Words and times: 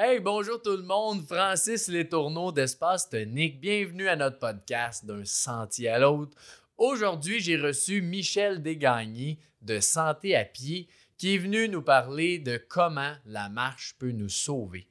Hey, 0.00 0.20
bonjour 0.20 0.62
tout 0.62 0.76
le 0.76 0.84
monde, 0.84 1.26
Francis 1.26 1.88
Letourneau 1.88 2.52
d'Espace 2.52 3.10
Tonique. 3.10 3.60
Bienvenue 3.60 4.06
à 4.06 4.14
notre 4.14 4.38
podcast 4.38 5.04
d'un 5.04 5.24
sentier 5.24 5.88
à 5.88 5.98
l'autre. 5.98 6.38
Aujourd'hui, 6.76 7.40
j'ai 7.40 7.56
reçu 7.56 8.00
Michel 8.00 8.62
Desgagnés 8.62 9.40
de 9.60 9.80
Santé 9.80 10.36
à 10.36 10.44
pied 10.44 10.86
qui 11.16 11.34
est 11.34 11.38
venu 11.38 11.68
nous 11.68 11.82
parler 11.82 12.38
de 12.38 12.58
comment 12.68 13.12
la 13.26 13.48
marche 13.48 13.96
peut 13.98 14.12
nous 14.12 14.28
sauver. 14.28 14.86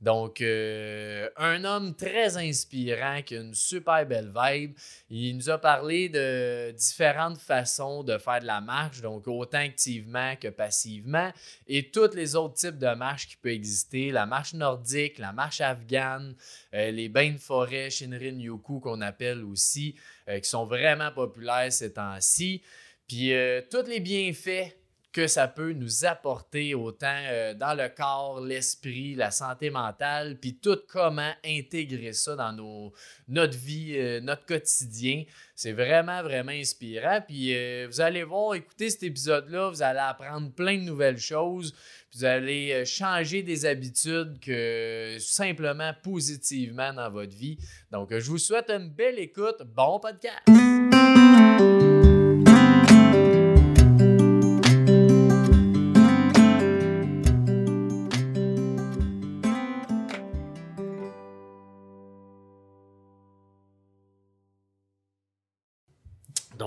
Donc, 0.00 0.40
euh, 0.40 1.28
un 1.36 1.64
homme 1.64 1.94
très 1.96 2.36
inspirant 2.36 3.20
qui 3.22 3.36
a 3.36 3.40
une 3.40 3.54
super 3.54 4.06
belle 4.06 4.32
vibe. 4.34 4.76
Il 5.10 5.36
nous 5.36 5.50
a 5.50 5.58
parlé 5.58 6.08
de 6.08 6.70
différentes 6.70 7.38
façons 7.38 8.04
de 8.04 8.16
faire 8.16 8.40
de 8.40 8.46
la 8.46 8.60
marche, 8.60 9.00
donc 9.00 9.26
autant 9.26 9.58
activement 9.58 10.36
que 10.36 10.48
passivement, 10.48 11.32
et 11.66 11.90
tous 11.90 12.14
les 12.14 12.36
autres 12.36 12.54
types 12.54 12.78
de 12.78 12.94
marches 12.94 13.26
qui 13.26 13.36
peuvent 13.36 13.52
exister. 13.52 14.12
La 14.12 14.26
marche 14.26 14.54
nordique, 14.54 15.18
la 15.18 15.32
marche 15.32 15.60
afghane, 15.60 16.36
euh, 16.74 16.92
les 16.92 17.08
bains 17.08 17.32
de 17.32 17.38
forêt, 17.38 17.90
Shinrin 17.90 18.38
Yoku 18.38 18.78
qu'on 18.78 19.00
appelle 19.00 19.42
aussi, 19.44 19.96
euh, 20.28 20.38
qui 20.38 20.48
sont 20.48 20.64
vraiment 20.64 21.10
populaires 21.10 21.72
ces 21.72 21.92
temps-ci. 21.92 22.62
Puis, 23.08 23.32
tous 23.70 23.86
les 23.86 24.00
bienfaits 24.00 24.77
que 25.12 25.26
ça 25.26 25.48
peut 25.48 25.72
nous 25.72 26.04
apporter 26.04 26.74
autant 26.74 27.06
euh, 27.06 27.54
dans 27.54 27.74
le 27.74 27.88
corps, 27.88 28.40
l'esprit, 28.40 29.14
la 29.14 29.30
santé 29.30 29.70
mentale, 29.70 30.38
puis 30.38 30.58
tout 30.58 30.78
comment 30.88 31.32
intégrer 31.44 32.12
ça 32.12 32.36
dans 32.36 32.92
notre 33.26 33.56
vie, 33.56 33.94
euh, 33.96 34.20
notre 34.20 34.44
quotidien. 34.44 35.24
C'est 35.54 35.72
vraiment, 35.72 36.22
vraiment 36.22 36.52
inspirant. 36.52 37.20
Puis 37.26 37.54
euh, 37.54 37.86
vous 37.90 38.00
allez 38.00 38.22
voir, 38.22 38.54
écoutez 38.54 38.90
cet 38.90 39.02
épisode-là, 39.02 39.70
vous 39.70 39.82
allez 39.82 39.98
apprendre 39.98 40.52
plein 40.52 40.76
de 40.76 40.82
nouvelles 40.82 41.18
choses. 41.18 41.74
Vous 42.14 42.24
allez 42.24 42.84
changer 42.86 43.42
des 43.42 43.66
habitudes 43.66 44.38
que 44.40 45.16
simplement 45.20 45.92
positivement 46.02 46.92
dans 46.92 47.10
votre 47.10 47.36
vie. 47.36 47.58
Donc, 47.90 48.16
je 48.16 48.30
vous 48.30 48.38
souhaite 48.38 48.70
une 48.70 48.88
belle 48.88 49.18
écoute. 49.18 49.62
Bon 49.74 50.00
podcast! 50.00 50.48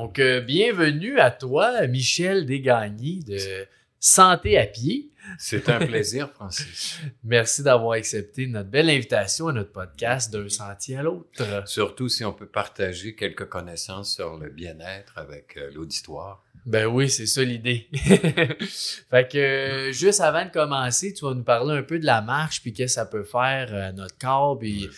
Donc, 0.01 0.17
euh, 0.17 0.41
bienvenue 0.41 1.19
à 1.19 1.29
toi, 1.29 1.85
Michel 1.85 2.47
Desgagnés 2.47 3.19
de 3.19 3.67
Santé 3.99 4.57
à 4.57 4.65
pied. 4.65 5.11
C'est 5.37 5.69
un 5.69 5.77
plaisir, 5.77 6.31
Francis. 6.31 6.97
Merci 7.23 7.61
d'avoir 7.61 7.91
accepté 7.91 8.47
notre 8.47 8.71
belle 8.71 8.89
invitation 8.89 9.49
à 9.49 9.53
notre 9.53 9.71
podcast 9.71 10.33
d'un 10.33 10.49
sentier 10.49 10.97
à 10.97 11.03
l'autre. 11.03 11.67
Surtout 11.67 12.09
si 12.09 12.25
on 12.25 12.33
peut 12.33 12.47
partager 12.47 13.13
quelques 13.13 13.47
connaissances 13.47 14.15
sur 14.15 14.37
le 14.39 14.49
bien-être 14.49 15.19
avec 15.19 15.55
euh, 15.57 15.69
l'auditoire. 15.71 16.43
Ben 16.65 16.87
oui, 16.87 17.07
c'est 17.07 17.27
ça 17.27 17.43
l'idée. 17.43 17.87
fait 17.93 19.31
que 19.31 19.37
euh, 19.37 19.91
juste 19.91 20.21
avant 20.21 20.45
de 20.45 20.49
commencer, 20.49 21.13
tu 21.13 21.25
vas 21.25 21.35
nous 21.35 21.43
parler 21.43 21.77
un 21.77 21.83
peu 21.83 21.99
de 21.99 22.07
la 22.07 22.23
marche 22.23 22.63
puis 22.63 22.73
qu'est-ce 22.73 22.95
que 22.95 23.01
ça 23.01 23.05
peut 23.05 23.23
faire 23.23 23.71
à 23.71 23.91
notre 23.91 24.17
corps 24.17 24.57
puis 24.57 24.89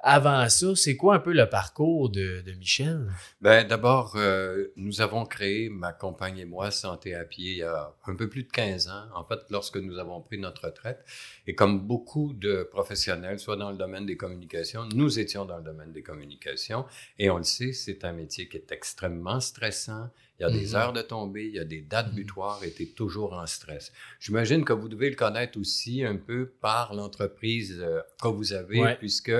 avant 0.00 0.48
ça, 0.48 0.76
c'est 0.76 0.96
quoi 0.96 1.16
un 1.16 1.18
peu 1.18 1.32
le 1.32 1.48
parcours 1.48 2.10
de, 2.10 2.42
Michel? 2.58 3.10
Ben, 3.40 3.66
d'abord, 3.66 4.14
euh, 4.16 4.66
nous 4.76 5.00
avons 5.00 5.24
créé, 5.24 5.68
ma 5.68 5.92
compagne 5.92 6.38
et 6.38 6.44
moi, 6.44 6.70
Santé 6.70 7.14
à 7.14 7.24
pied, 7.24 7.50
il 7.52 7.56
y 7.58 7.62
a 7.62 7.94
un 8.06 8.14
peu 8.14 8.28
plus 8.28 8.44
de 8.44 8.50
15 8.50 8.88
ans, 8.88 9.06
en 9.14 9.24
fait, 9.24 9.40
lorsque 9.50 9.78
nous 9.78 9.98
avons 9.98 10.20
pris 10.20 10.38
notre 10.38 10.66
retraite. 10.66 11.04
Et 11.46 11.54
comme 11.54 11.80
beaucoup 11.86 12.34
de 12.34 12.68
professionnels, 12.70 13.38
soit 13.38 13.56
dans 13.56 13.70
le 13.70 13.76
domaine 13.76 14.06
des 14.06 14.16
communications, 14.16 14.86
nous 14.94 15.18
étions 15.18 15.44
dans 15.44 15.58
le 15.58 15.64
domaine 15.64 15.92
des 15.92 16.02
communications. 16.02 16.84
Et 17.18 17.30
on 17.30 17.38
le 17.38 17.44
sait, 17.44 17.72
c'est 17.72 18.04
un 18.04 18.12
métier 18.12 18.48
qui 18.48 18.58
est 18.58 18.72
extrêmement 18.72 19.40
stressant. 19.40 20.10
Il 20.38 20.42
y 20.42 20.44
a 20.44 20.50
des 20.50 20.68
mhm. 20.68 20.74
heures 20.74 20.92
de 20.92 21.02
tombée, 21.02 21.46
il 21.46 21.54
y 21.54 21.58
a 21.58 21.64
des 21.64 21.80
dates 21.80 22.08
mhm. 22.08 22.16
butoirs 22.16 22.62
et 22.62 22.70
tu 22.70 22.82
es 22.82 22.86
toujours 22.86 23.32
en 23.32 23.46
stress. 23.46 23.92
J'imagine 24.20 24.64
que 24.64 24.74
vous 24.74 24.88
devez 24.88 25.08
le 25.08 25.16
connaître 25.16 25.58
aussi 25.58 26.04
un 26.04 26.16
peu 26.16 26.52
par 26.60 26.94
l'entreprise 26.94 27.78
euh, 27.80 28.02
que 28.20 28.28
vous 28.28 28.52
avez, 28.52 28.96
puisque 28.98 29.32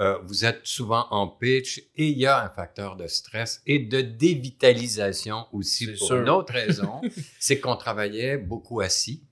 euh, 0.00 0.18
vous 0.24 0.44
êtes 0.44 0.60
souvent 0.64 1.06
en 1.10 1.26
pitch 1.26 1.78
et 1.96 2.08
il 2.08 2.18
y 2.18 2.26
a 2.26 2.44
un 2.44 2.48
facteur 2.48 2.96
de 2.96 3.06
stress 3.06 3.62
et 3.66 3.80
de 3.80 4.00
dévitalisation 4.00 5.46
aussi 5.52 5.92
pour 5.98 6.14
une 6.14 6.28
autre 6.28 6.52
raison, 6.52 7.00
c'est 7.40 7.58
qu'on 7.58 7.76
travaillait 7.76 8.38
beaucoup 8.38 8.80
assis, 8.80 9.24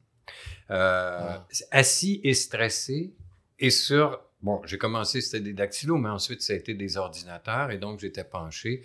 euh, 0.71 1.19
ah. 1.21 1.47
assis 1.71 2.21
et 2.25 2.34
stressé 2.34 3.15
et 3.59 3.71
sur 3.71 4.21
bon, 4.43 4.60
j'ai 4.65 4.78
commencé 4.78 5.21
c'était 5.21 5.41
des 5.41 5.53
dactylos, 5.53 5.99
mais 5.99 6.10
ensuite 6.10 6.43
ça 6.43 6.53
a 6.53 6.56
été 6.56 6.75
des 6.75 6.97
ordinateurs 6.97 7.71
et 7.71 7.78
donc 7.78 8.00
j'étais 8.00 8.25
penché. 8.25 8.83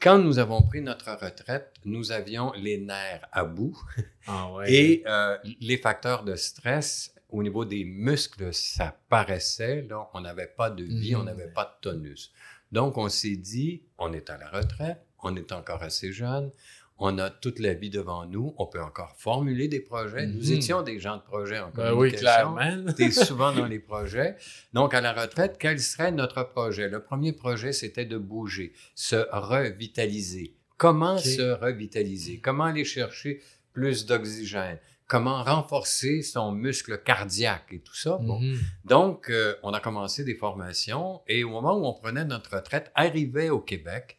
Quand 0.00 0.18
nous 0.18 0.40
avons 0.40 0.62
pris 0.62 0.80
notre 0.80 1.12
retraite, 1.12 1.74
nous 1.84 2.10
avions 2.10 2.52
les 2.56 2.76
nerfs 2.78 3.26
à 3.30 3.44
bout. 3.44 3.78
Ah 4.26 4.50
et 4.66 5.02
euh, 5.06 5.36
les 5.60 5.78
facteurs 5.78 6.24
de 6.24 6.34
stress 6.34 7.14
au 7.32 7.42
niveau 7.42 7.64
des 7.64 7.84
muscles, 7.84 8.52
ça 8.52 8.96
paraissait, 9.08 9.82
là, 9.88 10.08
on 10.14 10.20
n'avait 10.20 10.52
pas 10.54 10.70
de 10.70 10.84
vie, 10.84 11.16
on 11.16 11.22
mm. 11.22 11.26
n'avait 11.26 11.48
pas 11.48 11.64
de 11.64 11.90
tonus. 11.90 12.32
Donc, 12.70 12.98
on 12.98 13.08
s'est 13.08 13.36
dit, 13.36 13.82
on 13.98 14.12
est 14.12 14.30
à 14.30 14.36
la 14.36 14.48
retraite, 14.50 15.04
on 15.22 15.34
est 15.34 15.50
encore 15.52 15.82
assez 15.82 16.12
jeune, 16.12 16.50
on 16.98 17.18
a 17.18 17.30
toute 17.30 17.58
la 17.58 17.74
vie 17.74 17.90
devant 17.90 18.26
nous, 18.26 18.54
on 18.58 18.66
peut 18.66 18.82
encore 18.82 19.14
formuler 19.16 19.66
des 19.66 19.80
projets. 19.80 20.26
Nous 20.26 20.42
mm-hmm. 20.42 20.56
étions 20.56 20.82
des 20.82 21.00
gens 21.00 21.16
de 21.16 21.22
projet 21.22 21.58
en 21.58 21.70
communication. 21.70 21.96
Ben 21.96 22.00
oui, 22.00 22.12
clairement. 22.12 22.92
Tu 22.94 23.04
es 23.04 23.10
souvent 23.10 23.52
dans 23.52 23.66
les 23.66 23.78
projets. 23.80 24.36
Donc, 24.72 24.94
à 24.94 25.00
la 25.00 25.12
retraite, 25.12 25.56
quel 25.58 25.80
serait 25.80 26.12
notre 26.12 26.44
projet? 26.44 26.88
Le 26.88 27.02
premier 27.02 27.32
projet, 27.32 27.72
c'était 27.72 28.04
de 28.04 28.18
bouger, 28.18 28.72
se 28.94 29.16
revitaliser. 29.32 30.54
Comment 30.76 31.18
se 31.18 31.52
revitaliser? 31.52 32.40
Comment 32.40 32.64
aller 32.64 32.84
chercher 32.84 33.40
plus 33.72 34.04
d'oxygène? 34.04 34.78
Comment 35.06 35.42
renforcer 35.42 36.22
son 36.22 36.52
muscle 36.52 37.02
cardiaque 37.02 37.66
et 37.72 37.80
tout 37.80 37.94
ça. 37.94 38.18
Bon. 38.20 38.40
Mhm. 38.40 38.58
Donc, 38.84 39.30
euh, 39.30 39.54
on 39.62 39.72
a 39.72 39.80
commencé 39.80 40.24
des 40.24 40.34
formations 40.34 41.20
et 41.26 41.44
au 41.44 41.50
moment 41.50 41.76
où 41.76 41.84
on 41.84 41.94
prenait 41.94 42.24
notre 42.24 42.56
retraite, 42.56 42.90
arrivait 42.94 43.50
au 43.50 43.60
Québec 43.60 44.16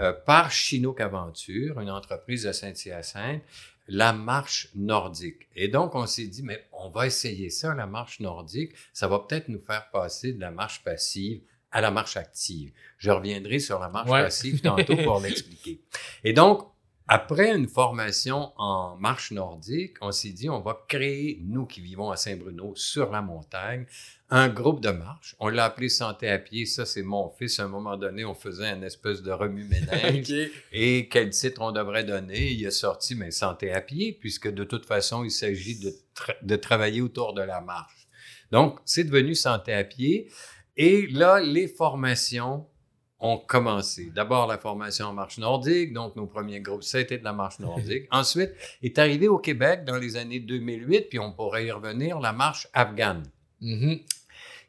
euh, 0.00 0.12
par 0.12 0.50
Chinook 0.50 1.00
Aventure, 1.00 1.80
une 1.80 1.90
entreprise 1.90 2.44
de 2.44 2.52
Saint-Hyacinthe, 2.52 3.42
la 3.86 4.12
marche 4.12 4.68
nordique. 4.74 5.48
Et 5.54 5.68
donc, 5.68 5.94
on 5.94 6.06
s'est 6.06 6.26
dit, 6.26 6.42
mais 6.42 6.66
on 6.72 6.90
va 6.90 7.06
essayer 7.06 7.50
ça, 7.50 7.74
la 7.74 7.86
marche 7.86 8.20
nordique. 8.20 8.72
Ça 8.92 9.08
va 9.08 9.20
peut-être 9.20 9.48
nous 9.48 9.60
faire 9.60 9.90
passer 9.90 10.32
de 10.32 10.40
la 10.40 10.50
marche 10.50 10.82
passive 10.82 11.42
à 11.70 11.80
la 11.80 11.90
marche 11.90 12.16
active. 12.16 12.72
Je 12.98 13.10
reviendrai 13.10 13.58
sur 13.58 13.78
la 13.80 13.88
marche 13.88 14.10
passive 14.10 14.60
tantôt 14.60 14.96
pour 15.04 15.20
l'expliquer. 15.20 15.82
Et 16.22 16.32
donc, 16.32 16.66
après 17.06 17.54
une 17.54 17.68
formation 17.68 18.52
en 18.56 18.96
marche 18.96 19.30
nordique, 19.30 19.96
on 20.00 20.10
s'est 20.10 20.30
dit, 20.30 20.48
on 20.48 20.60
va 20.60 20.84
créer, 20.88 21.38
nous 21.44 21.66
qui 21.66 21.82
vivons 21.82 22.10
à 22.10 22.16
Saint-Bruno, 22.16 22.72
sur 22.76 23.10
la 23.10 23.20
montagne, 23.20 23.84
un 24.30 24.48
groupe 24.48 24.80
de 24.80 24.88
marche. 24.88 25.36
On 25.38 25.48
l'a 25.48 25.66
appelé 25.66 25.90
Santé 25.90 26.30
à 26.30 26.38
pied. 26.38 26.64
Ça, 26.64 26.86
c'est 26.86 27.02
mon 27.02 27.28
fils. 27.28 27.60
À 27.60 27.64
un 27.64 27.68
moment 27.68 27.98
donné, 27.98 28.24
on 28.24 28.34
faisait 28.34 28.68
un 28.68 28.80
espèce 28.80 29.22
de 29.22 29.30
remue-ménage. 29.30 30.32
Et 30.72 31.08
quel 31.10 31.28
titre 31.28 31.60
on 31.60 31.72
devrait 31.72 32.04
donner? 32.04 32.50
Il 32.52 32.64
est 32.64 32.70
sorti, 32.70 33.14
mais 33.14 33.30
Santé 33.30 33.70
à 33.70 33.82
pied, 33.82 34.16
puisque 34.18 34.48
de 34.48 34.64
toute 34.64 34.86
façon, 34.86 35.24
il 35.24 35.30
s'agit 35.30 35.78
de, 35.78 35.94
de 36.42 36.56
travailler 36.56 37.02
autour 37.02 37.34
de 37.34 37.42
la 37.42 37.60
marche. 37.60 38.08
Donc, 38.50 38.78
c'est 38.86 39.04
devenu 39.04 39.34
Santé 39.34 39.74
à 39.74 39.84
pied. 39.84 40.30
Et 40.78 41.06
là, 41.08 41.38
les 41.40 41.68
formations 41.68 42.66
ont 43.20 43.38
commencé. 43.38 44.10
D'abord 44.14 44.46
la 44.46 44.58
formation 44.58 45.06
en 45.06 45.12
marche 45.12 45.38
nordique, 45.38 45.92
donc 45.92 46.16
nos 46.16 46.26
premiers 46.26 46.60
groupes, 46.60 46.82
c'était 46.82 47.18
de 47.18 47.24
la 47.24 47.32
marche 47.32 47.58
nordique. 47.60 48.06
Ensuite, 48.10 48.52
est 48.82 48.98
arrivé 48.98 49.28
au 49.28 49.38
Québec 49.38 49.84
dans 49.84 49.96
les 49.96 50.16
années 50.16 50.40
2008, 50.40 51.08
puis 51.08 51.18
on 51.18 51.32
pourrait 51.32 51.66
y 51.66 51.70
revenir, 51.70 52.20
la 52.20 52.32
marche 52.32 52.68
afghane. 52.72 53.22
Mm-hmm. 53.62 54.02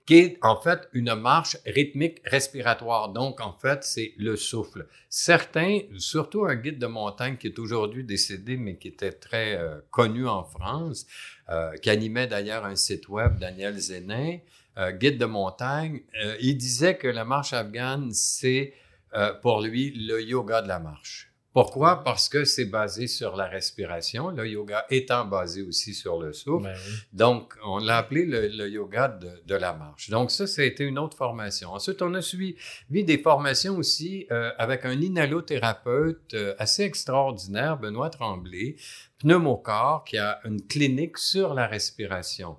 qui 0.06 0.14
est 0.14 0.38
en 0.42 0.62
fait 0.62 0.88
une 0.94 1.16
marche 1.16 1.58
rythmique 1.66 2.22
respiratoire. 2.24 3.10
Donc, 3.12 3.42
en 3.42 3.52
fait, 3.52 3.84
c'est 3.84 4.14
le 4.18 4.38
souffle. 4.38 4.88
Certains, 5.10 5.80
surtout 5.98 6.46
un 6.46 6.56
guide 6.56 6.80
de 6.80 6.86
montagne 6.86 7.36
qui 7.36 7.48
est 7.48 7.60
aujourd'hui 7.60 8.04
décédé, 8.06 8.56
mais 8.56 8.78
qui 8.78 8.90
était 8.90 9.12
très 9.12 9.58
euh, 9.58 9.80
connu 9.90 10.28
en 10.28 10.44
France, 10.44 11.08
euh, 11.50 11.76
qui 11.78 11.90
animait 11.90 12.28
d'ailleurs 12.28 12.64
un 12.64 12.76
site 12.76 13.10
web, 13.10 13.38
Daniel 13.40 13.78
Zénin, 13.78 14.38
euh, 14.78 14.92
guide 14.92 15.18
de 15.18 15.26
montagne, 15.26 16.02
euh, 16.24 16.36
il 16.42 16.58
disait 16.58 16.98
que 16.98 17.08
la 17.08 17.26
marche 17.26 17.54
afghane, 17.54 18.12
c'est 18.12 18.74
euh, 19.14 19.34
pour 19.34 19.62
lui 19.62 19.92
le 19.92 20.22
yoga 20.22 20.62
de 20.62 20.68
la 20.68 20.80
marche. 20.80 21.32
Pourquoi? 21.54 22.04
Parce 22.04 22.28
que 22.28 22.44
c'est 22.44 22.66
basé 22.66 23.08
sur 23.08 23.38
la 23.38 23.46
respiration, 23.46 24.30
le 24.30 24.46
yoga 24.46 24.86
étant 24.90 25.24
basé 25.24 25.62
aussi 25.62 25.94
sur 25.94 26.22
le 26.22 26.34
souffle. 26.34 26.66
Ben 26.66 26.76
Donc, 27.14 27.54
on 27.64 27.78
l'a 27.78 28.00
appelé 28.00 28.26
le, 28.26 28.68
yoga 28.68 29.08
de, 29.08 29.42
de, 29.46 29.56
la 29.56 29.72
marche. 29.72 30.10
Donc, 30.10 30.32
ça, 30.32 30.48
ça 30.48 30.64
a 30.64 30.66
été 30.66 30.84
une 30.84 31.00
autre 31.00 31.16
formation. 31.16 31.72
Ensuite, 31.72 32.02
on 32.02 32.14
a 32.14 32.22
suivi 32.22 32.58
des 32.90 33.18
formations 33.18 33.78
aussi 33.78 34.28
avec 34.58 34.84
un 34.84 35.00
inhalothérapeute 35.00 36.36
assez 36.60 36.84
extraordinaire, 36.84 37.78
Benoît 37.78 38.10
Tremblay, 38.10 38.76
pneumocorps, 39.20 40.04
qui 40.04 40.18
a 40.18 40.42
une 40.44 40.62
clinique 40.62 41.18
sur 41.18 41.54
la 41.54 41.68
respiration 41.68 42.58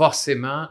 forcément 0.00 0.68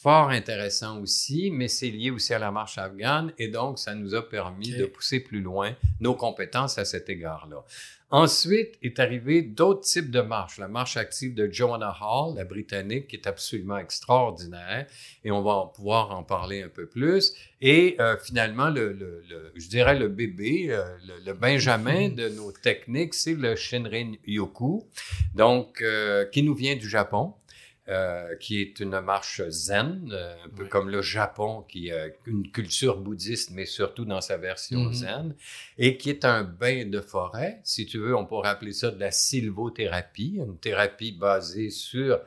fort 0.00 0.28
intéressant 0.30 1.00
aussi, 1.00 1.50
mais 1.50 1.68
c'est 1.68 1.90
lié 1.90 2.10
aussi 2.10 2.32
à 2.34 2.38
la 2.38 2.50
marche 2.50 2.78
afghane 2.78 3.32
et 3.38 3.48
donc 3.48 3.78
ça 3.78 3.94
nous 3.94 4.14
a 4.14 4.22
permis 4.28 4.70
de 4.70 4.84
pousser 4.86 5.20
plus 5.20 5.40
loin 5.40 5.74
nos 6.00 6.14
compétences 6.14 6.78
à 6.78 6.84
cet 6.84 7.08
égard-là. 7.08 7.64
Ensuite 8.10 8.78
est 8.82 9.00
arrivé 9.00 9.42
d'autres 9.42 9.82
types 9.82 10.10
de 10.10 10.22
marches. 10.22 10.56
La 10.58 10.68
marche 10.68 10.96
active 10.96 11.34
de 11.34 11.46
Joanna 11.52 11.94
Hall, 12.00 12.36
la 12.36 12.44
britannique, 12.44 13.08
qui 13.08 13.16
est 13.16 13.26
absolument 13.26 13.76
extraordinaire, 13.76 14.86
et 15.24 15.30
on 15.30 15.42
va 15.42 15.70
pouvoir 15.74 16.16
en 16.16 16.22
parler 16.22 16.62
un 16.62 16.68
peu 16.68 16.86
plus. 16.86 17.34
Et 17.60 17.96
euh, 18.00 18.16
finalement, 18.16 18.70
le, 18.70 18.92
le- 18.94 19.22
le- 19.28 19.52
je 19.56 19.68
dirais 19.68 19.98
le 19.98 20.08
bébé, 20.08 20.68
euh, 20.70 20.84
le, 21.06 21.22
le 21.26 21.32
benjamin 21.34 22.08
de 22.08 22.30
nos 22.30 22.50
techniques, 22.50 23.12
c'est 23.12 23.34
le 23.34 23.56
Shinrin 23.56 24.12
Yoku, 24.26 24.86
donc 25.34 25.82
euh, 25.82 26.24
qui 26.26 26.42
nous 26.42 26.54
vient 26.54 26.76
du 26.76 26.88
Japon. 26.88 27.34
Euh, 27.88 28.36
qui 28.36 28.60
est 28.60 28.80
une 28.80 29.00
marche 29.00 29.40
zen, 29.48 30.10
euh, 30.12 30.34
un 30.44 30.48
peu 30.50 30.66
comme 30.66 30.90
le 30.90 31.00
Japon, 31.00 31.62
qui 31.68 31.90
a 31.90 32.08
une 32.26 32.50
culture 32.50 32.98
bouddhiste, 32.98 33.50
mais 33.52 33.64
surtout 33.64 34.04
dans 34.04 34.20
sa 34.20 34.36
version 34.36 34.80
Mhm. 34.84 34.92
zen 34.94 35.34
et 35.78 35.96
qui 35.96 36.10
est 36.10 36.24
un 36.26 36.44
bain 36.44 36.84
de 36.84 37.00
forêt. 37.00 37.60
Si 37.64 37.86
tu 37.86 37.98
veux, 37.98 38.14
on 38.14 38.26
pourrait 38.26 38.50
appeler 38.50 38.72
ça 38.72 38.90
de 38.90 39.00
la 39.00 39.10
sylvothérapie, 39.10 40.36
une 40.36 40.58
thérapie 40.58 41.12
basée 41.12 41.70
sur 41.70 42.20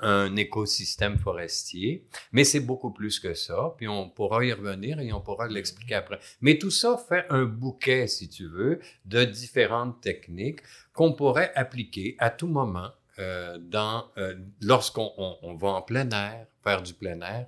un 0.00 0.34
écosystème 0.36 1.18
forestier, 1.18 2.04
mais 2.32 2.42
c'est 2.44 2.60
beaucoup 2.60 2.90
plus 2.90 3.20
que 3.20 3.32
ça, 3.34 3.72
puis 3.76 3.86
on 3.86 4.10
pourra 4.10 4.44
y 4.44 4.52
revenir 4.52 4.98
et 4.98 5.12
on 5.12 5.20
pourra 5.20 5.46
l'expliquer 5.48 5.94
après. 5.94 6.18
Mais 6.40 6.58
tout 6.58 6.70
ça 6.72 6.96
fait 7.08 7.24
un 7.30 7.44
bouquet, 7.44 8.08
si 8.08 8.28
tu 8.28 8.48
veux, 8.48 8.80
de 9.04 9.24
différentes 9.24 10.00
techniques 10.00 10.60
qu'on 10.92 11.12
pourrait 11.12 11.52
appliquer 11.54 12.16
à 12.18 12.30
tout 12.30 12.48
moment 12.48 12.90
euh, 13.18 13.58
dans 13.58 14.04
euh, 14.18 14.34
lorsqu'on 14.62 15.10
on- 15.18 15.36
on 15.42 15.54
va 15.54 15.68
en 15.68 15.82
plein 15.82 16.08
air, 16.10 16.46
faire 16.62 16.82
du 16.82 16.94
plein 16.94 17.20
air. 17.20 17.46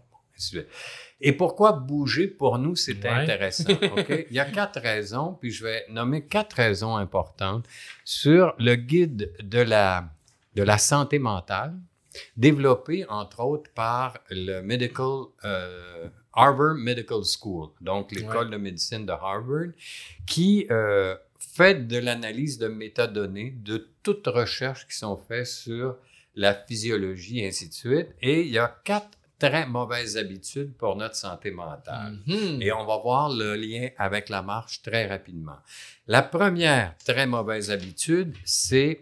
Et 1.20 1.32
pourquoi 1.32 1.72
bouger 1.72 2.26
pour 2.26 2.58
nous, 2.58 2.74
Ouais. 2.76 3.08
intéressant. 3.08 3.64
Il 4.30 4.36
y 4.36 4.38
a 4.38 4.44
quatre 4.44 4.78
raisons, 4.80 5.32
puis 5.40 5.50
je 5.50 5.64
vais 5.64 5.86
nommer 5.88 6.26
quatre 6.26 6.52
raisons 6.56 6.96
importantes 6.96 7.64
sur 8.04 8.54
le 8.58 8.74
guide 8.76 9.32
de 9.42 9.60
la, 9.60 10.10
de 10.54 10.62
la 10.62 10.76
santé 10.76 11.18
mentale, 11.18 11.74
développé 12.36 13.06
entre 13.08 13.40
autres 13.40 13.70
par 13.74 14.18
le 14.30 14.60
Medical 14.60 15.24
euh, 15.44 16.08
Harvard 16.34 16.74
Medical 16.74 17.22
School, 17.24 17.70
donc 17.80 18.12
l'école 18.12 18.50
de 18.50 18.58
médecine 18.58 19.06
de 19.06 19.12
Harvard, 19.12 19.68
qui 20.26 20.66
euh, 20.70 21.16
fait 21.56 21.86
de 21.86 21.96
l'analyse 21.98 22.58
de 22.58 22.68
métadonnées 22.68 23.54
de 23.56 23.88
toutes 24.02 24.26
recherches 24.26 24.86
qui 24.86 24.96
sont 24.96 25.16
faites 25.16 25.46
sur 25.46 25.96
la 26.34 26.54
physiologie 26.54 27.40
et 27.40 27.48
ainsi 27.48 27.68
de 27.68 27.74
suite. 27.74 28.08
Et 28.20 28.42
il 28.42 28.48
y 28.48 28.58
a 28.58 28.68
quatre 28.84 29.16
très 29.38 29.66
mauvaises 29.66 30.16
habitudes 30.16 30.74
pour 30.74 30.96
notre 30.96 31.16
santé 31.16 31.50
mentale. 31.50 32.18
Mhm. 32.26 32.60
Et 32.60 32.72
on 32.72 32.84
va 32.84 32.98
voir 32.98 33.30
le 33.30 33.54
lien 33.56 33.88
avec 33.98 34.28
la 34.28 34.42
marche 34.42 34.82
très 34.82 35.06
rapidement. 35.06 35.58
La 36.06 36.22
première 36.22 36.96
très 36.98 37.26
mauvaise 37.26 37.70
habitude, 37.70 38.34
c'est 38.44 39.00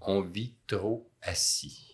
on 0.00 0.20
vit 0.20 0.52
trop 0.66 1.08
assis. 1.22 1.85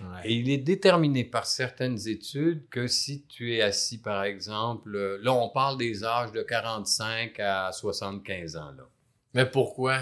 Ouais. 0.00 0.20
Et 0.30 0.34
il 0.34 0.50
est 0.50 0.58
déterminé 0.58 1.24
par 1.24 1.46
certaines 1.46 2.08
études 2.08 2.68
que 2.70 2.86
si 2.86 3.24
tu 3.28 3.54
es 3.54 3.62
assis, 3.62 3.98
par 3.98 4.24
exemple, 4.24 4.94
euh, 4.94 5.18
là, 5.22 5.32
on 5.32 5.48
parle 5.48 5.78
des 5.78 6.04
âges 6.04 6.32
de 6.32 6.42
45 6.42 7.38
à 7.40 7.70
75 7.72 8.56
ans. 8.56 8.72
Là. 8.76 8.88
Mais 9.34 9.46
pourquoi? 9.46 10.00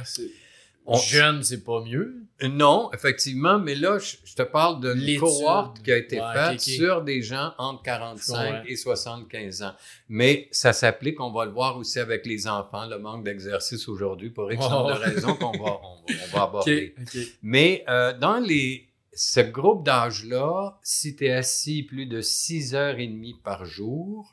On- 0.86 0.98
Jeune, 0.98 1.42
c'est 1.42 1.64
pas 1.64 1.82
mieux? 1.82 2.14
Non, 2.42 2.90
effectivement, 2.92 3.58
mais 3.58 3.74
là, 3.74 3.98
je, 3.98 4.34
te 4.34 4.42
parle 4.42 4.80
d'une 4.80 5.18
cohorte 5.18 5.80
qui 5.82 5.90
a 5.90 5.96
été 5.96 6.20
Ouais, 6.20 6.34
faite 6.34 6.60
sur 6.60 7.02
des 7.02 7.22
gens 7.22 7.54
entre 7.56 7.80
Je 7.80 7.84
45 7.84 8.34
comprends. 8.36 8.62
et 8.68 8.76
75 8.76 9.62
ans. 9.62 9.72
Mais 10.10 10.48
ça 10.50 10.74
s'applique, 10.74 11.20
on 11.20 11.32
va 11.32 11.46
le 11.46 11.52
voir 11.52 11.78
aussi 11.78 12.00
avec 12.00 12.26
les 12.26 12.46
enfants, 12.46 12.84
le 12.86 12.98
manque 12.98 13.24
d'exercice 13.24 13.88
aujourd'hui 13.88 14.28
pour 14.28 14.52
X 14.52 14.60
nombre 14.60 14.92
de 14.94 14.98
Oh. 14.98 15.04
raisons 15.04 15.34
qu'on 15.36 15.52
va, 15.52 15.80
on, 15.82 15.96
on 16.12 16.36
va 16.36 16.42
aborder. 16.42 16.94
Mais 17.42 17.82
euh, 17.88 18.12
dans 18.18 18.38
les, 18.38 18.86
ce 19.14 19.40
groupe 19.40 19.84
d'âge-là, 19.84 20.78
si 20.82 21.16
tu 21.16 21.26
es 21.26 21.32
assis 21.32 21.82
plus 21.82 22.06
de 22.06 22.20
6 22.20 22.74
heures 22.74 22.98
et 22.98 23.06
demie 23.06 23.36
par 23.42 23.64
jour, 23.64 24.32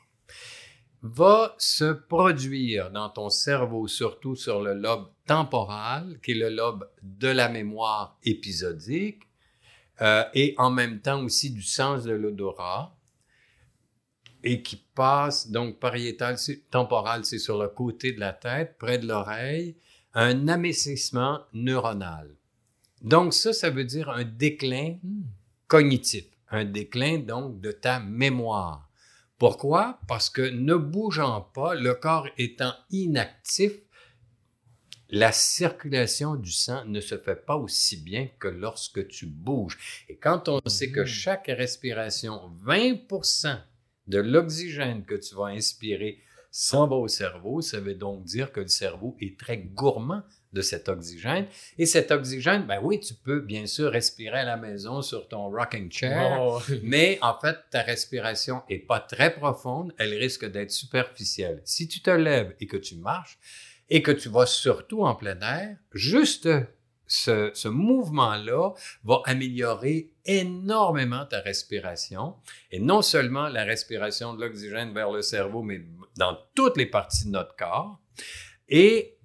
va 1.02 1.54
se 1.58 1.92
produire 1.92 2.90
dans 2.90 3.08
ton 3.08 3.28
cerveau, 3.28 3.88
surtout 3.88 4.36
sur 4.36 4.62
le 4.62 4.74
lobe 4.74 5.10
temporal, 5.26 6.18
qui 6.22 6.32
est 6.32 6.34
le 6.34 6.48
lobe 6.48 6.88
de 7.02 7.28
la 7.28 7.48
mémoire 7.48 8.18
épisodique, 8.24 9.22
euh, 10.00 10.24
et 10.34 10.54
en 10.58 10.70
même 10.70 11.00
temps 11.00 11.22
aussi 11.22 11.50
du 11.50 11.62
sens 11.62 12.04
de 12.04 12.12
l'odorat, 12.12 12.96
et 14.44 14.62
qui 14.62 14.76
passe, 14.94 15.50
donc 15.50 15.78
pariétal, 15.78 16.36
temporal, 16.70 17.24
c'est 17.24 17.38
sur 17.38 17.60
le 17.60 17.68
côté 17.68 18.12
de 18.12 18.20
la 18.20 18.32
tête, 18.32 18.76
près 18.78 18.98
de 18.98 19.06
l'oreille, 19.06 19.76
un 20.14 20.48
amincissement 20.48 21.40
neuronal. 21.52 22.36
Donc 23.02 23.34
ça, 23.34 23.52
ça 23.52 23.70
veut 23.70 23.84
dire 23.84 24.08
un 24.08 24.24
déclin 24.24 24.96
cognitif, 25.66 26.24
un 26.50 26.64
déclin 26.64 27.18
donc 27.18 27.60
de 27.60 27.72
ta 27.72 28.00
mémoire. 28.00 28.88
Pourquoi? 29.38 29.98
Parce 30.06 30.30
que 30.30 30.42
ne 30.42 30.76
bougeant 30.76 31.40
pas, 31.40 31.74
le 31.74 31.94
corps 31.94 32.28
étant 32.38 32.74
inactif, 32.90 33.72
la 35.08 35.32
circulation 35.32 36.36
du 36.36 36.50
sang 36.52 36.84
ne 36.86 37.00
se 37.00 37.18
fait 37.18 37.36
pas 37.36 37.56
aussi 37.56 37.96
bien 37.98 38.28
que 38.38 38.48
lorsque 38.48 39.08
tu 39.08 39.26
bouges. 39.26 40.06
Et 40.08 40.16
quand 40.16 40.48
on 40.48 40.60
sait 40.66 40.90
que 40.90 41.00
Mhm. 41.00 41.06
chaque 41.06 41.46
respiration, 41.48 42.50
20% 42.64 43.58
de 44.06 44.18
l'oxygène 44.18 45.04
que 45.04 45.14
tu 45.16 45.34
vas 45.34 45.46
inspirer 45.46 46.20
s'en 46.50 46.86
va 46.86 46.96
au 46.96 47.08
cerveau, 47.08 47.60
ça 47.60 47.80
veut 47.80 47.94
donc 47.94 48.24
dire 48.24 48.52
que 48.52 48.60
le 48.60 48.68
cerveau 48.68 49.16
est 49.20 49.38
très 49.38 49.58
gourmand 49.58 50.22
de 50.52 50.60
cet 50.60 50.88
oxygène. 50.88 51.46
Et 51.78 51.86
cet 51.86 52.10
oxygène, 52.10 52.64
ben 52.66 52.80
oui, 52.82 53.00
tu 53.00 53.14
peux 53.14 53.40
bien 53.40 53.66
sûr 53.66 53.90
respirer 53.90 54.40
à 54.40 54.44
la 54.44 54.56
maison 54.56 55.02
sur 55.02 55.28
ton 55.28 55.50
rocking 55.50 55.90
chair, 55.90 56.38
Oh. 56.40 56.60
mais 56.82 57.18
en 57.22 57.38
fait, 57.38 57.56
ta 57.70 57.82
respiration 57.82 58.62
est 58.68 58.78
pas 58.78 59.00
très 59.00 59.34
profonde, 59.34 59.92
elle 59.98 60.14
risque 60.14 60.44
d'être 60.50 60.70
superficielle. 60.70 61.60
Si 61.64 61.88
tu 61.88 62.00
te 62.00 62.10
lèves 62.10 62.54
et 62.60 62.66
que 62.66 62.76
tu 62.76 62.96
marches 62.96 63.38
et 63.90 64.02
que 64.02 64.10
tu 64.10 64.28
vas 64.28 64.46
surtout 64.46 65.02
en 65.02 65.14
plein 65.14 65.38
air, 65.40 65.76
juste 65.92 66.48
ce, 67.06 67.50
ce 67.52 67.68
mouvement-là 67.68 68.70
va 69.04 69.20
améliorer 69.26 70.10
énormément 70.24 71.26
ta 71.26 71.40
respiration. 71.40 72.36
Et 72.70 72.78
non 72.78 73.02
seulement 73.02 73.48
la 73.48 73.64
respiration 73.64 74.34
de 74.34 74.40
l'oxygène 74.40 74.94
vers 74.94 75.10
le 75.10 75.20
cerveau, 75.20 75.62
mais 75.62 75.82
dans 76.16 76.38
toutes 76.54 76.76
les 76.76 76.86
parties 76.86 77.26
de 77.26 77.30
notre 77.30 77.54
corps. 77.56 77.98
Et 78.68 79.18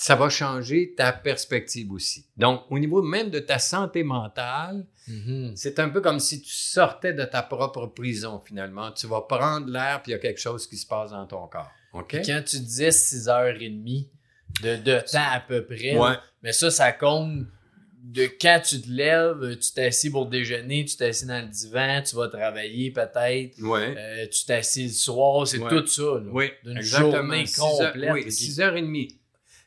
ça 0.00 0.14
va 0.14 0.28
changer 0.30 0.94
ta 0.96 1.12
perspective 1.12 1.90
aussi. 1.90 2.24
Donc, 2.36 2.62
au 2.70 2.78
niveau 2.78 3.02
même 3.02 3.30
de 3.30 3.40
ta 3.40 3.58
santé 3.58 4.04
mentale, 4.04 4.86
Mhm. 5.08 5.52
c'est 5.56 5.80
un 5.80 5.88
peu 5.88 6.00
comme 6.00 6.20
si 6.20 6.40
tu 6.40 6.52
sortais 6.52 7.12
de 7.12 7.24
ta 7.24 7.42
propre 7.42 7.86
prison, 7.86 8.40
finalement. 8.46 8.92
Tu 8.92 9.08
vas 9.08 9.22
prendre 9.22 9.68
l'air, 9.68 10.00
puis 10.02 10.12
il 10.12 10.14
y 10.14 10.16
a 10.16 10.20
quelque 10.20 10.40
chose 10.40 10.68
qui 10.68 10.76
se 10.76 10.86
passe 10.86 11.10
dans 11.10 11.26
ton 11.26 11.46
corps. 11.48 11.70
Quand 11.92 12.42
tu 12.46 12.60
disais 12.60 12.92
6h30 12.92 14.08
de, 14.62 14.76
de 14.76 15.00
temps 15.10 15.18
à 15.32 15.40
peu 15.40 15.64
près, 15.66 15.96
Ouais. 15.98 16.14
mais 16.42 16.52
ça, 16.52 16.70
ça 16.70 16.92
compte 16.92 17.46
de 18.00 18.26
quand 18.40 18.60
tu 18.64 18.80
te 18.80 18.88
lèves, 18.90 19.58
tu 19.58 19.72
t'assis 19.72 20.10
pour 20.10 20.26
déjeuner, 20.26 20.84
tu 20.84 20.96
t'assis 20.96 21.26
dans 21.26 21.42
le 21.44 21.48
divan, 21.50 22.00
tu 22.08 22.14
vas 22.16 22.28
travailler 22.28 22.90
peut-être, 22.92 23.60
Ouais. 23.60 23.94
euh, 23.98 24.26
tu 24.30 24.44
t'assis 24.46 24.84
le 24.84 24.92
soir, 24.92 25.46
c'est 25.46 25.58
Ouais. 25.58 25.68
tout 25.68 25.86
ça. 25.86 26.02
là. 26.02 26.30
oui, 26.32 26.50
D'une 26.64 26.76
exactement. 26.78 27.12
journée 27.16 27.46
Six 27.46 27.60
heures- 27.60 27.92
complète. 27.92 28.12
oui, 28.12 28.30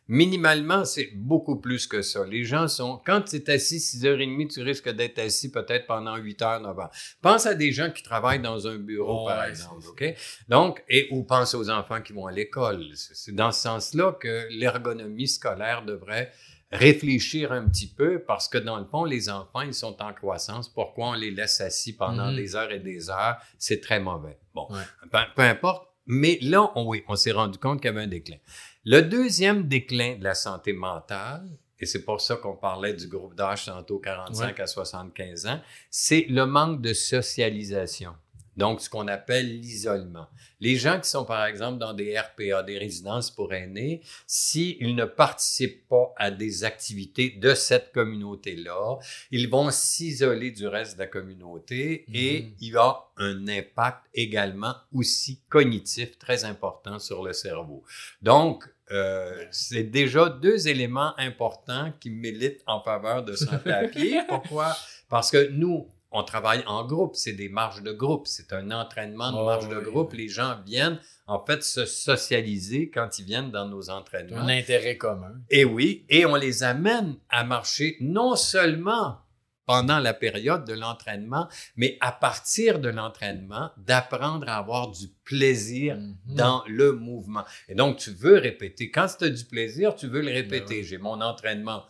Minimalement, 0.07 0.83
c'est 0.83 1.11
beaucoup 1.15 1.55
plus 1.61 1.87
que 1.87 2.01
ça. 2.01 2.25
Les 2.25 2.43
gens 2.43 2.67
sont... 2.67 2.99
Quand 3.05 3.21
tu 3.21 3.37
es 3.37 3.49
assis 3.49 3.79
6 3.79 4.05
heures 4.05 4.19
et 4.19 4.25
demie, 4.25 4.47
tu 4.47 4.61
risques 4.61 4.89
d'être 4.89 5.19
assis 5.19 5.49
peut-être 5.51 5.87
pendant 5.87 6.17
8 6.17 6.41
heures, 6.41 6.59
9 6.59 6.79
heures. 6.79 6.91
Pense 7.21 7.45
à 7.45 7.53
des 7.55 7.71
gens 7.71 7.89
qui 7.91 8.03
travaillent 8.03 8.41
dans 8.41 8.67
un 8.67 8.77
bureau, 8.77 9.21
Oh, 9.23 9.27
par 9.27 9.45
exemple, 9.45 9.85
OK? 9.87 10.03
Donc, 10.49 10.83
et 10.89 11.07
ou 11.11 11.23
pense 11.23 11.53
aux 11.55 11.69
enfants 11.69 12.01
qui 12.01 12.11
vont 12.13 12.27
à 12.27 12.31
l'école. 12.31 12.87
C'est 12.95 13.33
dans 13.33 13.51
ce 13.53 13.61
sens-là 13.61 14.11
que 14.19 14.47
l'ergonomie 14.51 15.27
scolaire 15.29 15.85
devrait 15.85 16.31
réfléchir 16.73 17.51
un 17.51 17.67
petit 17.67 17.87
peu 17.87 18.19
parce 18.19 18.47
que 18.47 18.57
dans 18.57 18.79
le 18.79 18.85
fond, 18.85 19.03
les 19.05 19.29
enfants, 19.29 19.61
ils 19.61 19.73
sont 19.73 20.01
en 20.01 20.13
croissance. 20.13 20.67
Pourquoi 20.69 21.09
on 21.09 21.13
les 21.13 21.31
laisse 21.31 21.61
assis 21.61 21.93
pendant 21.95 22.31
Mhm. 22.31 22.35
des 22.35 22.55
heures 22.55 22.71
et 22.71 22.79
des 22.79 23.09
heures? 23.09 23.37
C'est 23.57 23.81
très 23.81 23.99
mauvais. 23.99 24.37
Bon, 24.53 24.67
Ouais. 24.69 24.81
peu, 25.11 25.17
peu 25.35 25.41
importe. 25.43 25.87
Mais 26.07 26.39
là, 26.41 26.71
on, 26.75 26.85
oui, 26.87 27.03
on 27.07 27.15
s'est 27.15 27.31
rendu 27.31 27.57
compte 27.59 27.79
qu'il 27.79 27.89
y 27.89 27.93
avait 27.93 28.01
un 28.03 28.07
déclin. 28.07 28.37
Le 28.83 29.01
deuxième 29.01 29.67
déclin 29.67 30.17
de 30.17 30.23
la 30.23 30.33
santé 30.33 30.73
mentale, 30.73 31.47
et 31.79 31.85
c'est 31.85 32.03
pour 32.03 32.19
ça 32.19 32.35
qu'on 32.35 32.55
parlait 32.55 32.93
du 32.93 33.07
groupe 33.07 33.35
d'âge 33.35 33.65
tantôt 33.65 33.99
45 33.99 34.59
à 34.59 34.65
75 34.65 35.45
ans, 35.45 35.61
c'est 35.91 36.25
le 36.29 36.47
manque 36.47 36.81
de 36.81 36.91
socialisation. 36.93 38.13
Donc 38.57 38.81
ce 38.81 38.89
qu'on 38.89 39.07
appelle 39.07 39.59
l'isolement. 39.61 40.27
Les 40.59 40.75
gens 40.75 40.99
qui 40.99 41.09
sont 41.09 41.25
par 41.25 41.45
exemple 41.45 41.77
dans 41.79 41.93
des 41.93 42.17
RPA, 42.17 42.63
des 42.63 42.77
résidences 42.77 43.31
pour 43.31 43.53
aînés, 43.53 44.01
s'ils 44.27 44.95
ne 44.95 45.05
participent 45.05 45.87
pas 45.87 46.13
à 46.17 46.31
des 46.31 46.63
activités 46.63 47.31
de 47.31 47.53
cette 47.53 47.91
communauté-là, 47.91 48.97
ils 49.31 49.49
vont 49.49 49.71
s'isoler 49.71 50.51
du 50.51 50.67
reste 50.67 50.95
de 50.95 50.99
la 50.99 51.07
communauté 51.07 52.05
et 52.13 52.41
Mhm. 52.41 52.51
il 52.59 52.73
y 52.73 52.77
a 52.77 52.95
un 53.17 53.47
impact 53.47 54.03
également 54.13 54.75
aussi 54.93 55.41
cognitif 55.49 56.17
très 56.17 56.43
important 56.45 56.99
sur 56.99 57.23
le 57.23 57.33
cerveau. 57.33 57.83
Donc, 58.21 58.63
euh, 58.91 59.45
c'est 59.51 59.83
déjà 59.83 60.27
deux 60.29 60.67
éléments 60.67 61.13
importants 61.17 61.93
qui 61.99 62.09
militent 62.09 62.61
en 62.65 62.81
faveur 62.81 63.23
de 63.23 63.35
santé 63.35 63.71
à 63.71 63.87
pied. 63.87 64.19
Pourquoi? 64.27 64.75
Parce 65.07 65.31
que 65.31 65.49
nous, 65.49 65.87
on 66.11 66.23
travaille 66.23 66.63
en 66.67 66.85
groupe, 66.85 67.15
c'est 67.15 67.33
des 67.33 67.47
marches 67.49 67.81
de 67.83 67.91
groupe, 67.93 68.27
c'est 68.27 68.51
un 68.53 68.69
entraînement 68.71 69.31
de 69.31 69.37
Oh, 69.37 69.45
marche 69.45 69.69
de 69.69 69.79
groupe. 69.79 70.11
oui. 70.11 70.17
Les 70.19 70.27
gens 70.27 70.59
viennent 70.65 70.99
en 71.27 71.43
fait 71.45 71.63
se 71.63 71.85
socialiser 71.85 72.89
quand 72.89 73.17
ils 73.19 73.25
viennent 73.25 73.51
dans 73.51 73.67
nos 73.67 73.89
entraînements. 73.89 74.41
Un 74.41 74.49
intérêt 74.49 74.97
commun. 74.97 75.33
Et 75.49 75.63
oui, 75.65 76.05
et 76.09 76.25
on 76.25 76.35
les 76.35 76.63
amène 76.63 77.15
à 77.29 77.43
marcher 77.43 77.95
non 78.01 78.35
seulement 78.35 79.19
pendant 79.67 79.99
la 79.99 80.13
période 80.13 80.65
de 80.65 80.73
l'entraînement, 80.73 81.47
mais 81.77 81.97
à 82.01 82.11
partir 82.11 82.79
de 82.79 82.89
l'entraînement, 82.89 83.69
d'apprendre 83.77 84.49
à 84.49 84.57
avoir 84.57 84.91
du 84.91 85.07
plaisir 85.23 85.95
Mhm. 85.95 86.35
dans 86.35 86.63
le 86.67 86.91
mouvement. 86.91 87.45
Et 87.69 87.75
donc, 87.75 87.97
tu 87.97 88.09
veux 88.11 88.37
répéter. 88.37 88.91
Quand 88.91 89.07
tu 89.17 89.23
as 89.25 89.29
du 89.29 89.45
plaisir, 89.45 89.95
tu 89.95 90.07
veux 90.07 90.19
le 90.21 90.31
répéter. 90.31 90.75
Ben 90.75 90.81
oui. 90.81 90.83
J'ai 90.83 90.97
mon 90.97 91.21
entraînement. 91.21 91.83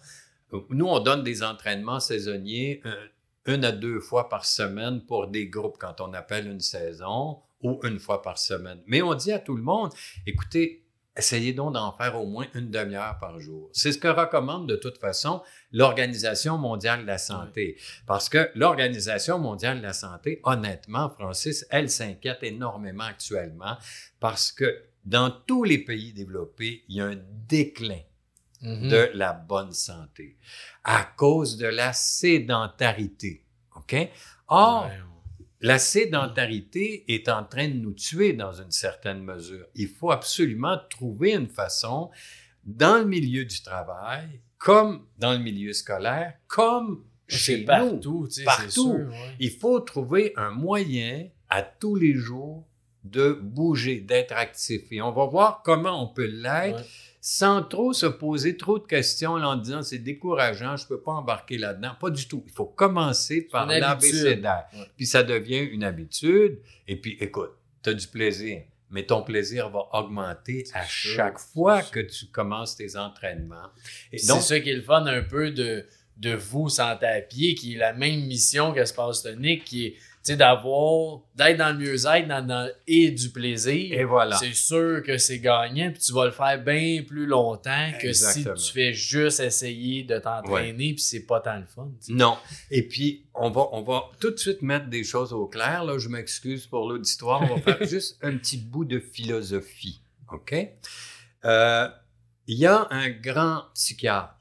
Nous, 0.69 0.85
on 0.85 0.99
donne 0.99 1.23
des 1.23 1.41
entraînements 1.43 1.99
saisonniers 2.01 2.81
euh, 2.85 2.93
une 3.45 3.65
à 3.65 3.71
deux 3.71 3.99
fois 3.99 4.29
par 4.29 4.45
semaine 4.45 5.01
pour 5.05 5.27
des 5.27 5.47
groupes 5.47 5.77
quand 5.79 6.01
on 6.01 6.13
appelle 6.13 6.47
une 6.47 6.59
saison 6.59 7.39
ou 7.61 7.79
une 7.83 7.99
fois 7.99 8.21
par 8.21 8.37
semaine. 8.37 8.81
Mais 8.85 9.01
on 9.01 9.13
dit 9.13 9.31
à 9.31 9.39
tout 9.39 9.55
le 9.55 9.63
monde, 9.63 9.91
écoutez, 10.25 10.85
essayez 11.15 11.53
donc 11.53 11.73
d'en 11.73 11.91
faire 11.91 12.19
au 12.19 12.25
moins 12.25 12.47
une 12.53 12.71
demi-heure 12.71 13.17
par 13.19 13.39
jour. 13.39 13.69
C'est 13.73 13.91
ce 13.91 13.97
que 13.97 14.07
recommande 14.07 14.67
de 14.67 14.75
toute 14.75 14.97
façon 14.97 15.41
l'Organisation 15.71 16.57
mondiale 16.57 17.01
de 17.01 17.07
la 17.07 17.17
santé. 17.17 17.77
Parce 18.07 18.29
que 18.29 18.49
l'Organisation 18.55 19.37
mondiale 19.37 19.79
de 19.79 19.83
la 19.83 19.93
santé, 19.93 20.39
honnêtement, 20.43 21.09
Francis, 21.09 21.65
elle 21.69 21.89
s'inquiète 21.89 22.43
énormément 22.43 23.03
actuellement 23.03 23.77
parce 24.19 24.51
que 24.51 24.83
dans 25.05 25.31
tous 25.31 25.63
les 25.63 25.79
pays 25.79 26.13
développés, 26.13 26.83
il 26.87 26.95
y 26.97 27.01
a 27.01 27.05
un 27.05 27.19
déclin 27.47 28.01
Mhm. 28.61 28.89
de 28.89 29.09
la 29.15 29.33
bonne 29.33 29.71
santé 29.73 30.37
à 30.83 31.03
cause 31.17 31.57
de 31.57 31.65
la 31.67 31.93
sédentarité. 31.93 33.43
OK? 33.75 33.95
Or, 34.47 34.85
Ouais, 34.87 34.99
la 35.61 35.79
sédentarité 35.79 37.05
est 37.13 37.29
en 37.29 37.43
train 37.43 37.67
de 37.67 37.73
nous 37.75 37.93
tuer 37.93 38.33
dans 38.33 38.51
une 38.53 38.71
certaine 38.71 39.23
mesure. 39.23 39.65
Il 39.75 39.87
faut 39.87 40.11
absolument 40.11 40.77
trouver 40.89 41.33
une 41.33 41.47
façon, 41.47 42.09
dans 42.63 42.97
le 42.99 43.05
milieu 43.05 43.45
du 43.45 43.61
travail, 43.61 44.41
comme 44.57 45.05
dans 45.17 45.33
le 45.33 45.39
milieu 45.39 45.73
scolaire, 45.73 46.33
comme 46.47 47.03
chez 47.27 47.59
nous, 47.61 47.65
partout, 47.65 48.25
tu 48.27 48.33
sais, 48.33 48.41
c'est 48.41 48.45
Partout. 48.45 48.69
sûr, 48.69 49.07
ouais. 49.09 49.35
il 49.39 49.51
faut 49.51 49.79
trouver 49.79 50.33
un 50.35 50.51
moyen 50.51 51.27
à 51.49 51.61
tous 51.63 51.95
les 51.95 52.13
jours 52.13 52.65
de 53.03 53.31
bouger, 53.33 54.01
d'être 54.01 54.33
actif. 54.33 54.81
Et 54.91 55.01
on 55.01 55.11
va 55.11 55.25
voir 55.25 55.61
comment 55.63 56.03
on 56.03 56.07
peut 56.13 56.25
l'être 56.27 56.79
Ouais. 56.79 56.85
Sans 57.23 57.61
trop 57.61 57.93
se 57.93 58.07
poser 58.07 58.57
trop 58.57 58.79
de 58.79 58.87
questions 58.87 59.33
en 59.33 59.55
disant 59.55 59.83
c'est 59.83 59.99
décourageant, 59.99 60.75
je 60.75 60.87
peux 60.87 60.99
pas 60.99 61.11
embarquer 61.11 61.59
là-dedans. 61.59 61.91
Pas 61.99 62.09
du 62.09 62.27
tout. 62.27 62.43
Il 62.47 62.51
faut 62.51 62.65
commencer 62.65 63.41
par 63.43 63.67
l'abécédaire. 63.67 64.65
Ouais. 64.73 64.79
Puis 64.97 65.05
ça 65.05 65.21
devient 65.21 65.59
une 65.59 65.83
habitude. 65.83 66.59
Et 66.87 66.95
puis, 66.95 67.17
écoute, 67.19 67.51
tu 67.83 67.91
as 67.91 67.93
du 67.93 68.07
plaisir. 68.07 68.63
Mais 68.89 69.05
ton 69.05 69.21
plaisir 69.21 69.69
va 69.69 69.87
augmenter 69.93 70.65
à 70.73 70.83
sûr, 70.83 71.15
chaque 71.15 71.39
fois 71.39 71.81
que 71.83 71.99
tu 71.99 72.25
commences 72.25 72.75
tes 72.75 72.97
entraînements. 72.97 73.69
Et 74.11 74.17
C'est 74.17 74.41
ça 74.41 74.59
qui 74.59 74.71
est 74.71 74.75
le 74.75 74.81
fun 74.81 75.05
un 75.05 75.21
peu 75.21 75.51
de, 75.51 75.85
de 76.17 76.33
vous, 76.33 76.69
Santé 76.69 77.05
à 77.05 77.21
pied, 77.21 77.55
qui 77.55 77.75
est 77.75 77.77
la 77.77 77.93
même 77.93 78.25
mission 78.25 78.73
qu'Espace 78.73 79.23
Tonique, 79.23 79.63
qui 79.63 79.85
est 79.85 79.95
sais, 80.23 80.35
d'avoir, 80.35 81.21
d'être 81.35 81.57
dans 81.57 81.69
le 81.77 81.79
mieux-être 81.79 82.27
dans, 82.27 82.45
dans- 82.45 82.69
et 82.87 83.11
du 83.11 83.29
plaisir. 83.29 83.99
et 83.99 84.03
voilà. 84.03 84.35
C'est 84.37 84.53
sûr 84.53 85.01
que 85.03 85.17
c'est 85.17 85.39
gagnant, 85.39 85.91
puis 85.91 85.99
tu 86.01 86.13
vas 86.13 86.25
le 86.25 86.31
faire 86.31 86.63
bien 86.63 87.03
plus 87.07 87.25
longtemps 87.25 87.91
que 87.99 88.07
Exactement. 88.07 88.55
si 88.55 88.67
tu 88.67 88.73
fais 88.73 88.93
juste 88.93 89.39
essayer 89.39 90.03
de 90.03 90.17
t'entraîner, 90.19 90.93
puis 90.93 91.01
c'est 91.01 91.25
pas 91.25 91.39
tant 91.39 91.57
le 91.57 91.65
fun. 91.65 91.89
Non. 92.09 92.37
Et 92.69 92.87
puis, 92.87 93.25
on 93.33 93.49
va, 93.49 93.67
on 93.71 93.81
va 93.81 94.03
tout 94.19 94.31
de 94.31 94.37
suite 94.37 94.61
mettre 94.61 94.87
des 94.87 95.03
choses 95.03 95.33
au 95.33 95.47
clair. 95.47 95.83
Là, 95.83 95.97
je 95.97 96.07
m'excuse 96.09 96.67
pour 96.67 96.87
l'auditoire. 96.87 97.41
On 97.49 97.55
va 97.55 97.61
faire 97.77 97.83
juste 97.87 98.17
un 98.21 98.37
petit 98.37 98.57
bout 98.57 98.85
de 98.85 98.99
philosophie. 98.99 100.01
OK? 100.31 100.53
Euh, 101.45 101.87
Il 102.47 102.57
y 102.57 102.65
a 102.65 102.87
un 102.91 103.09
grand 103.09 103.63
psychiatre 103.73 104.35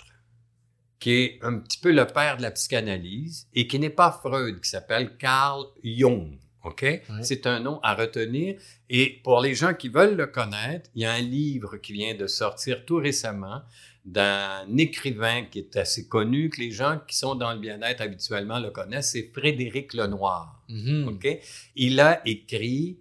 qui 1.00 1.12
est 1.12 1.38
un 1.42 1.58
petit 1.58 1.78
peu 1.78 1.90
le 1.90 2.06
père 2.06 2.36
de 2.36 2.42
la 2.42 2.50
psychanalyse 2.50 3.48
et 3.54 3.66
qui 3.66 3.78
n'est 3.78 3.90
pas 3.90 4.12
Freud, 4.12 4.60
qui 4.60 4.68
s'appelle 4.68 5.16
Carl 5.16 5.64
Jung. 5.82 6.38
OK? 6.62 6.84
C'est 7.22 7.46
un 7.46 7.58
nom 7.58 7.80
à 7.82 7.94
retenir. 7.94 8.60
Et 8.90 9.20
pour 9.24 9.40
les 9.40 9.54
gens 9.54 9.72
qui 9.72 9.88
veulent 9.88 10.16
le 10.16 10.26
connaître, 10.26 10.90
il 10.94 11.02
y 11.02 11.06
a 11.06 11.12
un 11.12 11.20
livre 11.20 11.78
qui 11.78 11.94
vient 11.94 12.14
de 12.14 12.26
sortir 12.26 12.84
tout 12.84 12.96
récemment 12.96 13.62
d'un 14.04 14.76
écrivain 14.76 15.44
qui 15.50 15.60
est 15.60 15.76
assez 15.76 16.06
connu, 16.06 16.50
que 16.50 16.60
les 16.60 16.70
gens 16.70 17.00
qui 17.06 17.16
sont 17.16 17.34
dans 17.34 17.52
le 17.52 17.58
bien-être 17.58 18.00
habituellement 18.02 18.58
le 18.58 18.70
connaissent, 18.70 19.12
c'est 19.12 19.30
Frédéric 19.32 19.94
Lenoir. 19.94 20.62
Mhm. 20.68 21.08
OK? 21.08 21.38
Il 21.76 21.98
a 21.98 22.20
écrit 22.26 22.98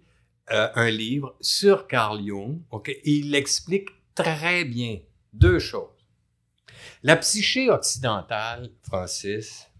euh, 0.50 0.68
un 0.74 0.90
livre 0.90 1.36
sur 1.40 1.86
Carl 1.86 2.24
Jung. 2.26 2.60
OK? 2.70 2.88
Et 2.88 3.00
il 3.04 3.34
explique 3.34 3.90
très 4.14 4.64
bien 4.64 4.98
deux 5.34 5.58
choses. 5.58 5.99
La 7.02 7.16
psyché 7.16 7.70
occidentale, 7.70 8.70
Francis, 8.82 9.70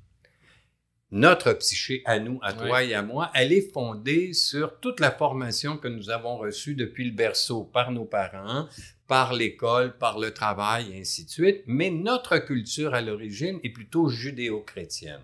notre 1.11 1.53
psyché 1.55 2.03
à 2.05 2.21
nous, 2.21 2.39
à 2.43 2.53
toi 2.53 2.85
et 2.85 2.95
à 2.95 3.03
moi, 3.03 3.31
elle 3.35 3.53
est 3.53 3.73
fondée 3.73 4.33
sur 4.33 4.79
toute 4.79 5.01
la 5.01 5.11
formation 5.11 5.77
que 5.77 5.89
nous 5.89 6.09
avons 6.09 6.37
reçue 6.37 6.75
depuis 6.75 7.05
le 7.05 7.11
berceau 7.11 7.65
par 7.65 7.91
nos 7.91 8.05
parents, 8.05 8.69
par 9.09 9.33
l'école, 9.33 9.99
par 9.99 10.21
le 10.21 10.33
travail, 10.33 10.93
et 10.93 11.01
ainsi 11.01 11.25
de 11.25 11.31
suite. 11.31 11.63
Mais 11.67 11.91
notre 11.91 12.39
culture 12.39 12.95
à 12.95 13.01
l'origine 13.01 13.59
est 13.65 13.71
plutôt 13.71 14.09
judéo-chrétienne. 14.09 15.23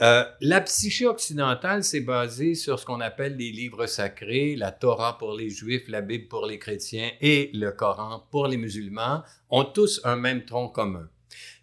Euh, 0.00 0.24
la 0.40 0.60
psyché 0.60 1.06
occidentale 1.06 1.82
s'est 1.82 2.02
basée 2.02 2.54
sur 2.54 2.78
ce 2.78 2.86
qu'on 2.86 3.00
appelle 3.00 3.36
les 3.36 3.50
livres 3.50 3.86
sacrés, 3.86 4.54
la 4.54 4.70
Torah 4.70 5.18
pour 5.18 5.34
les 5.34 5.50
Juifs, 5.50 5.88
la 5.88 6.02
Bible 6.02 6.28
pour 6.28 6.46
les 6.46 6.60
chrétiens 6.60 7.10
et 7.20 7.50
le 7.52 7.72
Coran 7.72 8.24
pour 8.30 8.46
les 8.46 8.58
musulmans, 8.58 9.24
ont 9.50 9.64
tous 9.64 10.00
un 10.04 10.14
même 10.14 10.44
tronc 10.44 10.68
commun. 10.68 11.08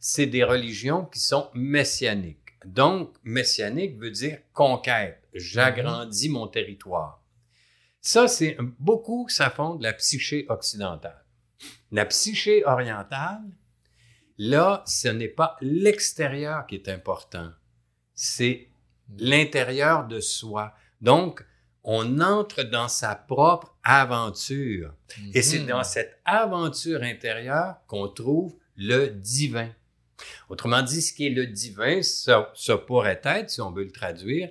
C'est 0.02 0.26
des 0.26 0.44
religions 0.44 1.06
qui 1.06 1.20
sont 1.20 1.50
messianiques. 1.54 2.58
Donc, 2.66 3.16
messianique 3.24 3.98
veut 3.98 4.12
dire 4.12 4.40
conquête. 4.54 5.22
J'agrandis 5.34 6.28
mon 6.28 6.48
territoire. 6.48 7.24
Ça, 8.02 8.28
c'est 8.28 8.58
beaucoup, 8.80 9.30
ça 9.30 9.50
fonde 9.50 9.82
la 9.82 9.94
psyché 9.94 10.46
occidentale. 10.50 11.24
La 11.92 12.06
psyché 12.06 12.66
orientale, 12.66 13.44
là, 14.38 14.84
ce 14.86 15.08
n'est 15.08 15.30
pas 15.30 15.56
l'extérieur 15.62 16.68
qui 16.68 16.76
est 16.76 16.90
important, 16.90 17.52
c'est 18.16 18.68
l'intérieur 19.20 20.08
de 20.08 20.20
soi. 20.20 20.74
Donc, 21.02 21.46
on 21.84 22.20
entre 22.20 22.64
dans 22.64 22.88
sa 22.88 23.14
propre 23.16 23.76
aventure. 23.84 24.94
Et 25.36 25.42
c'est 25.44 25.60
Mhm. 25.60 25.68
dans 25.68 25.84
cette 25.84 26.20
aventure 26.26 27.04
intérieure 27.04 27.76
qu'on 27.88 28.08
trouve 28.08 28.56
le 28.76 29.08
divin. 29.10 29.70
Autrement 30.50 30.82
dit, 30.82 31.02
ce 31.02 31.14
qui 31.14 31.28
est 31.28 31.30
le 31.30 31.46
divin, 31.46 32.02
ça, 32.02 32.52
ça 32.56 32.78
pourrait 32.78 33.22
être, 33.24 33.50
si 33.52 33.62
on 33.62 33.72
veut 33.72 33.84
le 33.84 33.92
traduire, 33.92 34.50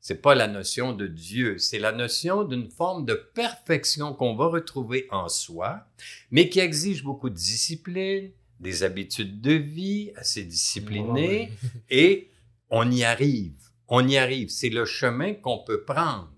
c'est 0.00 0.20
pas 0.20 0.34
la 0.34 0.46
notion 0.48 0.92
de 0.92 1.06
Dieu, 1.06 1.56
c'est 1.56 1.78
la 1.78 1.92
notion 1.92 2.44
d'une 2.44 2.68
forme 2.70 3.06
de 3.06 3.14
perfection 3.14 4.12
qu'on 4.12 4.34
va 4.34 4.48
retrouver 4.48 5.06
en 5.10 5.30
soi, 5.30 5.86
mais 6.30 6.50
qui 6.50 6.60
exige 6.60 7.02
beaucoup 7.02 7.30
de 7.30 7.34
discipline, 7.34 8.30
des 8.60 8.82
habitudes 8.82 9.40
de 9.40 9.52
vie 9.54 10.12
assez 10.16 10.44
disciplinées, 10.44 11.50
et 11.88 12.28
on 12.76 12.90
y 12.90 13.04
arrive. 13.04 13.54
On 13.88 14.06
y 14.06 14.16
arrive. 14.16 14.48
C'est 14.50 14.68
le 14.70 14.84
chemin 14.84 15.34
qu'on 15.34 15.58
peut 15.64 15.84
prendre. 15.84 16.30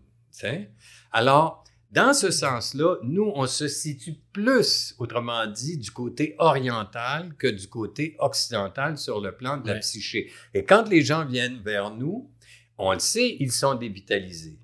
Alors, 1.12 1.64
dans 1.90 2.12
ce 2.12 2.30
sens-là, 2.30 2.96
nous, 3.04 3.32
on 3.34 3.46
se 3.46 3.68
situe 3.68 4.16
plus, 4.32 4.94
autrement 4.98 5.46
dit, 5.46 5.78
du 5.78 5.90
côté 5.90 6.34
oriental 6.38 7.34
que 7.38 7.46
du 7.46 7.66
côté 7.68 8.16
occidental 8.18 8.98
sur 8.98 9.20
le 9.20 9.34
plan 9.34 9.56
de 9.56 9.66
la 9.68 9.74
Ouais. 9.74 9.80
psyché. 9.80 10.30
Et 10.52 10.64
quand 10.64 10.88
les 10.90 11.02
gens 11.02 11.24
viennent 11.24 11.60
vers 11.62 11.90
nous, 11.90 12.30
on 12.76 12.92
le 12.92 12.98
sait, 12.98 13.36
ils 13.40 13.52
sont 13.52 13.74
dévitalisés. 13.76 14.58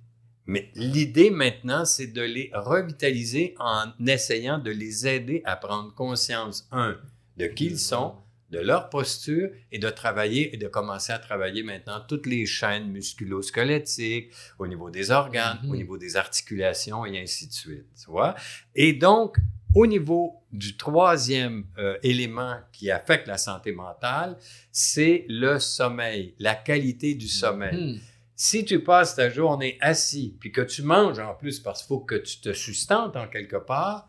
Mais 0.44 0.70
l'idée 0.74 1.30
maintenant, 1.30 1.84
c'est 1.86 2.08
de 2.08 2.20
les 2.20 2.50
revitaliser 2.52 3.54
en 3.58 3.84
essayant 4.06 4.58
de 4.58 4.70
les 4.72 5.06
aider 5.06 5.40
à 5.46 5.56
prendre 5.56 5.94
conscience, 5.94 6.68
un, 6.72 6.98
de 7.38 7.46
qui 7.46 7.66
ils 7.66 7.78
sont, 7.78 8.16
de 8.52 8.58
leur 8.60 8.90
posture 8.90 9.48
et 9.72 9.78
de 9.78 9.88
travailler 9.88 10.54
et 10.54 10.58
de 10.58 10.68
commencer 10.68 11.12
à 11.12 11.18
travailler 11.18 11.62
maintenant 11.62 12.00
toutes 12.06 12.26
les 12.26 12.44
chaînes 12.46 12.88
musculo-squelettiques 12.92 14.30
au 14.58 14.66
niveau 14.66 14.90
des 14.90 15.10
organes, 15.10 15.58
au 15.64 15.68
Mhm. 15.68 15.76
niveau 15.76 15.98
des 15.98 16.16
articulations 16.16 17.04
et 17.06 17.18
ainsi 17.20 17.48
de 17.48 17.52
suite. 17.52 17.86
Tu 17.98 18.10
vois? 18.10 18.34
Et 18.74 18.92
donc, 18.92 19.36
au 19.74 19.86
niveau 19.86 20.34
du 20.52 20.76
troisième 20.76 21.64
euh, 21.78 21.96
élément 22.02 22.56
qui 22.72 22.90
affecte 22.90 23.26
la 23.26 23.38
santé 23.38 23.72
mentale, 23.72 24.36
c'est 24.70 25.24
le 25.28 25.58
sommeil, 25.58 26.34
la 26.38 26.54
qualité 26.54 27.14
du 27.14 27.28
sommeil. 27.28 27.94
Hmm. 27.94 27.98
Si 28.36 28.64
tu 28.64 28.80
passes 28.82 29.14
ta 29.14 29.30
journée 29.30 29.78
assis, 29.80 30.36
puis 30.40 30.50
que 30.52 30.60
tu 30.62 30.82
manges 30.82 31.20
en 31.20 31.34
plus 31.34 31.60
parce 31.60 31.80
qu'il 31.82 31.88
faut 31.88 32.00
que 32.00 32.16
tu 32.16 32.40
te 32.40 32.52
sustentes 32.52 33.16
en 33.16 33.28
quelque 33.28 33.56
part, 33.56 34.08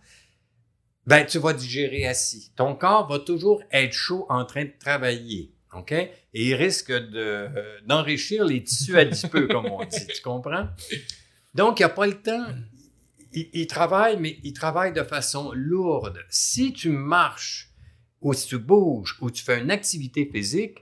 ben 1.06 1.26
tu 1.26 1.40
vas 1.40 1.54
digérer 1.54 2.06
assis. 2.08 2.52
Ton 2.56 2.76
corps 2.76 3.08
va 3.10 3.20
toujours 3.20 3.62
être 3.72 3.94
chaud 3.94 4.26
en 4.30 4.46
train 4.46 4.66
de 4.66 4.74
travailler. 4.80 5.52
OK? 5.74 5.92
Et 5.92 6.12
il 6.34 6.54
risque 6.56 6.92
de, 6.92 7.18
euh, 7.18 7.80
d'enrichir 7.86 8.46
les 8.46 8.64
tissus 8.64 8.98
adipeux, 8.98 9.48
comme 9.48 9.66
on 9.66 9.84
dit. 9.86 10.08
Tu 10.16 10.22
comprends? 10.22 10.68
Donc, 11.56 11.80
il 11.80 11.82
n'y 11.82 11.86
a 11.86 11.90
pas 11.90 12.06
le 12.08 12.22
temps. 12.22 12.46
Il, 13.34 13.50
il 13.54 13.68
travaille, 13.68 14.18
mais 14.20 14.38
il 14.44 14.54
travaille 14.54 14.94
de 14.94 15.02
façon 15.04 15.52
lourde. 15.56 16.20
Si 16.30 16.74
tu 16.74 16.90
marches, 16.90 17.72
ou 18.22 18.34
si 18.34 18.48
tu 18.48 18.58
bouges, 18.60 19.18
ou 19.20 19.32
tu 19.32 19.44
fais 19.44 19.60
une 19.60 19.72
activité 19.72 20.30
physique, 20.32 20.78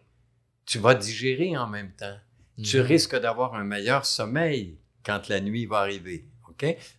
tu 0.66 0.78
vas 0.78 0.94
digérer 0.94 1.58
en 1.58 1.68
même 1.68 1.92
temps 1.94 2.18
tu 2.63 2.78
Mhm. 2.78 2.86
risques 2.86 3.16
d'avoir 3.20 3.56
un 3.56 3.63
meilleur 3.63 4.06
sommeil 4.06 4.78
quand 5.04 5.30
la 5.30 5.40
nuit 5.40 5.66
va 5.66 5.80
arriver. 5.80 6.25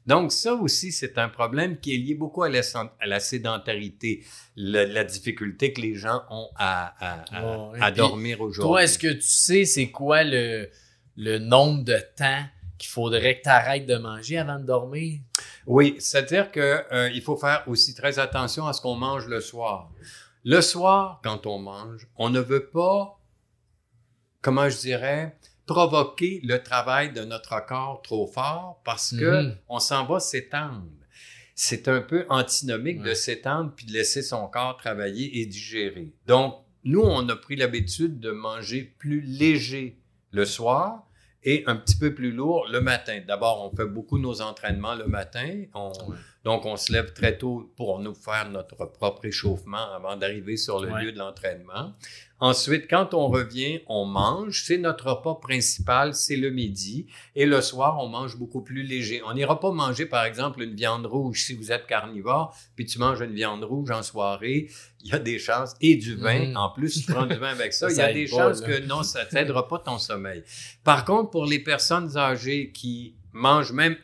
Donc, 0.07 0.33
ça 0.33 0.55
aussi, 0.55 0.93
c'est 0.93 1.19
un 1.19 1.29
problème 1.29 1.79
qui 1.79 1.95
est 1.95 1.99
lié 1.99 2.15
beaucoup 2.15 2.43
à 2.43 2.49
la, 2.49 2.63
sen- 2.63 2.91
à 3.01 3.07
la 3.07 3.21
sédentarité, 3.21 4.25
la 4.57 5.05
difficulté 5.05 5.73
que 5.73 5.81
les 5.81 5.95
gens 5.95 6.23
ont 6.31 6.49
à, 6.57 6.95
à- 6.99 7.25
à- 7.39 7.71
Ouais, 7.73 7.79
à 7.81 7.91
puis 7.91 7.99
dormir 7.99 8.41
aujourd'hui. 8.41 8.69
Toi, 8.71 8.85
est-ce 8.85 8.99
que 8.99 9.13
tu 9.13 9.21
sais 9.23 9.65
c'est 9.65 9.91
quoi 9.91 10.25
le, 10.25 10.69
le 11.17 11.39
nombre 11.39 11.85
de 11.85 11.99
temps 12.17 12.45
qu'il 12.79 12.91
faudrait 12.91 13.39
que 13.39 13.43
tu 13.45 13.49
arrêtes 13.49 13.87
de 13.87 13.97
manger 13.97 14.39
avant 14.39 14.59
de 14.59 14.65
dormir? 14.65 15.21
Oui, 15.67 15.97
c'est-à-dire 16.01 16.51
que 16.51 16.61
euh, 16.93 17.21
faut 17.23 17.37
faire 17.37 17.63
aussi 17.69 17.95
très 17.95 18.19
attention 18.19 18.67
à 18.67 18.73
ce 18.73 18.81
qu'on 18.81 18.97
mange 18.97 19.27
le 19.29 19.41
soir. 19.41 19.91
Le 20.45 20.61
soir, 20.61 21.21
quand 21.23 21.47
on 21.47 21.61
mange, 21.61 22.09
on 22.17 22.29
ne 22.31 22.41
veut 22.41 22.67
pas, 22.67 23.21
comment 24.41 24.69
je 24.69 24.79
dirais, 24.79 25.37
provoquer 25.73 26.41
le 26.45 26.63
travail 26.63 27.13
de 27.13 27.23
notre 27.25 27.65
corps 27.67 28.03
trop 28.03 28.27
fort 28.27 28.81
parce 28.85 29.13
que 29.17 29.43
Mhm. 29.45 29.57
on 29.69 29.79
s'en 29.79 30.05
va 30.07 30.21
s'étendre. 30.21 30.85
C'est 31.55 31.89
un 31.89 32.01
peu 32.03 32.27
antinomique 32.29 33.03
de 33.03 33.15
s'étendre 33.15 33.73
puis 33.75 33.87
de 33.87 33.93
laisser 33.93 34.23
son 34.23 34.47
corps 34.49 34.77
travailler 34.77 35.41
et 35.41 35.47
digérer. 35.47 36.13
Donc, 36.27 36.57
nous, 36.85 37.03
on 37.03 37.27
a 37.29 37.37
pris 37.37 37.57
l'habitude 37.57 38.21
de 38.21 38.31
manger 38.31 38.83
plus 38.99 39.21
léger 39.23 39.99
le 40.31 40.45
soir 40.45 41.07
et 41.45 41.65
un 41.67 41.77
petit 41.77 41.97
peu 41.97 42.15
plus 42.15 42.33
lourd 42.33 42.67
le 42.71 42.81
matin. 42.81 43.21
D'abord, 43.27 43.71
on 43.71 43.77
fait 43.77 43.87
beaucoup 43.87 44.19
nos 44.19 44.41
entraînements 44.43 44.95
le 44.95 45.07
matin. 45.07 45.65
On- 45.75 45.91
Ouais. 46.09 46.17
Donc, 46.45 46.67
on 46.67 46.77
se 46.77 46.93
lève 46.93 47.13
très 47.13 47.39
tôt 47.39 47.73
pour 47.77 48.01
nous 48.01 48.15
faire 48.15 48.49
notre 48.51 48.85
propre 48.87 49.25
échauffement 49.27 49.93
avant 49.95 50.17
d'arriver 50.17 50.57
sur 50.57 50.81
le 50.81 50.91
Ouais. 50.91 51.05
lieu 51.05 51.13
de 51.13 51.19
l'entraînement. 51.19 51.93
Ensuite, 52.43 52.91
quand 52.91 53.15
on 53.15 53.29
revient, 53.29 53.83
on 53.87 54.05
mange. 54.05 54.65
C'est 54.67 54.77
notre 54.77 55.13
repas 55.13 55.37
principal, 55.37 56.13
c'est 56.13 56.35
le 56.35 56.51
midi. 56.51 57.07
Et 57.37 57.47
le 57.47 57.61
soir, 57.61 57.99
on 58.01 58.09
mange 58.09 58.37
beaucoup 58.37 58.63
plus 58.63 58.83
léger. 58.83 59.23
On 59.25 59.33
n'ira 59.33 59.61
pas 59.61 59.71
manger, 59.71 60.07
par 60.07 60.25
exemple, 60.25 60.61
une 60.61 60.75
viande 60.75 61.07
rouge 61.07 61.45
si 61.45 61.55
vous 61.55 61.71
êtes 61.71 61.87
carnivore, 61.87 62.53
puis 62.75 62.85
tu 62.85 62.99
manges 62.99 63.21
une 63.21 63.33
viande 63.33 63.63
rouge 63.63 63.93
en 63.93 64.03
soirée. 64.03 64.69
Il 65.05 65.11
y 65.11 65.13
a 65.13 65.21
des 65.21 65.39
chances. 65.39 65.75
Et 65.81 65.95
du 65.95 66.17
vin, 66.17 66.49
Mhm. 66.49 66.57
en 66.57 66.71
plus, 66.71 67.05
tu 67.07 67.13
prends 67.13 67.27
du 67.27 67.37
vin 67.37 67.51
avec 67.51 67.73
ça. 67.73 67.89
Ça, 67.89 67.95
il 67.95 67.99
y 67.99 68.01
a 68.01 68.13
des 68.13 68.27
chances 68.27 68.61
que 68.61 68.85
non, 68.89 69.05
ça 69.05 69.25
t'aidera 69.25 69.69
pas 69.69 69.79
ton 69.79 69.99
sommeil. 69.99 70.43
Par 70.83 71.05
contre, 71.05 71.31
pour 71.31 71.47
les 71.47 71.61
personnes 71.61 72.17
âgées 72.17 72.73
qui 72.73 73.15
mangent 73.33 73.73
même, 73.73 73.97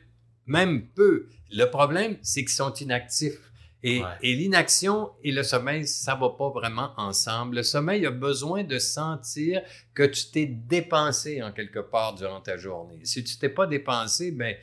même 0.46 0.86
peu, 0.94 1.26
le 1.50 1.64
problème, 1.64 2.16
c'est 2.22 2.42
qu'ils 2.42 2.50
sont 2.50 2.72
inactifs. 2.74 3.47
Et, 3.96 4.00
Ouais. 4.00 4.06
et 4.22 4.34
l'inaction 4.34 5.10
et 5.24 5.32
le 5.32 5.42
sommeil, 5.42 5.86
ça 5.86 6.14
va 6.14 6.30
pas 6.30 6.50
vraiment 6.50 6.92
ensemble. 6.96 7.56
Le 7.56 7.62
sommeil 7.62 8.04
a 8.06 8.10
besoin 8.10 8.64
de 8.64 8.78
sentir 8.78 9.62
que 9.94 10.02
tu 10.04 10.30
t'es 10.30 10.46
dépensé 10.46 11.42
en 11.42 11.52
quelque 11.52 11.80
part 11.80 12.14
durant 12.14 12.40
ta 12.40 12.56
journée. 12.56 13.00
Si 13.04 13.24
tu 13.24 13.36
t'es 13.38 13.48
pas 13.48 13.66
dépensé, 13.66 14.30
ben, 14.32 14.54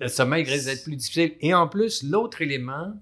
le 0.00 0.08
sommeil 0.08 0.44
risque 0.44 0.66
d'être 0.66 0.84
plus 0.84 0.96
difficile. 0.96 1.34
Et 1.40 1.54
en 1.54 1.68
plus, 1.68 2.02
l'autre 2.02 2.42
élément 2.42 2.92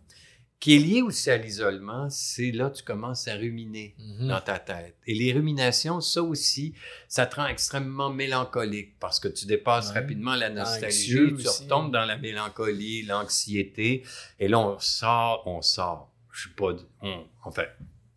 qui 0.61 0.77
est 0.77 0.79
lié 0.79 1.03
aussi 1.03 1.31
à 1.31 1.37
l'isolement, 1.37 2.09
c'est 2.09 2.51
là 2.51 2.71
tu 2.71 2.83
commences 2.83 3.29
à 3.29 3.35
ruminer 3.35 3.95
Mhm. 3.99 4.29
dans 4.29 4.41
ta 4.41 4.59
tête. 4.59 4.97
Et 5.07 5.13
les 5.15 5.33
ruminations, 5.33 6.01
ça 6.01 6.23
aussi, 6.23 6.75
ça 7.07 7.27
te 7.27 7.37
rend 7.37 7.47
extrêmement 7.47 8.09
mélancolique 8.11 8.99
parce 8.99 9.21
que 9.21 9.29
tu 9.29 9.45
dépasses 9.47 9.89
Ouais. 9.89 10.01
rapidement 10.01 10.35
la 10.35 10.49
nostalgie, 10.51 11.09
tu 11.15 11.33
aussi. 11.35 11.65
retombes 11.65 11.93
dans 11.93 12.07
la 12.07 12.17
mélancolie, 12.17 13.03
l'anxiété, 13.03 14.05
et 14.39 14.49
là 14.49 14.59
on 14.59 14.79
sort, 14.79 15.43
on 15.47 15.61
sort. 15.61 16.11
Je 16.33 16.45
sais 16.49 16.55
pas, 16.57 16.73
on, 17.03 17.27
enfin, 17.45 17.65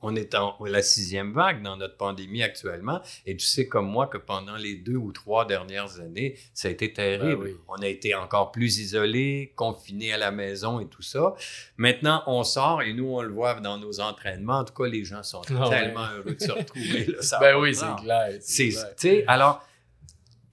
on 0.02 0.16
est 0.16 0.36
en 0.36 0.56
la 0.66 0.82
sixième 0.82 1.34
vague 1.34 1.64
dans 1.64 1.76
notre 1.76 1.98
pandémie 1.98 2.44
actuellement, 2.44 3.02
et 3.26 3.36
tu 3.36 3.46
sais 3.46 3.68
comme 3.68 3.88
moi 3.90 4.08
que 4.08 4.18
pendant 4.18 4.56
les 4.56 4.76
deux 4.76 4.96
ou 4.96 5.12
trois 5.12 5.46
dernières 5.46 6.00
années, 6.00 6.36
ça 6.54 6.68
a 6.68 6.72
été 6.72 6.94
terrible. 6.94 7.46
Ben 7.46 7.52
oui. 7.52 7.56
On 7.68 7.82
a 7.82 7.88
été 7.88 8.14
encore 8.14 8.52
plus 8.52 8.80
isolés, 8.80 9.54
confinés 9.56 10.14
à 10.14 10.18
la 10.18 10.32
maison 10.32 10.80
et 10.80 10.88
tout 10.88 11.02
ça. 11.02 11.34
Maintenant, 11.78 12.24
on 12.28 12.44
sort 12.44 12.82
et 12.84 12.94
nous, 12.94 13.08
on 13.08 13.22
le 13.22 13.34
voit 13.34 13.56
dans 13.60 13.78
nos 13.78 14.00
entraînements. 14.00 14.60
En 14.60 14.64
tout 14.66 14.74
cas, 14.74 14.88
les 14.90 15.04
gens 15.04 15.24
sont 15.24 15.42
Ah 15.50 15.68
ouais. 15.68 15.70
tellement 15.70 16.08
heureux 16.16 16.36
de 16.36 16.44
se 16.44 16.52
retrouver. 16.52 17.06
là, 17.06 17.22
ça 17.22 17.40
Ben 17.42 17.56
oui, 17.58 17.74
c'est 17.74 18.04
clair. 18.04 18.34
C'est, 18.40 19.26
alors, 19.28 19.66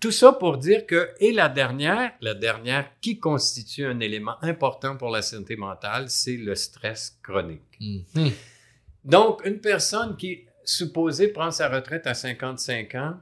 tout 0.00 0.10
ça 0.10 0.32
pour 0.32 0.58
dire 0.58 0.86
que, 0.86 1.10
et 1.20 1.32
la 1.32 1.48
dernière, 1.48 2.12
la 2.20 2.34
dernière 2.34 2.86
qui 3.00 3.18
constitue 3.18 3.86
un 3.86 4.00
élément 4.00 4.36
important 4.42 4.96
pour 4.96 5.10
la 5.10 5.22
santé 5.22 5.56
mentale, 5.56 6.08
c'est 6.08 6.36
le 6.36 6.54
stress 6.54 7.18
chronique. 7.22 7.60
Mhm. 7.80 8.32
Donc, 9.04 9.42
une 9.44 9.60
personne 9.60 10.16
qui, 10.16 10.46
supposée, 10.64 11.28
prend 11.28 11.50
sa 11.50 11.68
retraite 11.68 12.06
à 12.06 12.14
55 12.14 12.94
ans, 12.94 13.14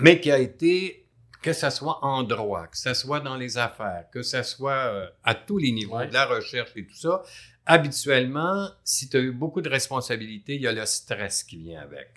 mais 0.00 0.20
qui 0.20 0.30
a 0.30 0.38
été, 0.38 1.06
que 1.42 1.52
ce 1.52 1.70
soit 1.70 1.98
en 2.04 2.22
droit, 2.22 2.66
que 2.68 2.76
ce 2.78 2.94
soit 2.94 3.20
dans 3.20 3.36
les 3.36 3.58
affaires, 3.58 4.04
que 4.12 4.22
ce 4.22 4.42
soit 4.42 4.72
euh, 4.92 5.08
à 5.24 5.34
tous 5.34 5.58
les 5.58 5.72
niveaux, 5.72 5.96
Ouais. 5.96 6.06
de 6.08 6.12
la 6.14 6.26
recherche 6.26 6.70
et 6.76 6.86
tout 6.86 6.94
ça, 6.94 7.22
habituellement, 7.66 8.68
si 8.84 9.08
tu 9.08 9.16
as 9.16 9.20
eu 9.20 9.32
beaucoup 9.32 9.60
de 9.60 9.68
responsabilités, 9.68 10.54
il 10.54 10.62
y 10.62 10.66
a 10.66 10.72
le 10.72 10.86
stress 10.86 11.42
qui 11.44 11.56
vient 11.58 11.80
avec. 11.80 12.08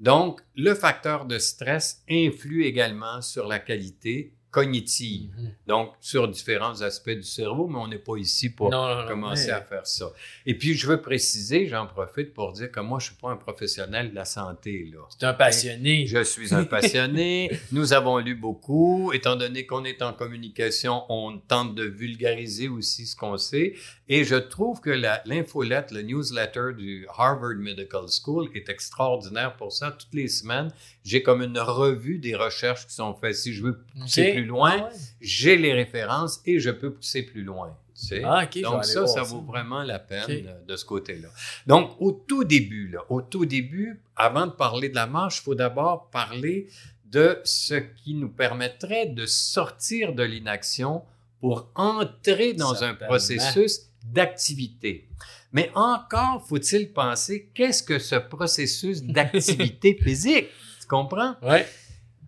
Donc, 0.00 0.40
le 0.54 0.74
facteur 0.74 1.26
de 1.26 1.38
stress 1.38 2.02
influe 2.08 2.64
également 2.64 3.20
sur 3.20 3.46
la 3.46 3.58
qualité 3.58 4.32
cognitive, 4.60 5.30
Mhm. 5.38 5.50
donc 5.66 5.92
sur 6.00 6.26
différents 6.28 6.80
aspects 6.80 7.10
du 7.10 7.22
cerveau, 7.22 7.66
mais 7.68 7.78
on 7.78 7.88
n'est 7.88 7.98
pas 7.98 8.16
ici 8.16 8.48
pour 8.50 8.70
Non, 8.70 8.86
non, 8.88 9.02
non, 9.02 9.08
commencer 9.08 9.48
mais- 9.48 9.52
à 9.52 9.60
faire 9.60 9.86
ça. 9.86 10.06
Et 10.46 10.54
puis, 10.56 10.72
je 10.74 10.86
veux 10.86 11.00
préciser, 11.02 11.66
j'en 11.66 11.86
profite 11.86 12.32
pour 12.32 12.52
dire 12.52 12.70
que 12.70 12.80
moi, 12.80 12.98
je 12.98 13.06
suis 13.06 13.14
pas 13.16 13.30
un 13.30 13.36
professionnel 13.36 14.10
de 14.10 14.14
la 14.14 14.24
santé. 14.24 14.90
C'est 15.10 15.24
un 15.26 15.34
passionné. 15.34 16.06
Je 16.06 16.22
suis 16.24 16.54
un 16.54 16.64
passionné. 16.64 17.50
Nous 17.72 17.92
avons 17.92 18.16
lu 18.18 18.34
beaucoup. 18.34 19.12
Étant 19.12 19.36
donné 19.36 19.66
qu'on 19.66 19.84
est 19.84 20.00
en 20.02 20.12
communication, 20.12 21.02
on 21.10 21.38
tente 21.38 21.74
de 21.74 21.84
vulgariser 21.84 22.68
aussi 22.68 23.06
ce 23.06 23.14
qu'on 23.14 23.36
sait. 23.36 23.74
Et 24.08 24.24
je 24.24 24.36
trouve 24.36 24.80
que 24.80 24.90
l'infolette, 25.26 25.90
le 25.90 26.02
newsletter 26.02 26.68
du 26.78 27.06
Harvard 27.16 27.56
Medical 27.58 28.06
School 28.08 28.48
est 28.54 28.68
extraordinaire 28.68 29.56
pour 29.56 29.72
ça. 29.72 29.90
Toutes 29.90 30.14
les 30.14 30.28
semaines, 30.28 30.70
j'ai 31.06 31.22
comme 31.22 31.40
une 31.42 31.58
revue 31.58 32.18
des 32.18 32.34
recherches 32.34 32.86
qui 32.86 32.94
sont 32.94 33.14
faites. 33.14 33.36
Si 33.36 33.52
je 33.54 33.62
veux 33.62 33.78
pousser 34.00 34.32
plus 34.32 34.44
loin, 34.44 34.72
Ah 34.76 34.84
ouais. 34.86 34.90
j'ai 35.20 35.56
les 35.56 35.72
références 35.72 36.40
et 36.44 36.58
je 36.58 36.70
peux 36.70 36.92
pousser 36.92 37.22
plus 37.22 37.42
loin. 37.44 37.76
tu 37.94 38.06
sais. 38.08 38.22
Ah, 38.24 38.44
Donc 38.62 38.84
ça, 38.84 39.06
ça 39.06 39.14
ça. 39.14 39.22
vaut 39.22 39.40
vraiment 39.40 39.82
la 39.82 39.98
peine 40.00 40.52
de 40.66 40.76
ce 40.76 40.84
côté-là. 40.84 41.28
Donc, 41.66 41.92
au 42.00 42.10
tout 42.12 42.44
début, 42.44 42.88
là, 42.88 43.00
au 43.08 43.22
tout 43.22 43.46
début, 43.46 44.00
avant 44.16 44.46
de 44.46 44.52
parler 44.52 44.88
de 44.88 44.94
la 44.96 45.06
marche, 45.06 45.38
il 45.40 45.42
faut 45.44 45.54
d'abord 45.54 46.10
parler 46.10 46.66
de 47.04 47.40
ce 47.44 47.74
qui 47.74 48.14
nous 48.14 48.28
permettrait 48.28 49.06
de 49.06 49.26
sortir 49.26 50.12
de 50.12 50.24
l'inaction 50.24 51.02
pour 51.40 51.70
entrer 51.76 52.52
dans 52.52 52.82
un 52.82 52.94
processus 52.94 53.82
d'activité. 54.02 55.08
Mais 55.52 55.70
encore 55.74 56.44
faut-il 56.46 56.92
penser, 56.92 57.48
qu'est-ce 57.54 57.82
que 57.82 57.98
ce 57.98 58.16
processus 58.16 59.02
d'activité 59.02 59.94
physique? 60.02 60.46
Tu 60.86 60.88
comprends? 60.88 61.34
Ouais. 61.42 61.66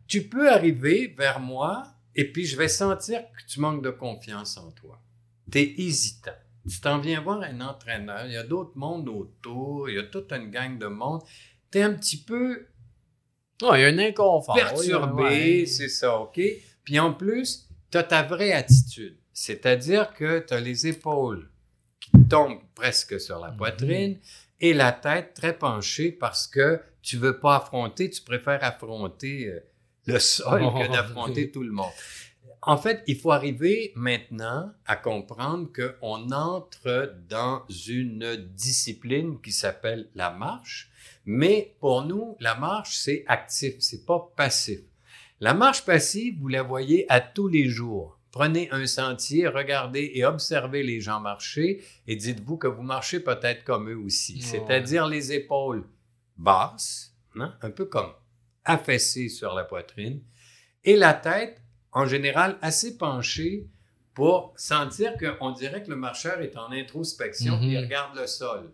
tu 0.09 0.25
peux 0.27 0.51
arriver 0.51 1.15
vers 1.17 1.39
moi 1.39 1.87
et 2.17 2.33
puis 2.33 2.45
je 2.45 2.57
vais 2.57 2.67
sentir 2.69 3.21
que 3.21 3.47
tu 3.47 3.61
manques 3.61 3.85
de 3.85 3.91
confiance 3.91 4.57
en 4.57 4.73
toi. 4.73 5.01
Tu 5.53 5.59
es 5.59 5.75
hésitant. 5.79 6.33
Tu 6.69 6.81
t'en 6.81 6.99
viens 6.99 7.21
voir 7.21 7.41
un 7.43 7.61
entraîneur, 7.61 8.27
il 8.27 8.33
y 8.33 8.37
a 8.37 8.43
d'autres 8.43 8.73
mondes 8.75 9.09
autour, 9.09 9.89
il 9.89 9.95
y 9.97 9.99
a 9.99 10.03
toute 10.03 10.33
une 10.33 10.51
gang 10.51 10.77
de 10.77 10.87
monde. 10.87 11.23
Tu 11.71 11.79
es 11.79 11.83
un 11.83 11.95
petit 11.95 12.17
peu 12.23 12.67
Non, 13.63 13.75
il 13.77 13.81
y 13.81 13.85
a 13.85 13.89
un 13.89 13.99
inconfort. 13.99 14.55
perturbé, 14.57 15.61
ouais. 15.61 15.67
c'est 15.67 15.89
ça, 15.89 16.19
OK? 16.19 16.41
Puis 16.85 16.99
en 16.99 17.13
plus, 17.15 17.69
tu 17.91 17.99
as 17.99 18.03
ta 18.03 18.23
vraie 18.25 18.53
attitude. 18.53 19.17
C'est-à-dire 19.33 20.13
que 20.15 20.41
tu 20.41 20.53
as 20.53 20.61
les 20.61 20.87
épaules 20.89 21.49
qui 22.01 22.11
tombent 22.29 22.61
presque 22.75 23.21
sur 23.21 23.39
la 23.39 23.51
Mhm. 23.53 23.57
poitrine 23.57 24.19
et 24.61 24.75
la 24.75 24.91
tête 24.93 25.35
très 25.35 25.57
penchée 25.57 26.11
parce 26.11 26.47
que 26.49 26.81
tu 27.09 27.17
veux 27.17 27.41
pas 27.41 27.57
affronter, 27.57 28.11
tu 28.11 28.21
préfères 28.21 28.63
affronter 28.63 29.47
euh, 29.47 29.61
le 30.05 30.19
sol 30.19 30.61
que 30.61 30.93
d'affronter 30.93 31.51
tout 31.51 31.63
le 31.63 31.73
monde. 31.73 31.91
En 32.61 32.77
fait, 32.77 33.03
il 33.07 33.17
faut 33.17 33.31
arriver 33.31 33.93
maintenant 33.97 34.71
à 34.85 34.97
comprendre 34.97 35.71
qu'on 35.73 36.31
entre 36.33 37.15
dans 37.31 37.65
une 37.89 38.37
discipline 38.55 39.41
qui 39.41 39.53
s'appelle 39.53 40.11
la 40.15 40.31
marche, 40.31 40.91
mais 41.25 41.75
pour 41.81 42.05
nous, 42.05 42.37
la 42.41 42.57
marche, 42.57 42.99
c'est 42.99 43.25
actif, 43.27 43.77
c'est 43.79 44.05
pas 44.05 44.31
passif. 44.37 44.81
La 45.41 45.55
marche 45.55 45.87
passive, 45.87 46.37
vous 46.39 46.49
la 46.49 46.63
voyez 46.63 47.07
à 47.09 47.23
tous 47.23 47.49
les 47.49 47.71
jours. 47.71 48.19
Prenez 48.33 48.71
un 48.71 48.87
sentier, 48.87 49.49
regardez 49.49 50.11
et 50.15 50.27
observez 50.27 50.83
les 50.83 51.01
gens 51.01 51.21
marcher 51.21 51.83
et 52.07 52.17
dites-vous 52.17 52.59
que 52.59 52.67
vous 52.67 52.83
marchez 52.83 53.21
peut-être 53.21 53.65
comme 53.65 53.89
eux 53.89 53.97
aussi, 53.97 54.43
c'est-à-dire 54.43 55.07
les 55.07 55.33
épaules 55.33 55.87
basses, 56.39 57.15
hein, 57.39 57.55
un 57.63 57.71
peu 57.71 57.85
comme 57.85 58.13
affaissées 58.65 59.29
sur 59.29 59.55
la 59.55 59.65
poitrine, 59.65 60.23
et 60.85 60.97
la 60.97 61.15
tête 61.15 61.61
en 61.93 62.07
général 62.07 62.59
assez 62.63 62.97
penchée 62.97 63.67
pour 64.15 64.53
sentir 64.57 65.13
qu'on 65.17 65.53
dirait 65.53 65.83
que 65.83 65.91
le 65.91 65.97
marcheur 65.97 66.41
est 66.41 66.57
en 66.57 66.73
introspection 66.73 67.61
et 67.63 67.67
il 67.67 67.79
mhm. 67.79 67.85
regarde 67.85 68.17
le 68.17 68.27
sol. 68.27 68.73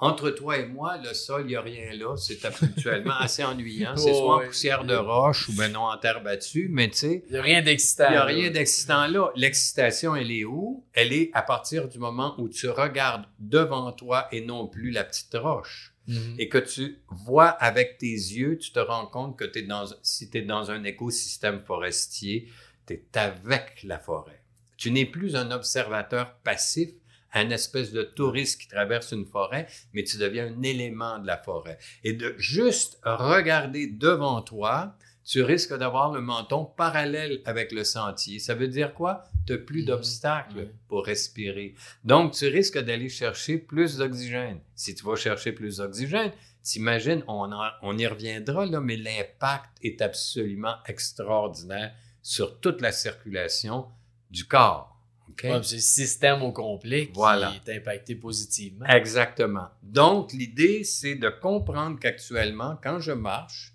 Entre 0.00 0.30
toi 0.30 0.56
et 0.58 0.66
moi, 0.66 0.96
le 0.98 1.12
sol, 1.12 1.42
il 1.42 1.48
n'y 1.48 1.56
a 1.56 1.60
rien 1.60 1.92
là. 1.94 2.16
C'est 2.16 2.44
habituellement 2.44 3.16
assez 3.18 3.42
ennuyant. 3.42 3.96
C'est 3.96 4.14
soit 4.14 4.36
en 4.36 4.46
poussière 4.46 4.84
de 4.84 4.94
roche 4.94 5.48
ou 5.48 5.56
ben 5.56 5.72
non 5.72 5.80
en 5.80 5.98
terre 5.98 6.22
battue, 6.22 6.68
mais 6.70 6.88
tu 6.88 6.98
sais. 6.98 7.24
Il 7.26 7.32
n'y 7.32 7.38
a 7.38 7.42
rien 7.42 7.62
d'excitant. 7.62 8.06
Il 8.06 8.12
n'y 8.12 8.16
a 8.16 8.24
rien 8.24 8.50
d'excitant 8.52 9.08
là. 9.08 9.32
L'excitation, 9.34 10.14
elle 10.14 10.30
est 10.30 10.44
où? 10.44 10.84
Elle 10.92 11.12
est 11.12 11.30
à 11.34 11.42
partir 11.42 11.88
du 11.88 11.98
moment 11.98 12.36
où 12.38 12.48
tu 12.48 12.68
regardes 12.68 13.24
devant 13.40 13.90
toi 13.90 14.28
et 14.30 14.40
non 14.40 14.68
plus 14.68 14.92
la 14.92 15.02
petite 15.02 15.34
roche. 15.34 15.96
Mhm. 16.08 16.36
Et 16.38 16.48
que 16.48 16.58
tu 16.58 16.98
vois 17.08 17.48
avec 17.48 17.98
tes 17.98 18.06
yeux, 18.06 18.58
tu 18.58 18.72
te 18.72 18.78
rends 18.80 19.06
compte 19.06 19.38
que 19.38 19.44
dans, 19.60 19.84
si 20.02 20.30
tu 20.30 20.38
es 20.38 20.42
dans 20.42 20.70
un 20.70 20.82
écosystème 20.84 21.62
forestier, 21.64 22.48
tu 22.86 22.94
es 22.94 23.18
avec 23.18 23.82
la 23.84 23.98
forêt. 23.98 24.42
Tu 24.76 24.90
n'es 24.90 25.04
plus 25.04 25.36
un 25.36 25.50
observateur 25.50 26.34
passif, 26.44 26.90
un 27.34 27.50
espèce 27.50 27.92
de 27.92 28.02
touriste 28.02 28.60
qui 28.60 28.68
traverse 28.68 29.12
une 29.12 29.26
forêt, 29.26 29.66
mais 29.92 30.02
tu 30.02 30.16
deviens 30.16 30.46
un 30.46 30.62
élément 30.62 31.18
de 31.18 31.26
la 31.26 31.36
forêt. 31.36 31.78
Et 32.04 32.14
de 32.14 32.34
juste 32.38 32.98
regarder 33.04 33.86
devant 33.86 34.40
toi, 34.40 34.96
tu 35.28 35.42
risques 35.42 35.76
d'avoir 35.76 36.10
le 36.10 36.22
menton 36.22 36.64
parallèle 36.64 37.42
avec 37.44 37.70
le 37.70 37.84
sentier. 37.84 38.38
Ça 38.38 38.54
veut 38.54 38.66
dire 38.66 38.94
quoi? 38.94 39.24
Tu 39.46 39.52
n'as 39.52 39.58
plus 39.58 39.82
mhm. 39.82 39.88
d'obstacles 39.88 40.70
pour 40.88 41.04
respirer. 41.04 41.74
Donc, 42.02 42.32
tu 42.32 42.46
risques 42.48 42.78
d'aller 42.78 43.10
chercher 43.10 43.58
plus 43.58 43.98
d'oxygène. 43.98 44.60
Si 44.74 44.94
tu 44.94 45.04
vas 45.04 45.16
chercher 45.16 45.52
plus 45.52 45.76
d'oxygène, 45.76 46.32
t'imagines, 46.62 47.22
on, 47.28 47.50
on 47.82 47.98
y 47.98 48.06
reviendra, 48.06 48.64
là, 48.64 48.80
mais 48.80 48.96
l'impact 48.96 49.70
est 49.82 50.00
absolument 50.00 50.76
extraordinaire 50.86 51.94
sur 52.22 52.58
toute 52.60 52.80
la 52.80 52.92
circulation 52.92 53.86
du 54.30 54.46
corps 54.46 54.98
c'est 55.40 55.76
le 55.76 55.80
système 55.80 56.42
au 56.42 56.52
complet 56.52 57.10
qui 57.12 57.20
est 57.20 57.76
impacté 57.76 58.14
positivement. 58.14 58.86
Exactement. 58.86 59.68
Donc, 59.82 60.32
l'idée, 60.32 60.84
c'est 60.84 61.14
de 61.14 61.28
comprendre 61.28 61.98
qu'actuellement, 62.00 62.76
quand 62.82 62.98
je 62.98 63.12
marche, 63.12 63.74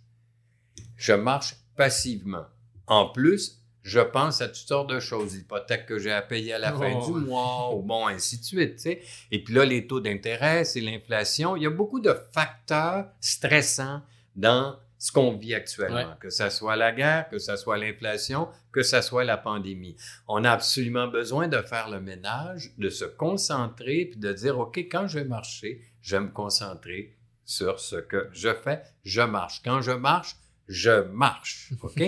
je 1.03 1.11
marche 1.11 1.55
passivement. 1.75 2.45
En 2.87 3.09
plus, 3.09 3.61
je 3.81 3.99
pense 3.99 4.39
à 4.39 4.47
toutes 4.47 4.55
sortes 4.55 4.89
de 4.89 5.01
choses. 5.01 5.35
L'hypothèque 5.35 5.85
que 5.85 5.99
j'ai 5.99 6.13
à 6.13 6.21
payer 6.21 6.53
à 6.53 6.59
la 6.59 6.71
fin 6.71 6.97
du 7.05 7.11
mois, 7.11 7.75
ou 7.75 7.81
bon, 7.81 8.07
ainsi 8.07 8.39
de 8.39 8.45
suite. 8.45 8.87
Et 9.29 9.43
puis 9.43 9.53
là, 9.53 9.65
les 9.65 9.85
taux 9.85 9.99
d'intérêt, 9.99 10.63
c'est 10.63 10.79
l'inflation. 10.79 11.57
Il 11.57 11.63
y 11.63 11.65
a 11.65 11.69
beaucoup 11.69 11.99
de 11.99 12.15
facteurs 12.31 13.07
stressants 13.19 14.01
dans 14.37 14.77
ce 14.97 15.11
qu'on 15.11 15.35
vit 15.35 15.53
actuellement, 15.53 16.15
que 16.21 16.29
ce 16.29 16.49
soit 16.49 16.77
la 16.77 16.93
guerre, 16.93 17.27
que 17.27 17.37
ce 17.37 17.57
soit 17.57 17.77
l'inflation, 17.77 18.47
que 18.71 18.81
ce 18.81 19.01
soit 19.01 19.25
la 19.25 19.35
pandémie. 19.35 19.97
On 20.29 20.45
a 20.45 20.51
absolument 20.51 21.09
besoin 21.09 21.49
de 21.49 21.61
faire 21.63 21.89
le 21.89 21.99
ménage, 21.99 22.71
de 22.77 22.87
se 22.87 23.03
concentrer, 23.03 24.05
puis 24.05 24.21
de 24.21 24.31
dire, 24.31 24.57
OK, 24.57 24.77
quand 24.77 25.07
je 25.07 25.19
vais 25.19 25.25
marcher, 25.25 25.81
je 26.01 26.15
vais 26.15 26.23
me 26.23 26.31
concentrer 26.31 27.17
sur 27.43 27.81
ce 27.81 27.97
que 27.97 28.29
je 28.31 28.53
fais. 28.53 28.81
Je 29.03 29.21
marche. 29.21 29.61
Quand 29.65 29.81
je 29.81 29.91
marche, 29.91 30.37
je 30.67 31.01
marche. 31.09 31.73
OK? 31.81 32.01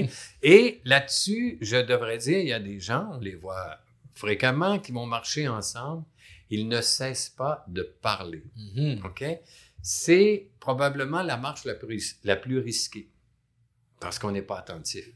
Et 0.43 0.81
là-dessus, 0.85 1.57
je 1.61 1.77
devrais 1.77 2.17
dire, 2.17 2.39
il 2.39 2.47
y 2.47 2.53
a 2.53 2.59
des 2.59 2.79
gens, 2.79 3.09
on 3.13 3.19
les 3.19 3.35
voit 3.35 3.79
fréquemment, 4.13 4.79
qui 4.79 4.91
vont 4.91 5.05
marcher 5.05 5.47
ensemble. 5.47 6.03
Ils 6.49 6.67
ne 6.67 6.81
cessent 6.81 7.29
pas 7.29 7.65
de 7.67 7.81
parler. 8.01 8.43
Mm-hmm. 8.57 9.05
OK? 9.05 9.23
c'est 9.85 10.49
probablement 10.59 11.21
la 11.21 11.37
marche 11.37 11.63
la 11.63 11.75
plus, 11.75 12.17
la 12.23 12.35
plus 12.35 12.57
risquée 12.57 13.07
parce 13.99 14.17
qu'on 14.17 14.31
n'est 14.31 14.41
pas 14.41 14.57
attentif. 14.57 15.07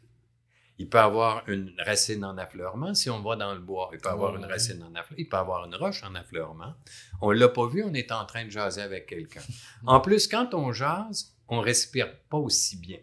Il 0.77 0.87
peut 0.87 0.99
avoir 0.99 1.41
une 1.49 1.73
racine 1.79 2.23
en 2.23 2.37
affleurement 2.37 2.93
si 2.93 3.09
on 3.09 3.19
va 3.19 3.35
dans 3.35 3.55
le 3.55 3.61
bois. 3.61 3.89
Il 3.93 3.99
peut 3.99 4.09
avoir 4.09 4.35
une 4.35 4.45
racine 4.45 4.83
en 4.83 4.93
affleurement. 4.93 5.17
Il 5.17 5.27
peut 5.27 5.37
avoir 5.37 5.65
une 5.65 5.73
roche 5.73 6.03
en 6.03 6.13
affleurement. 6.13 6.75
On 7.19 7.31
l'a 7.31 7.49
pas 7.49 7.67
vu, 7.67 7.83
on 7.83 7.93
est 7.95 8.11
en 8.11 8.25
train 8.27 8.45
de 8.45 8.51
jaser 8.51 8.83
avec 8.83 9.07
quelqu'un. 9.07 9.41
En 9.87 9.99
plus, 10.01 10.27
quand 10.27 10.53
on 10.53 10.71
jase, 10.71 11.35
on 11.47 11.61
respire 11.61 12.15
pas 12.29 12.37
aussi 12.37 12.77
bien. 12.77 12.99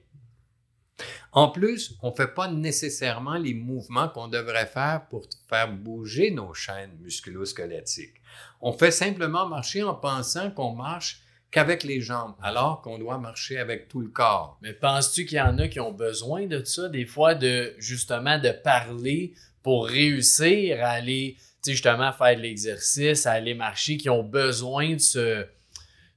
En 1.32 1.48
plus, 1.48 1.94
on 2.02 2.12
fait 2.12 2.34
pas 2.34 2.50
nécessairement 2.50 3.36
les 3.36 3.54
mouvements 3.54 4.08
qu'on 4.08 4.28
devrait 4.28 4.66
faire 4.66 5.06
pour 5.10 5.26
faire 5.48 5.70
bouger 5.70 6.30
nos 6.30 6.54
chaînes 6.54 6.96
musculo-squelettiques. 7.02 8.22
On 8.60 8.72
fait 8.72 8.90
simplement 8.90 9.46
marcher 9.46 9.82
en 9.82 9.94
pensant 9.94 10.50
qu'on 10.50 10.74
marche 10.74 11.20
qu'avec 11.50 11.84
les 11.84 12.00
jambes, 12.00 12.34
alors 12.42 12.82
qu'on 12.82 12.98
doit 12.98 13.18
marcher 13.18 13.58
avec 13.58 13.88
tout 13.88 14.00
le 14.00 14.08
corps. 14.08 14.58
Mais 14.62 14.72
penses-tu 14.72 15.26
qu'il 15.26 15.38
y 15.38 15.40
en 15.40 15.58
a 15.58 15.68
qui 15.68 15.80
ont 15.80 15.92
besoin 15.92 16.46
de 16.46 16.64
ça, 16.64 16.88
des 16.88 17.06
fois, 17.06 17.34
de 17.34 17.74
justement 17.78 18.38
de 18.38 18.50
parler 18.50 19.34
pour 19.62 19.86
réussir 19.86 20.84
à 20.84 20.90
aller, 20.90 21.36
justement, 21.64 22.12
faire 22.12 22.36
de 22.36 22.42
l'exercice, 22.42 23.26
à 23.26 23.32
aller 23.32 23.54
marcher, 23.54 23.96
qui 23.96 24.08
ont 24.08 24.22
besoin 24.22 24.94
de 24.94 25.00
ce, 25.00 25.46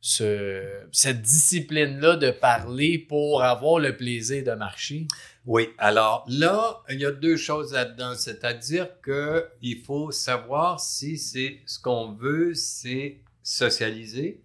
ce 0.01 0.63
cette 0.91 1.21
discipline-là 1.21 2.15
de 2.15 2.31
parler 2.31 2.97
pour 2.97 3.43
avoir 3.43 3.79
le 3.79 3.95
plaisir 3.95 4.43
de 4.43 4.51
marcher? 4.51 5.07
Oui, 5.45 5.69
alors 5.77 6.25
là, 6.27 6.81
il 6.89 6.99
y 6.99 7.05
a 7.05 7.11
deux 7.11 7.37
choses 7.37 7.73
là-dedans, 7.73 8.13
c'est-à-dire 8.15 8.87
qu'il 9.01 9.81
faut 9.81 10.11
savoir 10.11 10.79
si 10.79 11.17
c'est 11.17 11.59
ce 11.65 11.79
qu'on 11.79 12.11
veut, 12.13 12.53
c'est 12.53 13.17
socialiser, 13.41 14.41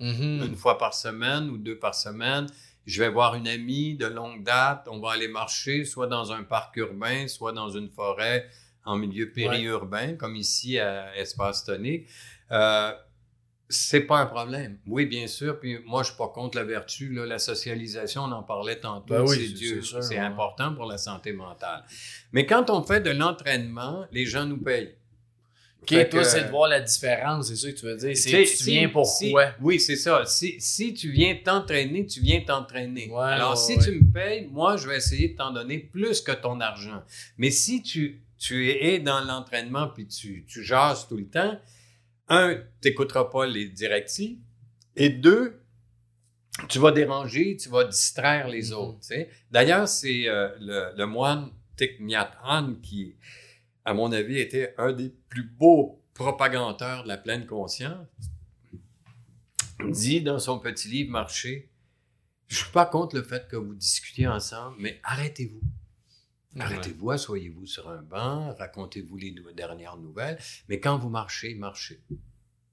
Mm-hmm. 0.00 0.46
une 0.46 0.56
fois 0.56 0.78
par 0.78 0.94
semaine 0.94 1.48
ou 1.50 1.58
deux 1.58 1.78
par 1.78 1.94
semaine. 1.94 2.46
Je 2.86 3.02
vais 3.02 3.08
voir 3.08 3.34
une 3.34 3.48
amie 3.48 3.94
de 3.94 4.06
longue 4.06 4.44
date, 4.44 4.86
on 4.90 5.00
va 5.00 5.12
aller 5.12 5.28
marcher 5.28 5.84
soit 5.84 6.06
dans 6.06 6.32
un 6.32 6.42
parc 6.42 6.76
urbain, 6.76 7.28
soit 7.28 7.52
dans 7.52 7.70
une 7.70 7.88
forêt 7.88 8.46
en 8.84 8.96
milieu 8.96 9.30
périurbain, 9.30 10.16
comme 10.16 10.36
ici 10.36 10.78
à 10.78 11.16
Espace 11.16 11.64
Tonique. 11.64 12.06
Euh, 12.50 12.92
c'est 13.68 14.02
pas 14.02 14.18
un 14.18 14.26
problème. 14.26 14.78
Oui, 14.86 15.06
bien 15.06 15.26
sûr. 15.26 15.58
Puis 15.58 15.78
moi, 15.86 16.02
je 16.02 16.08
suis 16.08 16.16
pas 16.16 16.28
contre 16.28 16.58
la 16.58 16.64
vertu. 16.64 17.12
Là, 17.12 17.26
la 17.26 17.38
socialisation, 17.38 18.22
on 18.22 18.32
en 18.32 18.42
parlait 18.42 18.78
tantôt. 18.78 19.14
Ben 19.14 19.26
c'est 19.26 19.48
Dieu. 19.48 19.82
C'est 19.82 20.18
important 20.18 20.74
pour 20.74 20.86
la 20.86 20.98
santé 20.98 21.32
mentale. 21.32 21.84
Mais 22.32 22.46
quand 22.46 22.70
on 22.70 22.82
fait 22.82 23.00
de 23.00 23.10
l'entraînement, 23.10 24.06
les 24.12 24.26
gens 24.26 24.44
nous 24.44 24.58
payent. 24.58 24.94
OK, 25.82 26.08
toi, 26.08 26.24
c'est 26.24 26.44
de 26.44 26.50
voir 26.50 26.68
la 26.68 26.80
différence, 26.80 27.48
c'est 27.48 27.56
ça 27.56 27.70
que 27.70 27.76
tu 27.76 27.84
veux 27.84 27.96
dire? 27.96 28.16
C'est 28.16 28.44
tu 28.44 28.64
viens 28.64 28.88
pourquoi. 28.88 29.50
oui, 29.60 29.78
c'est 29.78 29.96
ça. 29.96 30.24
Si, 30.24 30.54
si, 30.58 30.94
tu 30.94 31.10
viens 31.10 31.36
t'entraîner, 31.44 32.06
tu 32.06 32.20
viens 32.20 32.40
t'entraîner. 32.40 33.10
Alors, 33.14 33.58
si 33.58 33.78
tu 33.78 33.90
me 33.90 34.12
payes, 34.12 34.48
moi, 34.50 34.78
je 34.78 34.88
vais 34.88 34.96
essayer 34.96 35.28
de 35.28 35.36
t'en 35.36 35.52
donner 35.52 35.78
plus 35.78 36.22
que 36.22 36.32
ton 36.32 36.60
argent. 36.60 37.02
Mais 37.36 37.50
si 37.50 37.82
tu, 37.82 38.22
tu 38.38 38.70
es 38.70 38.98
dans 38.98 39.20
l'entraînement 39.20 39.88
puis 39.88 40.06
tu, 40.06 40.46
tu 40.48 40.64
jases 40.64 41.06
tout 41.06 41.18
le 41.18 41.26
temps, 41.26 41.58
un, 42.28 42.54
tu 42.80 42.88
n'écouteras 42.88 43.24
pas 43.24 43.46
les 43.46 43.68
directives. 43.68 44.38
Et 44.96 45.10
deux, 45.10 45.60
tu 46.68 46.78
vas 46.78 46.92
déranger, 46.92 47.56
tu 47.56 47.68
vas 47.68 47.84
distraire 47.84 48.48
les 48.48 48.70
mm-hmm. 48.70 48.74
autres. 48.74 49.06
D'ailleurs, 49.50 49.88
c'est 49.88 50.28
euh, 50.28 50.48
le, 50.60 50.96
le, 50.96 51.06
moine 51.06 51.50
Thich 51.76 51.98
Nhat 52.00 52.30
Hanh 52.44 52.76
qui 52.80 53.16
à 53.84 53.92
mon 53.92 54.12
avis, 54.12 54.38
était 54.38 54.74
un 54.78 54.92
des 54.92 55.10
plus 55.28 55.44
beaux 55.44 56.02
propagandeurs 56.14 57.02
de 57.02 57.08
la 57.08 57.18
pleine 57.18 57.46
conscience, 57.46 58.06
dit 59.88 60.22
dans 60.22 60.38
son 60.38 60.58
petit 60.58 60.88
livre 60.88 61.10
Marché, 61.10 61.70
je 62.48 62.56
suis 62.56 62.72
pas 62.72 62.86
contre 62.86 63.16
le 63.16 63.22
fait 63.22 63.46
que 63.48 63.56
vous 63.56 63.74
discutiez 63.74 64.26
ensemble, 64.26 64.76
mais 64.78 65.00
arrêtez-vous. 65.02 65.60
Arrêtez-vous, 66.58 67.10
asseyez-vous 67.10 67.66
sur 67.66 67.88
un 67.88 68.02
banc, 68.02 68.54
racontez-vous 68.58 69.16
les 69.16 69.34
dernières 69.54 69.96
nouvelles, 69.96 70.38
mais 70.68 70.80
quand 70.80 70.98
vous 70.98 71.08
marchez, 71.08 71.54
marchez. 71.54 72.00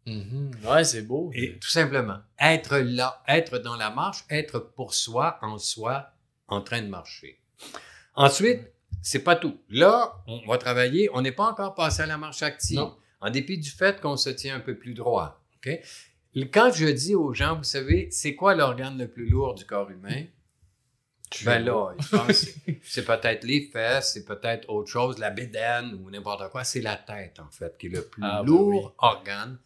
Mm-hmm. 0.08 0.66
Ouais, 0.66 0.84
c'est 0.84 1.04
beau. 1.04 1.32
Et 1.34 1.58
tout 1.60 1.70
simplement, 1.70 2.20
être 2.40 2.78
là, 2.78 3.22
être 3.28 3.60
dans 3.60 3.76
la 3.76 3.90
marche, 3.90 4.26
être 4.30 4.60
pour 4.60 4.94
soi, 4.94 5.38
en 5.42 5.58
soi, 5.58 6.12
en 6.48 6.62
train 6.62 6.82
de 6.82 6.88
marcher. 6.88 7.40
Ensuite, 8.16 8.62
c'est 9.02 9.24
pas 9.24 9.36
tout. 9.36 9.58
Là, 9.70 10.22
on 10.28 10.46
va 10.48 10.58
travailler. 10.58 11.10
On 11.14 11.22
n'est 11.22 11.32
pas 11.32 11.46
encore 11.46 11.76
passé 11.76 12.04
à 12.04 12.06
la 12.06 12.18
marche 12.18 12.44
active. 12.44 12.86
En 13.20 13.30
dépit 13.30 13.58
du 13.58 13.70
fait 13.70 14.02
qu'on 14.02 14.18
se 14.18 14.30
tient 14.30 14.56
un 14.56 14.60
peu 14.60 14.78
plus 14.78 14.94
droit. 14.94 15.44
quand 15.66 16.72
je 16.74 16.88
dis 16.88 17.16
aux 17.16 17.34
gens, 17.34 17.56
vous 17.56 17.64
savez, 17.64 18.10
c'est 18.12 18.36
quoi 18.36 18.56
l'organe 18.56 18.98
le 18.98 19.08
plus 19.08 19.30
lourd 19.30 19.54
du 19.54 19.66
corps 19.66 19.90
humain? 19.90 20.26
Ben 21.46 21.60
là, 21.60 21.94
c'est 22.84 23.06
peut-être 23.06 23.44
les 23.44 23.62
fesses, 23.62 24.14
c'est 24.14 24.26
peut-être 24.26 24.70
autre 24.70 24.90
chose, 24.90 25.18
la 25.18 25.30
bédaine 25.30 25.94
ou 26.02 26.10
n'importe 26.10 26.50
quoi. 26.52 26.64
C'est 26.64 26.82
la 26.82 26.98
tête, 26.98 27.40
en 27.40 27.50
fait, 27.50 27.78
qui 27.78 27.88
est 27.88 27.90
le 27.90 28.04
plus 28.04 28.22
Ah, 28.24 28.42
ben 28.42 28.48
lourd 28.48 28.94
organe 28.98 29.58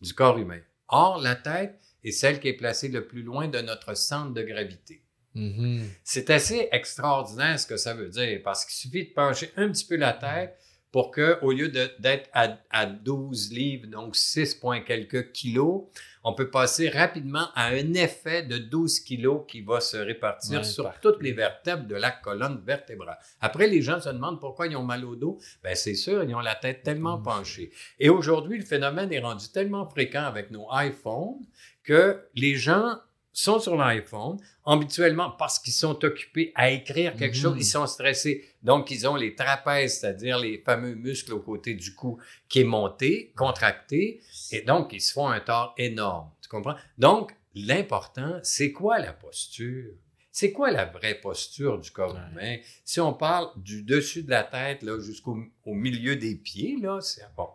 du 0.00 0.14
corps 0.14 0.38
humain. 0.38 0.60
Or, 0.88 1.20
la 1.20 1.36
tête 1.36 1.78
est 2.02 2.10
celle 2.10 2.40
qui 2.40 2.48
est 2.48 2.54
placée 2.54 2.88
le 2.88 3.06
plus 3.06 3.22
loin 3.22 3.48
de 3.48 3.60
notre 3.60 3.94
centre 3.94 4.32
de 4.32 4.42
gravité. 4.42 5.02
Mhm. 5.34 5.88
C'est 6.02 6.30
assez 6.30 6.68
extraordinaire 6.72 7.58
ce 7.60 7.66
que 7.66 7.76
ça 7.76 7.94
veut 7.94 8.08
dire, 8.08 8.40
parce 8.42 8.64
qu'il 8.64 8.74
suffit 8.74 9.08
de 9.08 9.12
pencher 9.12 9.52
un 9.56 9.70
petit 9.70 9.86
peu 9.86 9.96
la 9.96 10.12
tête 10.12 10.58
pour 10.92 11.10
que, 11.10 11.38
au 11.42 11.52
lieu 11.52 11.68
d'être 11.68 12.28
à, 12.32 12.58
à 12.70 12.86
12 12.86 13.52
livres, 13.52 13.86
donc 13.86 14.16
6 14.16 14.56
points 14.56 14.80
quelques 14.80 15.30
kilos, 15.32 15.84
on 16.24 16.34
peut 16.34 16.50
passer 16.50 16.88
rapidement 16.88 17.48
à 17.54 17.68
un 17.68 17.94
effet 17.94 18.42
de 18.42 18.58
12 18.58 19.00
kilos 19.00 19.42
qui 19.48 19.62
va 19.62 19.80
se 19.80 19.96
répartir 19.96 20.64
sur 20.64 20.84
partout. 20.84 20.98
toutes 21.02 21.22
les 21.22 21.32
vertèbres 21.32 21.86
de 21.86 21.94
la 21.94 22.10
colonne 22.10 22.60
vertébrale. 22.66 23.18
Après, 23.40 23.68
les 23.68 23.82
gens 23.82 24.00
se 24.00 24.08
demandent 24.08 24.40
pourquoi 24.40 24.66
ils 24.66 24.76
ont 24.76 24.82
mal 24.82 25.04
au 25.04 25.16
dos. 25.16 25.38
Ben, 25.62 25.74
c'est 25.74 25.94
sûr, 25.94 26.22
ils 26.24 26.34
ont 26.34 26.40
la 26.40 26.56
tête 26.56 26.82
tellement 26.82 27.18
penchée. 27.18 27.70
Et 27.98 28.10
aujourd'hui, 28.10 28.58
le 28.58 28.64
phénomène 28.64 29.12
est 29.12 29.20
rendu 29.20 29.48
tellement 29.48 29.88
fréquent 29.88 30.24
avec 30.24 30.50
nos 30.50 30.66
iPhones 30.72 31.38
que 31.84 32.20
les 32.34 32.56
gens 32.56 32.98
sont 33.32 33.58
sur 33.60 33.76
l'iPhone 33.76 34.38
habituellement 34.66 35.30
parce 35.30 35.58
qu'ils 35.58 35.72
sont 35.72 36.04
occupés 36.04 36.52
à 36.54 36.70
écrire 36.70 37.14
quelque 37.16 37.36
Mhm. 37.36 37.40
chose, 37.42 37.56
ils 37.58 37.64
sont 37.64 37.86
stressés. 37.86 38.44
Donc, 38.62 38.90
ils 38.90 39.06
ont 39.06 39.16
les 39.16 39.34
trapèzes, 39.34 40.00
c'est-à-dire 40.00 40.38
les 40.38 40.58
fameux 40.58 40.94
muscles 40.94 41.32
au 41.32 41.40
côté 41.40 41.74
du 41.74 41.94
cou 41.94 42.18
qui 42.48 42.60
est 42.60 42.64
monté, 42.64 43.32
contracté, 43.36 44.20
et 44.50 44.62
donc 44.62 44.92
ils 44.92 45.00
se 45.00 45.12
font 45.12 45.28
un 45.28 45.40
tort 45.40 45.74
énorme. 45.78 46.30
Tu 46.42 46.48
comprends? 46.48 46.76
Donc, 46.98 47.32
l'important, 47.54 48.40
c'est 48.42 48.72
quoi 48.72 48.98
la 48.98 49.12
posture? 49.12 49.92
C'est 50.32 50.52
quoi 50.52 50.70
la 50.70 50.84
vraie 50.84 51.16
posture 51.16 51.78
du 51.80 51.90
corps 51.90 52.14
Ouais. 52.14 52.20
humain? 52.32 52.56
Si 52.84 53.00
on 53.00 53.12
parle 53.14 53.48
du 53.56 53.82
dessus 53.82 54.22
de 54.22 54.30
la 54.30 54.44
tête 54.44 54.84
jusqu'au 55.00 55.36
au 55.64 55.74
milieu 55.74 56.14
des 56.16 56.36
pieds, 56.36 56.76
là, 56.80 57.00
c'est 57.00 57.24
bon. 57.36 57.48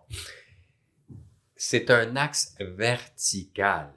C'est 1.56 1.90
un 1.90 2.16
axe 2.18 2.54
vertical. 2.60 3.94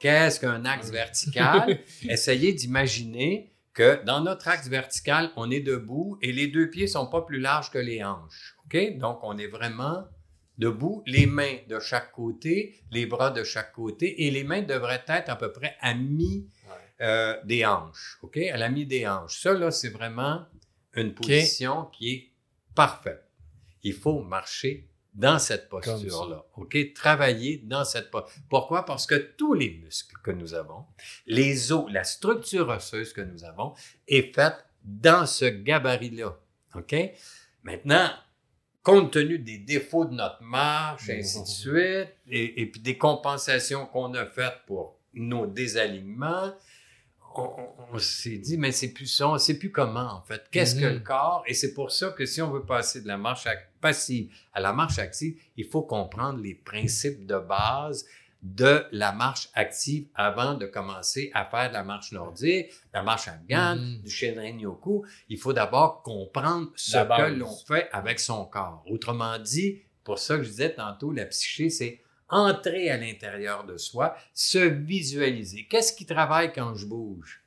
Qu'est-ce 0.00 0.40
qu'un 0.40 0.64
axe 0.64 0.90
vertical? 0.90 1.78
Essayez 2.08 2.54
d'imaginer 2.54 3.52
que 3.74 4.02
dans 4.04 4.20
notre 4.22 4.48
axe 4.48 4.66
vertical, 4.66 5.30
on 5.36 5.50
est 5.50 5.60
debout 5.60 6.18
et 6.22 6.32
les 6.32 6.48
deux 6.48 6.70
pieds 6.70 6.86
sont 6.86 7.06
pas 7.06 7.22
plus 7.22 7.38
larges 7.38 7.70
que 7.70 7.78
les 7.78 8.02
hanches. 8.02 8.56
OK? 8.64 8.96
Donc, 8.96 9.20
on 9.22 9.36
est 9.36 9.46
vraiment 9.46 10.06
debout, 10.58 11.02
les 11.06 11.26
mains 11.26 11.56
de 11.68 11.78
chaque 11.80 12.12
côté, 12.12 12.82
les 12.90 13.06
bras 13.06 13.30
de 13.30 13.44
chaque 13.44 13.72
côté 13.72 14.26
et 14.26 14.30
les 14.30 14.42
mains 14.42 14.62
devraient 14.62 15.04
être 15.06 15.28
à 15.28 15.36
peu 15.36 15.52
près 15.52 15.76
à 15.80 15.94
mi 15.94 16.48
euh, 17.02 17.36
des 17.44 17.64
hanches. 17.66 18.18
OK? 18.22 18.38
À 18.38 18.56
la 18.56 18.70
mi 18.70 18.86
des 18.86 19.06
hanches. 19.06 19.38
Ça, 19.40 19.52
là, 19.52 19.70
c'est 19.70 19.90
vraiment 19.90 20.46
une 20.94 21.14
position 21.14 21.84
qui 21.92 22.12
est 22.12 22.30
parfaite. 22.74 23.24
Il 23.82 23.94
faut 23.94 24.22
marcher 24.22 24.89
dans 25.14 25.38
cette 25.38 25.68
posture-là. 25.68 26.44
OK? 26.56 26.76
Travailler 26.94 27.58
dans 27.64 27.84
cette 27.84 28.10
posture. 28.10 28.42
Pourquoi? 28.48 28.84
Parce 28.84 29.06
que 29.06 29.14
tous 29.14 29.54
les 29.54 29.70
muscles 29.70 30.16
que 30.22 30.30
nous 30.30 30.54
avons, 30.54 30.84
les 31.26 31.72
os, 31.72 31.90
la 31.90 32.04
structure 32.04 32.68
osseuse 32.68 33.12
que 33.12 33.20
nous 33.20 33.44
avons 33.44 33.74
est 34.06 34.34
faite 34.34 34.64
dans 34.84 35.26
ce 35.26 35.44
gabarit-là. 35.44 36.36
OK? 36.74 36.94
Maintenant, 37.62 38.08
compte 38.82 39.12
tenu 39.12 39.38
des 39.38 39.58
défauts 39.58 40.04
de 40.04 40.14
notre 40.14 40.42
marche, 40.42 41.10
ainsi 41.10 41.42
de 41.42 41.46
suite, 41.46 42.14
et, 42.28 42.62
et 42.62 42.66
puis 42.66 42.80
des 42.80 42.96
compensations 42.96 43.86
qu'on 43.86 44.14
a 44.14 44.24
faites 44.26 44.60
pour 44.66 44.96
nos 45.12 45.46
désalignements, 45.46 46.52
on, 47.34 47.98
s'est 47.98 48.38
dit, 48.38 48.58
mais 48.58 48.72
c'est 48.72 48.92
plus 48.92 49.06
ça, 49.06 49.28
on 49.28 49.38
sait 49.38 49.58
plus 49.58 49.70
comment, 49.70 50.12
en 50.14 50.22
fait. 50.22 50.42
Qu'est-ce 50.50 50.74
que 50.74 50.86
Mhm. 50.86 50.94
le 50.94 51.00
corps? 51.00 51.42
Et 51.46 51.54
c'est 51.54 51.74
pour 51.74 51.90
ça 51.92 52.10
que 52.10 52.26
si 52.26 52.40
on 52.42 52.50
veut 52.50 52.64
passer 52.64 53.00
de 53.02 53.08
la 53.08 53.16
marche 53.16 53.46
passive 53.80 54.32
à 54.52 54.60
la 54.60 54.72
marche 54.72 54.98
active, 54.98 55.40
il 55.56 55.64
faut 55.64 55.82
comprendre 55.82 56.40
les 56.40 56.54
principes 56.54 57.26
de 57.26 57.38
base 57.38 58.04
de 58.42 58.86
la 58.92 59.12
marche 59.12 59.50
active 59.54 60.06
avant 60.14 60.54
de 60.54 60.64
commencer 60.66 61.30
à 61.34 61.44
faire 61.44 61.68
de 61.68 61.74
la 61.74 61.84
marche 61.84 62.12
nordique, 62.12 62.70
la 62.94 63.02
marche 63.02 63.28
afghane, 63.28 63.78
Mhm. 63.96 64.02
du 64.02 64.10
Shinrin-yoku. 64.10 65.04
Il 65.28 65.38
faut 65.38 65.52
d'abord 65.52 66.02
comprendre 66.02 66.70
ce 66.74 66.96
que 66.98 67.32
l'on 67.34 67.54
fait 67.66 67.88
avec 67.92 68.18
son 68.18 68.46
corps. 68.46 68.82
Autrement 68.88 69.38
dit, 69.38 69.82
pour 70.04 70.18
ça 70.18 70.36
que 70.38 70.42
je 70.42 70.48
disais 70.48 70.72
tantôt, 70.74 71.12
la 71.12 71.26
psyché, 71.26 71.68
c'est 71.68 72.00
entrer 72.30 72.90
à 72.90 72.96
l'intérieur 72.96 73.64
de 73.64 73.76
soi, 73.76 74.16
se 74.34 74.58
visualiser. 74.58 75.66
Qu'est-ce 75.68 75.92
qui 75.92 76.06
travaille 76.06 76.52
quand 76.52 76.74
je 76.74 76.86
bouge? 76.86 77.42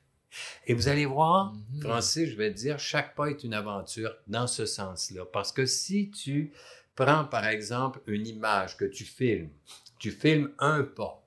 Et 0.66 0.74
vous 0.74 0.88
allez 0.88 1.06
voir, 1.06 1.52
Mhm. 1.72 1.80
Francis, 1.82 2.28
je 2.30 2.36
vais 2.36 2.52
te 2.52 2.58
dire, 2.58 2.78
chaque 2.78 3.14
pas 3.14 3.26
est 3.30 3.44
une 3.44 3.54
aventure 3.54 4.14
dans 4.26 4.46
ce 4.46 4.66
sens-là. 4.66 5.24
Parce 5.32 5.52
que 5.52 5.64
si 5.66 6.10
tu 6.10 6.52
prends, 6.96 7.24
par 7.24 7.46
exemple, 7.46 8.00
une 8.06 8.26
image 8.26 8.76
que 8.76 8.84
tu 8.84 9.04
filmes, 9.04 9.50
tu 9.98 10.10
filmes 10.10 10.50
un 10.58 10.82
pas, 10.82 11.20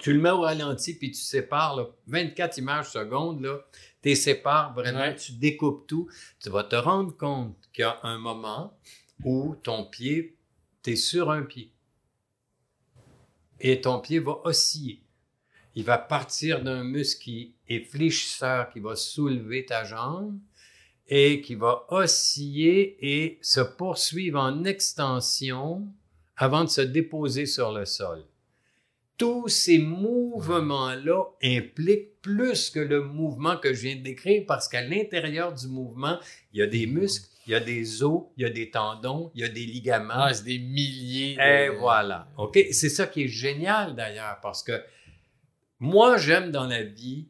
tu 0.00 0.12
le 0.12 0.20
mets 0.20 0.30
au 0.30 0.40
ralenti, 0.40 0.94
puis 0.94 1.10
tu 1.10 1.20
sépares 1.20 1.76
là, 1.76 1.86
24 2.06 2.58
images 2.58 2.90
secondes, 2.90 3.40
là, 3.42 3.58
tu 4.02 4.08
les 4.08 4.14
sépares 4.16 4.72
vraiment, 4.74 4.98
Ouais. 5.00 5.14
tu 5.16 5.32
découpes 5.32 5.86
tout, 5.86 6.08
tu 6.42 6.48
vas 6.50 6.64
te 6.64 6.76
rendre 6.76 7.16
compte 7.16 7.56
qu'il 7.72 7.82
y 7.82 7.84
a 7.84 7.98
un 8.02 8.18
moment 8.18 8.78
où 9.24 9.56
ton 9.62 9.84
pied, 9.84 10.36
tu 10.82 10.92
es 10.92 10.96
sur 10.96 11.30
un 11.30 11.42
pied. 11.42 11.70
Et 13.60 13.80
ton 13.80 14.00
pied 14.00 14.18
va 14.18 14.40
osciller. 14.44 15.00
Il 15.74 15.84
va 15.84 15.98
partir 15.98 16.62
d'un 16.62 16.84
muscle 16.84 17.22
qui 17.22 17.54
est 17.68 17.80
fléchisseur, 17.80 18.70
qui 18.70 18.80
va 18.80 18.96
soulever 18.96 19.66
ta 19.66 19.84
jambe 19.84 20.38
et 21.08 21.40
qui 21.40 21.54
va 21.54 21.84
osciller 21.90 22.96
et 23.00 23.38
se 23.42 23.60
poursuivre 23.60 24.40
en 24.40 24.64
extension 24.64 25.86
avant 26.36 26.64
de 26.64 26.70
se 26.70 26.80
déposer 26.80 27.46
sur 27.46 27.72
le 27.72 27.84
sol. 27.84 28.24
Tous 29.18 29.48
ces 29.48 29.78
mouvements-là 29.78 31.24
impliquent 31.42 32.20
plus 32.20 32.70
que 32.70 32.80
le 32.80 33.02
mouvement 33.02 33.56
que 33.56 33.72
je 33.72 33.82
viens 33.82 33.96
de 33.96 34.02
décrire 34.02 34.44
parce 34.46 34.68
qu'à 34.68 34.82
l'intérieur 34.82 35.54
du 35.54 35.68
mouvement, 35.68 36.18
il 36.52 36.58
y 36.58 36.62
a 36.62 36.66
des 36.66 36.86
muscles, 36.86 37.28
il 37.46 37.52
y 37.52 37.54
a 37.54 37.60
des 37.60 38.02
os, 38.02 38.24
il 38.36 38.42
y 38.42 38.46
a 38.46 38.50
des 38.50 38.70
tendons, 38.70 39.30
il 39.34 39.40
y 39.42 39.44
a 39.44 39.48
des 39.48 39.64
ligaments. 39.66 40.14
Ah, 40.16 40.34
c'est 40.34 40.44
des 40.44 40.58
milliers. 40.58 41.36
de- 41.36 41.40
Et 41.40 41.68
voilà. 41.70 42.28
OK? 42.38 42.58
C'est 42.72 42.88
ça 42.88 43.06
qui 43.06 43.22
est 43.24 43.28
génial 43.28 43.94
d'ailleurs 43.94 44.38
parce 44.42 44.62
que 44.62 44.82
moi, 45.78 46.16
j'aime 46.16 46.50
dans 46.50 46.66
la 46.66 46.82
vie 46.82 47.28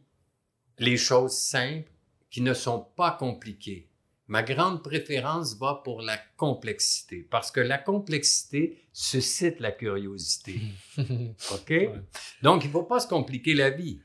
les 0.78 0.96
choses 0.96 1.32
simples 1.36 1.90
qui 2.30 2.40
ne 2.40 2.54
sont 2.54 2.80
pas 2.96 3.12
compliquées. 3.12 3.88
Ma 4.28 4.42
grande 4.42 4.82
préférence 4.82 5.56
va 5.56 5.80
pour 5.84 6.02
la 6.02 6.18
complexité 6.36 7.26
parce 7.30 7.50
que 7.52 7.60
la 7.60 7.78
complexité 7.78 8.82
suscite 8.92 9.60
la 9.60 9.70
curiosité. 9.70 10.60
OK? 10.98 11.72
Donc, 12.42 12.64
il 12.64 12.68
ne 12.68 12.72
faut 12.72 12.82
pas 12.82 12.98
se 13.00 13.06
compliquer 13.08 13.54
la 13.54 13.70
vie. 13.70 14.00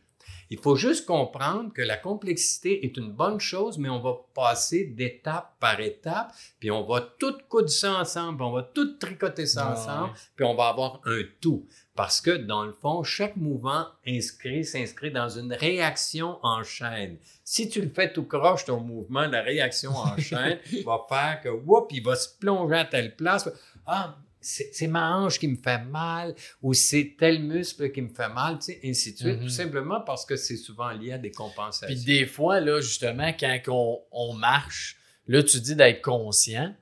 Il 0.51 0.59
faut 0.59 0.75
juste 0.75 1.05
comprendre 1.05 1.71
que 1.73 1.81
la 1.81 1.95
complexité 1.95 2.85
est 2.85 2.97
une 2.97 3.13
bonne 3.13 3.39
chose, 3.39 3.77
mais 3.77 3.87
on 3.87 4.01
va 4.01 4.17
passer 4.33 4.83
d'étape 4.83 5.55
par 5.61 5.79
étape, 5.79 6.33
puis 6.59 6.69
on 6.69 6.85
va 6.85 6.99
tout 7.17 7.37
coudre 7.47 7.69
ça 7.69 7.93
ensemble, 8.01 8.37
puis 8.37 8.45
on 8.45 8.51
va 8.51 8.63
tout 8.63 8.97
tricoter 8.97 9.45
ça 9.45 9.67
Ah, 9.69 9.73
ensemble, 9.73 10.09
ouais. 10.11 10.19
puis 10.35 10.45
on 10.45 10.53
va 10.53 10.67
avoir 10.67 10.99
un 11.05 11.21
tout. 11.39 11.65
Parce 11.95 12.19
que, 12.19 12.31
dans 12.31 12.65
le 12.65 12.73
fond, 12.73 13.01
chaque 13.01 13.37
mouvement 13.37 13.85
inscrit 14.05 14.65
s'inscrit 14.65 15.11
dans 15.11 15.29
une 15.29 15.53
réaction 15.53 16.37
en 16.43 16.63
chaîne. 16.63 17.17
Si 17.45 17.69
tu 17.69 17.81
le 17.81 17.89
fais 17.89 18.11
tout 18.11 18.25
croche, 18.25 18.65
ton 18.65 18.81
mouvement, 18.81 19.27
la 19.27 19.41
réaction 19.41 19.91
en 19.91 20.17
chaîne 20.17 20.59
va 20.85 21.05
faire 21.07 21.39
que, 21.41 21.49
whoop, 21.49 21.87
il 21.93 22.03
va 22.03 22.17
se 22.17 22.27
plonger 22.39 22.75
à 22.75 22.85
telle 22.85 23.15
place. 23.15 23.49
Ah, 23.85 24.17
c'est 24.41 24.87
ma 24.87 25.15
hanche 25.17 25.37
qui 25.39 25.47
me 25.47 25.55
fait 25.55 25.83
mal, 25.85 26.33
ou 26.61 26.73
c'est 26.73 27.15
tel 27.17 27.43
muscle 27.43 27.91
qui 27.91 28.01
me 28.01 28.09
fait 28.09 28.27
mal, 28.29 28.57
tu 28.59 28.65
sais, 28.73 28.79
ainsi 28.83 29.13
de 29.13 29.17
suite, 29.17 29.37
Mhm. 29.37 29.43
tout 29.43 29.49
simplement 29.49 30.01
parce 30.01 30.25
que 30.25 30.35
c'est 30.35 30.57
souvent 30.57 30.89
lié 30.91 31.13
à 31.13 31.17
des 31.17 31.31
compensations. 31.31 31.87
Puis 31.87 32.03
des 32.03 32.25
fois, 32.25 32.59
là, 32.59 32.81
justement, 32.81 33.31
quand 33.39 33.59
on, 33.67 33.99
on 34.11 34.33
marche, 34.33 34.97
là, 35.27 35.43
tu 35.43 35.59
dis 35.61 35.75
d'être 35.75 36.01
conscient, 36.01 36.73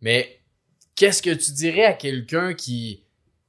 mais 0.00 0.40
qu'est-ce 0.96 1.22
que 1.22 1.34
tu 1.34 1.52
dirais 1.52 1.84
à 1.84 1.92
quelqu'un 1.92 2.54
qui, 2.54 3.02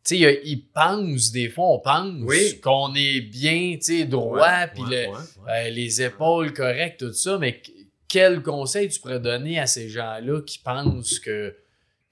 tu 0.05 0.17
sais, 0.17 0.41
il 0.43 0.65
pense, 0.73 1.31
des 1.31 1.49
fois, 1.49 1.69
on 1.75 1.79
pense 1.79 2.13
Oui. 2.23 2.59
qu'on 2.61 2.93
est 2.95 3.21
bien, 3.21 3.75
tu 3.77 3.99
sais, 3.99 4.05
droit, 4.05 4.67
puis 4.67 4.83
ouais, 4.83 4.89
le- 5.05 5.11
ouais, 5.11 5.17
ouais. 5.45 5.67
euh, 5.67 5.69
les 5.69 6.01
épaules 6.01 6.51
correctes, 6.53 6.99
tout 6.99 7.13
ça, 7.13 7.37
mais 7.37 7.61
qu- 7.61 7.71
quel 8.09 8.43
conseil 8.43 8.89
tu 8.89 8.99
pourrais 8.99 9.19
donner 9.21 9.57
à 9.57 9.65
ces 9.67 9.87
gens-là 9.89 10.41
qui 10.41 10.59
pensent 10.59 11.19
que 11.19 11.55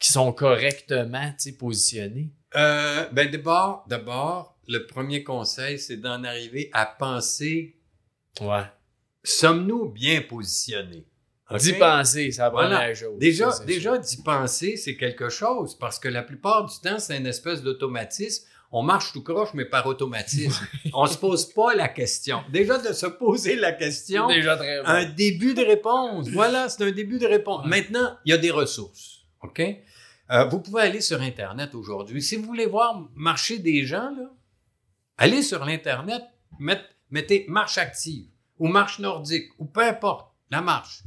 qui 0.01 0.11
sont 0.11 0.33
correctement, 0.33 1.33
positionnés? 1.57 2.31
Euh, 2.55 3.05
ben 3.13 3.29
d'abord, 3.31 3.85
d'abord, 3.87 4.57
le 4.67 4.85
premier 4.85 5.23
conseil, 5.23 5.79
c'est 5.79 5.97
d'en 5.97 6.23
arriver 6.23 6.69
à 6.73 6.85
penser 6.85 7.77
Ouais. 8.41 8.63
sommes-nous 9.23 9.89
bien 9.89 10.21
positionnés? 10.21 11.05
D'y 11.59 11.73
penser, 11.73 12.31
ça 12.31 12.49
prend 12.49 12.61
Voilà. 12.61 12.87
la 12.87 12.93
chose. 12.95 13.19
Déjà, 13.19 13.51
ça, 13.51 13.65
déjà 13.65 13.97
d'y 13.97 14.17
penser, 14.23 14.77
c'est 14.77 14.95
quelque 14.95 15.27
chose, 15.29 15.77
parce 15.77 15.99
que 15.99 16.07
la 16.07 16.23
plupart 16.23 16.65
du 16.65 16.73
temps, 16.81 16.97
c'est 16.97 17.17
une 17.17 17.27
espèce 17.27 17.61
d'automatisme. 17.61 18.45
on 18.73 18.83
marche 18.83 19.11
tout 19.11 19.21
croche, 19.21 19.49
mais 19.53 19.65
par 19.65 19.85
automatisme. 19.85 20.65
on 20.93 21.05
se 21.05 21.17
pose 21.17 21.51
pas 21.53 21.75
la 21.75 21.89
question. 21.89 22.41
Déjà, 22.53 22.77
de 22.77 22.93
se 22.93 23.05
poser 23.05 23.57
la 23.57 23.73
question, 23.73 24.27
Déjà 24.29 24.55
très 24.55 24.77
bon. 24.81 24.87
un 24.87 25.03
début 25.03 25.53
de 25.53 25.61
réponse. 25.61 26.29
Voilà, 26.29 26.69
c'est 26.69 26.81
un 26.85 26.91
début 26.91 27.19
de 27.19 27.27
réponse. 27.27 27.65
Maintenant, 27.65 28.17
il 28.23 28.29
y 28.29 28.33
a 28.33 28.37
des 28.37 28.49
ressources. 28.51 29.25
OK? 29.43 29.61
Euh, 30.31 30.45
vous 30.45 30.59
pouvez 30.59 30.83
aller 30.83 31.01
sur 31.01 31.19
Internet 31.21 31.75
aujourd'hui. 31.75 32.21
Si 32.21 32.35
vous 32.37 32.45
voulez 32.45 32.65
voir 32.65 33.01
marcher 33.15 33.59
des 33.59 33.85
gens, 33.85 34.15
allez 35.17 35.41
sur 35.43 35.65
l'Internet, 35.65 36.23
met- 36.59 36.81
mettez 37.09 37.45
marche 37.49 37.77
active 37.77 38.27
ou 38.57 38.67
marche 38.67 38.99
nordique 38.99 39.49
ou 39.59 39.65
peu 39.65 39.81
importe, 39.85 40.31
la 40.49 40.61
marche. 40.61 41.03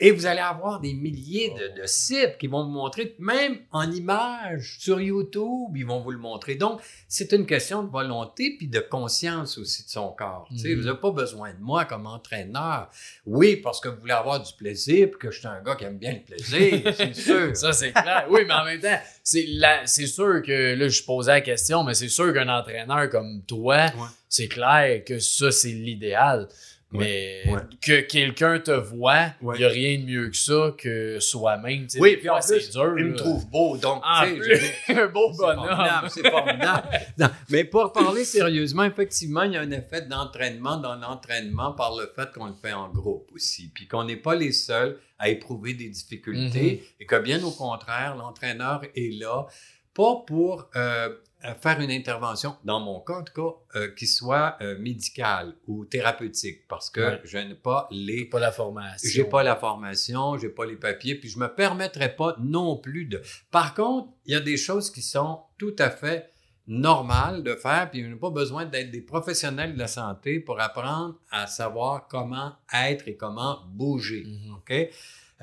Et 0.00 0.10
vous 0.10 0.26
allez 0.26 0.40
avoir 0.40 0.80
des 0.80 0.92
milliers 0.92 1.54
de, 1.54 1.80
de 1.80 1.86
sites 1.86 2.36
qui 2.38 2.48
vont 2.48 2.64
vous 2.64 2.70
montrer, 2.70 3.14
même 3.20 3.58
en 3.70 3.88
images 3.92 4.76
sur 4.80 5.00
YouTube, 5.00 5.76
ils 5.76 5.86
vont 5.86 6.00
vous 6.00 6.10
le 6.10 6.18
montrer. 6.18 6.56
Donc, 6.56 6.80
c'est 7.08 7.30
une 7.32 7.46
question 7.46 7.84
de 7.84 7.88
volonté 7.90 8.56
puis 8.58 8.66
de 8.66 8.80
conscience 8.80 9.56
aussi 9.56 9.84
de 9.84 9.88
son 9.90 10.08
corps. 10.10 10.46
Tu 10.50 10.58
sais, 10.58 10.68
Mhm. 10.70 10.80
Vous 10.80 10.86
n'avez 10.86 10.98
pas 10.98 11.10
besoin 11.12 11.52
de 11.54 11.60
moi 11.60 11.84
comme 11.84 12.06
entraîneur. 12.06 12.90
Oui, 13.24 13.56
parce 13.56 13.80
que 13.80 13.88
vous 13.88 14.00
voulez 14.00 14.12
avoir 14.12 14.42
du 14.42 14.52
plaisir 14.54 15.08
puis 15.10 15.18
que 15.20 15.30
je 15.30 15.38
suis 15.38 15.46
un 15.48 15.62
gars 15.62 15.76
qui 15.76 15.84
aime 15.84 15.98
bien 15.98 16.14
le 16.14 16.20
plaisir, 16.20 16.92
c'est 16.96 17.14
sûr. 17.14 17.56
Ça, 17.56 17.72
c'est 17.72 17.92
clair. 17.92 18.26
Oui, 18.28 18.40
mais 18.48 18.54
en 18.54 18.64
même 18.64 18.80
temps, 18.80 18.98
c'est 19.22 19.46
la- 19.46 19.86
c'est 19.86 20.06
sûr 20.08 20.42
que 20.42 20.74
là, 20.74 20.88
je 20.88 21.02
posais 21.04 21.30
la 21.30 21.40
question, 21.40 21.84
mais 21.84 21.94
c'est 21.94 22.08
sûr 22.08 22.32
qu'un 22.34 22.48
entraîneur 22.48 23.08
comme 23.10 23.42
toi, 23.46 23.76
Ouais. 23.96 24.08
c'est 24.28 24.48
clair 24.48 25.04
que 25.04 25.20
ça, 25.20 25.52
c'est 25.52 25.68
l'idéal. 25.70 26.48
Mais 26.94 27.42
Ouais. 27.46 27.60
que 27.80 28.00
quelqu'un 28.02 28.58
te 28.60 28.70
voit, 28.70 29.26
il 29.42 29.46
Ouais. 29.46 29.58
n'y 29.58 29.64
a 29.64 29.68
rien 29.68 29.98
de 29.98 30.04
mieux 30.04 30.30
que 30.30 30.36
ça 30.36 30.72
que 30.78 31.18
soi-même. 31.20 31.86
Oui, 31.98 32.16
puis 32.16 32.28
en 32.30 32.38
plus, 32.40 32.70
dur. 32.70 32.94
il 32.98 33.04
me 33.06 33.16
trouve 33.16 33.48
beau, 33.50 33.76
donc 33.76 34.02
je- 34.24 34.92
un 34.92 35.06
beau 35.08 35.32
bonhomme. 35.36 36.08
c'est 36.08 36.28
formidable. 36.30 36.88
Non, 37.18 37.28
mais 37.50 37.64
pour 37.64 37.92
parler 37.92 38.24
sérieusement, 38.24 38.84
effectivement, 38.84 39.42
il 39.42 39.52
y 39.52 39.56
a 39.56 39.60
un 39.60 39.70
effet 39.70 40.02
d'entraînement 40.02 40.76
dans 40.78 40.94
l'entraînement 40.96 41.72
par 41.72 41.94
le 41.96 42.10
fait 42.14 42.30
qu'on 42.32 42.46
le 42.46 42.54
fait 42.54 42.72
en 42.72 42.88
groupe 42.88 43.28
aussi, 43.34 43.70
puis 43.74 43.86
qu'on 43.86 44.04
n'est 44.04 44.16
pas 44.16 44.34
les 44.34 44.52
seuls 44.52 44.98
à 45.18 45.28
éprouver 45.28 45.74
des 45.74 45.88
difficultés 45.88 46.84
et 47.00 47.06
que 47.06 47.18
bien 47.20 47.42
au 47.44 47.50
contraire, 47.50 48.16
l'entraîneur 48.16 48.82
est 48.96 49.18
là, 49.20 49.46
pas 49.94 50.16
pour 50.26 50.68
euh, 50.76 51.08
faire 51.60 51.78
une 51.80 51.90
intervention, 51.90 52.56
dans 52.64 52.80
mon 52.80 53.00
cas 53.00 53.18
en 53.18 53.22
tout 53.22 53.34
cas, 53.34 53.78
euh, 53.78 53.88
qui 53.94 54.06
soit 54.06 54.56
euh, 54.62 54.78
médicale 54.78 55.54
ou 55.66 55.84
thérapeutique, 55.84 56.66
parce 56.68 56.88
que 56.90 57.00
Ouais. 57.00 57.20
je 57.24 57.36
n'ai 57.38 57.54
pas 57.54 57.86
les 57.90 58.24
Pas 58.24 58.40
la 58.40 58.50
formation. 58.52 59.10
j'ai 59.12 59.24
pas 59.24 59.42
la 59.42 59.56
formation, 59.56 60.38
j'ai 60.38 60.48
pas 60.48 60.64
les 60.64 60.76
papiers, 60.76 61.16
puis 61.16 61.28
je 61.28 61.38
me 61.38 61.48
permettrai 61.48 62.14
pas 62.16 62.36
non 62.40 62.76
plus 62.78 63.04
de. 63.04 63.20
Par 63.50 63.74
contre, 63.74 64.08
il 64.24 64.32
y 64.32 64.36
a 64.36 64.40
des 64.40 64.56
choses 64.56 64.90
qui 64.90 65.02
sont 65.02 65.40
tout 65.58 65.76
à 65.78 65.90
fait 65.90 66.30
normales 66.66 67.42
de 67.42 67.54
faire, 67.56 67.90
puis 67.90 68.02
on 68.06 68.08
n'a 68.08 68.16
pas 68.16 68.30
besoin 68.30 68.64
d'être 68.64 68.90
des 68.90 69.02
professionnels 69.02 69.74
de 69.74 69.78
la 69.78 69.86
santé 69.86 70.40
pour 70.40 70.58
apprendre 70.60 71.16
à 71.30 71.46
savoir 71.46 72.08
comment 72.08 72.54
être 72.72 73.06
et 73.06 73.16
comment 73.16 73.58
bouger. 73.68 74.24
Mhm. 74.24 74.54
OK? 74.56 74.72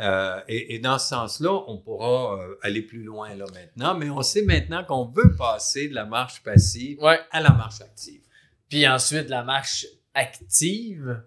Euh, 0.02 0.42
et, 0.48 0.76
et 0.76 0.80
dans 0.80 0.98
ce 0.98 1.10
sens-là, 1.10 1.64
on 1.68 1.78
pourra 1.78 2.40
euh, 2.42 2.56
aller 2.64 2.82
plus 2.82 3.04
loin 3.04 3.36
là 3.36 3.46
maintenant, 3.54 3.94
mais 3.96 4.10
on 4.10 4.22
sait 4.24 4.42
maintenant 4.42 4.84
qu'on 4.84 5.06
veut 5.06 5.36
passer 5.38 5.88
de 5.90 5.94
la 5.94 6.06
marche 6.06 6.42
passive 6.44 7.00
Ouais. 7.02 7.20
à 7.32 7.40
la 7.40 7.52
marche 7.52 7.82
active. 7.82 8.22
Puis 8.68 8.88
ensuite, 8.88 9.30
la 9.30 9.44
marche 9.44 9.86
active. 10.16 11.22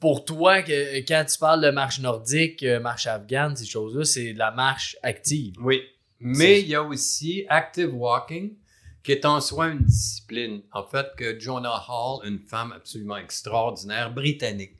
Pour 0.00 0.24
toi, 0.24 0.62
que- 0.62 0.98
quand 1.06 1.24
tu 1.30 1.38
parles 1.38 1.60
de 1.62 1.70
marche 1.70 2.00
nordique, 2.00 2.62
euh, 2.62 2.80
marche 2.80 3.06
afghane, 3.06 3.54
ces 3.56 3.66
choses-là, 3.66 4.04
c'est 4.04 4.32
de 4.32 4.38
la 4.38 4.50
marche 4.50 4.96
active. 5.02 5.54
Oui. 5.60 5.82
Mais 6.18 6.62
il 6.62 6.68
y 6.68 6.74
a 6.74 6.82
aussi 6.82 7.44
active 7.48 7.94
walking, 7.94 8.56
qui 9.04 9.12
est 9.12 9.24
en 9.26 9.40
soi 9.40 9.68
une 9.68 9.84
discipline, 9.84 10.62
en 10.72 10.82
fait, 10.82 11.06
que 11.16 11.38
Jonah 11.38 11.84
Hall, 11.88 12.26
une 12.26 12.38
femme 12.40 12.72
absolument 12.72 13.18
extraordinaire, 13.18 14.12
britannique, 14.12 14.78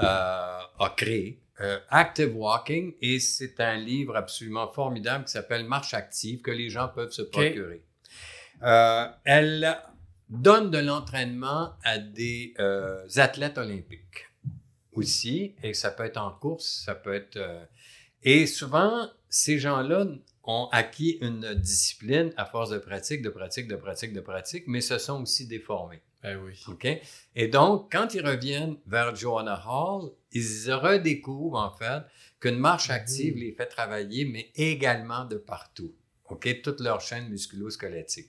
a 0.00 0.94
créé. 0.96 1.40
Euh, 1.60 1.78
active 1.90 2.34
walking, 2.34 2.94
et 3.02 3.20
c'est 3.20 3.60
un 3.60 3.76
livre 3.76 4.16
absolument 4.16 4.66
formidable 4.66 5.26
qui 5.26 5.32
s'appelle 5.32 5.66
Marche 5.66 5.92
active, 5.92 6.40
que 6.40 6.50
les 6.50 6.70
gens 6.70 6.88
peuvent 6.88 7.12
se 7.12 7.20
procurer. 7.20 7.82
Euh, 8.62 9.06
elle 9.24 9.76
donne 10.30 10.70
de 10.70 10.78
l'entraînement 10.78 11.74
à 11.84 11.98
des 11.98 12.54
euh, 12.60 13.06
athlètes 13.16 13.58
olympiques 13.58 14.26
aussi, 14.94 15.54
et 15.62 15.74
ça 15.74 15.90
peut 15.90 16.04
être 16.04 16.16
en 16.16 16.30
course, 16.30 16.82
ça 16.86 16.94
peut 16.94 17.12
être... 17.12 17.36
euh, 17.36 17.62
et 18.22 18.46
souvent, 18.46 19.10
ces 19.28 19.58
gens-là 19.58 20.06
ont 20.44 20.68
acquis 20.72 21.18
une 21.20 21.54
discipline 21.54 22.32
à 22.38 22.46
force 22.46 22.70
de 22.70 22.78
pratique, 22.78 23.20
de 23.20 23.28
pratique, 23.28 23.68
de 23.68 23.76
pratique, 23.76 24.14
de 24.14 24.20
pratique, 24.20 24.64
mais 24.66 24.80
se 24.80 24.96
sont 24.96 25.22
aussi 25.22 25.46
déformés. 25.46 26.00
Ben 26.22 26.38
oui. 26.44 26.52
OK? 26.68 26.86
Et 27.34 27.48
donc, 27.48 27.90
quand 27.90 28.14
ils 28.14 28.26
reviennent 28.26 28.76
vers 28.86 29.14
Joanna 29.16 29.62
Hall, 29.66 30.10
ils 30.32 30.72
redécouvrent 30.72 31.58
en 31.58 31.74
fait 31.74 32.02
qu'une 32.40 32.58
marche 32.58 32.90
active 32.90 33.36
les 33.36 33.52
fait 33.52 33.66
travailler, 33.66 34.24
mais 34.24 34.50
également 34.54 35.24
de 35.24 35.36
partout. 35.36 35.94
OK? 36.28 36.62
Toute 36.62 36.80
leur 36.80 37.00
chaîne 37.00 37.28
musculo-squelettique. 37.28 38.28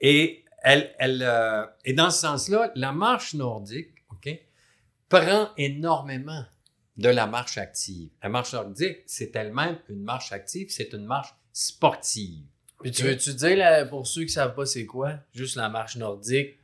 Et, 0.00 0.44
elle, 0.62 0.94
elle, 0.98 1.22
euh, 1.22 1.64
et 1.84 1.92
dans 1.92 2.10
ce 2.10 2.20
sens-là, 2.20 2.70
la 2.74 2.92
marche 2.92 3.34
nordique, 3.34 3.90
OK, 4.10 4.30
prend 5.08 5.50
énormément 5.56 6.44
de 6.96 7.08
la 7.08 7.26
marche 7.26 7.56
active. 7.56 8.10
La 8.22 8.28
marche 8.28 8.52
nordique, 8.52 8.98
c'est 9.06 9.34
elle-même 9.34 9.78
une 9.88 10.02
marche 10.02 10.32
active, 10.32 10.68
c'est 10.70 10.92
une 10.92 11.06
marche 11.06 11.34
sportive. 11.52 12.44
Puis 12.82 12.92
tu 12.92 13.02
veux-tu 13.02 13.34
dire, 13.34 13.56
là, 13.56 13.84
pour 13.84 14.06
ceux 14.06 14.22
qui 14.22 14.30
savent 14.30 14.54
pas 14.54 14.66
c'est 14.66 14.86
quoi, 14.86 15.14
juste 15.34 15.56
la 15.56 15.68
marche 15.68 15.96
nordique, 15.96 16.56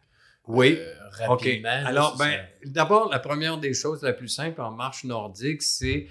Oui. 0.48 0.78
euh, 0.78 1.86
Alors, 1.86 2.16
ben, 2.16 2.46
d'abord, 2.64 3.10
la 3.10 3.18
première 3.18 3.58
des 3.58 3.74
choses 3.74 4.02
la 4.02 4.12
plus 4.12 4.28
simple 4.28 4.60
en 4.60 4.70
marche 4.70 5.04
nordique, 5.04 5.62
c'est 5.62 6.08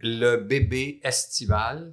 le 0.00 0.36
bébé 0.36 1.00
estival 1.02 1.92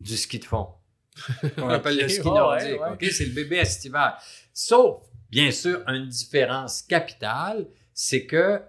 du 0.00 0.16
ski 0.16 0.38
de 0.38 0.44
fond. 0.44 0.68
On 1.56 1.68
appelle 1.68 1.98
le 1.98 2.08
ski 2.08 2.26
nordique. 2.26 2.80
ouais. 2.80 3.10
C'est 3.10 3.26
le 3.26 3.32
bébé 3.32 3.56
estival. 3.56 4.14
Sauf, 4.52 5.02
bien 5.30 5.50
sûr, 5.50 5.82
une 5.88 6.08
différence 6.08 6.82
capitale, 6.82 7.66
c'est 7.92 8.26
que 8.26 8.60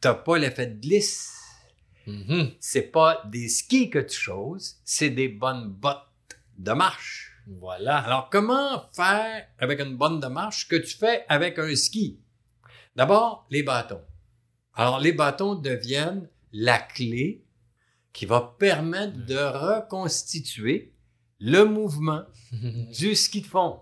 tu 0.00 0.08
n'as 0.08 0.14
pas 0.14 0.38
l'effet 0.38 0.66
de 0.66 0.80
glisse. 0.80 1.32
Mhm. 2.06 2.50
C'est 2.58 2.90
pas 2.90 3.22
des 3.26 3.48
skis 3.48 3.88
que 3.90 4.00
tu 4.00 4.18
choses, 4.18 4.76
c'est 4.84 5.10
des 5.10 5.28
bonnes 5.28 5.68
bottes 5.68 6.02
de 6.58 6.72
marche. 6.72 7.31
Voilà. 7.46 7.98
Alors, 7.98 8.28
comment 8.30 8.88
faire 8.92 9.46
avec 9.58 9.80
une 9.80 9.96
bonne 9.96 10.20
de 10.20 10.26
marche 10.26 10.68
que 10.68 10.76
tu 10.76 10.96
fais 10.96 11.24
avec 11.28 11.58
un 11.58 11.74
ski? 11.74 12.20
D'abord, 12.96 13.46
les 13.50 13.62
bâtons. 13.62 14.02
Alors, 14.74 15.00
les 15.00 15.12
bâtons 15.12 15.54
deviennent 15.54 16.28
la 16.52 16.78
clé 16.78 17.44
qui 18.12 18.26
va 18.26 18.54
permettre 18.58 19.24
de 19.26 19.36
reconstituer 19.38 20.92
le 21.40 21.64
mouvement 21.64 22.22
du 22.52 23.14
ski 23.14 23.42
de 23.42 23.46
fond 23.46 23.80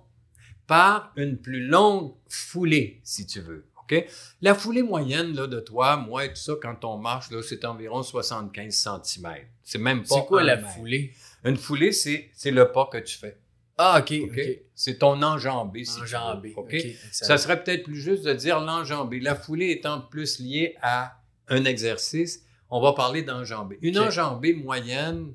par 0.66 1.12
une 1.16 1.36
plus 1.36 1.66
longue 1.66 2.14
foulée, 2.28 3.00
si 3.02 3.26
tu 3.26 3.40
veux. 3.40 3.66
OK? 3.82 4.06
La 4.40 4.54
foulée 4.54 4.82
moyenne 4.84 5.34
là, 5.34 5.48
de 5.48 5.58
toi, 5.58 5.96
moi 5.96 6.24
et 6.24 6.28
tout 6.28 6.36
ça, 6.36 6.52
quand 6.62 6.84
on 6.84 6.96
marche, 6.96 7.28
c'est 7.42 7.64
environ 7.64 8.04
75 8.04 8.72
cm. 9.02 9.34
C'est 9.64 9.78
même 9.78 10.02
pas 10.02 10.14
C'est 10.14 10.26
quoi 10.26 10.44
la 10.44 10.56
mètre. 10.56 10.68
foulée? 10.70 11.12
Une 11.44 11.56
foulée, 11.56 11.90
c'est 11.90 12.30
c'est 12.34 12.52
le 12.52 12.70
pas 12.70 12.86
que 12.86 12.98
tu 12.98 13.18
fais. 13.18 13.36
Ah, 13.82 13.98
ok, 14.00 14.12
OK? 14.24 14.30
ok. 14.30 14.40
C'est 14.74 14.98
ton 14.98 15.22
enjambé. 15.22 15.84
Si 15.84 15.94
tu 15.94 16.00
veux. 16.00 16.06
Enjambé. 16.06 16.52
OK? 16.56 16.64
ok, 16.66 16.74
excellent. 16.74 17.10
Ça 17.12 17.38
serait 17.38 17.62
peut-être 17.62 17.84
plus 17.84 18.00
juste 18.00 18.24
de 18.24 18.32
dire 18.32 18.60
l'enjambé. 18.60 19.20
La 19.20 19.34
foulée 19.34 19.70
étant 19.70 20.00
plus 20.00 20.38
liée 20.38 20.76
à 20.82 21.16
un 21.48 21.64
exercice, 21.64 22.44
on 22.68 22.80
va 22.80 22.92
parler 22.92 23.22
d'enjambé. 23.22 23.78
Une 23.82 23.98
enjambée 23.98 24.52
moyenne 24.54 25.32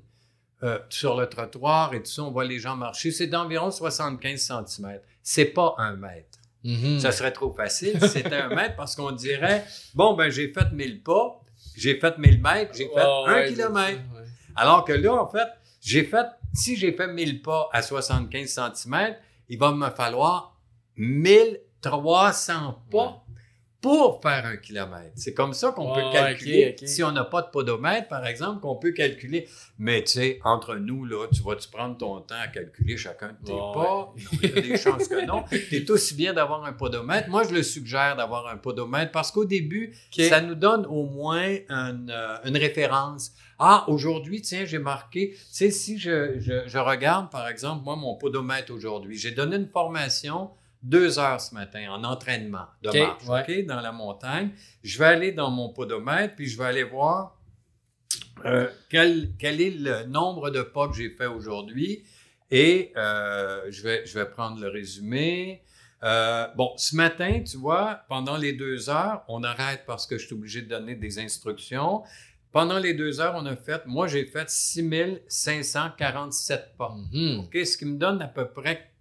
euh, 0.63 0.79
sur 0.89 1.15
le 1.19 1.27
trottoir 1.27 1.93
et 1.93 1.99
tout 2.01 2.09
ça, 2.11 2.23
on 2.23 2.31
voit 2.31 2.45
les 2.45 2.59
gens 2.59 2.75
marcher, 2.75 3.11
c'est 3.11 3.27
d'environ 3.27 3.71
75 3.71 4.39
cm. 4.67 4.99
C'est 5.21 5.45
pas 5.45 5.75
un 5.77 5.95
mètre. 5.95 6.39
Mhm. 6.63 6.99
Ça 6.99 7.11
serait 7.11 7.31
trop 7.33 7.51
facile 7.51 7.99
si 8.01 8.07
c'était 8.09 8.35
un 8.37 8.49
mètre 8.49 8.75
parce 8.75 8.95
qu'on 8.95 9.11
dirait, 9.11 9.63
bon, 9.93 10.13
ben 10.15 10.29
j'ai 10.31 10.51
fait 10.51 10.71
1000 10.71 11.03
pas, 11.03 11.41
j'ai 11.75 11.99
fait 11.99 12.17
1000 12.17 12.41
mètres, 12.41 12.71
j'ai 12.73 12.85
fait 12.87 12.93
Ouais, 12.95 13.01
un 13.27 13.33
ouais, 13.33 13.47
kilomètre. 13.53 13.99
ouais. 14.15 14.23
Alors 14.55 14.85
que 14.85 14.93
là, 14.93 15.13
en 15.21 15.27
fait, 15.29 15.47
j'ai 15.81 16.03
fait, 16.05 16.25
si 16.55 16.75
j'ai 16.75 16.93
fait 16.93 17.07
1000 17.07 17.41
pas 17.41 17.69
à 17.71 17.81
75 17.81 18.59
cm, 18.73 19.15
il 19.49 19.59
va 19.59 19.71
me 19.71 19.89
falloir 19.89 20.57
1300 20.97 22.83
pas 22.91 23.25
pour 23.85 24.19
faire 24.19 24.43
un 24.47 24.57
kilomètre. 24.57 25.11
C'est 25.13 25.35
comme 25.35 25.53
ça 25.53 25.71
qu'on 25.71 25.93
peut 25.93 26.01
calculer. 26.11 26.75
Si 26.85 27.03
on 27.03 27.11
n'a 27.11 27.23
pas 27.23 27.43
de 27.43 27.49
podomètre, 27.49 28.07
par 28.07 28.25
exemple, 28.25 28.59
qu'on 28.59 28.77
peut 28.77 28.93
calculer. 28.93 29.47
Mais 29.77 30.03
tu 30.03 30.13
sais, 30.13 30.39
entre 30.43 30.73
nous, 30.73 31.05
là, 31.05 31.27
tu 31.31 31.43
vas-tu 31.43 31.69
prendre 31.69 31.95
ton 31.95 32.19
temps 32.21 32.33
à 32.41 32.47
calculer 32.47 32.97
chacun 32.97 33.37
de 33.39 33.45
tes 33.45 33.51
pas? 33.53 33.53
Non, 33.53 34.13
Il 34.41 34.49
y 34.49 34.57
a 34.57 34.61
des 34.61 34.77
chances 34.77 35.07
que 35.07 35.23
non. 35.23 35.45
C'est 35.69 35.87
aussi 35.91 36.15
bien 36.15 36.33
d'avoir 36.33 36.65
un 36.65 36.73
podomètre. 36.73 37.29
Moi, 37.29 37.43
je 37.43 37.53
le 37.53 37.61
suggère 37.61 38.15
d'avoir 38.15 38.47
un 38.47 38.57
podomètre 38.57 39.11
parce 39.11 39.31
qu'au 39.31 39.45
début, 39.45 39.95
ça 40.17 40.41
nous 40.41 40.55
donne 40.55 40.87
au 40.87 41.03
moins 41.03 41.45
une, 41.69 42.09
euh, 42.09 42.37
une 42.43 42.57
référence. 42.57 43.33
Ah, 43.57 43.85
aujourd'hui, 43.87 44.41
tiens, 44.41 44.65
j'ai 44.65 44.79
marqué, 44.79 45.31
tu 45.31 45.39
sais, 45.49 45.71
si 45.71 45.97
je, 45.97 46.39
je, 46.39 46.67
je 46.67 46.77
regarde, 46.77 47.31
par 47.31 47.47
exemple, 47.47 47.83
moi, 47.85 47.95
mon 47.95 48.15
podomètre 48.15 48.73
aujourd'hui, 48.73 49.17
j'ai 49.17 49.31
donné 49.31 49.55
une 49.55 49.69
formation 49.69 50.51
deux 50.85 51.17
heures 51.17 51.41
ce 51.41 51.53
matin 51.55 51.91
en 51.91 52.03
entraînement 52.03 52.67
de 52.83 52.99
marche, 52.99 53.27
ouais. 53.27 53.41
OK, 53.41 53.65
dans 53.65 53.81
la 53.81 53.91
montagne. 53.91 54.51
Je 54.83 54.99
vais 54.99 55.05
aller 55.05 55.31
dans 55.31 55.49
mon 55.49 55.69
podomètre, 55.69 56.35
puis 56.35 56.47
je 56.47 56.57
vais 56.57 56.65
aller 56.65 56.83
voir 56.83 57.39
euh, 58.45 58.67
quel, 58.89 59.31
quel 59.39 59.61
est 59.61 59.71
le 59.71 60.03
nombre 60.03 60.51
de 60.51 60.61
pas 60.61 60.87
que 60.87 60.95
j'ai 60.95 61.09
fait 61.09 61.25
aujourd'hui. 61.25 62.03
Et 62.51 62.93
euh, 62.95 63.65
je, 63.69 63.81
vais, 63.81 64.05
je 64.05 64.19
vais 64.19 64.25
prendre 64.25 64.59
le 64.61 64.67
résumé. 64.67 65.63
Euh, 66.03 66.47
bon, 66.55 66.73
ce 66.77 66.95
matin, 66.95 67.41
tu 67.41 67.57
vois, 67.57 68.01
pendant 68.07 68.37
les 68.37 68.53
deux 68.53 68.89
heures, 68.89 69.23
on 69.27 69.43
arrête 69.43 69.83
parce 69.87 70.05
que 70.05 70.19
je 70.19 70.27
suis 70.27 70.35
obligé 70.35 70.61
de 70.61 70.67
donner 70.67 70.93
des 70.93 71.17
instructions. 71.17 72.03
Pendant 72.55 72.79
les 72.79 72.93
deux 72.93 73.19
heures, 73.19 73.33
on 73.35 73.45
a 73.47 73.57
fait, 73.57 73.85
moi, 73.85 74.07
j'ai 74.07 74.25
fait 74.25 74.49
6547 74.49 76.77
pas. 76.77 76.95
Mhm. 77.11 77.39
OK? 77.41 77.53
Ce 77.65 77.75
qui 77.77 77.83
me 77.83 77.97
donne 77.97 78.21
à 78.21 78.29
peu 78.29 78.47
près 78.47 78.91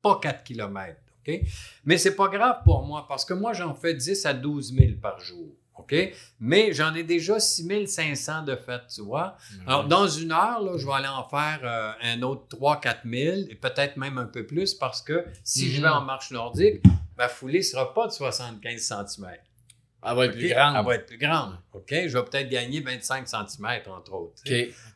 pas 0.00 0.18
4 0.22 0.42
km. 0.42 0.96
OK? 1.28 1.40
Mais 1.84 1.98
c'est 1.98 2.16
pas 2.16 2.28
grave 2.28 2.62
pour 2.64 2.82
moi 2.86 3.04
parce 3.06 3.26
que 3.26 3.34
moi, 3.34 3.52
j'en 3.52 3.74
fais 3.74 3.92
10 3.92 4.24
à 4.24 4.32
12 4.32 4.72
000 4.74 4.92
par 5.02 5.20
jour. 5.20 5.48
OK? 5.76 5.94
Mais 6.40 6.72
j'en 6.72 6.94
ai 6.94 7.02
déjà 7.02 7.38
6 7.38 7.86
500 7.86 8.44
de 8.44 8.56
fait, 8.56 8.80
tu 8.88 9.02
vois? 9.02 9.36
Alors, 9.66 9.86
dans 9.86 10.08
une 10.08 10.32
heure, 10.32 10.62
là, 10.62 10.78
je 10.78 10.86
vais 10.86 10.92
aller 10.94 11.08
en 11.08 11.28
faire 11.28 11.60
euh, 11.64 11.92
un 12.02 12.22
autre 12.22 12.56
3-4 12.56 13.00
000 13.04 13.36
et 13.50 13.54
peut-être 13.54 13.98
même 13.98 14.16
un 14.16 14.24
peu 14.26 14.46
plus 14.46 14.72
parce 14.72 15.02
que 15.02 15.26
si 15.44 15.70
je 15.70 15.76
Mhm. 15.76 15.82
vais 15.82 15.88
en 15.90 16.00
marche 16.00 16.30
nordique, 16.30 16.82
ma 17.18 17.28
foulée 17.28 17.58
ne 17.58 17.64
sera 17.64 17.92
pas 17.92 18.06
de 18.06 18.12
75 18.12 18.80
cm. 18.80 19.26
Elle 20.04 20.16
va 20.16 20.26
être 20.26 20.32
plus 20.32 20.48
grande. 20.48 20.76
Elle 20.76 20.84
va 20.84 20.94
être 20.96 21.06
plus 21.06 21.18
grande. 21.18 21.58
OK? 21.72 21.88
Je 21.90 22.18
vais 22.18 22.24
peut-être 22.24 22.48
gagner 22.48 22.80
25 22.80 23.28
cm, 23.28 23.66
entre 23.88 24.12
autres. 24.14 24.42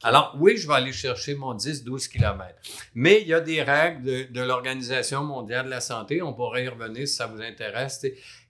Alors, 0.02 0.36
oui, 0.38 0.56
je 0.56 0.66
vais 0.66 0.74
aller 0.74 0.92
chercher 0.92 1.34
mon 1.34 1.54
10-12 1.54 2.08
km. 2.08 2.54
Mais 2.94 3.22
il 3.22 3.28
y 3.28 3.34
a 3.34 3.40
des 3.40 3.62
règles 3.62 4.02
de, 4.02 4.26
de 4.30 4.40
l'Organisation 4.40 5.22
mondiale 5.22 5.66
de 5.66 5.70
la 5.70 5.80
santé. 5.80 6.22
On 6.22 6.32
pourrait 6.32 6.64
y 6.64 6.68
revenir 6.68 7.06
si 7.06 7.14
ça 7.14 7.26
vous 7.26 7.40
intéresse. 7.40 8.04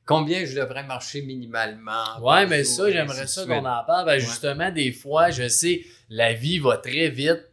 Combien 0.07 0.45
je 0.45 0.59
devrais 0.59 0.85
marcher 0.85 1.23
minimalement? 1.23 2.05
Par 2.23 2.49
mais 2.49 2.65
jour, 2.65 2.75
ça, 2.77 2.91
j'aimerais 2.91 3.27
ça 3.27 3.45
qu'on 3.45 3.65
en 3.65 3.85
parle. 3.85 4.07
Ben, 4.07 4.19
justement, 4.19 4.71
des 4.71 4.93
fois, 4.93 5.31
je 5.31 5.49
sais, 5.49 5.85
la 6.09 6.33
vie 6.33 6.59
va 6.59 6.79
très 6.79 7.11
vite. 7.11 7.45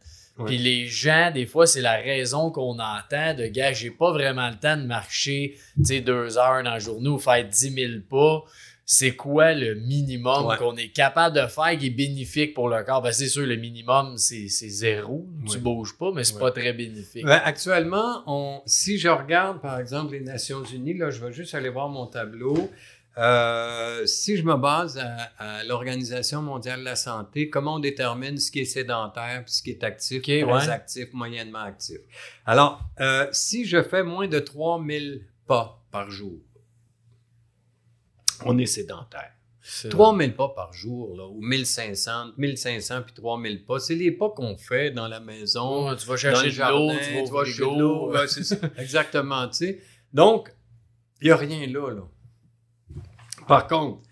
Puis 0.46 0.58
les 0.58 0.88
gens, 0.88 1.30
des 1.32 1.46
fois, 1.46 1.64
c'est 1.66 1.80
la 1.80 1.96
raison 1.96 2.50
qu'on 2.50 2.78
entend 2.80 3.34
de 3.34 3.46
gars, 3.46 3.72
j'ai 3.72 3.90
pas 3.90 4.10
vraiment 4.10 4.48
le 4.48 4.56
temps 4.56 4.76
de 4.76 4.82
marcher, 4.82 5.56
tu 5.76 5.84
sais, 5.84 6.00
deux 6.00 6.36
heures 6.38 6.64
dans 6.64 6.72
la 6.72 6.80
journée 6.80 7.08
ou 7.08 7.18
faire 7.18 7.44
10 7.44 7.72
000 7.72 7.92
pas. 8.10 8.44
C'est 8.86 9.16
quoi 9.16 9.54
le 9.54 9.74
minimum 9.76 10.46
Ouais. 10.46 10.56
qu'on 10.58 10.76
est 10.76 10.88
capable 10.88 11.36
de 11.36 11.46
faire 11.46 11.76
qui 11.78 11.86
est 11.86 11.90
bénéfique 11.90 12.52
pour 12.52 12.68
le 12.68 12.82
corps? 12.84 13.00
Ben, 13.00 13.12
c'est 13.12 13.28
sûr, 13.28 13.46
le 13.46 13.56
minimum, 13.56 14.18
c'est 14.18 14.48
c'est 14.48 14.68
zéro. 14.68 15.26
Tu 15.46 15.54
Ouais. 15.54 15.58
bouges 15.58 15.96
pas, 15.96 16.12
mais 16.12 16.22
c'est 16.22 16.34
Ouais. 16.34 16.40
pas 16.40 16.50
très 16.50 16.72
bénéfique. 16.74 17.24
Ben, 17.24 17.40
actuellement, 17.44 18.22
on, 18.26 18.60
si 18.66 18.98
je 18.98 19.08
regarde, 19.08 19.60
par 19.62 19.78
exemple, 19.80 20.12
les 20.12 20.20
Nations 20.20 20.62
Unies, 20.64 20.98
là, 20.98 21.08
je 21.10 21.24
vais 21.24 21.32
juste 21.32 21.54
aller 21.54 21.70
voir 21.70 21.88
mon 21.88 22.06
tableau. 22.06 22.70
Euh, 23.16 24.04
si 24.06 24.36
je 24.36 24.42
me 24.42 24.56
base 24.56 24.98
à, 24.98 25.30
à 25.38 25.64
l'Organisation 25.64 26.42
mondiale 26.42 26.80
de 26.80 26.84
la 26.84 26.96
santé, 26.96 27.48
comment 27.48 27.76
on 27.76 27.78
détermine 27.78 28.38
ce 28.38 28.50
qui 28.50 28.58
est 28.60 28.64
sédentaire 28.64 29.42
puis 29.44 29.54
ce 29.54 29.62
qui 29.62 29.70
est 29.70 29.84
actif, 29.84 30.18
Ok, 30.18 30.24
très 30.24 30.68
actif, 30.68 31.12
moyennement 31.12 31.60
actif? 31.60 31.98
Alors, 32.44 32.80
euh, 33.00 33.28
si 33.30 33.64
je 33.66 33.82
fais 33.82 34.02
moins 34.02 34.26
de 34.26 34.40
3000 34.40 35.22
pas 35.46 35.80
par 35.92 36.10
jour, 36.10 36.32
on 38.44 38.58
est 38.58 38.66
sédentaire. 38.66 39.30
C'est- 39.66 39.88
3000 39.88 40.34
pas 40.34 40.50
par 40.50 40.72
jour, 40.74 41.16
là, 41.16 41.26
ou 41.26 41.40
1500, 41.40 42.32
1500 42.36 43.02
puis 43.02 43.14
3000 43.14 43.64
pas, 43.64 43.78
c'est 43.78 43.94
les 43.94 44.10
pas 44.12 44.28
qu'on 44.28 44.58
fait 44.58 44.90
dans 44.90 45.08
la 45.08 45.20
maison, 45.20 45.94
tu 45.96 46.00
vas 46.00 46.06
dans 46.06 46.12
le 46.12 46.16
chercher 46.18 46.42
de 46.42 46.48
l'eau, 46.48 46.52
jardin, 46.52 46.98
tu 47.02 47.14
vas 47.14 47.20
au 47.22 47.26
tu 47.26 47.32
vas 47.32 47.40
acheter 47.40 47.58
de 47.62 47.64
frigo. 47.64 47.78
l'eau. 47.80 48.12
Ouais, 48.12 48.28
c'est 48.28 48.44
ça. 48.44 48.56
Exactement, 48.76 49.48
tu 49.48 49.56
sais. 49.56 49.80
Donc, 50.12 50.54
il 51.22 51.26
n'y 51.26 51.30
a 51.30 51.36
rien 51.36 51.66
là, 51.66 51.90
là. 51.94 52.02
Par 53.48 53.66
contre, 53.66 54.02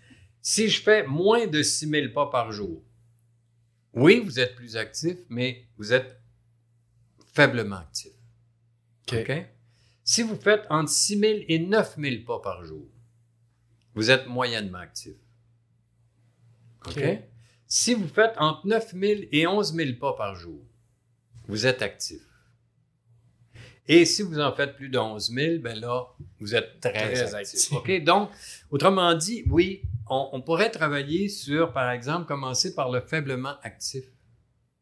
si 0.41 0.69
je 0.69 0.81
fais 0.81 1.05
moins 1.05 1.45
de 1.45 1.61
6000 1.61 2.13
pas 2.13 2.27
par 2.31 2.51
jour, 2.51 2.81
oui, 3.93 4.19
vous 4.19 4.39
êtes 4.39 4.55
plus 4.55 4.75
actif, 4.75 5.17
mais 5.29 5.67
vous 5.77 5.93
êtes 5.93 6.19
faiblement 7.33 7.77
actif. 7.77 8.11
OK. 9.07 9.19
OK? 9.29 9.45
Si 10.03 10.23
vous 10.23 10.35
faites 10.35 10.65
entre 10.69 10.89
6000 10.89 11.45
et 11.47 11.59
9000 11.59 12.25
pas 12.25 12.39
par 12.39 12.63
jour, 12.65 12.85
vous 13.95 14.11
êtes 14.11 14.27
moyennement 14.27 14.79
actif. 14.79 15.13
OK? 16.87 16.93
Si 17.67 17.93
vous 17.93 18.07
faites 18.07 18.33
entre 18.37 18.65
9000 18.67 19.29
et 19.31 19.45
11000 19.47 19.97
pas 19.99 20.13
par 20.13 20.35
jour, 20.35 20.61
vous 21.47 21.65
êtes 21.65 21.81
actif. 21.81 22.21
Et 23.87 24.05
si 24.05 24.21
vous 24.21 24.39
en 24.39 24.53
faites 24.53 24.75
plus 24.77 24.87
de 24.89 24.97
11 24.97 25.29
000, 25.33 25.59
ben 25.61 25.77
là, 25.79 26.05
vous 26.39 26.55
êtes 26.55 26.79
très, 26.79 26.91
Très 26.93 27.35
actif. 27.35 27.69
Donc, 28.05 28.29
autrement 28.69 29.13
dit, 29.13 29.43
oui, 29.49 29.81
on, 30.09 30.29
on 30.33 30.41
pourrait 30.41 30.69
travailler 30.71 31.27
sur, 31.27 31.73
par 31.73 31.91
exemple, 31.91 32.25
commencer 32.25 32.75
par 32.75 32.89
le 32.91 33.01
faiblement 33.01 33.55
actif. 33.61 34.05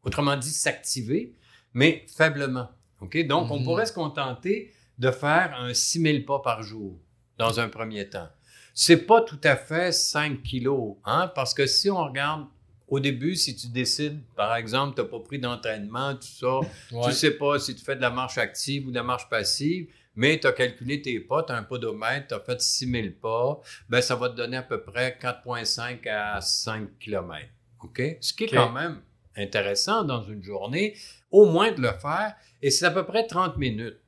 Autrement 0.04 0.36
dit, 0.36 0.50
s'activer, 0.50 1.34
mais 1.74 2.06
faiblement. 2.14 2.68
OK? 3.00 3.26
Donc, 3.26 3.50
on 3.50 3.58
Mhm. 3.58 3.64
pourrait 3.64 3.86
se 3.86 3.92
contenter 3.92 4.72
de 4.98 5.10
faire 5.10 5.56
un 5.58 5.74
6 5.74 6.00
000 6.00 6.24
pas 6.24 6.38
par 6.40 6.62
jour 6.62 7.00
dans 7.38 7.58
un 7.58 7.68
premier 7.68 8.08
temps. 8.08 8.28
C'est 8.74 9.06
pas 9.06 9.20
tout 9.22 9.40
à 9.44 9.56
fait 9.56 9.92
5 9.92 10.42
kilos, 10.42 10.96
hein? 11.04 11.30
Parce 11.34 11.52
que 11.54 11.66
si 11.66 11.90
on 11.90 12.04
regarde 12.04 12.46
au 12.88 13.00
début, 13.00 13.36
si 13.36 13.54
tu 13.56 13.68
décides, 13.68 14.20
par 14.36 14.54
exemple, 14.56 14.94
tu 14.94 15.02
n'as 15.02 15.08
pas 15.08 15.20
pris 15.20 15.38
d'entraînement, 15.38 16.14
tout 16.14 16.22
ça, 16.22 16.58
Ouais. 16.92 17.06
tu 17.06 17.12
sais 17.12 17.32
pas 17.32 17.58
si 17.58 17.74
tu 17.74 17.84
fais 17.84 17.96
de 17.96 18.00
la 18.02 18.10
marche 18.10 18.38
active 18.38 18.86
ou 18.86 18.90
de 18.90 18.96
la 18.96 19.02
marche 19.02 19.28
passive, 19.28 19.88
mais 20.14 20.38
tu 20.38 20.46
as 20.46 20.52
calculé 20.52 21.00
tes 21.00 21.20
pas, 21.20 21.42
tu 21.42 21.52
as 21.52 21.56
un 21.56 21.62
podomètre, 21.62 22.28
tu 22.28 22.34
as 22.34 22.40
fait 22.40 22.60
6000 22.60 23.14
pas, 23.16 23.60
ben 23.88 24.00
ça 24.02 24.14
va 24.14 24.28
te 24.28 24.36
donner 24.36 24.58
à 24.58 24.62
peu 24.62 24.82
près 24.82 25.18
4,5 25.20 26.06
à 26.10 26.40
5 26.40 26.98
km. 26.98 27.46
OK? 27.82 28.02
Ce 28.20 28.32
qui 28.34 28.44
est 28.44 28.48
quand 28.48 28.70
même 28.72 29.00
intéressant 29.36 30.04
dans 30.04 30.22
une 30.22 30.42
journée, 30.42 30.94
au 31.30 31.46
moins 31.46 31.72
de 31.72 31.80
le 31.80 31.92
faire, 31.92 32.34
et 32.60 32.70
c'est 32.70 32.84
à 32.84 32.90
peu 32.90 33.04
près 33.06 33.26
30 33.26 33.56
minutes. 33.56 33.98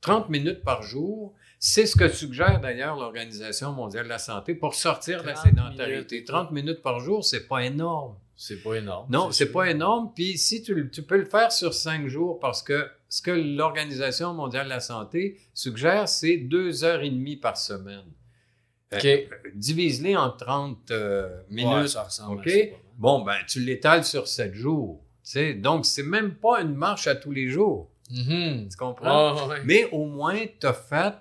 30 0.00 0.28
minutes 0.30 0.62
par 0.64 0.82
jour, 0.82 1.32
c'est 1.64 1.86
ce 1.86 1.94
que 1.94 2.08
suggère 2.08 2.60
d'ailleurs 2.60 2.96
l'Organisation 2.96 3.70
mondiale 3.70 4.06
de 4.06 4.08
la 4.08 4.18
santé 4.18 4.52
pour 4.52 4.74
sortir 4.74 5.22
de 5.22 5.28
la 5.28 5.34
30 5.34 5.44
sédentarité. 5.46 6.16
minutes. 6.16 6.26
30 6.28 6.50
minutes 6.50 6.82
par 6.82 6.98
jour, 6.98 7.24
c'est 7.24 7.46
pas 7.46 7.62
énorme. 7.64 8.16
C'est 8.34 8.60
pas 8.64 8.74
énorme. 8.74 9.06
Non, 9.08 9.30
c'est 9.30 9.52
pas 9.52 9.70
énorme. 9.70 10.10
Puis 10.12 10.38
si 10.38 10.64
tu, 10.64 10.74
peux 11.04 11.18
le 11.18 11.24
faire 11.24 11.52
sur 11.52 11.72
cinq 11.72 12.08
jours, 12.08 12.40
parce 12.40 12.64
que 12.64 12.88
ce 13.08 13.22
que 13.22 13.30
l'Organisation 13.30 14.34
mondiale 14.34 14.64
de 14.64 14.70
la 14.70 14.80
santé 14.80 15.38
suggère, 15.54 16.08
c'est 16.08 16.36
deux 16.36 16.82
heures 16.82 17.02
et 17.02 17.10
demie 17.10 17.36
par 17.36 17.56
semaine. 17.56 18.10
Euh, 18.92 18.96
OK. 18.96 19.54
Divise-les 19.54 20.16
en 20.16 20.30
30 20.30 20.90
euh, 20.90 21.42
minutes. 21.48 21.72
Ouais, 21.72 21.86
ça 21.86 22.02
ressemble 22.02 22.40
OK? 22.40 22.46
à 22.48 22.50
ça, 22.50 22.56
pas 22.56 22.72
mal. 22.72 22.80
Bon, 22.98 23.22
ben, 23.22 23.36
tu 23.46 23.60
l'étales 23.60 24.04
sur 24.04 24.26
sept 24.26 24.52
jours. 24.52 25.00
Tu 25.22 25.30
sais, 25.30 25.54
donc, 25.54 25.86
c'est 25.86 26.02
même 26.02 26.34
pas 26.34 26.60
une 26.60 26.74
marche 26.74 27.06
à 27.06 27.14
tous 27.14 27.30
les 27.30 27.48
jours. 27.48 27.88
Mhm. 28.10 28.68
Tu 28.68 28.76
comprends? 28.76 29.46
Ouais. 29.46 29.60
Mais 29.64 29.88
au 29.92 30.06
moins, 30.06 30.44
tu 30.58 30.66
as 30.66 30.72
fait 30.72 31.14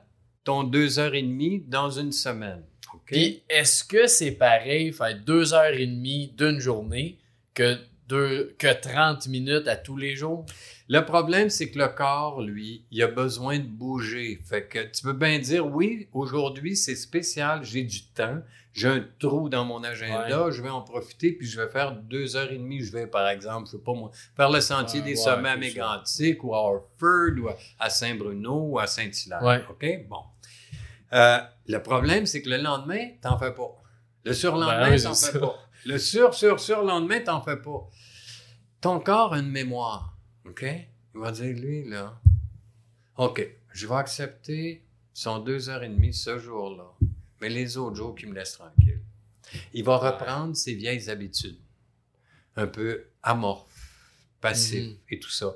ton 0.43 0.63
deux 0.63 0.99
heures 0.99 1.15
et 1.15 1.21
demie 1.21 1.63
dans 1.67 1.89
une 1.89 2.11
semaine. 2.11 2.63
Puis, 3.05 3.43
est-ce 3.49 3.83
que 3.83 4.07
c'est 4.07 4.31
pareil, 4.31 4.91
faire 4.91 5.17
deux 5.25 5.53
heures 5.53 5.73
et 5.73 5.87
demie 5.87 6.33
d'une 6.37 6.59
journée 6.59 7.17
que, 7.53 7.77
deux, 8.07 8.55
que 8.57 8.73
30 8.73 9.27
minutes 9.27 9.67
à 9.67 9.75
tous 9.75 9.97
les 9.97 10.15
jours? 10.15 10.45
Le 10.93 11.05
problème, 11.05 11.49
c'est 11.49 11.71
que 11.71 11.79
le 11.79 11.87
corps, 11.87 12.41
lui, 12.41 12.83
il 12.91 13.01
a 13.01 13.07
besoin 13.07 13.59
de 13.59 13.65
bouger. 13.65 14.41
Fait 14.43 14.65
que 14.67 14.79
tu 14.91 15.03
peux 15.03 15.13
bien 15.13 15.39
dire, 15.39 15.65
oui, 15.65 16.09
aujourd'hui, 16.11 16.75
c'est 16.75 16.97
spécial, 16.97 17.63
j'ai 17.63 17.83
du 17.83 18.03
temps, 18.07 18.39
j'ai 18.73 18.89
un 18.89 19.05
trou 19.17 19.47
dans 19.47 19.63
mon 19.63 19.81
agenda, 19.85 20.51
je 20.51 20.61
vais 20.61 20.69
en 20.69 20.81
profiter, 20.81 21.31
puis 21.31 21.47
je 21.47 21.61
vais 21.61 21.69
faire 21.69 21.93
deux 21.93 22.35
heures 22.35 22.51
et 22.51 22.57
demie. 22.57 22.81
Je 22.81 22.91
vais, 22.91 23.07
par 23.07 23.29
exemple, 23.29 23.67
je 23.67 23.77
sais 23.77 23.83
pas 23.83 23.93
moi, 23.93 24.11
faire 24.35 24.49
le 24.49 24.59
sentier 24.59 24.99
Ouais, 24.99 25.05
des 25.05 25.11
ouais, 25.11 25.15
sommets 25.15 25.49
à. 25.51 25.55
Mégantic, 25.55 26.43
ou 26.43 26.53
à 26.53 26.57
Orford, 26.57 27.37
ou 27.41 27.47
à- 27.79 27.89
Saint-Bruno, 27.89 28.53
ou 28.71 28.77
à 28.79 28.85
Saint-Hilaire. 28.85 29.41
Ouais. 29.43 29.63
OK? 29.69 30.07
Bon. 30.09 30.23
Euh, 31.13 31.37
le 31.67 31.77
problème, 31.81 32.25
c'est 32.25 32.41
que 32.41 32.49
le 32.49 32.57
lendemain, 32.57 33.11
t'en 33.21 33.37
fais 33.39 33.53
pas. 33.53 33.77
Le 34.25 34.33
surlendemain, 34.33 34.89
Ben 34.89 35.01
t'en 35.01 35.09
fais 35.15 35.31
ça. 35.31 35.39
pas. 35.39 35.55
Le 35.85 35.97
sur, 35.97 36.33
sur, 36.33 36.59
surlendemain, 36.59 37.21
t'en 37.21 37.41
fais 37.41 37.55
pas. 37.57 37.87
Ton 38.81 38.99
corps 38.99 39.33
a 39.35 39.39
une 39.39 39.49
mémoire. 39.49 40.17
OK? 40.45 40.63
Il 41.13 41.19
va 41.19 41.31
dire, 41.31 41.55
lui, 41.57 41.83
là, 41.89 42.19
OK, 43.17 43.45
je 43.73 43.87
vais 43.87 43.95
accepter 43.95 44.83
son 45.13 45.39
deux 45.39 45.69
heures 45.69 45.83
et 45.83 45.89
demie 45.89 46.13
ce 46.13 46.37
jour-là. 46.39 46.89
mais 47.41 47.49
les 47.49 47.75
autres 47.75 47.95
jours 47.95 48.13
qui 48.15 48.27
me 48.27 48.35
laissent 48.35 48.53
tranquille. 48.53 49.01
Il 49.73 49.83
va 49.83 49.97
reprendre 49.97 50.55
ses 50.55 50.75
vieilles 50.75 51.09
habitudes, 51.09 51.57
un 52.55 52.67
peu 52.67 53.05
amorphes, 53.23 53.97
passifs 54.39 54.89
Mhm. 54.91 54.97
et 55.09 55.19
tout 55.19 55.31
ça. 55.31 55.55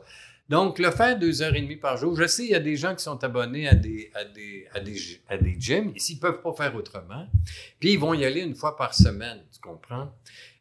Donc, 0.50 0.80
le 0.80 0.90
faire 0.92 1.18
deux 1.18 1.42
heures 1.44 1.54
et 1.56 1.62
demie 1.62 1.76
par 1.76 1.98
jour, 1.98 2.16
je 2.16 2.26
sais, 2.28 2.44
il 2.44 2.50
y 2.50 2.56
a 2.56 2.60
des 2.60 2.76
gens 2.76 2.96
qui 2.96 3.04
sont 3.04 3.24
abonnés 3.24 3.68
à 3.68 3.76
des, 3.76 4.12
à 4.16 4.26
des, 4.26 4.68
à 4.74 4.80
des, 4.80 5.22
à 5.28 5.38
des 5.38 5.56
gyms, 5.60 5.92
et 5.96 6.00
s'ils 6.00 6.16
ne 6.18 6.22
peuvent 6.22 6.42
pas 6.42 6.54
faire 6.54 6.76
autrement, 6.76 7.28
puis 7.80 7.94
ils 7.94 8.00
vont 8.00 8.14
y 8.16 8.26
aller 8.26 8.42
une 8.42 8.56
fois 8.56 8.76
par 8.76 8.94
semaine, 8.96 9.44
tu 9.54 9.60
comprends? 9.60 10.12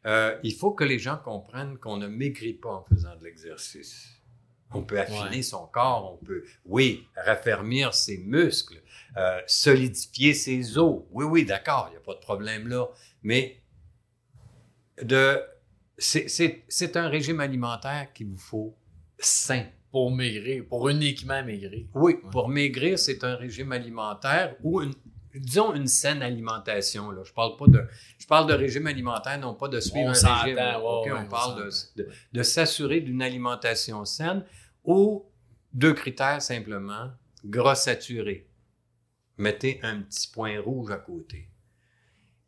Euh, 0.05 0.39
il 0.43 0.53
faut 0.53 0.71
que 0.71 0.83
les 0.83 0.99
gens 0.99 1.17
comprennent 1.17 1.77
qu'on 1.79 1.97
ne 1.97 2.07
maigrit 2.07 2.53
pas 2.53 2.69
en 2.69 2.83
faisant 2.83 3.15
de 3.15 3.23
l'exercice. 3.25 4.09
On 4.73 4.81
peut 4.81 4.99
affiner 4.99 5.37
Ouais. 5.37 5.41
son 5.41 5.67
corps, 5.67 6.17
on 6.21 6.25
peut, 6.25 6.43
oui, 6.65 7.07
raffermir 7.15 7.93
ses 7.93 8.17
muscles, 8.17 8.81
euh, 9.15 9.39
solidifier 9.47 10.33
ses 10.33 10.77
os. 10.77 11.03
Oui, 11.11 11.23
oui, 11.25 11.45
d'accord, 11.45 11.87
il 11.89 11.91
n'y 11.91 11.97
a 11.97 12.01
pas 12.01 12.15
de 12.15 12.19
problème 12.19 12.67
là. 12.67 12.87
Mais 13.23 13.61
de, 15.01 15.41
c'est- 15.97 16.27
c'est 16.27 16.63
c'est 16.67 16.97
un 16.97 17.07
régime 17.09 17.39
alimentaire 17.39 18.11
qu'il 18.13 18.27
vous 18.27 18.37
faut 18.37 18.75
sain. 19.19 19.65
Pour 19.91 20.11
maigrir, 20.11 20.65
pour 20.67 20.89
uniquement 20.89 21.41
maigrir. 21.41 21.85
Oui, 21.93 22.15
Ouais. 22.15 22.29
pour 22.29 22.49
maigrir, 22.49 22.99
c'est 22.99 23.23
un 23.23 23.35
régime 23.37 23.71
alimentaire 23.71 24.55
ou 24.61 24.81
une, 24.81 24.93
disons 25.39 25.73
une 25.73 25.87
saine 25.87 26.21
alimentation. 26.21 27.11
Là. 27.11 27.23
Je 27.23 27.33
parle 27.33 27.57
pas 27.57 27.67
de, 27.67 27.85
je 28.17 28.27
parle 28.27 28.47
de 28.47 28.53
régime 28.53 28.87
alimentaire, 28.87 29.39
non 29.39 29.53
pas 29.53 29.67
de 29.67 29.79
suivre 29.79 30.09
On 30.09 30.25
un 30.25 30.41
régime. 30.41 30.55
là. 30.55 30.79
ouais, 30.79 30.85
OK, 30.85 31.05
ouais, 31.05 31.11
on 31.11 31.25
on 31.25 31.27
parle 31.27 31.69
de, 31.95 32.07
de 32.33 32.43
s'assurer 32.43 33.01
d'une 33.01 33.21
alimentation 33.21 34.05
saine 34.05 34.43
ou 34.83 35.25
deux 35.73 35.93
critères 35.93 36.41
simplement 36.41 37.11
gras 37.43 37.75
saturé. 37.75 38.47
Mettez 39.37 39.79
un 39.83 40.01
petit 40.01 40.29
point 40.31 40.59
rouge 40.59 40.91
à 40.91 40.97
côté. 40.97 41.49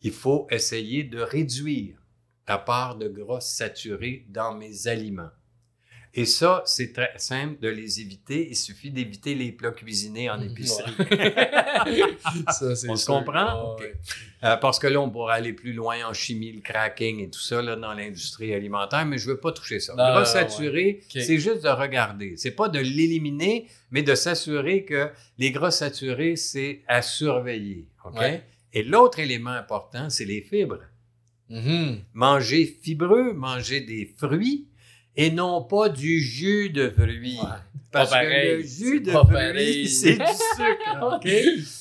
Il 0.02 0.12
faut 0.12 0.48
essayer 0.50 1.04
de 1.04 1.20
réduire 1.20 1.98
la 2.48 2.58
part 2.58 2.96
de 2.98 3.08
gras 3.10 3.42
saturé 3.42 4.26
dans 4.30 4.54
mes 4.56 4.88
aliments. 4.88 5.32
Et 6.14 6.26
ça, 6.26 6.64
c'est 6.66 6.94
très 6.94 7.14
simple 7.18 7.60
de 7.62 7.68
les 7.68 8.02
éviter. 8.02 8.48
Il 8.50 8.56
suffit 8.56 8.90
d'éviter 8.90 9.36
les 9.36 9.52
plats 9.52 9.72
cuisinés 9.72 10.30
en 10.30 10.42
épicerie. 10.42 10.92
ça, 12.50 12.76
c'est 12.76 12.90
On 12.90 12.96
se 12.96 13.06
comprend? 13.06 13.76
Ah. 13.76 13.76
Euh, 14.44 14.58
parce 14.58 14.80
que 14.80 14.88
là, 14.88 15.00
on 15.00 15.10
pourrait 15.10 15.36
aller 15.36 15.54
plus 15.54 15.74
loin 15.74 15.98
en 16.08 16.14
chimie, 16.14 16.52
le 16.52 16.62
cracking 16.62 17.20
et 17.20 17.30
tout 17.30 17.40
ça 17.40 17.62
là, 17.62 17.76
dans 17.76 17.94
l'industrie 17.94 18.54
alimentaire, 18.54 19.06
mais 19.06 19.18
je 19.18 19.28
veux 19.28 19.40
pas 19.40 19.52
toucher 19.52 19.80
ça. 19.80 19.96
Non, 19.96 20.26
saturé, 20.26 21.02
c'est 21.10 21.38
juste 21.38 21.64
de 21.64 21.70
regarder. 21.70 22.36
C'est 22.38 22.52
pas 22.52 22.70
de 22.70 22.80
l'éliminer, 22.80 23.68
mais 23.92 24.04
de 24.04 24.16
s'assurer 24.16 24.86
que 24.86 25.10
les 25.38 25.52
gras 25.52 25.72
saturés, 25.72 26.36
c'est 26.36 26.82
à 26.88 27.02
surveiller. 27.02 27.88
Ouais. 28.14 28.44
Et 28.74 28.84
l'autre 28.84 29.20
élément 29.20 29.52
important, 29.52 30.10
c'est 30.10 30.26
les 30.26 30.42
fibres. 30.42 30.84
Mhm. 31.50 32.00
Manger 32.14 32.66
fibreux, 32.66 33.34
manger 33.34 33.82
des 33.82 34.14
fruits 34.18 34.68
et 35.18 35.32
non 35.32 35.64
pas 35.64 35.90
du 35.90 36.22
jus 36.22 36.70
de 36.70 36.90
fruits. 36.90 37.38
Ouais. 37.42 37.48
Parce 37.92 38.10
Pas 38.12 38.20
que 38.22 38.26
pareil, 38.30 38.58
le 38.58 38.64
jus 38.64 39.02
de 39.02 39.12
fruits, 39.12 39.88
c'est 40.00 40.14
du 40.18 40.26
sucre. 40.26 41.00
OK? 41.16 41.28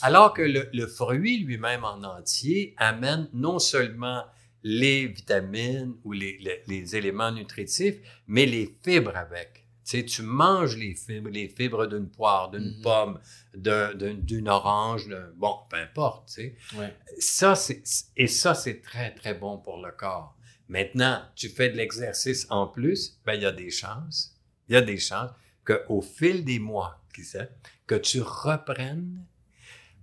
Alors 0.03 0.33
que 0.35 0.43
le, 0.43 0.69
le 0.73 0.87
fruit 0.87 1.39
lui-même 1.45 1.85
en 1.85 2.03
entier 2.03 2.75
amène 2.79 3.29
non 3.35 3.59
seulement 3.59 4.23
les 4.63 5.07
vitamines 5.07 5.95
ou 6.05 6.13
les, 6.13 6.39
les- 6.41 6.63
les 6.67 6.97
éléments 6.97 7.31
nutritifs, 7.33 7.97
mais 8.27 8.47
les 8.47 8.75
fibres 8.85 9.17
avec. 9.17 9.65
Tu 9.85 9.99
sais, 9.99 10.05
tu 10.05 10.23
manges 10.23 10.77
les 10.77 10.95
fibres, 10.97 11.31
les 11.31 11.49
fibres 11.49 11.87
d'une 11.87 12.09
poire, 12.09 12.51
d'une 12.51 12.77
Mhm. 12.77 12.83
pomme, 12.83 13.21
d'un- 13.55 13.95
d'un- 13.95 14.15
d'une 14.15 14.49
orange, 14.49 15.07
bon, 15.37 15.55
peu 15.71 15.77
importe, 15.77 16.29
tu 16.29 16.35
sais. 16.35 16.57
Ouais. 16.77 16.93
Ça, 17.19 17.55
c'est, 17.55 17.83
et 18.17 18.27
ça, 18.27 18.55
c'est 18.55 18.81
très, 18.83 19.15
très 19.15 19.35
bon 19.35 19.59
pour 19.59 19.81
le 19.85 19.93
corps. 19.93 20.36
Maintenant, 20.69 21.23
tu 21.35 21.49
fais 21.49 21.69
de 21.71 21.77
l'exercice 21.77 22.47
en 22.51 22.67
plus, 22.67 23.19
ben, 23.25 23.35
il 23.35 23.43
y 23.43 23.47
a 23.47 23.53
des 23.53 23.71
chances, 23.71 24.35
il 24.69 24.75
y 24.75 24.77
a 24.77 24.81
des 24.83 24.99
chances 24.99 25.31
qu'au 25.65 26.01
fil 26.01 26.45
des 26.45 26.59
mois, 26.59 27.01
qui 27.15 27.23
sait, 27.25 27.51
que 27.87 27.95
tu 27.95 28.21
reprennes. 28.21 29.25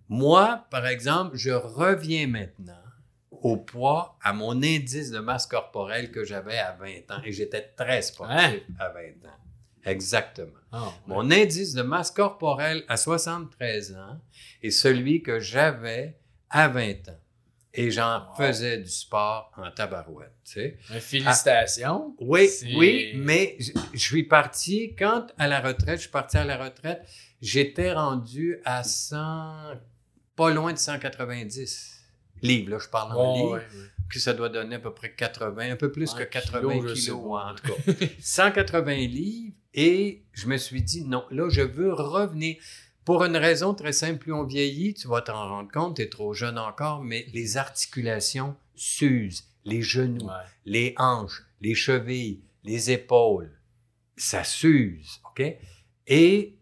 Moi, 0.10 0.66
par 0.70 0.86
exemple, 0.88 1.36
je 1.38 1.52
reviens 1.52 2.28
maintenant 2.28 2.78
au 3.32 3.58
poids, 3.58 4.18
à 4.22 4.32
mon 4.32 4.64
indice 4.64 5.12
de 5.12 5.20
masse 5.20 5.48
corporelle 5.48 6.12
que 6.12 6.24
j'avais 6.24 6.58
à 6.60 6.72
20 6.80 7.12
ans. 7.12 7.22
Et 7.26 7.34
j'étais 7.34 7.62
très 7.76 8.02
sportif 8.02 8.38
Hein? 8.38 8.60
à 8.80 8.90
20 8.90 9.00
ans. 9.28 9.38
Exactement. 9.84 10.52
Ah, 10.72 10.86
ouais. 10.86 10.92
Mon 11.08 11.30
indice 11.30 11.74
de 11.74 11.82
masse 11.82 12.10
corporelle 12.12 12.86
à 12.88 12.96
73 12.96 13.96
ans 13.96 14.22
est 14.62 14.72
celui 14.72 15.22
que 15.22 15.40
j'avais 15.42 16.18
à 16.50 16.70
20 16.70 17.10
ans. 17.10 17.20
Et 17.76 17.90
j'en 17.90 18.28
Wow. 18.30 18.36
faisais 18.38 18.78
du 18.78 18.90
sport 18.90 19.52
en 19.58 19.72
tabarouette, 19.72 20.36
tu 20.46 20.52
sais. 20.54 20.78
Félicitations. 21.00 22.16
Oui, 22.20 22.48
C'est- 22.48 22.76
oui, 22.76 23.14
mais 23.16 23.56
je, 23.60 23.72
je 23.94 24.00
suis 24.00 24.24
parti, 24.24 24.96
quand 24.98 25.28
à 25.40 25.48
la 25.48 25.60
retraite, 25.60 25.96
je 25.98 26.02
suis 26.02 26.12
parti 26.12 26.38
à 26.38 26.44
la 26.46 26.58
retraite, 26.64 27.02
j'étais 27.42 27.92
rendu 27.94 28.60
à 28.64 28.84
100, 28.84 29.74
pas 30.36 30.52
loin 30.52 30.74
de 30.74 30.78
190 30.78 32.00
livres, 32.44 32.70
là, 32.72 32.78
je 32.80 32.90
parle 32.90 33.18
en 33.18 33.34
livres, 33.34 33.52
ouais, 33.54 33.60
ouais. 33.60 33.90
puis 34.08 34.20
ça 34.20 34.34
doit 34.34 34.50
donner 34.50 34.76
à 34.76 34.80
peu 34.80 34.94
près 34.94 35.12
80, 35.14 35.72
un 35.72 35.76
peu 35.76 35.92
plus 35.92 36.14
que 36.14 36.24
80 36.24 36.74
kilos, 36.80 36.94
kilos, 37.04 37.42
en 37.42 37.56
tout 37.56 37.74
cas. 37.74 38.06
180 38.20 38.94
livres, 39.08 39.54
et 39.74 40.24
je 40.34 40.46
me 40.48 40.58
suis 40.58 40.84
dit, 40.84 41.06
non, 41.06 41.26
là, 41.32 41.50
je 41.50 41.62
veux 41.62 41.92
revenir. 41.94 42.58
Pour 43.06 43.24
une 43.26 43.36
raison 43.38 43.74
très 43.74 43.92
simple, 43.92 44.20
plus 44.20 44.34
on 44.34 44.44
vieillit, 44.46 44.94
tu 44.94 45.08
vas 45.08 45.22
t'en 45.22 45.48
rendre 45.50 45.72
compte, 45.72 45.98
tu 45.98 46.02
es 46.04 46.10
trop 46.10 46.34
jeune 46.34 46.58
encore, 46.58 47.04
mais 47.04 47.26
les 47.34 47.58
articulations 47.58 48.56
s'usent, 48.76 49.44
les 49.66 49.82
genoux, 49.82 50.26
Ouais. 50.26 50.46
les 50.66 50.94
hanches, 50.98 51.44
les 51.60 51.76
chevilles, 51.76 52.42
les 52.64 52.92
épaules, 52.92 53.52
ça 54.16 54.44
s'use, 54.44 55.20
OK? 55.30 55.44
Et 56.08 56.56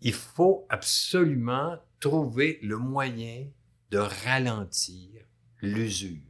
il 0.00 0.12
faut 0.12 0.66
absolument 0.68 1.76
trouver 1.98 2.58
le 2.62 2.76
moyen 2.76 3.46
de 3.90 3.98
ralentir 3.98 5.08
l'usure. 5.60 6.20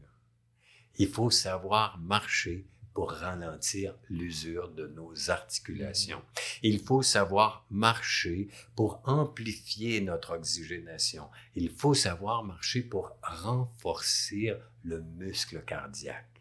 Il 0.97 1.09
faut 1.09 1.30
savoir 1.30 1.99
marcher 1.99 2.66
pour 2.95 3.11
ralentir 3.11 3.95
l'usure 4.09 4.68
de 4.70 4.86
nos 4.86 5.28
articulations. 5.30 6.22
Il 6.62 6.78
faut 6.80 7.03
savoir 7.03 7.66
marcher 7.68 8.49
pour 8.76 9.03
amplifier 9.05 10.01
notre 10.01 10.34
oxygénation. 10.36 11.28
Il 11.57 11.70
faut 11.70 11.95
savoir 11.95 12.45
marcher 12.45 12.82
pour 12.82 13.16
renforcer 13.22 14.55
le 14.84 15.03
muscle 15.03 15.62
cardiaque 15.66 16.40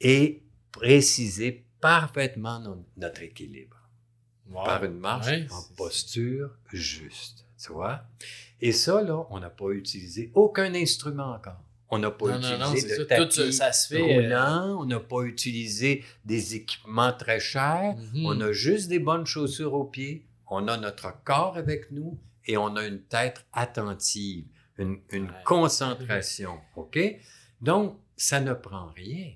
et 0.00 0.42
préciser 0.72 1.64
parfaitement 1.80 2.60
no- 2.60 2.84
notre 2.96 3.22
équilibre 3.22 3.76
Wow. 4.48 4.64
par 4.64 4.84
une 4.84 4.98
marche 4.98 5.26
Ouais, 5.26 5.46
en 5.50 5.62
posture 5.74 6.50
juste. 6.72 7.44
Tu 7.58 7.72
vois? 7.72 8.04
Et 8.60 8.70
ça, 8.70 9.02
là, 9.02 9.26
on 9.30 9.40
n'a 9.40 9.50
pas 9.50 9.70
utilisé 9.70 10.30
aucun 10.34 10.72
instrument 10.74 11.32
encore. 11.32 11.60
On 11.88 11.98
n'a 11.98 12.10
pas 12.10 12.26
Non, 12.26 12.40
non, 12.40 12.58
non, 12.58 12.72
utilisé 12.74 12.88
de 12.98 13.04
ça. 13.08 13.16
Tout 13.16 13.24
tapis 13.24 13.52
ça, 13.52 13.66
ça 13.66 13.72
se 13.72 13.88
fait. 13.94 14.00
euh, 14.00 14.22
roulant, 14.22 14.80
on 14.80 14.86
n'a 14.86 14.98
pas 15.00 15.22
utilisé 15.22 16.04
des 16.24 16.56
équipements 16.56 17.12
très 17.12 17.38
chers, 17.38 17.94
mhm. 17.96 18.26
on 18.26 18.40
a 18.40 18.52
juste 18.52 18.88
des 18.88 18.98
bonnes 18.98 19.26
chaussures 19.26 19.72
aux 19.74 19.84
pieds, 19.84 20.26
on 20.48 20.66
a 20.68 20.76
notre 20.76 21.22
corps 21.22 21.56
avec 21.56 21.90
nous 21.92 22.18
et 22.44 22.56
on 22.56 22.74
a 22.76 22.84
une 22.84 23.02
tête 23.02 23.44
attentive, 23.52 24.46
une, 24.78 25.00
une 25.10 25.26
Ouais. 25.26 25.42
concentration. 25.44 26.60
OK? 26.76 26.98
Donc, 27.60 28.00
ça 28.16 28.40
ne 28.40 28.52
prend 28.52 28.86
rien. 28.92 29.32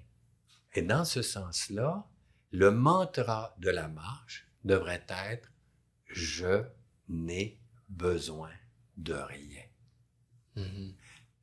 Et 0.75 0.83
dans 0.83 1.05
ce 1.05 1.23
sens-là, 1.23 2.05
le 2.53 2.71
mantra 2.73 3.55
de 3.59 3.71
la 3.71 3.87
marche 3.89 4.47
devrait 4.65 5.05
être 5.09 5.49
Je 6.07 6.65
n'ai 7.09 7.61
besoin 7.89 8.51
de 8.97 9.15
rien. 9.15 9.63
Mhm. 10.57 10.95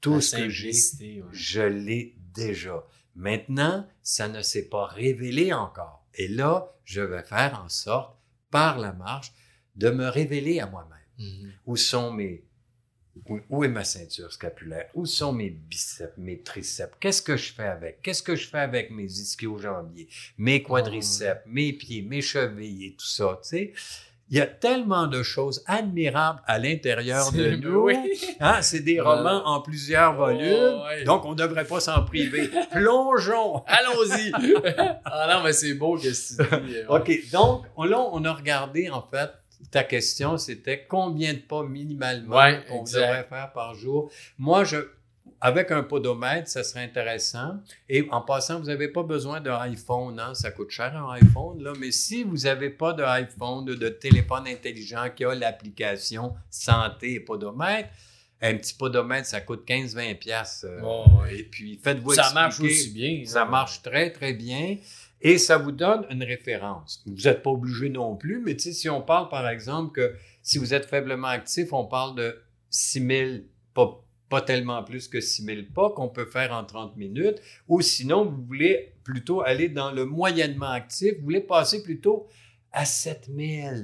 Tout 0.01 0.15
La 0.15 0.21
ce 0.21 0.35
que 0.35 0.49
j'ai, 0.49 0.71
ouais. 1.01 1.23
je 1.31 1.61
l'ai 1.61 2.15
déjà. 2.33 2.85
Maintenant, 3.15 3.87
ça 4.03 4.27
ne 4.27 4.41
s'est 4.41 4.69
pas 4.69 4.85
révélé 4.85 5.53
encore. 5.53 6.05
Et 6.13 6.27
là, 6.27 6.73
je 6.85 7.01
vais 7.01 7.23
faire 7.23 7.61
en 7.63 7.69
sorte, 7.69 8.15
par 8.51 8.77
la 8.77 8.93
marche, 8.93 9.33
de 9.75 9.89
me 9.89 10.07
révéler 10.07 10.59
à 10.59 10.67
moi-même. 10.67 10.97
Mhm. 11.17 11.53
Où 11.65 11.75
sont 11.75 12.11
mes... 12.11 12.43
Où, 13.27 13.39
où 13.49 13.63
est 13.63 13.69
ma 13.69 13.83
ceinture 13.83 14.31
scapulaire? 14.31 14.89
Où 14.93 15.07
sont 15.07 15.33
mes 15.33 15.49
biceps, 15.49 16.15
mes 16.17 16.39
triceps? 16.43 16.93
Qu'est-ce 16.99 17.23
que 17.23 17.35
je 17.35 17.51
fais 17.51 17.65
avec? 17.65 18.03
Qu'est-ce 18.03 18.21
que 18.21 18.35
je 18.35 18.47
fais 18.47 18.59
avec 18.59 18.91
mes 18.91 19.05
ischio-jambiers, 19.05 20.07
mes 20.37 20.61
quadriceps, 20.61 21.41
mes 21.47 21.73
pieds, 21.73 22.03
mes 22.03 22.21
chevilles 22.21 22.85
et 22.85 22.95
tout 22.95 23.07
ça, 23.07 23.39
tu 23.41 23.49
sais? 23.49 23.73
Il 24.29 24.37
y 24.37 24.41
a 24.41 24.45
tellement 24.47 25.07
de 25.07 25.23
choses 25.23 25.63
admirables 25.67 26.41
à 26.45 26.59
l'intérieur 26.59 27.31
de 27.31 27.51
nous. 27.55 27.83
oui. 27.83 27.95
Hein, 28.41 28.61
c'est 28.61 28.81
des 28.81 28.99
romans 28.99 29.41
en 29.45 29.61
plusieurs 29.61 30.15
volumes, 30.15 30.75
Oh, 30.81 30.83
ouais. 30.85 31.03
donc 31.05 31.23
on 31.25 31.31
ne 31.31 31.35
devrait 31.37 31.63
pas 31.65 31.79
s'en 31.79 32.03
priver. 32.03 32.49
Plongeons! 32.71 33.63
Allons-y! 33.67 34.31
ah 35.05 35.27
non, 35.33 35.43
mais 35.43 35.53
c'est 35.53 35.73
beau 35.75 35.95
que 35.97 36.01
tu 36.01 36.09
dis. 36.11 36.37
euh, 36.39 36.87
ouais. 36.89 36.99
OK, 36.99 37.31
donc 37.31 37.65
on- 37.77 37.85
là, 37.85 37.99
on 38.11 38.23
a 38.25 38.33
regardé 38.33 38.89
en 38.89 39.01
fait 39.01 39.29
ta 39.71 39.83
question, 39.83 40.37
c'était 40.37 40.85
combien 40.87 41.33
de 41.33 41.39
pas 41.39 41.63
minimalement 41.63 42.35
Ouais, 42.37 42.59
on 42.69 42.81
exact. 42.81 42.99
devrait 43.01 43.27
faire 43.29 43.51
par 43.53 43.75
jour. 43.75 44.11
Moi, 44.37 44.63
je, 44.65 44.77
avec 45.39 45.71
un 45.71 45.83
podomètre, 45.83 46.49
ça 46.49 46.63
serait 46.63 46.83
intéressant. 46.83 47.57
Et 47.89 48.07
en 48.11 48.21
passant, 48.21 48.59
vous 48.59 48.67
n'avez 48.67 48.87
pas 48.87 49.03
besoin 49.03 49.39
d'un 49.39 49.59
iPhone, 49.59 50.19
hein? 50.19 50.33
ça 50.33 50.51
coûte 50.51 50.71
cher 50.71 50.95
un 50.95 51.11
iPhone, 51.13 51.61
là. 51.61 51.73
mais 51.79 51.91
si 51.91 52.23
vous 52.23 52.37
n'avez 52.37 52.69
pas 52.69 52.93
d'iPhone, 52.93 53.65
de, 53.65 53.75
de 53.75 53.89
téléphone 53.89 54.47
intelligent 54.47 55.07
qui 55.15 55.25
a 55.25 55.35
l'application 55.35 56.33
santé 56.49 57.13
et 57.13 57.19
podomètre, 57.19 57.89
un 58.41 58.55
petit 58.55 58.73
podomètre, 58.73 59.27
ça 59.27 59.41
coûte 59.41 59.67
15-20$. 59.67 60.19
piastres, 60.19 60.65
euh, 60.65 61.25
et 61.31 61.43
puis, 61.43 61.79
faites-vous 61.83 62.13
Ça 62.13 62.31
marche 62.33 62.59
aussi 62.59 62.91
bien. 62.91 63.23
Ça 63.25 63.39
là. 63.39 63.45
marche 63.45 63.81
très, 63.81 64.11
très 64.11 64.33
bien. 64.33 64.77
Et 65.21 65.39
ça 65.39 65.57
vous 65.57 65.71
donne 65.71 66.05
une 66.11 66.23
référence. 66.23 67.03
Vous 67.07 67.23
n'êtes 67.23 67.41
pas 67.41 67.49
obligé 67.49 67.89
non 67.89 68.15
plus, 68.15 68.39
mais 68.39 68.57
si 68.57 68.89
on 68.89 69.01
parle, 69.01 69.29
par 69.29 69.47
exemple, 69.49 69.91
que 69.93 70.15
si 70.43 70.59
vous 70.59 70.73
êtes 70.73 70.85
faiblement 70.85 71.27
actif, 71.27 71.73
on 71.73 71.85
parle 71.85 72.15
de 72.15 72.39
6 72.69 73.07
000, 73.07 73.31
pas, 73.73 74.03
pas 74.29 74.41
tellement 74.41 74.83
plus 74.83 75.07
que 75.07 75.21
6 75.21 75.43
000 75.43 75.57
pas 75.73 75.89
qu'on 75.91 76.09
peut 76.09 76.25
faire 76.25 76.51
en 76.51 76.63
30 76.63 76.97
minutes. 76.97 77.37
Ou 77.67 77.81
sinon, 77.81 78.25
vous 78.25 78.43
voulez 78.45 78.93
plutôt 79.03 79.41
aller 79.41 79.69
dans 79.69 79.91
le 79.91 80.05
moyennement 80.05 80.71
actif, 80.71 81.13
vous 81.19 81.23
voulez 81.23 81.41
passer 81.41 81.81
plutôt 81.83 82.27
à 82.71 82.83
7 82.85 83.29
000. 83.35 83.75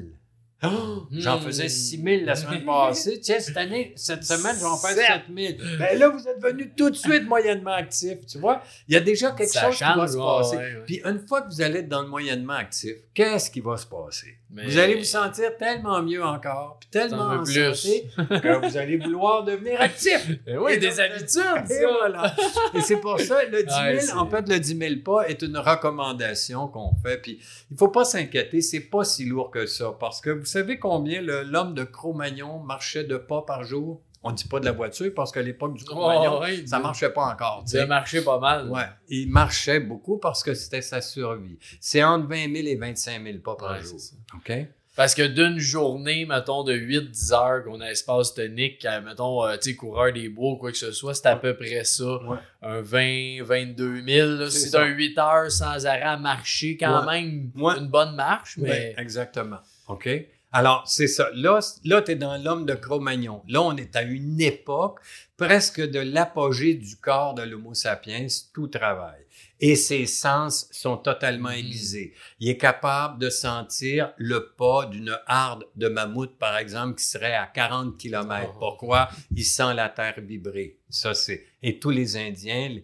Oh, 0.66 1.04
J'en 1.12 1.39
Hmm. 1.39 1.41
faisais 1.41 1.68
6 1.68 2.02
000 2.02 2.24
la 2.26 2.36
semaine 2.36 2.64
passée. 2.64 3.20
Tiens, 3.20 3.39
cette 3.41 3.58
année, 3.58 3.91
cette 3.98 4.24
semaine, 4.24 4.56
je 4.56 4.60
vais 4.62 4.66
en 4.66 4.78
faire 4.78 4.96
Sept. 4.96 5.24
7 5.36 5.58
000. 5.60 5.78
Ben 5.78 6.00
là, 6.00 6.08
vous 6.08 6.26
êtes 6.26 6.41
venu 6.41 6.72
tout 6.78 6.89
de 6.89 6.96
suite 6.96 7.24
moyennement 7.28 7.74
actif. 7.74 8.26
Tu 8.26 8.38
vois, 8.38 8.64
il 8.88 8.94
y 8.94 8.98
a 8.98 9.02
déjà 9.02 9.32
quelque 9.32 9.52
Ça 9.52 9.70
chose 9.72 9.78
qui 9.78 9.84
va 9.84 10.08
se 10.08 10.18
passer. 10.18 10.56
ouais, 10.58 10.76
ouais. 10.76 10.84
Puis 10.86 11.02
une 11.04 11.20
fois 11.28 11.41
que 11.41 11.50
vous 11.54 11.62
allez 11.62 11.80
être 11.80 11.89
dans 11.89 12.02
le 12.02 12.08
moyennement 12.08 12.54
actif, 12.54 12.94
qu'est-ce 13.14 13.52
qui 13.52 13.60
va 13.60 13.76
se 13.76 13.86
passer? 13.88 14.38
Mais- 14.56 14.66
Vous 14.66 14.78
allez 14.78 14.95
vous 14.95 15.04
sentir 15.04 15.58
tellement 15.58 16.01
mieux 16.04 16.24
encore, 16.24 16.78
puis 16.80 16.88
tellement 16.91 17.24
en 17.30 17.43
plus. 17.43 17.74
santé 17.74 18.08
que 18.18 18.68
vous 18.68 18.78
allez 18.78 18.97
vouloir 18.97 19.43
devenir 19.43 19.82
actif. 19.82 20.30
Eh 20.47 20.58
oui, 20.58 20.74
Et 20.74 20.78
des 20.78 20.89
donc, 20.89 20.99
habitudes, 20.99 21.72
Et 21.72 21.86
voilà. 21.86 22.36
Et 22.76 22.82
c'est 22.82 22.97
pour 22.97 23.20
ça, 23.20 23.43
le 23.45 23.64
10 23.64 23.70
000, 23.74 23.84
Ouais, 23.84 23.99
c'est- 23.99 24.14
en 24.14 24.30
fait, 24.30 24.47
le 24.47 24.60
10 24.60 24.78
000 24.78 24.95
pas 25.04 25.28
est 25.28 25.41
une 25.41 25.58
recommandation 25.58 26.68
qu'on 26.68 26.91
fait. 27.04 27.18
Puis 27.18 27.39
il 27.72 27.78
faut 27.78 27.88
pas 27.88 28.06
s'inquiéter, 28.06 28.62
c'est 28.62 28.82
pas 28.82 29.04
si 29.04 29.26
lourd 29.26 29.49
que 29.49 29.66
ça. 29.66 29.95
Parce 29.99 30.22
que 30.22 30.30
vous 30.30 30.45
savez 30.45 30.78
combien 30.78 31.22
l'homme 31.22 31.74
de 31.74 31.84
Cro-Magnon 31.84 32.60
marchait 32.60 33.04
de 33.06 33.18
pas 33.18 33.41
par 33.41 33.64
jour? 33.64 34.01
On 34.26 34.32
dit 34.32 34.45
pas 34.47 34.59
de 34.59 34.65
la 34.65 34.71
voiture 34.71 35.11
parce 35.13 35.32
qu'à 35.32 35.41
l'époque 35.41 35.74
du 35.76 35.84
Oh, 35.91 36.39
ouais, 36.41 36.65
ça 36.65 36.80
marchait 36.80 37.09
pas 37.09 37.26
encore. 37.26 37.63
Ça 37.65 37.86
marchait 37.86 38.21
pas 38.24 38.39
mal. 38.39 38.69
Ouais, 38.69 38.86
il 39.09 39.30
marchait 39.30 39.80
beaucoup 39.82 40.17
parce 40.17 40.43
que 40.43 40.53
c'était 40.53 40.82
sa 40.82 41.01
survie. 41.01 41.57
C'est 41.82 42.03
entre 42.03 42.28
20 42.28 42.53
000 42.55 42.67
et 42.67 42.76
25 42.76 43.21
000 43.24 43.38
pas 43.39 43.55
par 43.55 43.71
Ouais, 43.74 43.82
jour. 43.84 43.99
OK? 44.36 44.51
Parce 44.95 45.15
que 45.15 45.24
d'une 45.24 45.57
journée, 45.57 46.24
mettons, 46.28 46.63
de 46.63 46.71
8-10 46.76 47.34
heures 47.34 47.63
qu'on 47.63 47.82
a 47.82 47.88
espace 47.89 48.36
tonique, 48.36 48.86
à, 48.86 49.01
mettons, 49.01 49.43
euh, 49.43 49.57
tu 49.57 49.71
sais, 49.71 49.76
coureur 49.76 50.13
des 50.13 50.30
bois 50.30 50.51
ou 50.51 50.57
quoi 50.57 50.71
que 50.71 50.78
ce 50.78 50.91
soit, 50.91 51.15
c'est 51.15 51.26
à 51.26 51.36
peu 51.36 51.55
près 51.55 51.84
ça. 51.84 52.05
Ouais. 52.24 52.38
Un 52.61 52.82
20, 52.82 53.41
22 53.43 54.03
000. 54.07 54.30
là. 54.38 54.49
C'est 54.51 54.76
un 54.78 54.86
8 54.86 55.17
heures 55.17 55.51
sans 55.51 55.84
arrêt 55.88 56.01
à 56.03 56.17
marcher, 56.17 56.78
quand 56.78 57.07
Ouais. 57.07 57.21
même 57.24 57.49
une 57.55 57.88
bonne 57.88 58.15
marche, 58.15 58.57
mais. 58.59 58.93
Ben, 58.95 59.03
exactement. 59.03 59.57
OK? 59.88 60.07
Alors, 60.56 60.84
c'est 60.86 61.08
ça. 61.08 61.30
Là, 61.34 61.60
là 61.84 62.01
tu 62.04 62.12
es 62.12 62.16
dans 62.16 62.38
l'homme 62.38 62.68
de 62.68 62.76
Cro-Magnon. 62.76 63.41
Là, 63.47 63.64
on 63.64 63.76
est 63.76 63.95
à 63.95 64.04
une 64.04 64.39
époque 64.39 64.99
presque 65.36 65.82
de 65.82 65.99
l'apogée 65.99 66.76
du 66.76 66.95
corps 66.97 67.34
de 67.34 67.41
l'Homo 67.41 67.74
sapiens, 67.74 68.28
tout 68.54 68.68
travail. 68.68 69.20
Et 69.60 69.76
ses 69.76 70.06
sens 70.06 70.68
sont 70.72 70.97
totalement 70.97 71.49
Mhm. 71.49 71.56
aiguisés. 71.56 72.14
Il 72.39 72.49
est 72.49 72.58
capable 72.58 73.20
de 73.20 73.30
sentir 73.32 74.14
le 74.18 74.54
pas 74.56 74.86
d'une 74.86 75.18
harde 75.26 75.66
de 75.76 75.88
mammouth, 75.88 76.38
par 76.38 76.58
exemple, 76.58 76.95
qui 76.99 77.06
serait 77.06 77.34
à 77.34 77.47
40 77.47 77.97
km. 77.97 78.54
Pourquoi? 78.60 79.10
Il 79.36 79.43
sent 79.43 79.74
la 79.74 79.89
terre 79.89 80.16
vibrer. 80.20 80.78
Ça, 80.89 81.14
c'est... 81.16 81.43
Et 81.64 81.80
tous 81.80 81.89
les 81.89 82.16
Indiens... 82.16 82.78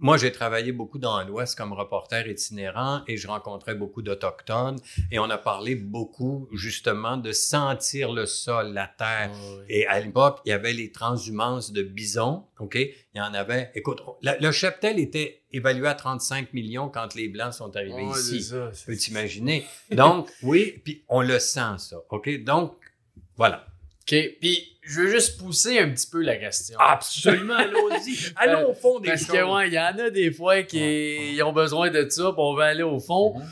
Moi, 0.00 0.16
j'ai 0.16 0.32
travaillé 0.32 0.72
beaucoup 0.72 0.98
dans 0.98 1.22
l'Ouest 1.22 1.56
comme 1.56 1.72
reporter 1.72 2.26
itinérant 2.28 3.02
et 3.06 3.16
je 3.16 3.26
rencontrais 3.28 3.74
beaucoup 3.74 4.02
d'Autochtones 4.02 4.78
et 5.10 5.18
on 5.18 5.30
a 5.30 5.38
parlé 5.38 5.76
beaucoup 5.76 6.48
justement 6.52 7.16
de 7.16 7.32
sentir 7.32 8.12
le 8.12 8.26
sol, 8.26 8.72
la 8.72 8.86
terre. 8.88 9.30
Ah. 9.32 9.62
Et 9.68 9.86
à 9.86 10.00
l'époque, 10.00 10.40
il 10.44 10.50
y 10.50 10.52
avait 10.52 10.72
les 10.72 10.90
transhumances 10.90 11.72
de 11.72 11.82
bisons, 11.82 12.44
OK? 12.58 12.74
Il 12.74 12.92
y 13.14 13.20
en 13.20 13.32
avait... 13.34 13.70
Écoute, 13.74 14.02
la- 14.20 14.36
le 14.38 14.50
cheptel 14.52 14.98
était 14.98 15.42
évalué 15.52 15.86
à 15.86 15.94
35 15.94 16.52
millions 16.52 16.88
quand 16.88 17.14
les 17.14 17.28
Blancs 17.28 17.54
sont 17.54 17.74
arrivés 17.76 17.94
Ouais, 18.02 18.18
ici. 18.18 18.42
ça. 18.42 18.70
Tu 18.76 18.86
peux 18.86 18.96
t'imaginer? 18.96 19.64
Donc, 19.92 20.28
oui, 20.42 20.80
puis 20.84 21.04
on 21.08 21.22
le 21.22 21.38
sent, 21.38 21.78
ça, 21.78 21.96
OK? 22.10 22.42
Donc, 22.42 22.76
voilà. 23.36 23.66
OK. 24.06 24.36
Puis, 24.40 24.76
je 24.82 25.00
veux 25.00 25.10
juste 25.10 25.38
pousser 25.38 25.78
un 25.78 25.88
petit 25.90 26.06
peu 26.06 26.20
la 26.22 26.36
question. 26.36 26.78
Absolument, 26.78 27.54
allons-y. 27.58 28.18
Allons 28.36 28.70
au 28.70 28.74
fond 28.74 29.00
des 29.00 29.08
Parce 29.08 29.22
choses. 29.22 29.30
que, 29.36 29.42
ouais, 29.42 29.68
il 29.68 29.74
y 29.74 29.78
en 29.80 29.98
a 29.98 30.10
des 30.10 30.30
fois 30.30 30.62
qui 30.62 30.78
Ouais, 31.36 31.42
ont 31.42 31.52
besoin 31.52 31.90
de 31.90 32.06
ça, 32.10 32.24
puis 32.24 32.34
on 32.36 32.54
va 32.54 32.64
aller 32.66 32.82
au 32.82 33.00
fond. 33.00 33.38
Mhm. 33.38 33.44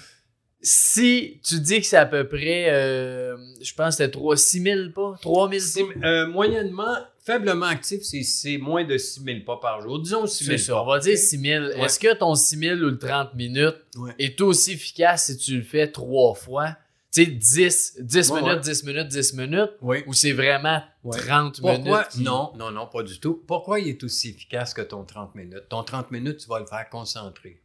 Si 0.65 1.41
tu 1.43 1.59
dis 1.59 1.81
que 1.81 1.87
c'est 1.87 1.97
à 1.97 2.07
peu 2.07 2.29
près, 2.29 2.67
euh, 2.71 3.37
je 3.61 3.75
pense 3.75 3.97
que 3.97 4.05
c'était 4.05 4.13
3, 4.13 4.37
6 4.37 4.63
000 4.63 4.91
pas, 4.95 5.17
3 5.21 5.49
000 5.51 5.61
Six- 5.61 5.83
pas. 6.01 6.07
euh, 6.07 6.27
moyennement, 6.29 6.97
faiblement 7.27 7.67
actif, 7.67 8.03
c'est- 8.03 8.23
c'est 8.23 8.59
moins 8.59 8.85
de 8.85 8.97
6 8.97 9.25
000 9.25 9.41
pas 9.45 9.57
par 9.61 9.81
jour. 9.81 9.99
Disons 9.99 10.27
6 10.29 10.45
000 10.45 10.59
C'est 10.59 10.65
ça, 10.67 10.75
pas. 10.75 10.83
on 10.83 10.87
va 10.87 10.99
dire 11.01 11.19
6 11.19 11.39
000. 11.41 11.65
Ouais. 11.65 11.81
Est-ce 11.85 11.99
que 11.99 12.15
ton 12.15 12.37
6 12.37 12.57
000 12.59 12.77
ou 12.77 12.91
le 12.91 12.99
30 12.99 13.35
minutes 13.35 13.75
est 14.21 14.41
aussi 14.41 14.73
efficace 14.75 15.27
si 15.27 15.37
tu 15.37 15.57
le 15.57 15.63
fais 15.65 15.89
trois 15.91 16.35
fois? 16.35 16.77
Tu 17.13 17.25
sais, 17.25 17.31
10, 17.31 17.97
10 18.01 18.31
Ouais, 18.31 18.41
minutes, 18.41 18.55
ouais. 18.57 18.61
10 18.73 18.85
minutes, 18.85 19.09
10 19.09 19.35
minutes, 19.35 19.71
Oui. 19.83 20.03
ou 20.07 20.15
c'est 20.15 20.33
vraiment 20.33 20.83
Ouais. 21.05 21.19
30 21.19 21.61
Pourquoi? 21.61 21.79
minutes? 21.79 22.09
qui- 22.11 22.23
Non, 22.23 22.53
non, 22.57 22.71
non, 22.71 22.87
pas 22.87 23.03
du 23.03 23.21
tout. 23.21 23.45
Pourquoi 23.47 23.81
il 23.81 23.89
est 23.89 24.03
aussi 24.03 24.31
efficace 24.31 24.73
que 24.73 24.81
ton 24.81 25.05
30 25.05 25.35
minutes? 25.35 25.69
Ton 25.69 25.85
30 25.85 26.11
minutes, 26.11 26.39
tu 26.39 26.49
vas 26.49 26.59
le 26.61 26.67
faire 26.67 26.89
concentrer. 26.89 27.63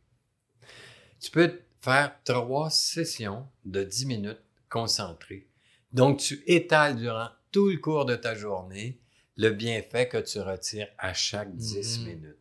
Tu 1.22 1.32
peux 1.32 1.62
faire 1.80 2.14
trois 2.26 2.70
sessions 2.70 3.48
de 3.64 3.84
10 3.84 4.06
minutes 4.06 4.42
concentrées. 4.70 5.48
Donc, 5.94 6.20
tu 6.20 6.44
étales 6.46 6.98
durant 6.98 7.30
tout 7.54 7.70
le 7.70 7.78
cours 7.78 8.04
de 8.06 8.16
ta 8.18 8.36
journée 8.36 9.00
le 9.38 9.52
bienfait 9.52 10.10
que 10.10 10.18
tu 10.18 10.42
retires 10.42 10.90
à 10.98 11.14
chaque 11.14 11.56
10 11.56 12.00
Mhm. 12.00 12.06
minutes. 12.06 12.38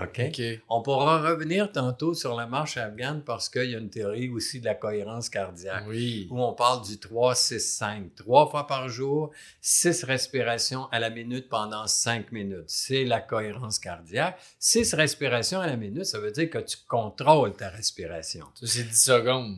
OK? 0.00 0.42
On 0.70 0.80
pourra 0.80 1.20
revenir 1.20 1.70
tantôt 1.70 2.14
sur 2.14 2.34
la 2.34 2.46
marche 2.46 2.78
afghane 2.78 3.22
parce 3.22 3.48
qu'il 3.50 3.70
y 3.70 3.74
a 3.74 3.78
une 3.78 3.90
théorie 3.90 4.30
aussi 4.30 4.58
de 4.60 4.64
la 4.64 4.74
cohérence 4.74 5.28
cardiaque 5.28 5.84
Oui. 5.86 6.28
où 6.30 6.42
on 6.42 6.54
parle 6.54 6.82
du 6.84 6.94
3-6-5. 6.96 8.14
Trois 8.16 8.48
fois 8.48 8.66
par 8.66 8.88
jour, 8.88 9.30
six 9.60 10.02
respirations 10.04 10.86
à 10.92 10.98
la 10.98 11.10
minute 11.10 11.48
pendant 11.50 11.86
cinq 11.86 12.32
minutes. 12.32 12.64
C'est 12.68 13.04
la 13.04 13.20
cohérence 13.20 13.78
cardiaque. 13.78 14.38
Six 14.58 14.94
respirations 14.94 15.60
à 15.60 15.66
la 15.66 15.76
minute, 15.76 16.06
ça 16.06 16.18
veut 16.18 16.32
dire 16.32 16.48
que 16.48 16.58
tu 16.58 16.78
contrôles 16.88 17.52
ta 17.52 17.68
respiration. 17.68 18.46
C'est 18.62 18.84
10 18.88 19.02
secondes. 19.04 19.56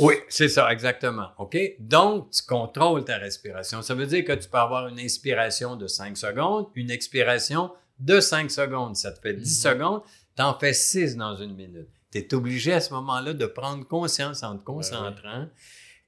Oui, 0.00 0.14
c'est 0.28 0.48
ça, 0.48 0.70
exactement. 0.72 1.28
OK? 1.38 1.56
Donc, 1.78 2.30
tu 2.30 2.42
contrôles 2.42 3.04
ta 3.04 3.16
respiration. 3.16 3.80
Ça 3.80 3.94
veut 3.94 4.06
dire 4.06 4.24
que 4.24 4.32
tu 4.32 4.48
peux 4.48 4.58
avoir 4.58 4.88
une 4.88 4.98
inspiration 4.98 5.76
de 5.76 5.86
5 5.86 6.16
secondes, 6.16 6.66
une 6.74 6.90
expiration 6.90 7.70
de 7.98 8.20
5 8.20 8.50
secondes. 8.50 8.96
Ça 8.96 9.12
te 9.12 9.20
fait 9.20 9.34
10 9.34 9.64
Mhm. 9.64 9.72
secondes, 9.72 10.02
tu 10.36 10.42
en 10.42 10.58
fais 10.58 10.72
6 10.74 11.16
dans 11.16 11.36
une 11.36 11.54
minute. 11.54 11.88
Tu 12.12 12.18
es 12.18 12.34
obligé 12.34 12.72
à 12.72 12.80
ce 12.80 12.92
moment-là 12.94 13.32
de 13.34 13.46
prendre 13.46 13.86
conscience 13.86 14.42
en 14.42 14.56
te 14.56 14.62
concentrant. 14.64 15.48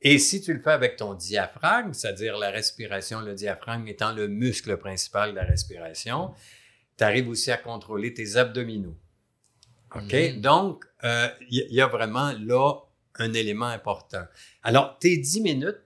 Et 0.01 0.19
si 0.19 0.41
tu 0.41 0.55
le 0.55 0.63
fais 0.63 0.71
avec 0.71 0.97
ton 0.97 1.15
diaphragme, 1.15 1.93
c'est-à-dire 1.93 2.39
la 2.39 2.51
respiration, 2.51 3.21
le 3.21 3.35
diaphragme 3.35 3.87
étant 3.89 4.13
le 4.13 4.29
muscle 4.29 4.77
principal 4.77 5.31
de 5.31 5.37
la 5.37 5.45
respiration, 5.45 6.33
tu 6.97 7.05
arrives 7.05 7.29
aussi 7.29 7.51
à 7.51 7.57
contrôler 7.57 8.15
tes 8.15 8.37
abdominaux. 8.37 8.97
OK? 9.95 10.13
Mhm. 10.13 10.41
Donc, 10.41 10.85
euh, 11.05 11.29
il 11.51 11.67
y, 11.71 11.75
y 11.77 11.81
a 11.81 11.87
vraiment 11.89 12.33
là 12.39 12.75
un 13.17 13.33
élément 13.33 13.67
important. 13.67 14.23
Alors, 14.63 14.99
tes 15.01 15.17
10 15.17 15.41
minutes, 15.41 15.81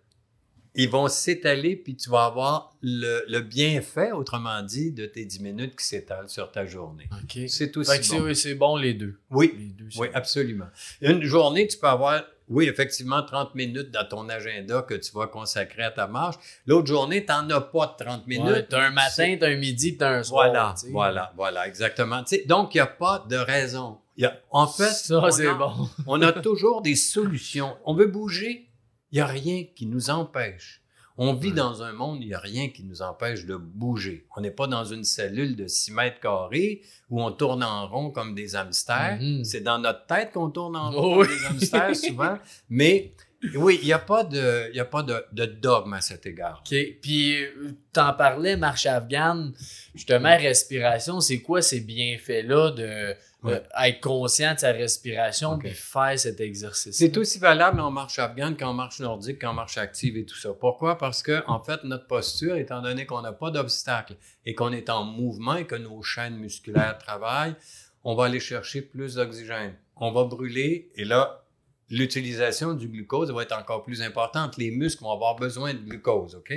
ils 0.74 0.88
vont 0.88 1.06
s'étaler, 1.08 1.76
puis 1.76 1.96
tu 1.96 2.08
vas 2.10 2.24
avoir 2.24 2.72
le, 2.82 3.24
le 3.28 3.40
bienfait, 3.40 4.12
autrement 4.12 4.62
dit, 4.62 4.90
de 4.92 5.06
tes 5.06 5.24
10 5.24 5.40
minutes 5.40 5.76
qui 5.76 5.84
s'étalent 5.84 6.28
sur 6.28 6.50
ta 6.50 6.64
journée. 6.66 7.08
OK. 7.22 7.38
C'est 7.48 7.76
aussi 7.76 7.90
Fait 7.90 7.98
que 7.98 8.04
c'est- 8.04 8.18
bon. 8.18 8.24
oui, 8.24 8.36
c'est 8.36 8.54
bon 8.54 8.76
les 8.76 8.94
deux. 8.94 9.18
Oui, 9.30 9.54
Les 9.58 9.66
deux, 9.66 9.88
oui, 9.98 10.08
bon. 10.08 10.14
absolument. 10.14 10.66
Une 11.02 11.22
journée, 11.24 11.66
tu 11.66 11.76
peux 11.76 11.86
avoir, 11.88 12.22
oui, 12.48 12.68
effectivement, 12.68 13.22
30 13.22 13.54
minutes 13.54 13.90
dans 13.90 14.04
ton 14.08 14.28
agenda 14.30 14.82
que 14.82 14.94
tu 14.94 15.12
vas 15.12 15.26
consacrer 15.26 15.82
à 15.82 15.90
ta 15.90 16.06
marche. 16.06 16.36
L'autre 16.66 16.86
journée, 16.88 17.24
tu 17.24 17.30
n'en 17.32 17.48
as 17.50 17.60
pas 17.60 17.94
de 17.98 18.04
30 18.04 18.26
minutes. 18.26 18.46
Ouais, 18.46 18.66
t'as 18.66 18.82
un 18.86 18.90
matin, 18.90 19.36
t'as 19.38 19.48
un 19.48 19.56
midi, 19.56 19.96
t'as 19.98 20.10
un 20.18 20.22
soir. 20.22 20.46
Voilà, 20.48 20.74
tu 20.80 20.90
voilà, 20.90 21.32
voilà, 21.36 21.68
exactement. 21.68 22.22
Tu 22.24 22.36
sais, 22.36 22.44
donc, 22.46 22.74
il 22.74 22.78
n'y 22.78 22.82
a 22.82 22.86
pas 22.86 23.24
de 23.28 23.36
raison. 23.36 23.98
Y 24.16 24.24
a, 24.26 24.38
en 24.50 24.66
fait, 24.66 24.90
ça, 24.90 25.18
on 25.22 25.30
c'est 25.30 25.46
a- 25.46 25.54
bon. 25.54 25.88
on 26.06 26.20
a 26.22 26.32
toujours 26.32 26.82
des 26.82 26.96
solutions. 26.96 27.76
On 27.84 27.94
veut 27.94 28.06
bouger, 28.08 28.68
il 29.12 29.16
n'y 29.16 29.20
a 29.20 29.26
rien 29.26 29.64
qui 29.76 29.86
nous 29.86 30.10
empêche. 30.10 30.80
On 31.18 31.34
vit 31.34 31.48
Ouais. 31.50 31.54
dans 31.56 31.82
un 31.82 31.92
monde, 31.92 32.18
il 32.22 32.28
n'y 32.28 32.34
a 32.34 32.38
rien 32.38 32.70
qui 32.70 32.82
nous 32.84 33.02
empêche 33.02 33.44
de 33.44 33.54
bouger. 33.56 34.26
On 34.34 34.40
n'est 34.40 34.50
pas 34.50 34.66
dans 34.66 34.84
une 34.84 35.04
cellule 35.04 35.54
de 35.56 35.66
6 35.66 35.92
mètres 35.92 36.20
carrés 36.20 36.80
où 37.10 37.22
on 37.22 37.30
tourne 37.30 37.62
en 37.62 37.86
rond 37.86 38.10
comme 38.10 38.34
des 38.34 38.56
hamsters. 38.56 39.18
Mhm. 39.20 39.44
C'est 39.44 39.60
dans 39.60 39.78
notre 39.78 40.06
tête 40.06 40.32
qu'on 40.32 40.48
tourne 40.50 40.74
en 40.74 40.90
Oh 40.94 41.00
rond 41.02 41.20
oui. 41.20 41.26
comme 41.26 41.36
des 41.58 41.64
hamsters 41.74 41.96
souvent. 41.96 42.38
Mais 42.70 43.12
Oui, 43.56 43.78
il 43.82 43.86
n'y 43.86 43.92
a 43.92 43.98
pas, 43.98 44.22
de, 44.24 44.72
y 44.72 44.78
a 44.80 44.84
pas 44.84 45.02
de, 45.02 45.16
de 45.32 45.44
dogme 45.46 45.92
à 45.94 46.00
cet 46.00 46.24
égard. 46.26 46.62
OK. 46.64 46.74
Puis, 47.02 47.42
euh, 47.42 47.72
t'en 47.92 48.12
parlais, 48.14 48.56
marche 48.56 48.86
afghane. 48.86 49.52
Justement, 49.96 50.34
respiration, 50.38 51.20
c'est 51.20 51.40
quoi 51.40 51.60
ces 51.60 51.80
bienfaits-là 51.80 52.70
de 52.70 53.14
Ouais. 53.42 53.54
euh, 53.54 53.86
être 53.86 54.00
conscient 54.00 54.54
de 54.54 54.60
sa 54.60 54.72
respiration 54.72 55.58
puis 55.58 55.70
faire 55.70 56.18
cet 56.18 56.40
exercice? 56.40 56.96
C'est 56.96 57.16
aussi 57.16 57.38
valable 57.38 57.80
en 57.80 57.90
marche 57.90 58.18
afghane 58.18 58.56
qu'en 58.56 58.72
marche 58.72 59.00
nordique, 59.00 59.40
qu'en 59.40 59.52
marche 59.52 59.78
active 59.78 60.16
et 60.16 60.24
tout 60.24 60.36
ça. 60.36 60.52
Pourquoi? 60.52 60.96
Parce 60.98 61.22
que, 61.22 61.42
en 61.46 61.60
fait, 61.60 61.82
notre 61.84 62.06
posture, 62.06 62.56
étant 62.56 62.82
donné 62.82 63.06
qu'on 63.06 63.22
n'a 63.22 63.32
pas 63.32 63.50
d'obstacle 63.50 64.16
et 64.46 64.54
qu'on 64.54 64.72
est 64.72 64.90
en 64.90 65.04
mouvement 65.04 65.56
et 65.56 65.66
que 65.66 65.74
nos 65.74 66.02
chaînes 66.02 66.36
musculaires 66.36 66.98
travaillent, 66.98 67.56
on 68.04 68.14
va 68.14 68.26
aller 68.26 68.40
chercher 68.40 68.82
plus 68.82 69.14
d'oxygène. 69.14 69.74
On 69.96 70.12
va 70.12 70.24
brûler 70.24 70.90
et 70.94 71.04
là, 71.04 71.44
l'utilisation 71.90 72.74
du 72.74 72.88
glucose 72.88 73.30
va 73.30 73.42
être 73.42 73.56
encore 73.56 73.82
plus 73.82 74.02
importante. 74.02 74.56
Les 74.56 74.70
muscles 74.70 75.04
vont 75.04 75.12
avoir 75.12 75.36
besoin 75.36 75.74
de 75.74 75.78
glucose, 75.78 76.34
OK? 76.34 76.52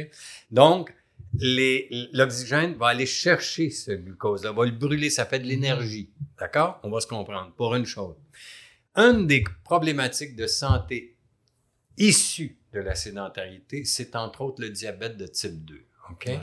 Donc, 0.49 0.93
l'oxygène 1.39 2.75
va 2.75 2.87
aller 2.87 3.05
chercher 3.05 3.69
ce 3.69 3.91
glucose-là, 3.91 4.51
va 4.51 4.65
le 4.65 4.71
brûler, 4.71 5.09
ça 5.09 5.25
fait 5.25 5.39
de 5.39 5.45
l'énergie. 5.45 6.09
D'accord? 6.39 6.79
On 6.83 6.89
va 6.89 7.01
se 7.01 7.07
comprendre 7.07 7.53
pour 7.55 7.75
une 7.75 7.85
chose. 7.85 8.15
Une 8.95 9.27
des 9.27 9.43
problématiques 9.63 10.35
de 10.35 10.47
santé 10.47 11.15
issues 11.97 12.57
de 12.73 12.79
la 12.79 12.95
sédentarité, 12.95 13.85
c'est 13.85 14.15
entre 14.15 14.41
autres 14.41 14.61
le 14.61 14.69
diabète 14.69 15.17
de 15.17 15.27
type 15.27 15.63
2. 15.65 15.85
OK? 16.11 16.25
Ouais. 16.27 16.39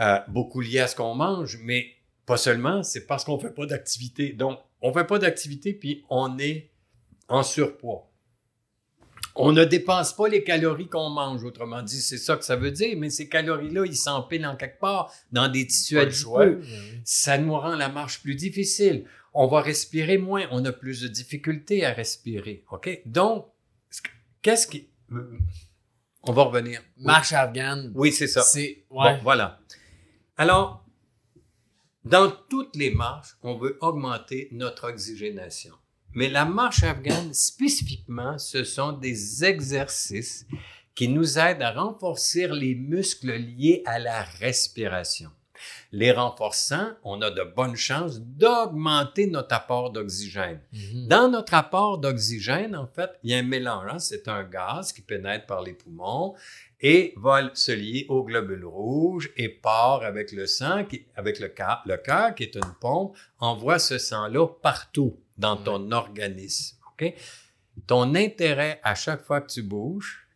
Euh, 0.00 0.18
beaucoup 0.28 0.60
lié 0.60 0.80
à 0.80 0.86
ce 0.86 0.96
qu'on 0.96 1.14
mange, 1.14 1.58
mais 1.62 1.94
pas 2.26 2.36
seulement, 2.36 2.82
c'est 2.82 3.06
parce 3.06 3.24
qu'on 3.24 3.36
ne 3.36 3.42
fait 3.42 3.54
pas 3.54 3.66
d'activité. 3.66 4.32
Donc, 4.32 4.58
on 4.80 4.88
ne 4.88 4.94
fait 4.94 5.04
pas 5.04 5.18
d'activité, 5.18 5.72
puis 5.72 6.04
on 6.10 6.38
est 6.38 6.70
en 7.28 7.42
surpoids. 7.42 8.10
On 9.36 9.50
ne 9.52 9.64
dépense 9.64 10.14
pas 10.14 10.28
les 10.28 10.44
calories 10.44 10.88
qu'on 10.88 11.10
mange, 11.10 11.42
autrement 11.42 11.82
dit, 11.82 12.00
c'est 12.00 12.18
ça 12.18 12.36
que 12.36 12.44
ça 12.44 12.54
veut 12.54 12.70
dire, 12.70 12.96
mais 12.96 13.10
ces 13.10 13.28
calories-là, 13.28 13.84
ils 13.84 13.96
s'empilent 13.96 14.46
en 14.46 14.54
quelque 14.56 14.78
part 14.78 15.12
dans 15.32 15.48
des 15.48 15.66
tissus 15.66 15.98
adipeux. 15.98 16.60
oui. 16.62 16.66
Ça 17.04 17.36
nous 17.38 17.54
rend 17.54 17.74
la 17.74 17.88
marche 17.88 18.22
plus 18.22 18.36
difficile. 18.36 19.06
On 19.32 19.48
va 19.48 19.60
respirer 19.60 20.18
moins, 20.18 20.46
on 20.52 20.64
a 20.64 20.70
plus 20.72 21.00
de 21.00 21.08
difficultés 21.08 21.84
à 21.84 21.92
respirer. 21.92 22.64
OK? 22.70 23.00
Donc, 23.06 23.46
qu'est-ce 24.40 24.68
qui. 24.68 24.88
On 26.22 26.32
va 26.32 26.44
revenir. 26.44 26.80
Oui. 26.96 27.04
Marche 27.04 27.32
afghane, 27.32 27.90
Oui, 27.94 28.12
c'est 28.12 28.28
ça. 28.28 28.42
c'est... 28.42 28.84
Ouais. 28.88 29.16
Bon, 29.16 29.20
voilà. 29.24 29.58
Alors, 30.36 30.84
dans 32.04 32.30
toutes 32.48 32.76
les 32.76 32.90
marches, 32.90 33.36
on 33.42 33.56
veut 33.56 33.78
augmenter 33.80 34.48
notre 34.52 34.88
oxygénation. 34.88 35.74
Mais 36.14 36.28
la 36.28 36.44
marche 36.44 36.84
afghane, 36.84 37.34
spécifiquement, 37.34 38.38
ce 38.38 38.62
sont 38.62 38.92
des 38.92 39.44
exercices 39.44 40.46
qui 40.94 41.08
nous 41.08 41.38
aident 41.38 41.62
à 41.62 41.72
renforcer 41.72 42.46
les 42.46 42.76
muscles 42.76 43.32
liés 43.32 43.82
à 43.84 43.98
la 43.98 44.22
respiration. 44.22 45.30
Les 45.90 46.12
renforçant, 46.12 46.90
on 47.02 47.20
a 47.22 47.30
de 47.30 47.42
bonnes 47.42 47.76
chances 47.76 48.20
d'augmenter 48.20 49.26
notre 49.26 49.54
apport 49.54 49.90
d'oxygène. 49.90 50.60
Mhm. 50.72 51.08
Dans 51.08 51.28
notre 51.28 51.54
apport 51.54 51.98
d'oxygène, 51.98 52.76
en 52.76 52.86
fait, 52.86 53.10
il 53.22 53.30
y 53.30 53.34
a 53.34 53.38
un 53.38 53.42
mélange. 53.42 53.90
hein. 53.90 53.98
C'est 53.98 54.28
un 54.28 54.44
gaz 54.44 54.92
qui 54.92 55.00
pénètre 55.00 55.46
par 55.46 55.62
les 55.62 55.72
poumons 55.72 56.34
et 56.80 57.14
va 57.16 57.50
se 57.54 57.72
lier 57.72 58.06
aux 58.08 58.24
globules 58.24 58.66
rouges 58.66 59.32
et 59.36 59.48
part 59.48 60.02
avec 60.02 60.32
le 60.32 60.46
sang, 60.46 60.84
qui, 60.84 61.06
avec 61.16 61.40
le 61.40 61.48
cœur, 61.48 61.82
le 61.86 61.96
cœur, 61.96 62.34
qui 62.34 62.42
est 62.44 62.56
une 62.56 62.74
pompe, 62.80 63.16
envoie 63.38 63.78
ce 63.78 63.98
sang-là 63.98 64.46
partout 64.46 65.16
dans 65.36 65.56
ton 65.56 65.90
organisme. 65.92 66.76
OK? 66.92 67.14
Ton 67.86 68.14
intérêt 68.14 68.80
à 68.82 68.94
chaque 68.94 69.24
fois 69.24 69.40
que 69.40 69.50
tu 69.52 69.62
bouges, 69.62 70.26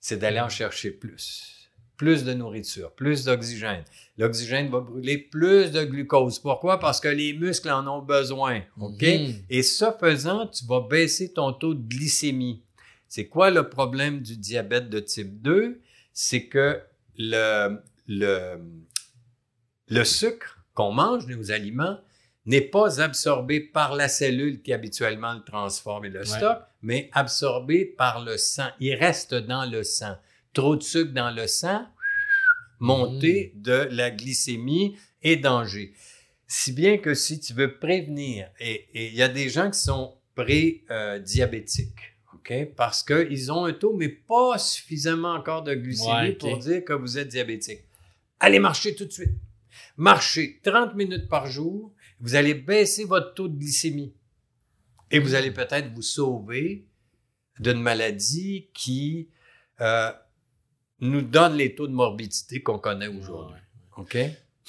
c'est 0.00 0.16
d'aller 0.16 0.40
en 0.40 0.48
chercher 0.48 0.90
plus. 0.90 1.52
Plus 1.96 2.24
de 2.24 2.34
nourriture, 2.34 2.92
plus 2.92 3.24
d'oxygène. 3.24 3.82
L'oxygène 4.18 4.68
va 4.68 4.80
brûler 4.80 5.16
plus 5.16 5.70
de 5.70 5.82
glucose. 5.84 6.38
Pourquoi? 6.38 6.78
Parce 6.78 7.00
que 7.00 7.08
les 7.08 7.32
muscles 7.32 7.70
en 7.70 7.86
ont 7.86 8.02
besoin. 8.02 8.62
OK? 8.78 9.02
Et 9.02 9.62
ce 9.62 9.86
faisant, 9.98 10.46
tu 10.46 10.66
vas 10.66 10.80
baisser 10.82 11.32
ton 11.32 11.52
taux 11.52 11.74
de 11.74 11.88
glycémie. 11.88 12.62
C'est 13.08 13.28
quoi 13.28 13.50
le 13.50 13.68
problème 13.68 14.20
du 14.20 14.36
diabète 14.36 14.90
de 14.90 15.00
type 15.00 15.40
2? 15.40 15.80
C'est 16.12 16.46
que 16.46 16.82
le, 17.16 17.78
le, 18.06 18.58
le 19.88 20.04
sucre 20.04 20.58
qu'on 20.74 20.92
mange, 20.92 21.26
nos 21.26 21.50
aliments, 21.50 21.98
n'est 22.46 22.60
pas 22.60 23.00
absorbé 23.00 23.60
par 23.60 23.94
la 23.94 24.08
cellule 24.08 24.62
qui 24.62 24.72
habituellement 24.72 25.34
le 25.34 25.42
transforme 25.42 26.04
et 26.04 26.10
le 26.10 26.24
stocke, 26.24 26.62
mais 26.80 27.10
absorbé 27.12 27.84
par 27.84 28.24
le 28.24 28.36
sang. 28.36 28.68
Il 28.80 28.94
reste 28.94 29.34
dans 29.34 29.68
le 29.68 29.82
sang. 29.82 30.16
Trop 30.52 30.76
de 30.76 30.82
sucre 30.82 31.12
dans 31.12 31.30
le 31.30 31.46
sang, 31.48 31.84
montée 32.78 33.52
de 33.56 33.88
la 33.90 34.10
glycémie 34.10 34.96
et 35.22 35.36
danger. 35.36 35.92
Si 36.46 36.72
bien 36.72 36.98
que 36.98 37.14
si 37.14 37.40
tu 37.40 37.52
veux 37.52 37.78
prévenir, 37.78 38.48
et 38.60 38.86
il 38.94 39.14
y 39.14 39.22
a 39.22 39.28
des 39.28 39.48
gens 39.48 39.70
qui 39.70 39.80
sont 39.80 40.14
pré-diabétiques, 40.36 42.14
OK? 42.34 42.52
Parce 42.76 43.02
qu'ils 43.02 43.50
ont 43.50 43.64
un 43.64 43.72
taux, 43.72 43.92
mais 43.92 44.08
pas 44.08 44.56
suffisamment 44.56 45.32
encore 45.32 45.62
de 45.62 45.74
glycémie 45.74 46.12
Ouais, 46.12 46.32
pour 46.32 46.58
dire 46.58 46.84
que 46.84 46.92
vous 46.92 47.18
êtes 47.18 47.28
diabétique. 47.28 47.80
Allez 48.38 48.60
marcher 48.60 48.94
tout 48.94 49.06
de 49.06 49.10
suite. 49.10 49.32
Marchez 49.96 50.60
30 50.62 50.94
minutes 50.94 51.28
par 51.28 51.46
jour, 51.46 51.92
vous 52.20 52.34
allez 52.34 52.54
baisser 52.54 53.04
votre 53.04 53.34
taux 53.34 53.48
de 53.48 53.56
glycémie. 53.56 54.14
Et 55.10 55.18
vous 55.18 55.34
allez 55.34 55.52
peut-être 55.52 55.92
vous 55.94 56.02
sauver 56.02 56.86
d'une 57.58 57.80
maladie 57.80 58.68
qui 58.74 59.28
euh, 59.80 60.12
nous 61.00 61.22
donne 61.22 61.54
les 61.54 61.74
taux 61.74 61.86
de 61.86 61.92
morbidité 61.92 62.62
qu'on 62.62 62.78
connaît 62.78 63.08
aujourd'hui. 63.08 63.60
OK? 63.96 64.18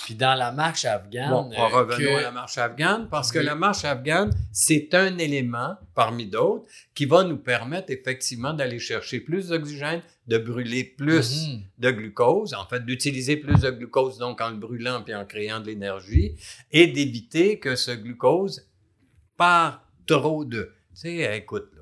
Puis 0.04 0.14
dans 0.16 0.36
la 0.36 0.52
marche 0.52 0.86
afghane... 0.86 1.30
Bon, 1.32 1.52
euh, 1.52 1.68
revenons 1.68 1.98
que- 1.98 2.18
à 2.20 2.22
la 2.22 2.32
marche 2.32 2.58
afghane, 2.58 3.10
parce 3.10 3.32
que 3.32 3.40
Oui. 3.40 3.46
la 3.46 3.56
marche 3.56 3.84
afghane, 3.84 4.32
c'est 4.52 4.94
un 4.94 5.18
élément 5.18 5.76
parmi 5.96 6.28
d'autres 6.28 6.66
qui 6.94 7.06
va 7.06 7.24
nous 7.24 7.38
permettre 7.38 7.90
effectivement 7.90 8.54
d'aller 8.54 8.78
chercher 8.80 9.20
plus 9.20 9.48
d'oxygène, 9.48 10.02
de 10.28 10.38
brûler 10.38 10.84
plus 10.84 11.48
Mhm. 11.48 11.62
de 11.80 11.92
glucose, 11.92 12.54
en 12.54 12.66
fait, 12.68 12.86
d'utiliser 12.86 13.38
plus 13.38 13.60
de 13.62 13.72
glucose, 13.72 14.18
donc 14.20 14.40
en 14.40 14.52
le 14.52 14.58
brûlant 14.58 15.02
puis 15.02 15.16
en 15.16 15.26
créant 15.26 15.60
de 15.60 15.66
l'énergie, 15.68 16.36
et 16.72 16.88
d'éviter 16.88 17.58
que 17.60 17.76
ce 17.76 17.92
glucose 17.92 18.68
part 19.36 19.84
trop 20.06 20.46
de. 20.46 20.72
Tu 20.94 21.02
sais, 21.02 21.38
écoute, 21.38 21.70
là, 21.76 21.82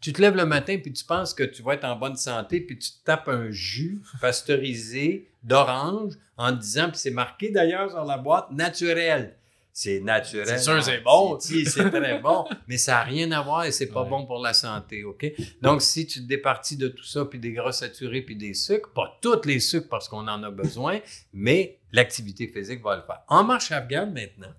tu 0.00 0.12
te 0.12 0.20
lèves 0.20 0.36
le 0.36 0.46
matin 0.46 0.78
puis 0.80 0.92
tu 0.92 1.04
penses 1.04 1.34
que 1.34 1.42
tu 1.42 1.62
vas 1.62 1.74
être 1.74 1.84
en 1.84 1.96
bonne 1.96 2.16
santé 2.16 2.60
puis 2.60 2.78
tu 2.78 2.90
te 2.90 3.04
tapes 3.04 3.28
un 3.28 3.50
jus 3.50 4.00
pasteurisé 4.20 5.28
d'orange 5.46 6.12
en 6.36 6.52
disant, 6.52 6.88
puis 6.90 6.98
c'est 6.98 7.10
marqué 7.10 7.50
d'ailleurs 7.50 7.90
sur 7.90 8.04
la 8.04 8.18
boîte, 8.18 8.50
naturel. 8.50 9.36
C'est 9.72 10.00
naturel. 10.00 10.46
C'est 10.48 10.58
sûr, 10.58 10.82
c'est 10.82 11.02
bon. 11.02 11.38
C'est 11.38 11.66
c'est 11.66 11.90
très 11.90 12.18
bon, 12.22 12.46
mais 12.66 12.78
ça 12.78 12.92
n'a 12.92 13.02
rien 13.02 13.30
à 13.32 13.42
voir 13.42 13.64
et 13.64 13.72
c'est 13.72 13.88
pas 13.88 14.02
Ouais. 14.04 14.08
bon 14.08 14.24
pour 14.26 14.38
la 14.42 14.54
santé, 14.54 15.04
OK? 15.04 15.30
Donc, 15.60 15.82
si 15.82 16.06
tu 16.06 16.20
te 16.22 16.26
départis 16.26 16.78
de 16.78 16.88
tout 16.88 17.04
ça, 17.04 17.26
puis 17.26 17.38
des 17.38 17.52
gras 17.52 17.72
saturés, 17.72 18.22
puis 18.22 18.36
des 18.36 18.54
sucres, 18.54 18.90
pas 18.94 19.18
tous 19.20 19.44
les 19.44 19.60
sucres 19.60 19.88
parce 19.90 20.08
qu'on 20.08 20.26
en 20.28 20.42
a 20.42 20.50
besoin, 20.50 21.00
mais 21.34 21.78
l'activité 21.92 22.48
physique 22.48 22.82
va 22.82 22.96
le 22.96 23.02
faire. 23.02 23.20
En 23.28 23.44
marche 23.44 23.70
afghane 23.70 24.14
maintenant, 24.14 24.54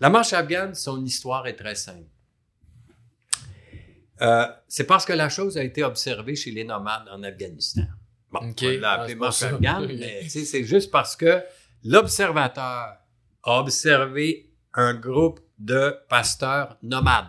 la 0.00 0.10
marche 0.10 0.32
afghane, 0.32 0.74
son 0.74 1.04
histoire 1.04 1.46
est 1.46 1.56
très 1.56 1.76
simple. 1.76 2.06
Euh, 4.20 4.46
c'est 4.66 4.84
parce 4.84 5.04
que 5.04 5.12
la 5.12 5.28
chose 5.28 5.56
a 5.56 5.62
été 5.62 5.84
observée 5.84 6.34
chez 6.34 6.50
les 6.50 6.64
nomades 6.64 7.08
en 7.12 7.22
Afghanistan. 7.22 7.82
Bon, 8.30 8.40
on 8.42 8.80
l'a 8.80 8.90
Ah, 8.90 9.02
appelé 9.02 9.14
Oui. 9.14 9.96
mais 9.98 10.28
c'est 10.28 10.64
juste 10.64 10.90
parce 10.90 11.16
que 11.16 11.42
l'observateur 11.84 12.96
a 13.42 13.60
observé 13.60 14.50
un 14.74 14.94
groupe 14.94 15.40
de 15.58 15.96
pasteurs 16.08 16.76
nomades 16.82 17.26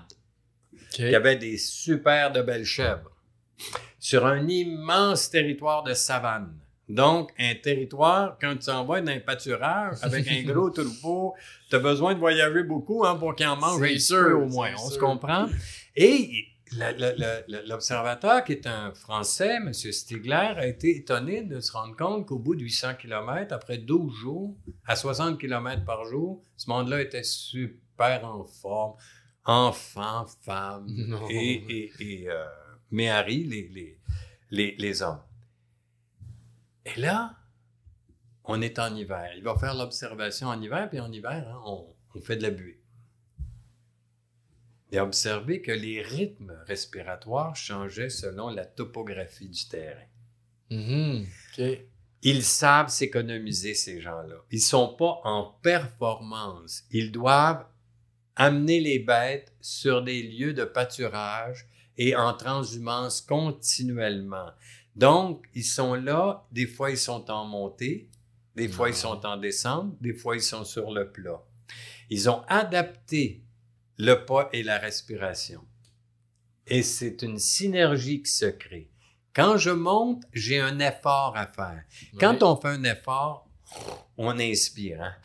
qui 0.91 1.15
avaient 1.15 1.37
des 1.37 1.57
super 1.57 2.31
de 2.31 2.41
belles 2.41 2.65
chèvres 2.65 3.11
sur 3.99 4.25
un 4.25 4.47
immense 4.47 5.29
territoire 5.29 5.83
de 5.83 5.93
savane. 5.93 6.53
Donc, 6.87 7.31
un 7.37 7.53
territoire, 7.53 8.37
quand 8.41 8.57
tu 8.57 8.69
envoies 8.71 9.01
dans 9.01 9.11
un 9.11 9.19
pâturage 9.19 9.97
avec 10.01 10.27
un 10.27 10.41
gros 10.51 10.71
troupeau, 10.71 11.35
tu 11.69 11.75
as 11.75 11.79
besoin 11.79 12.15
de 12.15 12.19
voyager 12.19 12.63
beaucoup 12.63 13.05
hein, 13.05 13.15
pour 13.15 13.35
qu'il 13.35 13.45
en 13.47 13.57
mange 13.57 13.79
C'est 13.79 13.95
un 13.95 13.99
sûr, 13.99 14.23
peu 14.23 14.33
au 14.33 14.47
moins. 14.47 14.71
On 14.83 14.89
se 14.89 14.97
comprend? 14.97 15.47
Et 15.95 16.47
l'observateur, 17.65 18.43
qui 18.43 18.53
est 18.53 18.67
un 18.67 18.93
Français, 18.93 19.55
M. 19.55 19.73
Stigler, 19.73 20.53
a 20.55 20.67
été 20.67 20.97
étonné 20.97 21.43
de 21.43 21.59
se 21.59 21.71
rendre 21.71 21.95
compte 21.95 22.27
qu'au 22.27 22.39
bout 22.39 22.55
de 22.55 22.61
800 22.61 22.95
km, 22.95 23.53
après 23.53 23.77
12 23.77 24.13
jours, 24.13 24.57
à 24.85 24.95
60 24.95 25.39
km 25.39 25.83
par 25.85 26.05
jour, 26.05 26.43
ce 26.55 26.69
monde-là 26.69 27.01
était 27.01 27.23
super 27.23 28.25
en 28.25 28.45
forme. 28.45 28.95
Enfants, 29.45 30.25
femmes 30.41 30.87
et, 31.29 31.53
et, 31.69 31.91
et 31.99 32.29
euh, 32.29 32.45
Méhari, 32.91 33.43
les, 33.45 33.67
les, 33.69 33.99
les, 34.51 34.75
les 34.77 35.01
hommes. 35.01 35.21
Et 36.85 36.99
là, 36.99 37.35
on 38.43 38.61
est 38.61 38.79
en 38.79 38.95
hiver. 38.95 39.31
Il 39.35 39.43
va 39.43 39.55
faire 39.57 39.73
l'observation 39.73 40.47
en 40.47 40.61
hiver, 40.61 40.89
puis 40.89 40.99
en 40.99 41.11
hiver, 41.11 41.47
hein, 41.47 41.61
on, 41.65 41.87
on 42.15 42.21
fait 42.21 42.35
de 42.35 42.43
la 42.43 42.51
buée. 42.51 42.78
Il 44.91 44.97
a 44.97 45.03
observé 45.03 45.61
que 45.61 45.71
les 45.71 46.01
rythmes 46.01 46.57
respiratoires 46.65 47.55
changeaient 47.55 48.09
selon 48.09 48.49
la 48.49 48.65
topographie 48.65 49.49
du 49.49 49.67
terrain. 49.67 50.07
Mhm. 50.71 51.25
OK. 51.57 51.79
Ils 52.21 52.43
savent 52.43 52.89
s'économiser, 52.89 53.73
ces 53.73 54.01
gens-là. 54.01 54.35
Ils 54.51 54.61
sont 54.61 54.95
pas 54.95 55.21
en 55.23 55.57
performance. 55.61 56.83
Ils 56.91 57.11
doivent 57.11 57.65
amener 58.35 58.79
les 58.79 58.99
bêtes 58.99 59.53
sur 59.61 60.01
des 60.01 60.23
lieux 60.23 60.53
de 60.53 60.65
pâturage 60.65 61.67
et 61.97 62.15
en 62.15 62.33
transhumance 62.33 63.21
continuellement. 63.21 64.51
Donc, 64.95 65.45
ils 65.53 65.65
sont 65.65 65.93
là, 65.93 66.45
des 66.51 66.65
fois 66.65 66.91
ils 66.91 66.97
sont 66.97 67.29
en 67.29 67.45
montée, 67.45 68.09
des 68.55 68.67
fois 68.67 68.89
ils 68.89 68.95
sont 68.95 69.25
en 69.25 69.37
descente, 69.37 69.95
des 70.01 70.13
fois 70.13 70.35
ils 70.35 70.41
sont 70.41 70.65
sur 70.65 70.91
le 70.91 71.11
plat. 71.11 71.41
Ils 72.09 72.29
ont 72.29 72.41
adapté 72.47 73.43
le 73.99 74.25
pas 74.25 74.49
et 74.53 74.63
la 74.63 74.77
respiration. 74.77 75.61
Et 76.65 76.83
c'est 76.83 77.21
une 77.21 77.37
synergie 77.37 78.23
qui 78.23 78.31
se 78.31 78.45
crée. 78.45 78.89
Quand 79.33 79.57
je 79.57 79.71
monte, 79.71 80.23
j'ai 80.33 80.59
un 80.59 80.79
effort 80.79 81.33
à 81.35 81.45
faire. 81.47 81.83
Quand 82.19 82.41
on 82.41 82.55
fait 82.55 82.69
un 82.69 82.83
effort, 82.85 83.47
on 84.17 84.39
inspire. 84.39 85.03
hein. 85.03 85.15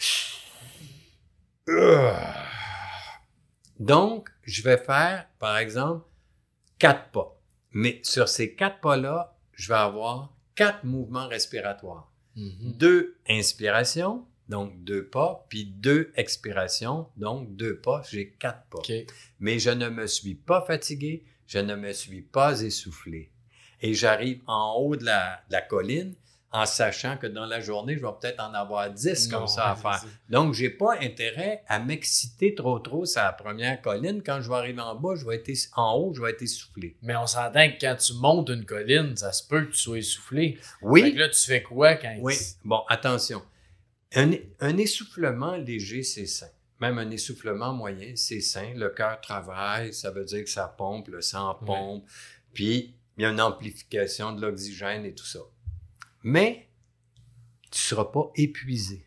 Donc, 3.79 4.29
je 4.43 4.63
vais 4.63 4.77
faire, 4.77 5.29
par 5.39 5.57
exemple, 5.59 6.05
quatre 6.79 7.11
pas. 7.11 7.41
Mais 7.71 8.01
sur 8.03 8.29
ces 8.29 8.55
quatre 8.55 8.81
pas-là, 8.81 9.37
je 9.53 9.69
vais 9.69 9.79
avoir 9.79 10.35
quatre 10.55 10.85
mouvements 10.85 11.29
respiratoires. 11.29 12.13
Mhm. 12.37 12.73
Deux 12.77 13.17
inspirations, 13.29 14.27
donc 14.55 14.85
deux 14.85 15.05
pas, 15.09 15.45
puis 15.49 15.65
deux 15.65 16.13
expirations, 16.15 17.09
donc 17.17 17.57
deux 17.57 17.77
pas, 17.81 18.03
j'ai 18.09 18.31
quatre 18.39 18.65
pas. 18.71 18.79
Mais 19.41 19.59
je 19.59 19.71
ne 19.71 19.89
me 19.89 20.07
suis 20.07 20.37
pas 20.37 20.63
fatigué, 20.65 21.25
je 21.49 21.59
ne 21.59 21.75
me 21.75 21.93
suis 21.93 22.23
pas 22.23 22.61
essoufflé. 22.63 23.33
Et 23.81 23.95
j'arrive 23.95 24.43
en 24.47 24.75
haut 24.79 24.95
de 24.95 25.05
la, 25.05 25.41
de 25.49 25.53
la 25.55 25.61
colline 25.61 26.15
en 26.53 26.67
sachant 26.67 27.17
que 27.17 27.27
dans 27.27 27.47
la 27.47 27.59
journée, 27.61 27.97
je 27.99 28.07
vais 28.07 28.13
peut-être 28.21 28.41
en 28.41 28.55
avoir 28.55 28.89
dix 28.89 29.27
comme 29.27 29.41
Non, 29.41 29.47
ça 29.49 29.73
à 29.73 29.75
faire. 29.75 30.05
Donc, 30.29 30.55
j'ai 30.55 30.71
pas 30.71 30.93
intérêt 31.01 31.65
à 31.67 31.81
m'exciter 31.81 32.55
trop 32.55 32.79
trop 32.79 33.05
sur 33.07 33.23
la 33.23 33.33
première 33.33 33.81
colline. 33.83 34.23
Quand 34.25 34.41
je 34.41 34.49
vais 34.49 34.55
arriver 34.55 34.81
en 34.81 34.95
bas, 34.95 35.17
je 35.17 35.27
vais 35.27 35.35
être 35.35 35.51
en 35.75 35.97
haut, 35.97 36.15
je 36.15 36.23
vais 36.23 36.31
être 36.31 36.43
essoufflé. 36.43 36.97
Mais 37.03 37.17
on 37.17 37.27
s'entend 37.27 37.69
que 37.73 37.79
quand 37.81 37.97
tu 37.97 38.13
montes 38.15 38.51
une 38.51 38.65
colline, 38.65 39.17
ça 39.17 39.33
se 39.33 39.45
peut 39.49 39.63
que 39.67 39.73
tu 39.73 39.79
sois 39.81 39.99
essoufflé. 39.99 40.59
Fait 40.61 40.65
Oui, 40.83 41.13
que 41.13 41.19
là, 41.19 41.29
tu 41.29 41.41
fais 41.45 41.63
quoi 41.65 41.97
quand 41.97 42.15
oui. 42.21 42.35
tu- 42.39 42.45
Bon, 42.65 42.83
attention. 42.89 43.43
Un, 44.15 44.33
un 44.61 44.77
essoufflement 44.77 45.57
léger, 45.57 46.03
c'est 46.03 46.27
sain. 46.27 46.49
Même 46.81 46.99
un 46.99 47.11
essoufflement 47.11 47.73
moyen, 47.73 48.13
c'est 48.17 48.41
sain. 48.41 48.73
Le 48.75 48.91
cœur 48.91 49.21
travaille, 49.21 49.93
ça 49.95 50.11
veut 50.11 50.25
dire 50.25 50.45
que 50.45 50.51
ça 50.51 50.69
pompe, 50.69 51.09
le 51.09 51.21
sang 51.21 51.55
pompe. 51.65 52.05
Puis, 52.53 52.95
il 53.17 53.23
y 53.23 53.25
a 53.27 53.31
une 53.31 53.41
amplification 53.41 54.33
de 54.33 54.41
l'oxygène 54.43 55.05
et 55.05 55.15
tout 55.15 55.25
ça. 55.25 55.41
Mais, 56.23 56.69
tu 57.71 57.79
ne 57.79 57.81
seras 57.89 58.05
pas 58.07 58.31
épuisé. 58.37 59.07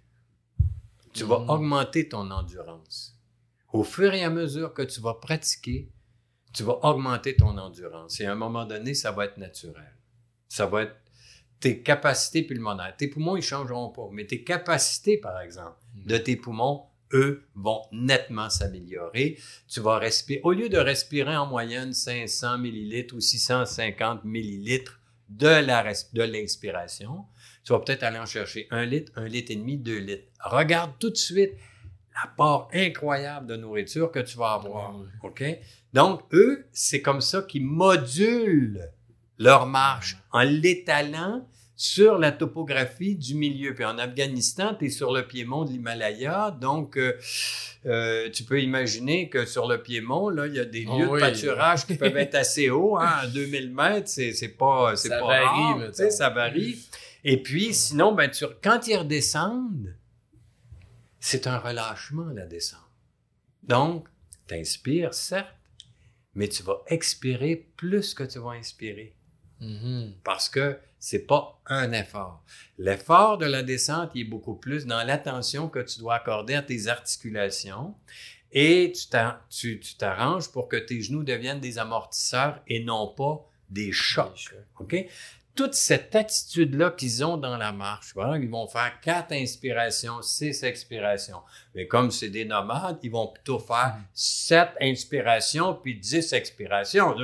Tu 1.13 1.23
vas 1.23 1.39
Mhm. 1.39 1.49
augmenter 1.49 2.07
ton 2.09 2.29
endurance. 2.31 3.17
Au 3.73 3.83
fur 3.83 4.13
et 4.13 4.23
à 4.23 4.29
mesure 4.29 4.73
que 4.73 4.81
tu 4.83 5.01
vas 5.01 5.13
pratiquer, 5.15 5.89
tu 6.53 6.63
vas 6.63 6.79
augmenter 6.83 7.35
ton 7.35 7.57
endurance. 7.57 8.19
Et 8.19 8.25
à 8.25 8.31
un 8.31 8.35
moment 8.35 8.65
donné, 8.65 8.93
ça 8.93 9.11
va 9.11 9.25
être 9.25 9.37
naturel. 9.37 9.93
Ça 10.47 10.65
va 10.65 10.83
être 10.83 10.95
tes 11.59 11.81
capacités 11.81 12.43
pulmonaires. 12.43 12.95
Tes 12.97 13.07
poumons, 13.07 13.35
ils 13.35 13.39
ne 13.39 13.45
changeront 13.45 13.89
pas. 13.89 14.07
Mais 14.11 14.25
tes 14.25 14.43
capacités, 14.43 15.17
par 15.17 15.41
exemple, 15.41 15.75
de 15.95 16.17
tes 16.17 16.35
poumons, 16.35 16.83
eux, 17.13 17.47
vont 17.55 17.81
nettement 17.91 18.49
s'améliorer. 18.49 19.37
Tu 19.67 19.79
vas 19.79 19.97
respirer, 19.97 20.41
au 20.43 20.51
lieu 20.51 20.69
de 20.69 20.77
respirer 20.77 21.35
en 21.35 21.45
moyenne 21.45 21.93
500 21.93 22.57
millilitres 22.57 23.15
ou 23.15 23.19
650 23.21 24.23
millilitres 24.25 24.99
de 25.29 26.21
l'inspiration, 26.21 27.25
tu 27.63 27.73
vas 27.73 27.79
peut-être 27.79 28.03
aller 28.03 28.19
en 28.19 28.25
chercher 28.25 28.67
un 28.71 28.85
litre, 28.85 29.11
un 29.15 29.27
litre 29.27 29.51
et 29.51 29.55
demi, 29.55 29.77
deux 29.77 29.97
litres. 29.97 30.27
Regarde 30.43 30.91
tout 30.99 31.09
de 31.09 31.17
suite 31.17 31.51
l'apport 32.13 32.69
incroyable 32.73 33.47
de 33.47 33.55
nourriture 33.55 34.11
que 34.11 34.19
tu 34.19 34.37
vas 34.37 34.53
avoir. 34.53 34.97
Ouais. 34.97 35.05
OK? 35.23 35.43
Donc, 35.93 36.21
eux, 36.33 36.67
c'est 36.71 37.01
comme 37.01 37.21
ça 37.21 37.41
qu'ils 37.41 37.65
modulent 37.65 38.89
leur 39.37 39.65
marche 39.67 40.17
en 40.31 40.41
l'étalant 40.41 41.47
sur 41.79 42.17
la 42.17 42.31
topographie 42.31 43.15
du 43.15 43.35
milieu. 43.35 43.75
Puis 43.75 43.85
en 43.85 43.99
Afghanistan, 43.99 44.73
tu 44.77 44.85
es 44.85 44.89
sur 44.89 45.13
le 45.13 45.27
piémont 45.27 45.63
de 45.63 45.69
l'Himalaya, 45.71 46.49
donc 46.49 46.97
euh, 46.97 47.15
euh, 47.85 48.31
tu 48.31 48.43
peux 48.43 48.59
imaginer 48.61 49.29
que 49.29 49.45
sur 49.45 49.67
le 49.67 49.83
piémont, 49.83 50.29
là, 50.29 50.47
il 50.47 50.55
y 50.55 50.59
a 50.59 50.65
des 50.65 50.87
Oh 50.89 50.97
lieux 50.97 51.07
oui. 51.09 51.21
de 51.21 51.25
pâturage 51.27 51.85
qui 51.85 51.95
peuvent 51.95 52.17
être 52.17 52.33
assez 52.33 52.71
hauts, 52.71 52.97
hein, 52.97 53.11
à 53.21 53.27
2000 53.33 53.71
mètres, 53.75 54.07
c'est 54.09 54.33
c'est 54.33 54.49
pas, 54.57 54.95
c'est 54.95 55.09
Ça 55.09 55.19
pas 55.19 55.27
varie, 55.27 55.79
rare, 55.81 55.87
tu 55.89 55.93
sais, 55.93 56.09
ça 56.09 56.29
varie. 56.31 56.79
Et 57.23 57.43
puis, 57.43 57.73
sinon, 57.75 58.13
ben, 58.13 58.29
tu, 58.31 58.45
quand 58.63 58.87
ils 58.87 58.95
redescendent, 58.97 59.95
c'est 61.19 61.45
un 61.45 61.57
relâchement, 61.59 62.27
la 62.33 62.45
descente. 62.47 62.79
Donc, 63.63 64.07
tu 64.47 64.55
inspires, 64.55 65.13
certes, 65.13 65.53
mais 66.33 66.47
tu 66.47 66.63
vas 66.63 66.81
expirer 66.87 67.69
plus 67.75 68.13
que 68.15 68.23
tu 68.23 68.39
vas 68.39 68.51
inspirer 68.51 69.13
Mhm. 69.59 70.13
parce 70.23 70.49
que 70.49 70.77
c'est 70.99 71.25
pas 71.27 71.59
un 71.67 71.91
effort. 71.91 72.41
L'effort 72.77 73.37
de 73.37 73.45
la 73.45 73.63
descente 73.63 74.11
il 74.15 74.21
est 74.21 74.29
beaucoup 74.29 74.55
plus 74.55 74.85
dans 74.85 75.03
l'attention 75.05 75.67
que 75.69 75.79
tu 75.79 75.99
dois 75.99 76.15
accorder 76.15 76.55
à 76.55 76.61
tes 76.61 76.87
articulations 76.87 77.95
et 78.51 78.91
tu 78.95 79.07
t'ar- 79.07 79.41
tu 79.49 79.79
tu 79.79 79.95
t'arranges 79.95 80.51
pour 80.51 80.67
que 80.67 80.77
tes 80.77 81.01
genoux 81.01 81.23
deviennent 81.23 81.59
des 81.59 81.77
amortisseurs 81.79 82.59
et 82.67 82.83
non 82.83 83.07
pas 83.07 83.45
des 83.69 83.91
chocs. 83.91 84.53
OK? 84.79 84.95
Toute 85.55 85.73
cette 85.73 86.15
attitude-là 86.15 86.91
qu'ils 86.91 87.25
ont 87.25 87.35
dans 87.35 87.57
la 87.57 87.71
marche, 87.71 88.11
voilà, 88.13 88.37
ils 88.37 88.47
vont 88.49 88.67
faire 88.67 88.99
quatre 89.01 89.31
inspirations, 89.33 90.21
six 90.21 90.63
expirations. 90.63 91.41
Mais 91.73 91.87
comme 91.87 92.11
c'est 92.11 92.29
des 92.29 92.45
nomades, 92.45 92.99
ils 93.01 93.09
vont 93.09 93.27
plutôt 93.27 93.57
faire 93.57 93.95
sept 94.13 94.69
inspirations 94.79 95.73
puis 95.73 95.95
dix 95.99 96.31
expirations. 96.33 97.15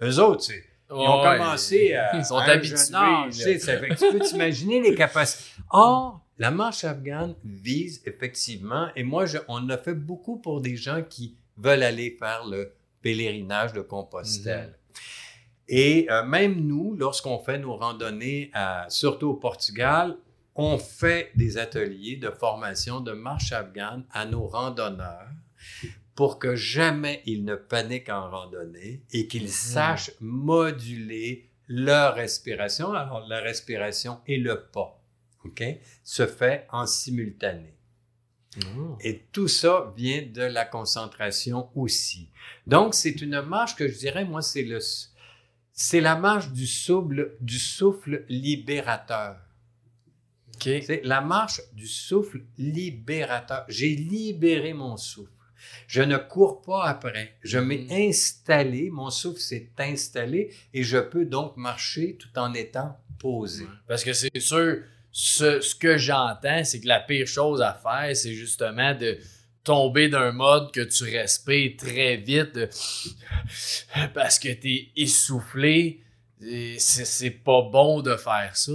Eux 0.00 0.18
autres, 0.20 0.44
c'est 0.44 0.64
ils 0.90 0.94
ont 0.94 1.22
Ouais. 1.22 1.36
commencé 1.38 1.94
à, 1.94 2.16
Ils 2.16 2.24
sont 2.24 2.36
à 2.36 2.44
habitués, 2.44 2.74
tu 2.76 2.84
sais, 3.32 3.52
là. 3.54 3.58
ça 3.58 3.78
fait 3.78 3.88
que 3.88 3.94
tu 3.94 4.12
peux 4.12 4.18
t'imaginer 4.24 4.80
les 4.80 4.94
capacités. 4.94 5.50
Or, 5.70 6.20
la 6.38 6.50
marche 6.50 6.84
afghane 6.84 7.34
vise 7.44 8.02
effectivement, 8.06 8.88
et 8.94 9.02
moi, 9.02 9.26
je- 9.26 9.38
on 9.48 9.68
a 9.70 9.78
fait 9.78 9.94
beaucoup 9.94 10.36
pour 10.38 10.60
des 10.60 10.76
gens 10.76 11.02
qui 11.08 11.36
veulent 11.56 11.82
aller 11.82 12.16
faire 12.18 12.44
le 12.46 12.74
pèlerinage 13.02 13.72
de 13.72 13.80
Compostelle. 13.80 14.68
Mhm. 14.68 14.74
Et 15.68 16.06
euh, 16.10 16.24
même 16.24 16.60
nous, 16.60 16.94
lorsqu'on 16.96 17.38
fait 17.38 17.58
nos 17.58 17.76
randonnées, 17.76 18.50
à- 18.54 18.86
surtout 18.88 19.28
au 19.30 19.34
Portugal, 19.34 20.16
on 20.54 20.78
fait 20.78 21.32
des 21.34 21.58
ateliers 21.58 22.16
de 22.16 22.30
formation 22.30 23.00
de 23.00 23.12
marche 23.12 23.52
afghane 23.52 24.04
à 24.12 24.24
nos 24.24 24.46
randonneurs 24.46 25.28
pour 26.16 26.38
que 26.40 26.56
jamais 26.56 27.22
ils 27.26 27.44
ne 27.44 27.54
paniquent 27.54 28.08
en 28.08 28.28
randonnée 28.30 29.02
et 29.12 29.28
qu'ils 29.28 29.42
Mhm. 29.44 29.48
sachent 29.48 30.10
moduler 30.20 31.50
leur 31.68 32.14
respiration. 32.14 32.92
Alors, 32.92 33.26
la 33.28 33.40
respiration 33.40 34.20
et 34.26 34.38
le 34.38 34.64
pas, 34.72 35.00
OK, 35.44 35.62
se 36.02 36.26
fait 36.26 36.66
en 36.72 36.86
simultané. 36.86 37.74
Mhm. 38.56 38.96
Et 39.02 39.26
tout 39.30 39.46
ça 39.48 39.92
vient 39.96 40.22
de 40.22 40.42
la 40.42 40.64
concentration 40.64 41.68
aussi. 41.76 42.30
Donc, 42.66 42.94
c'est 42.94 43.20
une 43.20 43.42
marche 43.42 43.76
que 43.76 43.86
je 43.86 43.98
dirais, 43.98 44.24
moi, 44.24 44.40
c'est 44.40 44.62
le, 44.62 44.78
c'est 45.72 46.00
la 46.00 46.16
marche 46.16 46.50
du 46.52 46.66
souffle, 46.66 47.36
du 47.40 47.58
souffle 47.58 48.24
libérateur. 48.30 49.36
OK. 50.54 50.62
C'est 50.86 51.02
la 51.04 51.20
marche 51.20 51.60
du 51.74 51.86
souffle 51.86 52.40
libérateur. 52.56 53.66
J'ai 53.68 53.94
libéré 53.94 54.72
mon 54.72 54.96
souffle. 54.96 55.30
Je 55.88 56.02
ne 56.02 56.16
cours 56.16 56.62
pas 56.62 56.84
après. 56.86 57.34
Je 57.42 57.58
m'ai 57.58 57.78
Mhm. 57.78 58.08
installé, 58.08 58.90
mon 58.90 59.10
souffle 59.10 59.40
s'est 59.40 59.68
installé 59.78 60.52
et 60.74 60.82
je 60.82 60.98
peux 60.98 61.24
donc 61.24 61.56
marcher 61.56 62.16
tout 62.18 62.28
en 62.38 62.52
étant 62.54 62.96
posé. 63.18 63.66
Parce 63.86 64.02
que 64.04 64.12
c'est 64.12 64.38
sûr, 64.38 64.78
ce, 65.12 65.60
ce 65.60 65.74
que 65.74 65.96
j'entends, 65.96 66.62
c'est 66.64 66.80
que 66.80 66.88
la 66.88 67.00
pire 67.00 67.26
chose 67.26 67.62
à 67.62 67.72
faire, 67.72 68.14
c'est 68.16 68.34
justement 68.34 68.94
de 68.94 69.18
tomber 69.64 70.08
d'un 70.08 70.30
mode 70.32 70.70
que 70.72 70.82
tu 70.82 71.04
respires 71.04 71.72
très 71.76 72.16
vite 72.16 72.54
de- 72.54 72.68
parce 74.14 74.38
que 74.38 74.48
t'es 74.52 74.88
essoufflé. 74.96 76.00
C'est 76.38 77.06
c'est 77.06 77.30
pas 77.30 77.62
bon 77.62 78.02
de 78.02 78.14
faire 78.14 78.54
ça. 78.56 78.72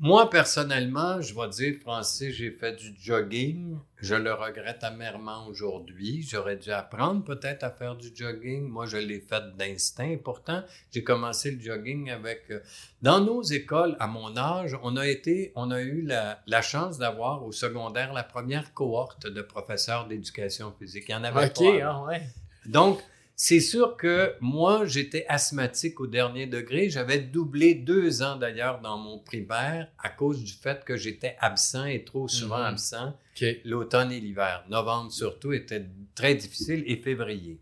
Moi, 0.00 0.28
personnellement, 0.28 1.20
je 1.20 1.32
vais 1.32 1.48
dire, 1.48 1.80
Francis, 1.80 2.34
j'ai 2.34 2.50
fait 2.50 2.72
du 2.72 2.92
jogging. 3.00 3.78
Je 3.98 4.16
le 4.16 4.34
regrette 4.34 4.82
amèrement 4.82 5.46
aujourd'hui. 5.46 6.26
J'aurais 6.28 6.56
dû 6.56 6.70
apprendre 6.72 7.22
peut-être 7.22 7.62
à 7.62 7.70
faire 7.70 7.94
du 7.94 8.08
jogging. 8.14 8.66
Moi, 8.68 8.86
je 8.86 8.96
l'ai 8.96 9.20
fait 9.20 9.44
d'instinct. 9.56 10.16
Pourtant, 10.24 10.64
j'ai 10.92 11.04
commencé 11.04 11.52
le 11.52 11.60
jogging 11.60 12.10
avec... 12.10 12.42
euh, 12.50 12.58
Dans 13.00 13.20
nos 13.20 13.42
écoles, 13.42 13.96
à 14.00 14.08
mon 14.08 14.36
âge, 14.36 14.76
on 14.82 14.96
a 14.96 15.06
été, 15.06 15.52
on 15.54 15.70
a 15.70 15.80
eu 15.80 16.02
la, 16.02 16.42
la 16.48 16.62
chance 16.62 16.98
d'avoir 16.98 17.44
au 17.44 17.52
secondaire 17.52 18.12
la 18.12 18.24
première 18.24 18.74
cohorte 18.74 19.28
de 19.28 19.40
professeurs 19.40 20.08
d'éducation 20.08 20.72
physique. 20.78 21.04
Il 21.08 21.12
y 21.12 21.14
en 21.14 21.22
avait 21.24 21.46
Ok, 21.46 21.54
pas 21.54 21.88
avant. 21.88 22.04
ah 22.06 22.08
ouais. 22.08 22.22
Donc, 22.66 23.00
c'est 23.36 23.60
sûr 23.60 23.96
que 23.96 24.32
moi, 24.40 24.84
j'étais 24.86 25.26
asthmatique 25.28 25.98
au 26.00 26.06
dernier 26.06 26.46
degré. 26.46 26.88
J'avais 26.88 27.18
doublé 27.18 27.74
deux 27.74 28.22
ans 28.22 28.36
d'ailleurs 28.36 28.80
dans 28.80 28.96
mon 28.98 29.18
primaire 29.18 29.88
à 29.98 30.08
cause 30.08 30.42
du 30.44 30.52
fait 30.52 30.84
que 30.84 30.96
j'étais 30.96 31.36
absent 31.40 31.86
et 31.86 32.04
trop 32.04 32.28
souvent 32.28 32.58
Mhm. 32.58 32.64
absent. 32.64 33.18
L'automne 33.64 34.12
et 34.12 34.20
l'hiver. 34.20 34.64
Novembre 34.70 35.10
surtout 35.10 35.52
était 35.52 35.84
très 36.14 36.34
difficile 36.36 36.84
et 36.86 36.96
février. 36.96 37.58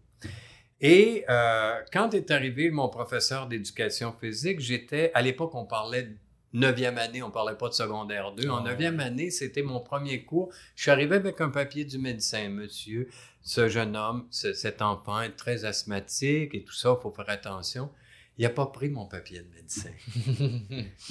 Et 0.81 1.25
euh, 1.31 1.81
quand 1.93 2.13
est 2.13 2.31
arrivé 2.31 2.71
mon 2.71 2.89
professeur 2.89 3.47
d'éducation 3.47 4.13
physique, 4.21 4.61
j'étais, 4.61 5.11
à 5.15 5.23
l'époque, 5.23 5.55
on 5.55 5.65
parlait 5.65 6.03
de 6.03 6.17
neuvième 6.55 6.99
année, 6.99 7.23
on 7.23 7.31
parlait 7.31 7.57
pas 7.57 7.69
de 7.69 7.75
secondaire 7.75 8.33
2. 8.33 8.49
En 8.51 8.63
neuvième 8.63 9.01
année, 9.01 9.31
c'était 9.31 9.63
mon 9.63 9.81
premier 9.81 10.25
cours. 10.25 10.53
Je 10.75 10.83
suis 10.83 10.91
arrivé 10.91 11.17
avec 11.17 11.41
un 11.41 11.49
papier 11.51 11.85
du 11.85 11.99
médecin, 11.99 12.49
monsieur, 12.49 13.09
ce 13.43 13.69
jeune 13.69 13.97
homme, 13.97 14.27
ce- 14.31 14.53
cet 14.53 14.83
enfant 14.83 15.21
est 15.21 15.37
très 15.37 15.65
asthmatique 15.65 16.55
et 16.55 16.63
tout 16.65 16.73
ça, 16.75 16.95
il 16.99 17.03
faut 17.03 17.11
faire 17.11 17.29
attention. 17.29 17.91
Il 18.39 18.45
n'a 18.45 18.49
pas 18.51 18.65
pris 18.65 18.89
mon 18.89 19.05
papier 19.05 19.41
de 19.41 19.55
médecin. 19.55 19.91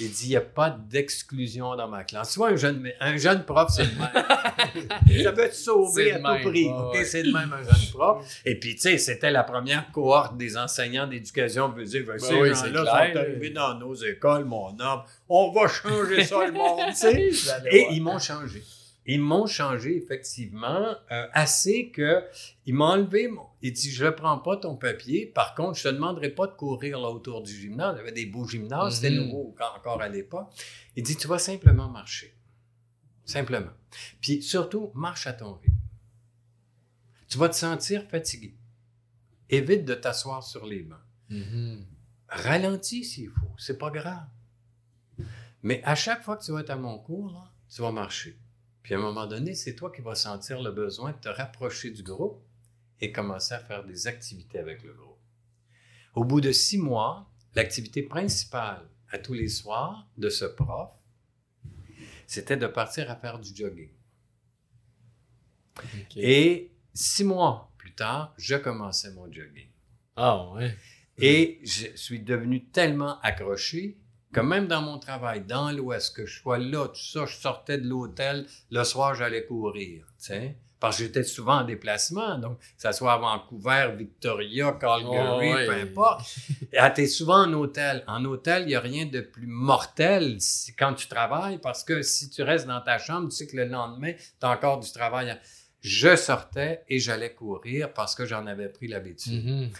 Il 0.00 0.10
dit, 0.10 0.24
il 0.24 0.28
n'y 0.30 0.36
a 0.36 0.40
pas 0.40 0.70
d'exclusion 0.70 1.76
dans 1.76 1.86
ma 1.86 2.02
classe. 2.02 2.32
Soit 2.32 2.48
un 2.48 2.56
jeune, 2.56 2.90
un 2.98 3.16
jeune 3.16 3.44
prof, 3.44 3.70
c'est 3.70 3.84
le 3.84 3.90
même. 3.90 4.98
Je 5.06 5.28
veux 5.28 5.48
te 5.48 5.54
sauver 5.54 6.12
à 6.14 6.18
tout 6.18 6.48
prix. 6.50 6.68
ouais. 6.68 7.04
C'est 7.04 7.22
le 7.22 7.32
même 7.32 7.52
un 7.52 7.62
jeune 7.62 7.90
prof. 7.92 8.26
Et 8.44 8.58
puis, 8.58 8.74
tu 8.74 8.80
sais, 8.82 8.98
c'était 8.98 9.30
la 9.30 9.44
première 9.44 9.92
cohorte 9.92 10.36
des 10.36 10.56
enseignants 10.56 11.06
d'éducation 11.06 11.72
physique. 11.72 12.06
Ben 12.06 12.18
ces 12.18 12.34
oui, 12.34 12.48
gens-là 12.54 12.84
sont 12.84 13.18
arrivés 13.18 13.50
dans 13.50 13.78
nos 13.78 13.94
écoles, 13.94 14.44
mon 14.44 14.76
homme. 14.80 15.02
On 15.28 15.52
va 15.52 15.68
changer 15.68 16.24
ça, 16.24 16.44
le 16.44 16.52
monde. 16.52 16.80
Et 17.70 17.86
ils 17.92 18.02
m'ont 18.02 18.18
changé. 18.18 18.64
Ils 19.04 19.20
m'ont 19.20 19.46
changé, 19.46 19.96
effectivement, 19.96 20.94
euh, 21.10 21.26
assez 21.32 21.90
que 21.90 22.22
il 22.66 22.74
m'a 22.74 22.84
enlevé 22.86 23.26
mon... 23.28 23.42
Il 23.60 23.72
dit, 23.72 23.90
je 23.90 24.04
ne 24.04 24.10
prends 24.10 24.38
pas 24.38 24.56
ton 24.56 24.76
papier. 24.76 25.26
Par 25.26 25.54
contre, 25.56 25.76
je 25.78 25.84
te 25.84 25.88
demanderai 25.88 26.30
pas 26.30 26.46
de 26.46 26.52
courir 26.52 27.00
là 27.00 27.08
autour 27.10 27.42
du 27.42 27.52
gymnase. 27.52 27.94
Il 27.96 27.98
y 27.98 28.00
avait 28.02 28.12
des 28.12 28.26
beaux 28.26 28.46
gymnases. 28.46 28.96
C'était 28.96 29.10
Mhm. 29.10 29.24
nouveau 29.26 29.54
quand- 29.58 29.76
encore 29.76 30.00
à 30.00 30.08
l'époque. 30.08 30.48
Il 30.94 31.02
dit, 31.02 31.16
tu 31.16 31.26
vas 31.26 31.38
simplement 31.40 31.88
marcher. 31.88 32.36
Simplement. 33.24 33.72
Puis 34.20 34.40
surtout, 34.42 34.92
marche 34.94 35.26
à 35.26 35.32
ton 35.32 35.54
rythme. 35.54 35.74
Tu 37.28 37.38
vas 37.38 37.48
te 37.48 37.56
sentir 37.56 38.04
fatigué. 38.08 38.54
Évite 39.48 39.84
de 39.84 39.94
t'asseoir 39.94 40.42
sur 40.44 40.64
les 40.66 40.82
bancs. 40.82 40.98
Mhm. 41.28 41.84
Ralentis 42.28 43.04
s'il 43.04 43.28
faut, 43.30 43.50
c'est 43.58 43.78
pas 43.78 43.90
grave. 43.90 44.26
Mais 45.62 45.82
à 45.84 45.94
chaque 45.94 46.22
fois 46.22 46.36
que 46.36 46.44
tu 46.44 46.52
vas 46.52 46.60
être 46.60 46.70
à 46.70 46.76
mon 46.76 46.98
cours, 46.98 47.32
là, 47.32 47.50
tu 47.68 47.82
vas 47.82 47.90
marcher. 47.92 48.38
Puis 48.82 48.94
à 48.94 48.98
un 48.98 49.00
moment 49.00 49.26
donné, 49.26 49.54
c'est 49.54 49.74
toi 49.74 49.92
qui 49.92 50.02
vas 50.02 50.14
sentir 50.14 50.60
le 50.60 50.72
besoin 50.72 51.12
de 51.12 51.18
te 51.18 51.28
rapprocher 51.28 51.90
du 51.90 52.02
groupe 52.02 52.42
et 53.00 53.12
commencer 53.12 53.54
à 53.54 53.60
faire 53.60 53.84
des 53.84 54.06
activités 54.06 54.58
avec 54.58 54.82
le 54.82 54.92
groupe. 54.92 55.18
Au 56.14 56.24
bout 56.24 56.40
de 56.40 56.52
six 56.52 56.78
mois, 56.78 57.30
l'activité 57.54 58.02
principale 58.02 58.88
à 59.10 59.18
tous 59.18 59.34
les 59.34 59.48
soirs 59.48 60.08
de 60.18 60.28
ce 60.28 60.44
prof, 60.44 60.90
c'était 62.26 62.56
de 62.56 62.66
partir 62.66 63.10
à 63.10 63.16
faire 63.16 63.38
du 63.38 63.54
jogging. 63.54 63.90
Et 66.16 66.72
six 66.92 67.24
mois 67.24 67.72
plus 67.78 67.94
tard, 67.94 68.34
je 68.36 68.56
commençais 68.56 69.12
mon 69.12 69.30
jogging. 69.30 69.68
Ah, 70.16 70.50
ouais. 70.52 70.76
Et 71.18 71.60
je 71.62 71.94
suis 71.94 72.20
devenu 72.20 72.64
tellement 72.66 73.20
accroché 73.20 73.98
que 74.32 74.40
même 74.40 74.66
dans 74.66 74.82
mon 74.82 74.98
travail, 74.98 75.42
dans 75.42 75.70
l'Ouest, 75.70 76.16
que 76.16 76.26
je 76.26 76.40
sois 76.40 76.58
là, 76.58 76.88
tout 76.88 76.96
ça, 77.00 77.26
je 77.26 77.36
sortais 77.36 77.78
de 77.78 77.86
l'hôtel, 77.88 78.46
le 78.70 78.84
soir, 78.84 79.14
j'allais 79.14 79.44
courir, 79.44 80.06
tu 80.18 80.24
sais? 80.26 80.56
Parce 80.80 80.96
que 80.96 81.04
j'étais 81.04 81.22
souvent 81.22 81.58
en 81.60 81.64
déplacement, 81.64 82.38
donc 82.38 82.58
que 82.58 82.64
ça 82.76 82.92
soit 82.92 83.12
à 83.12 83.18
Vancouver, 83.18 83.92
Victoria, 83.96 84.72
Calgary, 84.72 85.52
Oh, 85.52 85.66
peu 85.66 85.72
importe. 85.74 86.26
Ah, 86.76 86.90
t'es 86.90 87.06
souvent 87.06 87.44
en 87.46 87.52
hôtel. 87.52 88.02
En 88.08 88.24
hôtel, 88.24 88.62
il 88.62 88.68
n'y 88.68 88.74
a 88.74 88.80
rien 88.80 89.06
de 89.06 89.20
plus 89.20 89.46
mortel 89.46 90.40
si- 90.40 90.74
quand 90.74 90.94
tu 90.94 91.06
travailles, 91.06 91.58
parce 91.58 91.84
que 91.84 92.02
si 92.02 92.30
tu 92.30 92.42
restes 92.42 92.66
dans 92.66 92.80
ta 92.80 92.98
chambre, 92.98 93.28
tu 93.28 93.36
sais 93.36 93.46
que 93.46 93.56
le 93.56 93.66
lendemain, 93.66 94.12
tu 94.14 94.24
as 94.46 94.50
encore 94.50 94.80
du 94.80 94.90
travail. 94.90 95.30
à- 95.30 95.38
Je 95.82 96.16
sortais 96.16 96.82
et 96.88 96.98
j'allais 96.98 97.32
courir 97.34 97.92
parce 97.92 98.14
que 98.16 98.24
j'en 98.24 98.46
avais 98.46 98.68
pris 98.68 98.88
l'habitude 98.88 99.44
Mhm. 99.44 99.70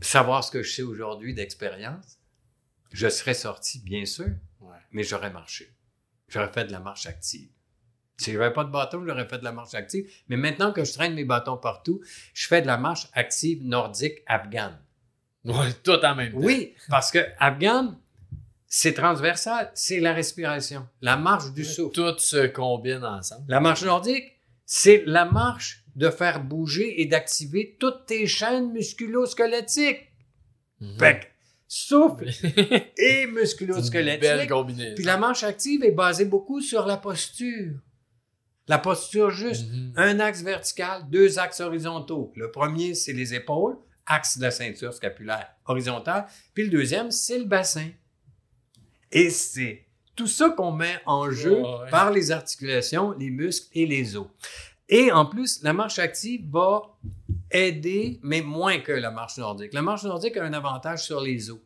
savoir 0.00 0.42
ce 0.44 0.50
que 0.50 0.62
je 0.62 0.72
sais 0.72 0.82
aujourd'hui 0.82 1.34
d'expérience, 1.34 2.17
je 2.92 3.08
serais 3.08 3.34
sorti, 3.34 3.80
bien 3.80 4.04
sûr, 4.04 4.28
Ouais. 4.60 4.76
mais 4.92 5.02
j'aurais 5.02 5.30
marché. 5.30 5.72
J'aurais 6.28 6.52
fait 6.52 6.64
de 6.64 6.72
la 6.72 6.80
marche 6.80 7.06
active. 7.06 7.48
Si 8.16 8.32
j'avais 8.32 8.52
pas 8.52 8.64
de 8.64 8.70
bâton, 8.70 9.04
j'aurais 9.06 9.26
fait 9.28 9.38
de 9.38 9.44
la 9.44 9.52
marche 9.52 9.74
active. 9.74 10.10
Mais 10.28 10.36
maintenant 10.36 10.72
que 10.72 10.84
je 10.84 10.92
traîne 10.92 11.14
mes 11.14 11.24
bâtons 11.24 11.56
partout, 11.56 12.00
je 12.34 12.48
fais 12.48 12.60
de 12.62 12.66
la 12.66 12.76
marche 12.76 13.06
active 13.12 13.64
nordique 13.64 14.22
afghane. 14.26 14.78
Tout 15.84 16.04
en 16.04 16.14
même 16.16 16.32
temps. 16.32 16.38
Oui, 16.38 16.74
parce 16.88 17.10
que 17.12 17.20
afghane, 17.38 17.96
c'est 18.66 18.92
transversal, 18.92 19.70
c'est 19.74 20.00
la 20.00 20.12
respiration, 20.12 20.86
la 21.00 21.16
marche 21.16 21.52
du 21.52 21.64
souffle. 21.64 21.94
Tout 21.94 22.18
se 22.18 22.46
combine 22.48 23.04
ensemble. 23.04 23.44
La 23.48 23.60
marche 23.60 23.84
nordique, 23.84 24.36
c'est 24.66 25.04
la 25.06 25.24
marche 25.24 25.84
de 25.96 26.10
faire 26.10 26.42
bouger 26.42 27.00
et 27.00 27.06
d'activer 27.06 27.76
toutes 27.80 28.04
tes 28.06 28.26
chaînes 28.26 28.72
musculo-squelettiques. 28.72 30.08
Mhm. 30.80 30.96
Souffle 31.68 32.28
et 32.96 33.26
musculo-squelettique. 33.26 34.20
belle 34.22 34.48
combinaison. 34.48 34.94
Puis 34.96 35.04
la 35.04 35.18
marche 35.18 35.44
active 35.44 35.84
est 35.84 35.92
basée 35.92 36.24
beaucoup 36.24 36.60
sur 36.60 36.86
la 36.86 36.96
posture. 36.96 37.74
La 38.66 38.78
posture 38.78 39.30
juste. 39.30 39.70
Mhm. 39.70 39.92
Un 39.96 40.20
axe 40.20 40.42
vertical, 40.42 41.08
deux 41.08 41.38
axes 41.38 41.60
horizontaux. 41.60 42.32
Le 42.36 42.50
premier, 42.50 42.94
c'est 42.94 43.12
les 43.12 43.34
épaules, 43.34 43.76
axe 44.06 44.38
de 44.38 44.42
la 44.42 44.50
ceinture 44.50 44.92
scapulaire 44.92 45.48
horizontale. 45.66 46.26
Puis 46.54 46.64
le 46.64 46.70
deuxième, 46.70 47.10
c'est 47.10 47.38
le 47.38 47.44
bassin. 47.44 47.90
Et 49.12 49.30
c'est 49.30 49.86
tout 50.16 50.26
ça 50.26 50.50
qu'on 50.50 50.72
met 50.72 51.00
en 51.06 51.30
jeu 51.30 51.60
ouais. 51.62 51.90
par 51.90 52.10
les 52.10 52.30
articulations, 52.30 53.12
les 53.12 53.30
muscles 53.30 53.68
et 53.72 53.86
les 53.86 54.16
os. 54.16 54.26
Et 54.88 55.12
en 55.12 55.26
plus, 55.26 55.62
la 55.62 55.72
marche 55.72 55.98
active 55.98 56.48
va 56.50 56.82
aider, 57.50 58.18
mais 58.22 58.42
moins 58.42 58.78
que 58.78 58.92
la 58.92 59.10
marche 59.10 59.38
nordique. 59.38 59.72
La 59.74 59.82
marche 59.82 60.04
nordique 60.04 60.36
a 60.36 60.44
un 60.44 60.52
avantage 60.52 61.04
sur 61.04 61.20
les 61.20 61.50
os. 61.50 61.58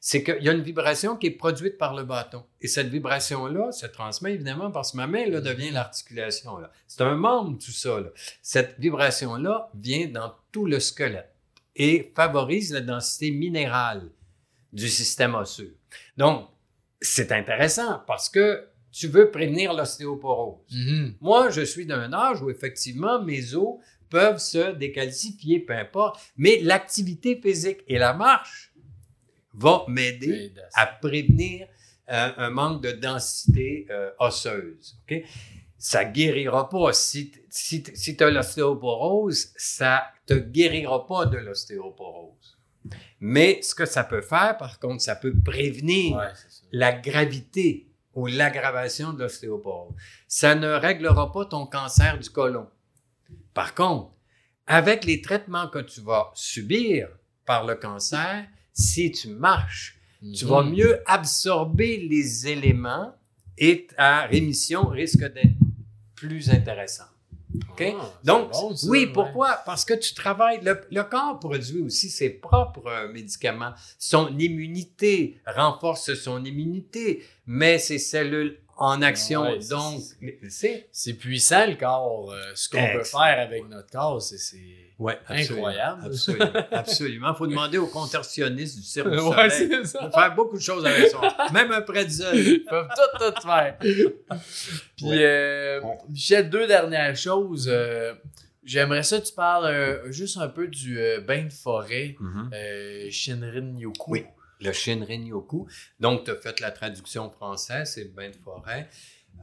C'est 0.00 0.22
qu'il 0.22 0.42
y 0.42 0.48
a 0.48 0.52
une 0.52 0.62
vibration 0.62 1.16
qui 1.16 1.26
est 1.26 1.32
produite 1.32 1.76
par 1.76 1.94
le 1.94 2.04
bâton. 2.04 2.44
Et 2.60 2.68
cette 2.68 2.88
vibration-là 2.88 3.72
se 3.72 3.86
transmet 3.86 4.34
évidemment 4.34 4.70
parce 4.70 4.92
que 4.92 4.96
ma 4.96 5.08
main 5.08 5.26
là, 5.26 5.40
devient 5.40 5.70
l'articulation. 5.70 6.58
C'est 6.86 7.02
un 7.02 7.16
membre, 7.16 7.58
tout 7.58 7.72
ça. 7.72 7.98
Cette 8.40 8.78
vibration-là 8.78 9.70
vient 9.74 10.06
dans 10.06 10.34
tout 10.52 10.66
le 10.66 10.78
squelette 10.78 11.34
et 11.74 12.12
favorise 12.14 12.72
la 12.72 12.80
densité 12.80 13.32
minérale 13.32 14.10
du 14.72 14.88
système 14.88 15.34
osseux. 15.34 15.76
Donc, 16.16 16.48
c'est 17.00 17.32
intéressant 17.32 18.02
parce 18.06 18.28
que 18.28 18.68
tu 18.98 19.06
veux 19.06 19.30
prévenir 19.30 19.72
l'ostéoporose. 19.74 20.58
Mhm. 20.72 21.14
Moi, 21.20 21.50
je 21.50 21.60
suis 21.60 21.86
d'un 21.86 22.12
âge 22.12 22.42
où 22.42 22.50
effectivement 22.50 23.22
mes 23.22 23.54
os 23.54 23.78
peuvent 24.10 24.38
se 24.38 24.72
décalcifier, 24.72 25.60
peu 25.60 25.74
importe, 25.74 26.20
mais 26.36 26.58
l'activité 26.62 27.40
physique 27.40 27.78
et 27.86 27.98
la 27.98 28.12
marche 28.12 28.72
va 29.54 29.84
m'aider 29.86 30.52
à 30.74 30.86
prévenir 30.86 31.68
euh, 32.10 32.30
un 32.38 32.50
manque 32.50 32.82
de 32.82 32.90
densité 32.90 33.86
euh, 33.90 34.10
osseuse. 34.18 34.98
OK? 35.02 35.22
Ça 35.76 36.04
guérira 36.04 36.68
pas. 36.68 36.92
Si, 36.92 37.30
tu 37.30 38.24
as 38.24 38.30
l'ostéoporose, 38.30 39.52
ça 39.56 40.08
te 40.26 40.34
guérira 40.34 41.06
pas 41.06 41.26
de 41.26 41.36
l'ostéoporose. 41.36 42.58
Mais 43.20 43.60
ce 43.62 43.76
que 43.76 43.84
ça 43.84 44.02
peut 44.02 44.22
faire, 44.22 44.56
par 44.58 44.80
contre, 44.80 45.02
ça 45.02 45.14
peut 45.14 45.34
prévenir 45.44 46.16
Ouais, 46.16 46.32
la 46.72 46.92
gravité 46.92 47.87
ou 48.18 48.26
l'aggravation 48.26 49.12
de 49.12 49.20
l'ostéoporose. 49.22 49.94
Ça 50.26 50.54
ne 50.56 50.66
réglera 50.86 51.30
pas 51.32 51.44
ton 51.44 51.66
cancer 51.66 52.18
du 52.18 52.28
côlon. 52.30 52.66
Par 53.54 53.74
contre, 53.74 54.10
avec 54.66 55.04
les 55.04 55.20
traitements 55.22 55.68
que 55.68 55.78
tu 55.78 56.00
vas 56.00 56.30
subir 56.34 57.08
par 57.46 57.64
le 57.64 57.76
cancer, 57.76 58.46
si 58.72 59.12
tu 59.12 59.28
marches, 59.28 59.98
tu 60.36 60.44
vas 60.46 60.62
Mhm. 60.64 60.72
mieux 60.72 61.02
absorber 61.06 62.08
les 62.08 62.48
éléments 62.48 63.14
et 63.56 63.86
ta 63.86 64.22
rémission 64.26 64.88
risque 64.88 65.24
d'être 65.32 65.56
plus 66.16 66.50
intéressante. 66.50 67.14
OK? 67.70 67.82
Ah, 67.98 68.12
Donc, 68.24 68.50
bon, 68.52 68.76
ça, 68.76 68.88
oui, 68.88 69.00
ouais. 69.06 69.12
pourquoi? 69.12 69.62
Parce 69.64 69.84
que 69.84 69.94
tu 69.94 70.12
travailles, 70.14 70.60
le, 70.62 70.80
le 70.90 71.02
corps 71.04 71.38
produit 71.38 71.80
aussi 71.80 72.10
ses 72.10 72.30
propres 72.30 72.86
euh, 72.86 73.12
médicaments. 73.12 73.72
Son 73.98 74.36
immunité 74.38 75.38
renforce 75.46 76.14
son 76.14 76.44
immunité, 76.44 77.24
met 77.46 77.78
ses 77.78 77.98
cellules 77.98 78.58
en 78.76 79.00
action. 79.02 79.42
Ouais, 79.42 79.58
Donc, 79.68 80.02
c'est... 80.50 81.14
Puissant 81.14 81.66
le 81.66 81.74
corps. 81.76 82.30
euh, 82.32 82.40
ce 82.54 82.68
qu'on 82.68 82.86
peut 82.92 83.04
faire 83.04 83.40
avec 83.40 83.66
notre 83.68 83.90
corps, 83.90 84.20
c'est. 84.20 84.87
Ouais, 84.98 85.16
Incroyable. 85.28 86.02
Absolument. 86.06 86.50
Absolument. 86.72 87.28
Il 87.34 87.36
faut 87.38 87.46
demander 87.46 87.78
au 87.78 87.86
contorsionniste 87.86 88.78
du 88.78 88.82
cirque 88.82 89.10
du 89.10 89.18
Ouais, 89.20 89.48
soleil. 89.50 89.86
ça. 89.86 90.00
faut 90.02 90.10
faire 90.10 90.34
beaucoup 90.34 90.56
de 90.56 90.62
choses 90.62 90.84
avec 90.84 91.08
ça. 91.08 91.20
Même 91.52 91.70
un 91.70 91.82
pretzel. 91.82 92.34
Ils 92.46 92.64
peuvent 92.64 92.88
tout, 92.88 93.24
tout 93.32 93.42
faire. 93.46 93.76
Puis, 93.78 95.06
Ouais. 95.06 95.18
euh, 95.24 95.80
Michel, 96.08 96.50
deux 96.50 96.66
dernières 96.66 97.14
choses. 97.16 97.68
Euh, 97.70 98.12
j'aimerais 98.64 99.04
ça 99.04 99.20
que 99.20 99.26
tu 99.26 99.32
parles 99.34 99.66
euh, 99.66 100.10
juste 100.10 100.36
un 100.36 100.48
peu 100.48 100.66
du 100.66 100.98
euh, 100.98 101.20
bain 101.20 101.44
de 101.44 101.52
forêt 101.52 102.16
Mhm. 102.18 102.50
euh, 102.52 103.06
Shinrin-yoku. 103.10 104.10
Oui. 104.10 104.24
Le 104.60 104.72
Shinrin-yoku. 104.72 105.68
Donc, 106.00 106.24
tu 106.24 106.32
as 106.32 106.36
fait 106.36 106.58
la 106.58 106.72
traduction 106.72 107.30
française, 107.30 107.92
c'est 107.94 108.02
le 108.02 108.10
bain 108.10 108.30
de 108.30 108.36
forêt. 108.42 108.88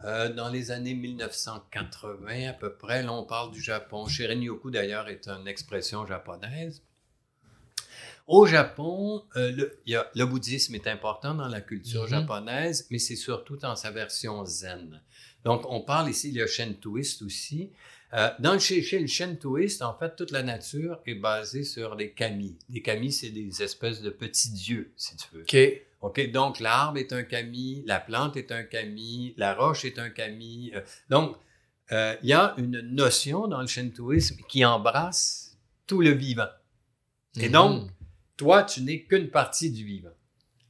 Euh, 0.04 0.30
dans 0.34 0.50
les 0.50 0.72
années 0.72 0.94
1980 0.94 2.50
à 2.50 2.54
peu 2.54 2.74
près, 2.74 3.02
là, 3.02 3.14
on 3.14 3.24
parle 3.24 3.52
du 3.52 3.62
Japon. 3.62 4.06
Shinrin-yoku, 4.08 4.70
d'ailleurs, 4.70 5.08
est 5.08 5.28
une 5.28 5.48
expression 5.48 6.06
japonaise. 6.06 6.82
Au 8.28 8.46
Japon, 8.46 9.24
euh, 9.36 9.52
le, 9.52 9.80
il 9.86 9.94
y 9.94 9.96
a- 9.96 10.10
le 10.16 10.26
bouddhisme 10.26 10.74
est 10.76 10.88
important 10.88 11.36
dans 11.36 11.48
la 11.48 11.62
culture 11.62 12.04
Mhm. 12.04 12.10
japonaise, 12.10 12.88
mais 12.90 12.98
c'est 13.00 13.16
surtout 13.16 13.56
dans 13.58 13.76
sa 13.76 13.92
version 13.92 14.44
zen. 14.46 15.02
Donc, 15.44 15.64
on 15.70 15.82
parle 15.82 16.10
ici, 16.10 16.30
il 16.30 16.36
y 16.36 16.42
a 16.42 16.48
shintoïste 16.48 17.22
aussi. 17.22 17.70
Euh, 18.14 18.30
dans 18.40 18.54
le, 18.54 18.60
chez, 18.60 18.82
chez 18.82 19.00
le 19.00 19.08
shintoïste, 19.08 19.82
en 19.84 19.96
fait, 19.98 20.16
toute 20.16 20.32
la 20.32 20.42
nature 20.42 21.00
est 21.06 21.16
basée 21.16 21.64
sur 21.64 21.96
des 21.96 22.12
kami. 22.12 22.58
Les 22.70 22.82
kami, 22.82 23.12
c'est 23.12 23.30
des 23.30 23.62
espèces 23.62 24.02
de 24.02 24.10
petits 24.10 24.52
dieux, 24.52 24.92
si 24.96 25.16
tu 25.18 25.28
veux. 25.34 25.42
OK. 25.44 25.58
OK, 26.06 26.32
donc 26.32 26.60
l'arbre 26.60 27.00
est 27.00 27.12
un 27.14 27.24
kami, 27.24 27.82
la 27.88 28.00
plante 28.00 28.38
est 28.38 28.52
un 28.52 28.64
kami, 28.64 29.34
la 29.38 29.56
roche 29.56 29.86
est 29.86 29.98
un 29.98 30.12
kami. 30.12 30.72
Euh, 30.76 30.82
donc, 31.10 31.36
euh, 31.92 32.16
il 32.22 32.30
y 32.30 32.34
a 32.34 32.54
une 32.58 32.80
notion 32.82 33.48
dans 33.48 33.60
le 33.62 33.66
shintoïsme 33.68 34.38
qui 34.48 34.64
embrasse 34.64 35.58
tout 35.88 36.02
le 36.02 36.12
vivant. 36.12 36.50
Et 37.38 37.48
Mhm. 37.48 37.52
donc, 37.52 37.90
toi, 38.38 38.64
tu 38.64 38.82
n'es 38.84 39.02
qu'une 39.02 39.30
partie 39.30 39.72
du 39.72 39.84
vivant. 39.84 40.14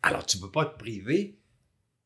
Alors, 0.02 0.26
tu 0.26 0.38
ne 0.38 0.44
peux 0.44 0.52
pas 0.52 0.66
te 0.66 0.78
priver 0.80 1.38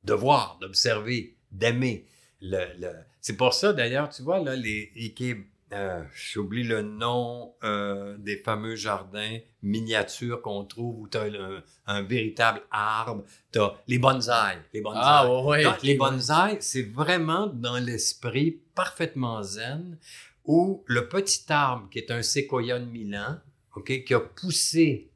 de 0.03 0.13
voir, 0.13 0.57
d'observer, 0.59 1.38
d'aimer. 1.51 2.05
Le, 2.41 2.65
le- 2.80 2.95
C'est 3.21 3.36
pour 3.38 3.53
ça, 3.53 3.73
d'ailleurs, 3.73 4.09
tu 4.09 4.21
vois, 4.23 4.39
là, 4.39 4.55
les 4.55 4.91
Ike- 4.95 5.45
euh, 5.72 6.03
j'oublie 6.13 6.63
le 6.63 6.82
nom 6.82 7.53
euh, 7.63 8.17
des 8.17 8.38
fameux 8.38 8.76
jardins 8.76 9.38
miniatures 9.61 10.41
qu'on 10.41 10.65
trouve 10.65 10.99
où 11.01 11.07
tu 11.07 11.17
as 11.17 11.24
un, 11.26 11.63
un 11.88 12.01
véritable 12.01 12.61
arbre. 12.72 13.24
Tu 13.51 13.59
as 13.59 13.76
les 13.88 13.99
bonsaïs. 13.99 14.57
Les 14.74 14.82
bonsaïs. 14.82 15.03
Ah, 15.05 15.43
ouais. 15.43 15.63
Donc, 15.63 15.82
les 15.84 15.91
ouais. 15.91 15.97
bonsaïs, 15.97 16.57
c'est 16.61 16.84
vraiment 16.84 17.47
dans 17.47 17.78
l'esprit 17.78 18.59
parfaitement 18.74 19.43
zen 19.43 19.97
où 20.45 20.84
le 20.88 21.07
petit 21.07 21.43
arbre 21.49 21.88
qui 21.91 21.99
est 21.99 22.09
un 22.11 22.24
séquoia 22.24 22.80
de 22.80 22.86
Milan, 22.86 23.38
qui 23.86 24.13
a 24.13 24.20
poussé 24.20 25.09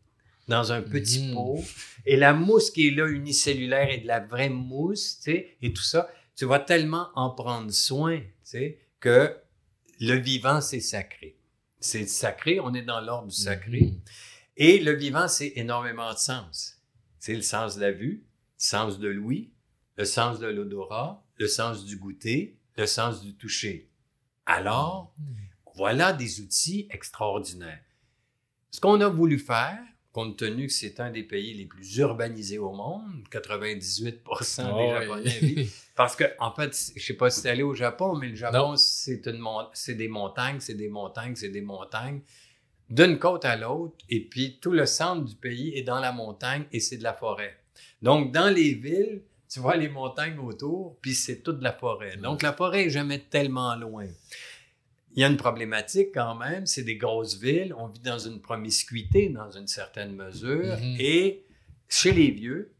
dans 0.47 0.71
un 0.71 0.81
petit 0.81 1.27
Mhm. 1.27 1.33
pot, 1.33 1.63
et 2.05 2.15
la 2.17 2.33
mousse 2.33 2.69
qui 2.69 2.89
est 2.89 2.91
là 2.91 3.07
unicellulaire 3.07 3.89
et 3.89 3.97
de 3.99 4.07
la 4.07 4.19
vraie 4.19 4.49
mousse, 4.49 5.17
tu 5.17 5.31
sais, 5.31 5.57
et 5.61 5.73
tout 5.73 5.81
ça, 5.81 6.09
tu 6.35 6.45
vas 6.45 6.59
tellement 6.59 7.07
en 7.15 7.29
prendre 7.31 7.71
soin, 7.71 8.19
tu 8.19 8.25
sais, 8.43 8.77
que 8.99 9.35
le 9.99 10.15
vivant, 10.15 10.61
c'est 10.61 10.79
sacré. 10.79 11.37
C'est 11.79 12.07
sacré, 12.07 12.59
on 12.59 12.73
est 12.73 12.83
dans 12.83 13.01
l'ordre 13.01 13.27
du 13.27 13.35
sacré. 13.35 13.81
Mhm. 13.81 14.01
Et 14.57 14.79
le 14.79 14.93
vivant, 14.93 15.27
c'est 15.27 15.53
énormément 15.55 16.13
de 16.13 16.17
sens. 16.17 16.81
C'est 17.19 17.35
le 17.35 17.41
sens 17.41 17.75
de 17.75 17.81
la 17.81 17.91
vue, 17.91 18.23
le 18.25 18.63
sens 18.63 18.99
de 18.99 19.07
l'ouïe, 19.07 19.51
le 19.97 20.05
sens 20.05 20.39
de 20.39 20.47
l'odorat, 20.47 21.25
le 21.37 21.47
sens 21.47 21.85
du 21.85 21.97
goûter, 21.97 22.57
le 22.77 22.85
sens 22.85 23.21
du 23.21 23.35
toucher. 23.35 23.89
Alors, 24.45 25.15
voilà 25.75 26.13
des 26.13 26.41
outils 26.41 26.87
extraordinaires. 26.89 27.83
Ce 28.71 28.79
qu'on 28.79 29.01
a 29.01 29.07
voulu 29.07 29.39
faire, 29.39 29.79
compte 30.13 30.37
tenu 30.37 30.67
que 30.67 30.73
c'est 30.73 30.99
un 31.01 31.11
des 31.11 31.23
pays 31.23 31.53
les 31.55 31.65
plus 31.65 31.97
urbanisés 31.97 32.59
au 32.59 32.71
monde, 32.71 33.23
98 33.29 34.21
Ah 34.59 34.63
des 34.63 34.71
ouais. 34.71 34.89
Japonais 34.91 35.39
vivent 35.39 35.73
parce 35.95 36.15
que, 36.15 36.23
en 36.39 36.53
fait, 36.53 36.71
je 36.95 37.03
sais 37.03 37.15
pas 37.15 37.29
si 37.29 37.41
tu 37.41 37.47
es 37.47 37.51
allé 37.51 37.63
au 37.63 37.73
Japon, 37.73 38.15
mais 38.15 38.29
le 38.29 38.35
Japon, 38.35 38.57
mon- 38.69 39.67
c'est 39.73 39.95
des 39.95 40.07
montagnes, 40.07 40.59
c'est 40.59 40.75
des 40.75 40.87
montagnes, 40.87 41.35
c'est 41.35 41.49
des 41.49 41.61
montagnes, 41.61 42.21
d'une 42.89 43.17
côte 43.19 43.43
à 43.45 43.55
l'autre, 43.57 43.95
et 44.09 44.21
puis 44.21 44.59
tout 44.61 44.71
le 44.71 44.85
centre 44.85 45.25
du 45.25 45.35
pays 45.35 45.73
est 45.75 45.83
dans 45.83 45.99
la 45.99 46.11
montagne 46.11 46.65
et 46.71 46.79
c'est 46.79 46.97
de 46.97 47.03
la 47.03 47.13
forêt. 47.13 47.57
Donc, 48.01 48.31
dans 48.31 48.53
les 48.53 48.73
villes, 48.75 49.23
tu 49.49 49.59
vois 49.59 49.77
les 49.77 49.89
montagnes 49.89 50.37
autour, 50.39 50.97
puis 51.01 51.13
c'est 51.15 51.41
toute 51.41 51.61
la 51.61 51.73
forêt. 51.73 52.17
Donc, 52.17 52.41
la 52.41 52.53
forêt 52.53 52.85
est 52.85 52.89
jamais 52.89 53.19
tellement 53.19 53.75
loin. 53.75 54.07
Il 55.15 55.21
y 55.21 55.23
a 55.23 55.27
une 55.27 55.37
problématique 55.37 56.09
quand 56.13 56.35
même, 56.35 56.65
c'est 56.65 56.83
des 56.83 56.95
grosses 56.97 57.39
villes, 57.39 57.73
on 57.77 57.87
vit 57.87 57.99
dans 57.99 58.17
une 58.19 58.41
promiscuité 58.41 59.29
dans 59.29 59.51
une 59.51 59.67
certaine 59.67 60.13
mesure, 60.15 60.75
Mhm. 60.77 60.95
et 60.99 61.45
chez 61.87 62.11
les 62.11 62.31
vieux, 62.31 62.73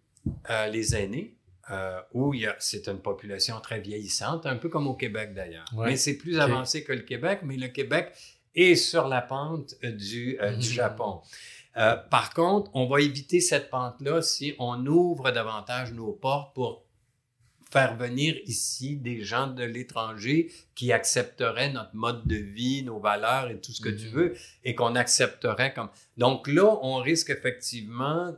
euh, 0.50 0.68
les 0.68 0.96
aînés, 0.96 1.36
euh, 1.70 2.00
où 2.14 2.34
c'est 2.60 2.88
une 2.88 3.00
population 3.00 3.60
très 3.62 3.80
vieillissante, 3.80 4.46
un 4.46 4.56
peu 4.58 4.68
comme 4.70 4.88
au 4.88 4.96
Québec 4.96 5.34
d'ailleurs. 5.34 5.66
Ouais. 5.76 5.90
Mais 5.92 5.96
c'est 5.98 6.18
plus 6.18 6.40
avancé 6.40 6.84
que 6.84 6.92
le 6.94 7.02
Québec, 7.04 7.40
mais 7.44 7.56
le 7.58 7.68
Québec 7.68 8.12
est 8.56 8.76
sur 8.76 9.08
la 9.08 9.22
pente 9.22 9.76
euh, 9.84 9.92
du, 9.92 10.38
euh, 10.42 10.52
du 10.52 10.68
Mhm. 10.70 10.74
Japon. 10.74 11.22
Par 12.12 12.34
contre, 12.36 12.70
on 12.76 12.86
va 12.88 13.02
éviter 13.02 13.40
cette 13.42 13.72
pente-là 13.72 14.22
si 14.22 14.54
on 14.60 14.86
ouvre 14.86 15.32
davantage 15.32 15.92
nos 15.92 16.12
portes 16.12 16.54
pour 16.54 16.83
faire 17.74 17.96
venir 17.98 18.36
ici 18.46 18.96
des 18.98 19.24
gens 19.24 19.48
de 19.48 19.64
l'étranger 19.64 20.52
qui 20.76 20.94
accepteraient 20.94 21.72
notre 21.74 21.96
mode 21.96 22.26
de 22.28 22.36
vie, 22.36 22.84
nos 22.84 23.00
valeurs 23.00 23.50
et 23.50 23.58
tout 23.60 23.72
ce 23.72 23.82
que 23.82 23.90
tu 23.90 24.08
Mhm. 24.08 24.14
veux, 24.14 24.34
et 24.64 24.76
qu'on 24.76 24.96
accepterait 24.96 25.74
comme... 25.74 25.90
Donc 26.18 26.48
là, 26.48 26.78
on 26.84 26.98
risque 26.98 27.32
effectivement 27.32 28.36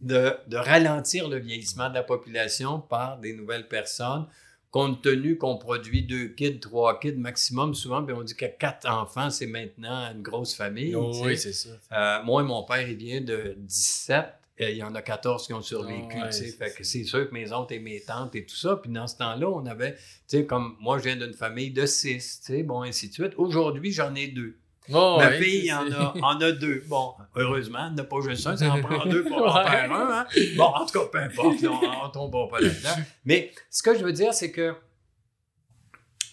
de, 0.00 0.32
de 0.46 0.56
ralentir 0.56 1.28
le 1.28 1.38
vieillissement 1.38 1.88
de 1.90 1.94
la 1.94 2.02
population 2.04 2.78
par 2.80 3.18
des 3.18 3.32
nouvelles 3.34 3.68
personnes, 3.68 4.26
compte 4.70 5.02
tenu 5.02 5.36
qu'on 5.36 5.58
produit 5.58 6.02
deux 6.04 6.28
kids, 6.28 6.60
trois 6.60 7.00
kids 7.00 7.16
maximum, 7.16 7.74
souvent, 7.74 8.04
puis 8.04 8.14
on 8.14 8.22
dit 8.22 8.36
que 8.36 8.46
quatre 8.46 8.88
enfants, 8.88 9.28
c'est 9.30 9.48
maintenant 9.48 10.12
une 10.12 10.22
grosse 10.22 10.54
famille. 10.54 10.94
Oh, 10.94 11.10
oui, 11.24 11.36
c'est 11.36 11.52
ça. 11.52 11.70
Euh, 11.92 12.22
moi, 12.22 12.42
mon 12.44 12.62
père, 12.62 12.88
il 12.88 12.96
vient 12.96 13.20
de 13.20 13.54
17. 13.58 14.26
Et 14.62 14.72
il 14.72 14.76
y 14.76 14.82
en 14.82 14.94
a 14.94 15.02
14 15.02 15.46
qui 15.46 15.52
ont 15.54 15.62
survécu. 15.62 16.16
Ouais, 16.16 16.26
tu 16.28 16.32
sais. 16.32 16.44
c'est 16.46 16.56
fait 16.56 16.70
que 16.76 16.84
ça. 16.84 16.90
c'est 16.92 17.04
sûr 17.04 17.28
que 17.28 17.34
mes 17.34 17.52
oncles 17.52 17.74
et 17.74 17.78
mes 17.78 18.00
tantes 18.00 18.34
et 18.36 18.44
tout 18.44 18.56
ça. 18.56 18.76
Puis 18.76 18.90
dans 18.90 19.06
ce 19.06 19.16
temps-là, 19.18 19.48
on 19.48 19.64
avait, 19.66 19.94
tu 19.94 20.00
sais, 20.26 20.46
comme 20.46 20.76
moi, 20.80 20.98
je 20.98 21.04
viens 21.04 21.16
d'une 21.16 21.32
famille 21.34 21.70
de 21.70 21.86
6, 21.86 22.42
tu 22.46 22.52
sais, 22.52 22.62
bon, 22.62 22.82
ainsi 22.82 23.08
de 23.08 23.14
suite. 23.14 23.32
Aujourd'hui, 23.36 23.90
j'en 23.92 24.14
ai 24.14 24.28
deux. 24.28 24.56
Oh, 24.92 25.16
Ma 25.20 25.28
ouais, 25.28 25.40
fille 25.40 25.72
en 25.72 25.88
a, 25.92 26.14
en 26.20 26.40
a 26.40 26.52
deux. 26.52 26.82
Bon, 26.88 27.12
heureusement, 27.36 27.86
elle 27.88 27.94
n'a 27.94 28.02
pas 28.04 28.20
juste 28.22 28.46
un, 28.46 28.56
ça 28.56 28.72
en 28.72 28.80
prend 28.80 29.06
deux 29.06 29.22
pour 29.24 29.46
en 29.46 29.64
faire 29.68 29.92
un. 29.92 30.20
hein. 30.20 30.26
Bon, 30.56 30.64
en 30.64 30.84
tout 30.84 30.98
cas, 30.98 31.06
peu 31.12 31.18
importe, 31.18 31.58
on 31.64 32.06
ne 32.08 32.12
tombera 32.12 32.48
pas 32.48 32.60
là-dedans. 32.60 33.02
Mais 33.24 33.52
ce 33.70 33.82
que 33.82 33.96
je 33.96 34.02
veux 34.04 34.12
dire, 34.12 34.34
c'est 34.34 34.50
que 34.50 34.74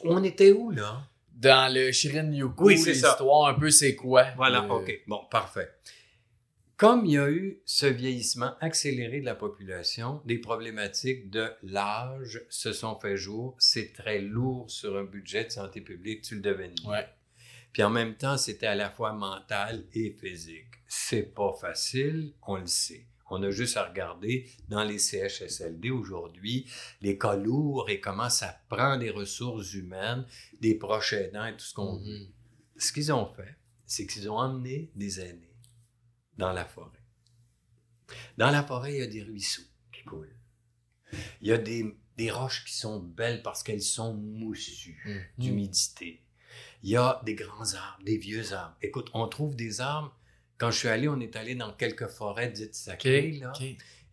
on 0.04 0.24
était 0.24 0.52
où, 0.52 0.72
là? 0.72 1.02
Dans 1.34 1.72
le 1.72 1.92
Shirin-yoku, 1.92 2.64
Oui, 2.66 2.78
c'est 2.80 2.96
ça. 2.96 3.10
l'histoire 3.10 3.50
un 3.50 3.54
peu 3.54 3.70
c'est 3.70 3.96
quoi? 3.96 4.26
Voilà, 4.38 4.64
Euh, 4.64 4.70
OK. 4.80 5.02
Bon, 5.08 5.22
parfait. 5.30 5.70
Comme 6.78 7.08
il 7.08 7.14
y 7.14 7.18
a 7.18 7.28
eu 7.28 7.60
ce 7.66 7.88
vieillissement 7.88 8.54
accéléré 8.62 9.20
de 9.20 9.26
la 9.26 9.34
population, 9.34 10.22
des 10.26 10.38
problématiques 10.38 11.32
de 11.32 11.50
l'âge 11.64 12.46
se 12.50 12.72
sont 12.72 13.00
fait 13.00 13.18
jour. 13.18 13.56
C'est 13.58 13.94
très 13.94 14.22
lourd 14.22 14.70
sur 14.70 14.96
un 14.96 15.04
budget 15.04 15.46
de 15.46 15.50
santé 15.50 15.82
publique, 15.82 16.22
tu 16.22 16.36
le 16.36 16.42
devais. 16.42 16.72
Ouais. 16.86 17.08
Puis 17.74 17.82
en 17.82 17.90
même 17.90 18.16
temps, 18.16 18.38
c'était 18.38 18.68
à 18.68 18.76
la 18.76 18.92
fois 18.92 19.14
mental 19.14 19.86
et 19.94 20.12
physique. 20.12 20.68
C'est 20.88 21.34
pas 21.34 21.52
facile, 21.60 22.34
on 22.46 22.58
le 22.58 22.68
sait. 22.68 23.08
On 23.32 23.42
a 23.42 23.50
juste 23.50 23.76
à 23.76 23.84
regarder 23.86 24.48
dans 24.70 24.84
les 24.84 25.00
CHSLD 25.00 25.90
aujourd'hui 25.90 26.70
les 27.02 27.18
cas 27.18 27.36
lourds 27.36 27.90
et 27.90 28.00
comment 28.00 28.30
ça 28.30 28.56
prend 28.70 28.98
des 28.98 29.10
ressources 29.10 29.74
humaines, 29.74 30.26
des 30.62 30.76
proches 30.76 31.14
aidants 31.14 31.46
et 31.48 31.54
tout 31.54 31.66
ce 31.66 31.74
qu'on 31.74 31.98
veut 31.98 32.20
Mhm. 32.20 32.28
ce 32.78 32.94
qu'ils 32.94 33.12
ont 33.12 33.26
fait, 33.34 33.56
c'est 33.88 34.06
qu'ils 34.06 34.30
ont 34.30 34.38
emmené 34.38 34.92
des 34.96 35.20
aînés 35.20 35.47
dans 36.38 36.52
la 36.54 36.66
forêt. 36.66 37.00
Dans 38.38 38.52
la 38.52 38.64
forêt, 38.64 38.94
il 38.96 39.00
y 39.00 39.04
a 39.04 39.08
des 39.08 39.24
ruisseaux 39.24 39.64
qui 39.92 40.04
coulent. 40.04 40.34
Il 41.42 41.48
y 41.48 41.52
a 41.52 41.58
des, 41.58 41.96
des 42.18 42.32
roches 42.32 42.64
qui 42.66 42.74
sont 42.76 43.00
belles 43.00 43.42
parce 43.44 43.64
qu'elles 43.64 43.82
sont 43.82 44.14
moussues 44.14 45.02
Mhm. 45.06 45.22
d'humidité. 45.38 46.22
Il 46.84 46.90
y 46.90 46.98
a 46.98 47.22
des 47.26 47.36
grands 47.36 47.74
arbres, 47.74 48.04
des 48.04 48.18
vieux 48.18 48.54
arbres. 48.54 48.76
Écoute, 48.82 49.10
on 49.14 49.28
trouve 49.28 49.56
des 49.56 49.82
arbres. 49.82 50.16
Quand 50.58 50.72
je 50.72 50.78
suis 50.80 50.88
allé, 50.88 51.08
on 51.08 51.20
est 51.20 51.36
allé 51.36 51.56
dans 51.56 51.72
quelques 51.74 52.08
forêts 52.08 52.50
dites 52.52 52.74
sacrées, 52.76 53.32
là, 53.34 53.54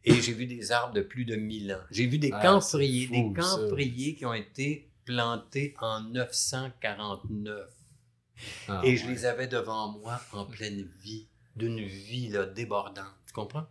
et 0.07 0.21
j'ai 0.21 0.33
vu 0.35 0.47
des 0.47 0.73
arbres 0.73 0.93
de 0.93 1.01
plus 1.01 1.25
de 1.25 1.37
1000 1.37 1.73
ans. 1.73 1.81
J'ai 1.91 2.07
vu 2.07 2.19
des 2.19 2.31
Ah, 2.33 2.43
camphriers, 2.43 3.07
fou, 3.07 3.33
des 3.35 3.41
ça. 3.43 3.57
camphriers 3.57 4.15
qui 4.15 4.27
ont 4.27 4.35
été 4.35 4.91
plantés 5.07 5.75
en 5.81 6.03
949. 6.03 7.71
Ah, 8.69 8.83
Et 8.85 8.97
je 8.97 9.07
ouais. 9.07 9.13
les 9.13 9.25
avais 9.25 9.47
devant 9.47 9.89
moi 9.99 10.21
en 10.33 10.45
pleine 10.45 10.83
vie, 11.01 11.29
d'une 11.57 11.85
vie 11.85 12.29
là, 12.29 12.47
débordante. 12.47 13.15
Tu 13.27 13.33
comprends? 13.33 13.67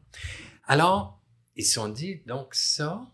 Alors, 0.65 1.22
ils 1.55 1.65
se 1.65 1.73
sont 1.73 1.89
dit, 1.89 2.22
donc 2.26 2.55
ça, 2.55 3.11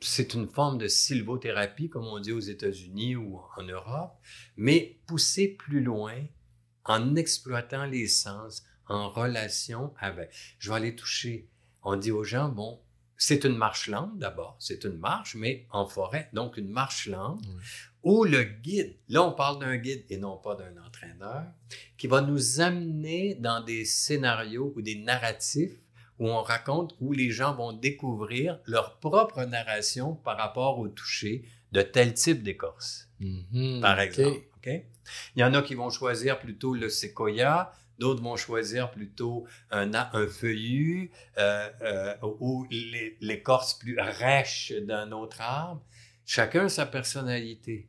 c'est 0.00 0.34
une 0.34 0.48
forme 0.48 0.78
de 0.78 0.88
sylvothérapie, 0.88 1.88
comme 1.88 2.06
on 2.06 2.20
dit 2.20 2.32
aux 2.32 2.40
États-Unis 2.40 3.16
ou 3.16 3.40
en 3.56 3.62
Europe, 3.62 4.18
mais 4.56 5.00
poussée 5.06 5.48
plus 5.48 5.82
loin 5.82 6.14
en 6.84 7.16
exploitant 7.16 7.84
les 7.84 8.06
sens, 8.06 8.64
en 8.86 9.10
relation 9.10 9.92
avec. 9.98 10.30
Je 10.58 10.70
vais 10.70 10.76
aller 10.76 10.96
toucher. 10.96 11.48
On 11.82 11.96
dit 11.96 12.10
aux 12.10 12.24
gens, 12.24 12.48
bon, 12.48 12.80
c'est 13.16 13.44
une 13.44 13.56
marche 13.56 13.88
lente 13.88 14.16
d'abord, 14.18 14.56
c'est 14.60 14.84
une 14.84 14.96
marche, 14.96 15.34
mais 15.34 15.66
en 15.70 15.86
forêt, 15.86 16.30
donc 16.32 16.56
une 16.56 16.70
marche 16.70 17.08
lente. 17.08 17.42
Ou 18.08 18.24
le 18.24 18.42
guide, 18.42 18.96
là 19.10 19.22
on 19.22 19.32
parle 19.32 19.58
d'un 19.58 19.76
guide 19.76 20.02
et 20.08 20.16
non 20.16 20.38
pas 20.38 20.54
d'un 20.54 20.82
entraîneur, 20.82 21.44
qui 21.98 22.06
va 22.06 22.22
nous 22.22 22.62
amener 22.62 23.34
dans 23.34 23.62
des 23.62 23.84
scénarios 23.84 24.72
ou 24.76 24.80
des 24.80 24.94
narratifs 24.94 25.76
où 26.18 26.26
on 26.26 26.40
raconte, 26.40 26.94
où 27.00 27.12
les 27.12 27.30
gens 27.30 27.54
vont 27.54 27.74
découvrir 27.74 28.60
leur 28.64 28.98
propre 28.98 29.44
narration 29.44 30.14
par 30.14 30.38
rapport 30.38 30.78
au 30.78 30.88
toucher 30.88 31.44
de 31.72 31.82
tel 31.82 32.14
type 32.14 32.42
d'écorce, 32.42 33.10
Mhm, 33.20 33.82
par 33.82 34.00
exemple. 34.00 34.40
OK? 34.56 34.70
Il 35.36 35.40
y 35.40 35.44
en 35.44 35.52
a 35.52 35.60
qui 35.60 35.74
vont 35.74 35.90
choisir 35.90 36.38
plutôt 36.38 36.74
le 36.74 36.88
séquoia, 36.88 37.74
d'autres 37.98 38.22
vont 38.22 38.36
choisir 38.36 38.90
plutôt 38.90 39.46
un, 39.70 39.90
feuillu 40.28 41.10
euh, 41.36 41.68
euh, 41.82 42.14
ou 42.40 42.66
l'écorce 43.20 43.74
plus 43.74 43.98
rêche 44.00 44.72
d'un 44.72 45.12
autre 45.12 45.42
arbre. 45.42 45.82
Chacun 46.24 46.70
sa 46.70 46.86
personnalité. 46.86 47.86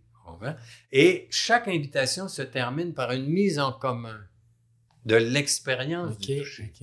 Et 0.91 1.27
chaque 1.31 1.67
invitation 1.67 2.27
se 2.27 2.41
termine 2.41 2.93
par 2.93 3.11
une 3.11 3.27
mise 3.27 3.59
en 3.59 3.71
commun 3.73 4.19
de 5.05 5.15
l'expérience 5.15 6.13
Ok, 6.13 6.19
du 6.21 6.37
toucher. 6.39 6.73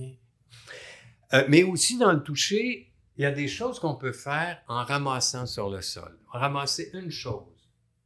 Euh, 1.33 1.45
mais 1.49 1.63
aussi 1.63 1.97
dans 1.97 2.11
le 2.13 2.23
toucher, 2.23 2.91
il 3.17 3.23
y 3.23 3.25
a 3.25 3.31
des 3.31 3.47
choses 3.47 3.79
qu'on 3.79 3.95
peut 3.95 4.13
faire 4.13 4.61
en 4.67 4.83
ramassant 4.83 5.45
sur 5.45 5.69
le 5.69 5.81
sol. 5.81 6.17
Ramasser 6.29 6.89
une 6.93 7.11
chose. 7.11 7.43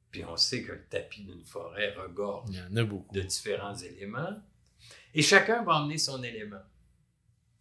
Puis 0.09 0.25
on 0.25 0.35
sait 0.37 0.63
que 0.63 0.73
le 0.73 0.83
tapis 0.89 1.23
d'une 1.23 1.43
forêt 1.45 1.93
regorge 1.93 2.49
Il 2.49 2.55
y 2.57 2.61
en 2.61 2.75
a 2.77 2.83
beaucoup. 2.83 3.13
de 3.13 3.21
différents 3.21 3.75
éléments. 3.75 4.41
Et 5.13 5.21
chacun 5.21 5.63
va 5.63 5.75
emmener 5.75 5.97
son 5.97 6.21
élément 6.23 6.61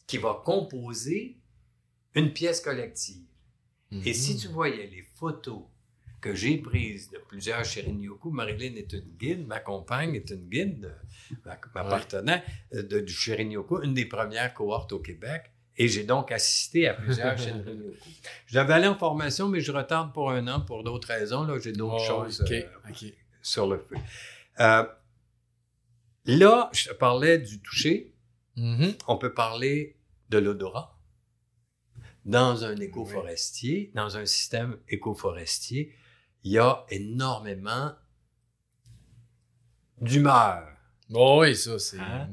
qui 0.07 0.19
va 0.19 0.40
composer 0.44 1.36
une 2.15 2.32
pièce 2.32 2.61
collective. 2.61 3.23
Et 4.05 4.15
si 4.15 4.35
Mhm. 4.35 4.40
tu 4.40 4.48
voyais 4.48 4.86
les 4.86 5.02
photos 5.02 5.62
que 6.20 6.34
j'ai 6.34 6.59
prises 6.59 7.10
de 7.10 7.18
plusieurs 7.18 7.64
Shirin-yoku, 7.64 8.30
Marilyn 8.30 8.74
est 8.76 8.92
une 8.92 9.10
guide, 9.18 9.47
ma 9.47 9.59
compagne 9.60 10.14
est 10.14 10.30
une 10.30 10.48
guide, 10.48 10.94
ma, 11.44 11.59
ma 11.74 11.82
Ouais. 11.84 11.88
partenaire 11.88 12.42
euh, 12.74 12.82
de, 12.82 13.01
du 13.01 13.14
une 13.82 13.94
des 13.94 14.05
premières 14.06 14.52
cohortes 14.55 14.92
au 14.92 14.98
Québec. 15.01 15.51
Et 15.76 15.88
j'ai 15.88 16.05
donc 16.05 16.30
assisté 16.30 16.88
à 16.88 16.94
plusieurs 16.94 17.38
Shirin-yoku. 17.38 17.94
Je 18.47 18.59
devais 18.59 18.74
aller 18.74 18.86
en 18.86 18.97
formation, 18.98 19.48
mais 19.48 19.60
je 19.60 19.72
retarde 19.72 20.12
pour 20.12 20.30
un 20.30 20.47
an 20.48 20.60
pour 20.60 20.84
d'autres 20.84 21.09
raisons. 21.09 21.44
Là, 21.44 21.59
j'ai 21.59 21.72
d'autres 21.72 22.01
Ouais, 22.02 22.06
choses 22.06 22.44
euh, 22.51 22.62
ok. 22.90 23.05
sur 23.40 23.66
le 23.68 23.78
feu. 23.78 23.97
Euh, 24.60 24.84
là, 26.26 26.68
je 26.72 26.88
te 26.88 26.94
parlais 26.94 27.38
du 27.38 27.60
toucher. 27.60 28.12
Mhm. 28.56 28.94
On 29.09 29.16
peut 29.16 29.32
parler 29.32 29.97
de 30.28 30.38
l'odorat. 30.38 30.98
Dans 32.26 32.64
un 32.64 32.76
écoforestier, 32.76 33.90
dans 33.94 34.18
un 34.18 34.26
système 34.26 34.76
écoforestier, 34.88 35.94
il 36.44 36.52
y 36.52 36.58
a 36.58 36.84
énormément 36.90 37.92
d'humeur 40.00 40.66
oui, 41.12 41.56
ça, 41.56 41.76
c'est 41.80 41.98
Hein? 41.98 42.28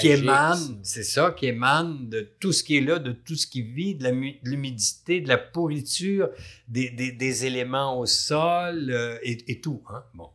qui 0.00 0.08
émane, 0.22 0.80
c'est 0.82 1.02
ça, 1.02 1.32
qui 1.32 1.46
émane 1.46 2.08
de 2.08 2.22
tout 2.40 2.50
ce 2.52 2.64
qui 2.64 2.78
est 2.78 2.80
là, 2.80 2.98
de 2.98 3.12
tout 3.12 3.34
ce 3.36 3.46
qui 3.46 3.60
vit, 3.60 3.94
de 3.94 4.08
l'humidité, 4.42 5.20
de 5.20 5.28
la 5.28 5.36
pourriture, 5.36 6.30
des, 6.66 6.88
des- 6.88 7.12
des 7.12 7.44
éléments 7.44 7.98
au 7.98 8.06
sol 8.06 8.90
euh, 8.90 9.18
et, 9.22 9.52
et 9.52 9.60
tout. 9.60 9.82
Hein? 9.90 10.02
Bon, 10.14 10.30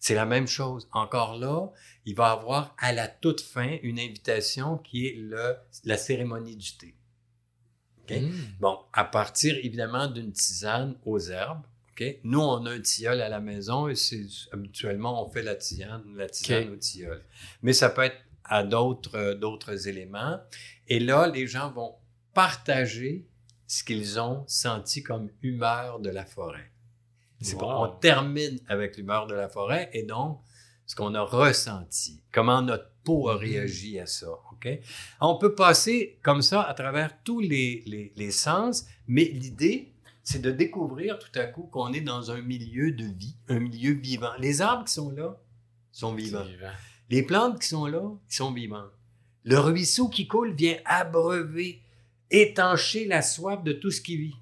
c'est 0.00 0.14
la 0.14 0.24
même 0.24 0.46
chose. 0.46 0.88
Encore 0.92 1.36
là, 1.38 1.70
il 2.06 2.14
va 2.14 2.28
y 2.28 2.32
avoir 2.32 2.74
à 2.78 2.92
la 2.94 3.08
toute 3.08 3.42
fin 3.42 3.76
une 3.82 3.98
invitation 4.00 4.78
qui 4.78 5.06
est 5.08 5.14
le, 5.18 5.56
la 5.84 5.98
cérémonie 5.98 6.56
du 6.56 6.70
thé. 6.78 6.94
Mhm. 8.10 8.32
Bon, 8.58 8.78
à 8.94 9.04
partir 9.04 9.54
évidemment 9.62 10.06
d'une 10.06 10.32
tisane 10.32 10.96
aux 11.04 11.18
herbes. 11.20 11.66
Nous, 12.24 12.40
on 12.40 12.64
a 12.66 12.70
un 12.72 12.80
tilleul 12.80 13.20
à 13.22 13.28
la 13.28 13.40
maison 13.40 13.88
et 13.88 13.94
c'est 13.94 14.26
habituellement 14.52 15.24
on 15.24 15.30
fait 15.30 15.42
la 15.42 15.54
tisane, 15.54 16.02
la 16.16 16.28
tisane 16.28 16.68
OK. 16.68 16.72
au 16.74 16.76
tilleul. 16.76 17.22
Mais 17.62 17.72
ça 17.72 17.90
peut 17.90 18.02
être 18.02 18.16
à 18.44 18.62
d'autres 18.62 19.16
euh, 19.16 19.34
d'autres 19.34 19.88
éléments. 19.88 20.38
Et 20.88 21.00
là, 21.00 21.26
les 21.26 21.46
gens 21.46 21.70
vont 21.70 21.94
partager 22.34 23.26
ce 23.66 23.82
qu'ils 23.84 24.20
ont 24.20 24.44
senti 24.46 25.02
comme 25.02 25.30
humeur 25.42 25.98
de 26.00 26.10
la 26.10 26.24
forêt. 26.26 26.70
C'est. 27.40 27.56
On 27.62 27.88
termine 27.88 28.58
avec 28.68 28.96
l'humeur 28.96 29.26
de 29.26 29.34
la 29.34 29.48
forêt 29.48 29.90
et 29.92 30.02
donc 30.02 30.40
ce 30.86 30.94
qu'on 30.94 31.14
a 31.14 31.22
ressenti, 31.22 32.22
comment 32.32 32.60
notre 32.60 32.90
peau 33.04 33.28
a 33.30 33.36
réagi 33.38 33.98
à 33.98 34.06
ça. 34.06 34.28
OK? 34.52 34.68
On 35.20 35.36
peut 35.38 35.54
passer 35.54 36.18
comme 36.22 36.42
ça 36.42 36.60
à 36.62 36.74
travers 36.74 37.22
tous 37.22 37.40
les, 37.40 37.82
les- 37.86 38.12
les 38.16 38.30
sens, 38.30 38.84
mais 39.06 39.24
l'idée, 39.24 39.93
c'est 40.24 40.40
de 40.40 40.50
découvrir 40.50 41.18
tout 41.18 41.38
à 41.38 41.44
coup 41.44 41.68
qu'on 41.70 41.92
est 41.92 42.00
dans 42.00 42.30
un 42.30 42.40
milieu 42.40 42.90
de 42.90 43.04
vie, 43.04 43.36
un 43.48 43.60
milieu 43.60 43.92
vivant. 43.92 44.32
Les 44.38 44.62
arbres 44.62 44.86
qui 44.86 44.94
sont 44.94 45.10
là 45.10 45.38
sont 45.92 46.14
vivants. 46.14 46.44
Vivant. 46.44 46.72
Les 47.10 47.22
plantes 47.22 47.60
qui 47.60 47.68
sont 47.68 47.86
là, 47.86 48.02
sont 48.28 48.52
vivantes. 48.52 48.90
Le 49.44 49.58
ruisseau 49.58 50.08
qui 50.08 50.26
coule 50.26 50.54
vient 50.54 50.78
abreuver, 50.86 51.82
étancher 52.30 53.04
la 53.04 53.20
soif 53.20 53.62
de 53.62 53.72
tout 53.72 53.90
ce 53.90 54.00
qui 54.00 54.16
vit. 54.16 54.36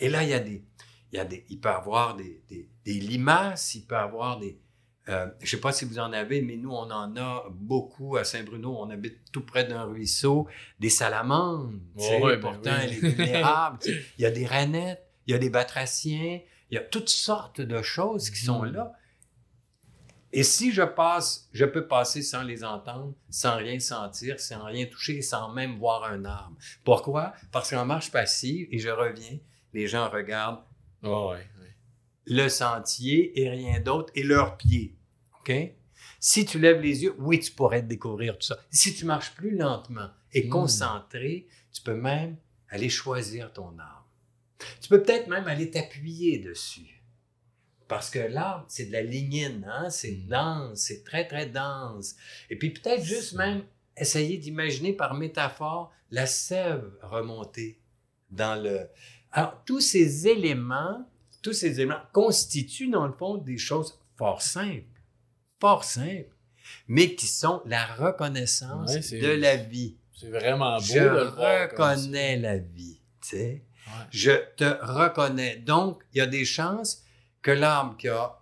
Et 0.00 0.10
là, 0.10 0.24
il 0.24 0.30
y 0.30 0.34
a 0.34 0.40
des, 0.40 0.64
il 1.12 1.16
y 1.16 1.20
a 1.20 1.24
des, 1.24 1.46
il 1.48 1.60
peut 1.60 1.68
y 1.68 1.72
avoir 1.72 2.16
des, 2.16 2.42
des, 2.48 2.68
des 2.84 2.94
limaces, 2.94 3.76
il 3.76 3.86
peut 3.86 3.94
y 3.94 3.98
avoir 3.98 4.40
des, 4.40 4.58
euh, 5.08 5.26
je 5.40 5.50
sais 5.50 5.60
pas 5.60 5.72
si 5.72 5.84
vous 5.84 5.98
en 5.98 6.12
avez, 6.12 6.42
mais 6.42 6.56
nous, 6.56 6.70
on 6.70 6.90
en 6.90 7.16
a 7.16 7.44
beaucoup 7.50 8.16
à 8.16 8.24
Saint-Bruno. 8.24 8.76
On 8.78 8.90
habite 8.90 9.18
tout 9.32 9.40
près 9.44 9.64
d'un 9.64 9.84
ruisseau, 9.84 10.46
des 10.78 10.90
salamandres, 10.90 11.72
tu 11.98 12.04
sais, 12.04 12.20
ben 12.20 12.40
pourtant, 12.40 12.70
oui. 12.70 12.80
elle 12.82 12.92
est 12.92 13.00
vulnérable. 13.00 13.78
tu 13.82 13.92
sais. 13.92 14.02
Il 14.18 14.22
y 14.22 14.26
a 14.26 14.30
des 14.30 14.46
rainettes, 14.46 15.01
il 15.26 15.32
y 15.32 15.34
a 15.34 15.38
des 15.38 15.50
batraciens, 15.50 16.40
il 16.70 16.74
y 16.74 16.78
a 16.78 16.82
toutes 16.82 17.08
sortes 17.08 17.60
de 17.60 17.82
choses 17.82 18.30
qui 18.30 18.44
sont 18.44 18.62
Mhm. 18.62 18.72
là. 18.72 18.92
Et 20.34 20.44
si 20.44 20.72
je 20.72 20.82
passe, 20.82 21.48
je 21.52 21.66
peux 21.66 21.86
passer 21.86 22.22
sans 22.22 22.42
les 22.42 22.64
entendre, 22.64 23.14
sans 23.28 23.56
rien 23.58 23.78
sentir, 23.78 24.40
sans 24.40 24.64
rien 24.64 24.86
toucher, 24.86 25.20
sans 25.20 25.52
même 25.52 25.78
voir 25.78 26.04
un 26.04 26.24
arbre. 26.24 26.56
Pourquoi? 26.84 27.34
Parce 27.50 27.68
qu'en 27.70 27.84
marche 27.84 28.10
passive, 28.10 28.66
et 28.70 28.78
je 28.78 28.88
reviens, 28.88 29.38
les 29.74 29.86
gens 29.88 30.08
regardent 30.08 30.62
ouais, 31.02 31.10
ouais. 31.10 31.76
le 32.24 32.48
sentier 32.48 33.38
et 33.42 33.50
rien 33.50 33.80
d'autre, 33.80 34.10
et 34.14 34.22
leurs 34.22 34.56
pieds. 34.56 34.96
OK? 35.40 35.52
Si 36.18 36.46
tu 36.46 36.58
lèves 36.58 36.80
les 36.80 37.02
yeux, 37.02 37.14
oui, 37.18 37.38
tu 37.40 37.52
pourrais 37.52 37.82
découvrir 37.82 38.38
tout 38.38 38.46
ça. 38.46 38.56
Si 38.70 38.94
tu 38.94 39.04
marches 39.04 39.34
plus 39.34 39.54
lentement 39.56 40.08
et 40.32 40.46
Mm. 40.46 40.48
concentré, 40.50 41.46
tu 41.72 41.82
peux 41.82 41.96
même 41.96 42.36
aller 42.70 42.88
choisir 42.88 43.52
ton 43.52 43.76
arbre. 43.78 44.01
Tu 44.80 44.88
peux 44.88 45.02
peut-être 45.02 45.28
même 45.28 45.46
aller 45.46 45.70
t'appuyer 45.70 46.38
dessus. 46.38 47.02
Parce 47.88 48.08
que 48.08 48.18
l'arbre, 48.18 48.64
c'est 48.68 48.86
de 48.86 48.92
la 48.92 49.02
lignine, 49.02 49.66
hein? 49.68 49.90
c'est 49.90 50.12
Mm. 50.12 50.28
dense, 50.28 50.78
c'est 50.78 51.04
très, 51.04 51.26
très 51.26 51.46
dense. 51.46 52.16
Et 52.48 52.56
puis 52.56 52.70
peut-être 52.70 53.04
juste 53.04 53.34
même 53.34 53.64
essayer 53.96 54.38
d'imaginer 54.38 54.92
par 54.92 55.14
métaphore 55.14 55.92
la 56.10 56.26
sève 56.26 56.90
remonter 57.02 57.78
dans 58.30 58.60
le... 58.62 58.88
Alors, 59.30 59.62
tous 59.66 59.80
ces 59.80 60.26
éléments, 60.28 61.06
tous 61.42 61.52
ces 61.52 61.80
éléments 61.80 62.00
constituent 62.12 62.90
dans 62.90 63.06
le 63.06 63.12
fond 63.12 63.36
des 63.36 63.58
choses 63.58 63.98
fort 64.16 64.42
simples, 64.42 64.84
fort 65.60 65.84
simples, 65.84 66.34
mais 66.88 67.14
qui 67.14 67.26
sont 67.26 67.62
la 67.66 67.84
reconnaissance 67.86 69.10
Ouais, 69.10 69.20
de 69.20 69.28
la 69.28 69.56
vie. 69.56 69.96
C'est 70.14 70.30
vraiment 70.30 70.76
beau 70.76 70.82
Je 70.82 70.98
de 70.98 71.04
le 71.04 71.24
voir 71.24 71.70
reconnais 71.70 72.36
la 72.38 72.58
vie, 72.58 73.00
tu 73.20 73.28
sais. 73.36 73.62
Ouais. 73.86 73.92
Je 74.10 74.30
te 74.56 74.64
reconnais. 74.84 75.56
Donc, 75.56 76.02
il 76.14 76.18
y 76.18 76.20
a 76.20 76.26
des 76.26 76.44
chances 76.44 77.02
que 77.42 77.50
l'arbre 77.50 77.96
qui 77.96 78.08
a, 78.08 78.38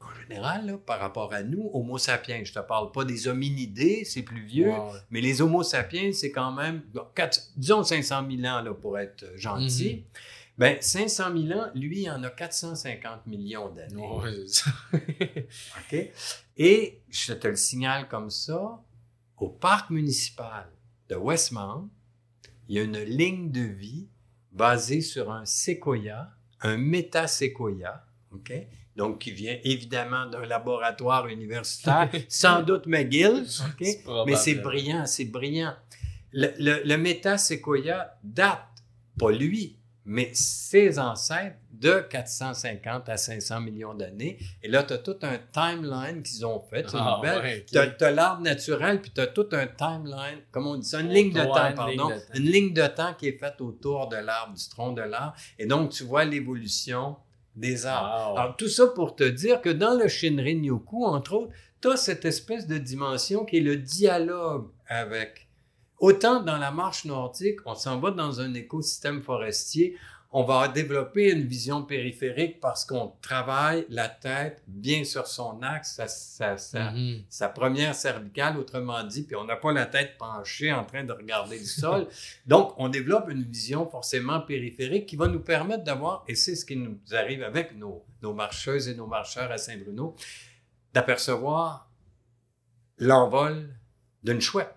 en 0.00 0.14
général, 0.22 0.66
là, 0.66 0.78
par 0.78 1.00
rapport 1.00 1.32
à 1.34 1.42
nous, 1.42 1.68
Homo 1.74 1.98
sapiens, 1.98 2.42
je 2.44 2.52
te 2.52 2.60
parle 2.60 2.92
pas 2.92 3.04
des 3.04 3.26
hominidés, 3.28 4.04
c'est 4.04 4.22
plus 4.22 4.44
vieux, 4.44 4.70
mais 5.10 5.20
les 5.20 5.42
Homo 5.42 5.62
sapiens, 5.62 6.12
c'est 6.12 6.30
quand 6.30 6.52
même, 6.52 6.82
quatre- 7.14 7.50
disons 7.56 7.82
500 7.82 8.26
000 8.30 8.42
ans 8.52 8.62
là, 8.62 8.72
pour 8.72 8.98
être 8.98 9.24
gentil. 9.36 9.96
Mhm. 9.96 10.20
Ben, 10.58 10.76
500 10.80 11.24
000 11.48 11.58
ans, 11.58 11.66
lui, 11.74 12.02
il 12.02 12.10
en 12.10 12.22
a 12.22 12.30
450 12.30 13.26
millions 13.26 13.70
d'années. 13.70 14.06
Ouais. 14.06 14.44
OK? 15.92 16.10
Et 16.56 17.00
je 17.08 17.32
te 17.32 17.48
le 17.48 17.56
signale 17.56 18.08
comme 18.08 18.30
ça, 18.30 18.80
au 19.38 19.48
parc 19.48 19.90
municipal 19.90 20.68
de 21.08 21.16
Westmount, 21.16 21.88
il 22.68 22.76
y 22.76 22.78
a 22.78 22.82
une 22.82 22.98
ligne 22.98 23.50
de 23.50 23.62
vie 23.62 24.08
basée 24.52 25.00
sur 25.00 25.30
un 25.30 25.44
séquoia, 25.44 26.30
un 26.60 26.76
métaséquoia, 26.76 28.04
OK? 28.32 28.52
Donc, 28.96 29.18
qui 29.20 29.30
vient 29.30 29.56
évidemment 29.64 30.26
d'un 30.26 30.44
laboratoire 30.44 31.26
universitaire, 31.28 32.10
sans 32.28 32.62
doute 32.62 32.86
McGill. 32.86 33.46
Mais 34.26 34.36
c'est 34.36 34.56
brillant, 34.56 35.06
c'est 35.06 35.24
brillant. 35.24 35.74
Le, 36.32 36.48
le, 36.58 36.82
le 36.84 36.96
métaséquoia 36.96 38.18
date, 38.22 38.66
pas 39.18 39.32
lui, 39.32 39.79
mais 40.10 40.30
ses 40.34 40.98
ancêtres 40.98 41.54
de 41.70 42.00
450 42.00 43.08
à 43.08 43.16
500 43.16 43.60
millions 43.60 43.94
d'années. 43.94 44.38
Et 44.60 44.66
là, 44.66 44.82
tu 44.82 44.92
as 44.92 44.98
tout 44.98 45.14
un 45.22 45.38
timeline 45.52 46.24
qu'ils 46.24 46.44
ont 46.44 46.58
fait. 46.58 46.84
Ah, 46.94 47.20
ouais, 47.20 47.64
ok. 47.72 47.96
T'as 47.96 48.08
as, 48.08 48.10
l'arbre 48.10 48.42
naturel, 48.42 49.00
puis 49.00 49.12
tu 49.14 49.20
as 49.20 49.28
tout 49.28 49.46
un 49.52 49.68
timeline, 49.68 50.40
comme 50.50 50.66
on 50.66 50.76
dit 50.76 50.88
ça, 50.88 51.00
une 51.00 51.10
ligne 51.10 51.32
de 51.32 51.44
temps, 51.44 51.68
une 51.68 51.74
pardon. 51.76 52.08
ligne 52.08 52.08
de 52.08 52.18
temps. 52.18 52.34
Une 52.34 52.42
ligne 52.42 52.74
de 52.74 52.86
temps 52.88 53.14
qui 53.14 53.28
est 53.28 53.38
faite 53.38 53.60
autour 53.60 54.08
de 54.08 54.16
l'arbre, 54.16 54.52
du 54.52 54.68
tronc 54.68 54.94
de 54.94 55.02
l'arbre. 55.02 55.36
Et 55.60 55.66
donc, 55.66 55.90
tu 55.90 56.02
vois 56.02 56.24
l'évolution 56.24 57.14
des 57.54 57.86
arbres. 57.86 58.32
Wow. 58.32 58.38
Alors, 58.38 58.56
tout 58.56 58.68
ça 58.68 58.88
pour 58.88 59.14
te 59.14 59.22
dire 59.22 59.60
que 59.60 59.70
dans 59.70 59.94
le 59.96 60.08
Shinrin-yoku, 60.08 61.04
entre 61.04 61.34
autres, 61.34 61.52
tu 61.80 61.88
as 61.88 61.96
cette 61.96 62.24
espèce 62.24 62.66
de 62.66 62.78
dimension 62.78 63.44
qui 63.44 63.58
est 63.58 63.60
le 63.60 63.76
dialogue 63.76 64.70
avec. 64.88 65.46
Autant 66.00 66.42
dans 66.42 66.56
la 66.58 66.70
marche 66.70 67.04
nordique, 67.04 67.60
on 67.66 67.74
s'en 67.74 68.00
va 68.00 68.10
dans 68.10 68.40
un 68.40 68.52
écosystème 68.54 69.22
forestier, 69.22 69.96
on 70.32 70.44
va 70.44 70.68
développer 70.68 71.32
une 71.32 71.42
vision 71.44 71.82
périphérique 71.82 72.60
parce 72.60 72.84
qu'on 72.84 73.12
travaille 73.20 73.84
la 73.88 74.08
tête 74.08 74.62
bien 74.68 75.02
sur 75.02 75.26
son 75.26 75.60
axe, 75.60 75.96
sa, 75.96 76.06
sa- 76.06 76.56
sa- 76.56 76.92
Mhm. 76.92 77.24
sa 77.28 77.48
première 77.48 77.96
cervicale, 77.96 78.56
autrement 78.56 79.02
dit, 79.02 79.24
puis 79.24 79.34
on 79.34 79.44
n'a 79.44 79.56
pas 79.56 79.72
la 79.72 79.86
tête 79.86 80.16
penchée 80.18 80.72
en 80.72 80.84
train 80.84 81.02
de 81.02 81.12
regarder 81.12 81.58
le 81.58 81.64
sol. 82.04 82.06
Donc, 82.46 82.72
on 82.78 82.88
développe 82.88 83.28
une 83.28 83.42
vision 83.42 83.90
forcément 83.90 84.40
périphérique 84.40 85.06
qui 85.06 85.16
va 85.16 85.26
nous 85.26 85.40
permettre 85.40 85.82
d'avoir, 85.82 86.24
et 86.28 86.36
c'est 86.36 86.54
ce 86.54 86.64
qui 86.64 86.76
nous 86.76 86.98
arrive 87.12 87.42
avec 87.42 87.76
nos, 87.76 88.04
nos 88.22 88.32
marcheuses 88.32 88.86
et 88.88 88.94
nos 88.94 89.08
marcheurs 89.08 89.50
à 89.50 89.58
Saint-Bruno, 89.58 90.14
d'apercevoir 90.94 91.90
l'envol 92.98 93.68
d'une 94.22 94.40
chouette. 94.40 94.74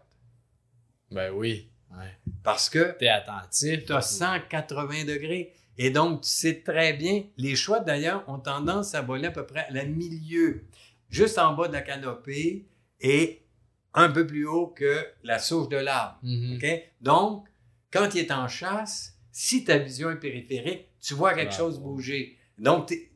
Ben 1.14 1.31
oui. 1.31 1.69
Ouais. 1.91 2.11
Parce 2.44 2.69
que 2.69 2.95
T'es 2.98 3.07
attentif. 3.07 3.85
tu 3.85 3.94
as 3.94 4.02
180 4.02 5.06
degrés. 5.06 5.53
Et 5.77 5.90
donc, 5.90 6.22
tu 6.22 6.30
sais 6.30 6.61
très 6.61 6.94
bien, 6.94 7.23
les 7.38 7.56
chouettes 7.56 7.85
d'ailleurs 7.85 8.23
ont 8.27 8.40
tendance 8.40 8.94
à 8.95 9.02
voler 9.02 9.27
à 9.27 9.31
peu 9.31 9.45
près 9.45 9.61
à 9.61 9.72
la 9.72 9.85
milieu, 9.85 10.64
juste 11.10 11.40
en 11.40 11.53
bas 11.56 11.68
de 11.68 11.73
la 11.73 11.81
canopée 11.81 12.65
et 13.02 13.41
un 13.95 14.10
peu 14.10 14.26
plus 14.27 14.45
haut 14.45 14.68
que 14.68 15.06
la 15.23 15.40
souche 15.40 15.69
de 15.69 15.77
l'arbre. 15.77 16.18
Mhm. 16.23 16.56
OK? 16.57 16.84
Donc, 17.02 17.48
quand 17.91 18.14
il 18.14 18.19
est 18.22 18.31
en 18.31 18.48
chasse, 18.48 19.18
si 19.31 19.64
ta 19.64 19.77
vision 19.80 20.11
est 20.11 20.15
périphérique, 20.19 20.88
tu 21.02 21.14
vois 21.15 21.34
quelque 21.34 21.53
chose 21.53 21.80
bouger. 21.80 22.38
Donc, 22.57 22.88
tes- 22.88 23.10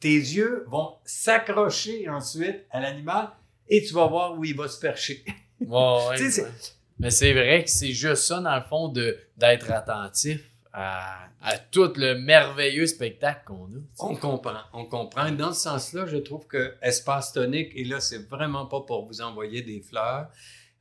yeux 0.00 0.64
vont 0.68 0.96
s'accrocher 1.04 2.08
ensuite 2.08 2.64
à 2.70 2.80
l'animal 2.80 3.30
et 3.68 3.82
tu 3.82 3.92
vas 3.94 4.06
voir 4.06 4.38
où 4.38 4.44
il 4.44 4.54
va 4.56 4.68
se 4.68 4.78
percher. 4.78 5.24
Ouais, 5.60 6.08
ouais. 6.10 6.16
Mais 6.98 7.10
c'est 7.10 7.32
vrai 7.32 7.64
que 7.64 7.70
c'est 7.70 7.92
juste 7.92 8.22
ça, 8.22 8.40
dans 8.40 8.56
le 8.56 8.62
fond, 8.62 8.88
de, 8.88 9.18
d'être 9.36 9.70
attentif 9.70 10.40
à, 10.72 11.26
à 11.42 11.58
tout 11.58 11.92
le 11.96 12.14
merveilleux 12.14 12.86
spectacle 12.86 13.42
qu'on 13.46 13.64
a. 13.66 13.80
On 13.98 14.16
comprend, 14.16 14.60
on 14.72 14.84
comprend. 14.84 15.30
Dans 15.30 15.52
ce 15.52 15.62
sens-là, 15.62 16.06
je 16.06 16.16
trouve 16.16 16.46
que 16.46 16.74
Espace 16.82 17.32
Tonique, 17.32 17.72
et 17.74 17.84
là, 17.84 18.00
c'est 18.00 18.28
vraiment 18.28 18.66
pas 18.66 18.80
pour 18.80 19.06
vous 19.06 19.20
envoyer 19.20 19.62
des 19.62 19.80
fleurs, 19.80 20.28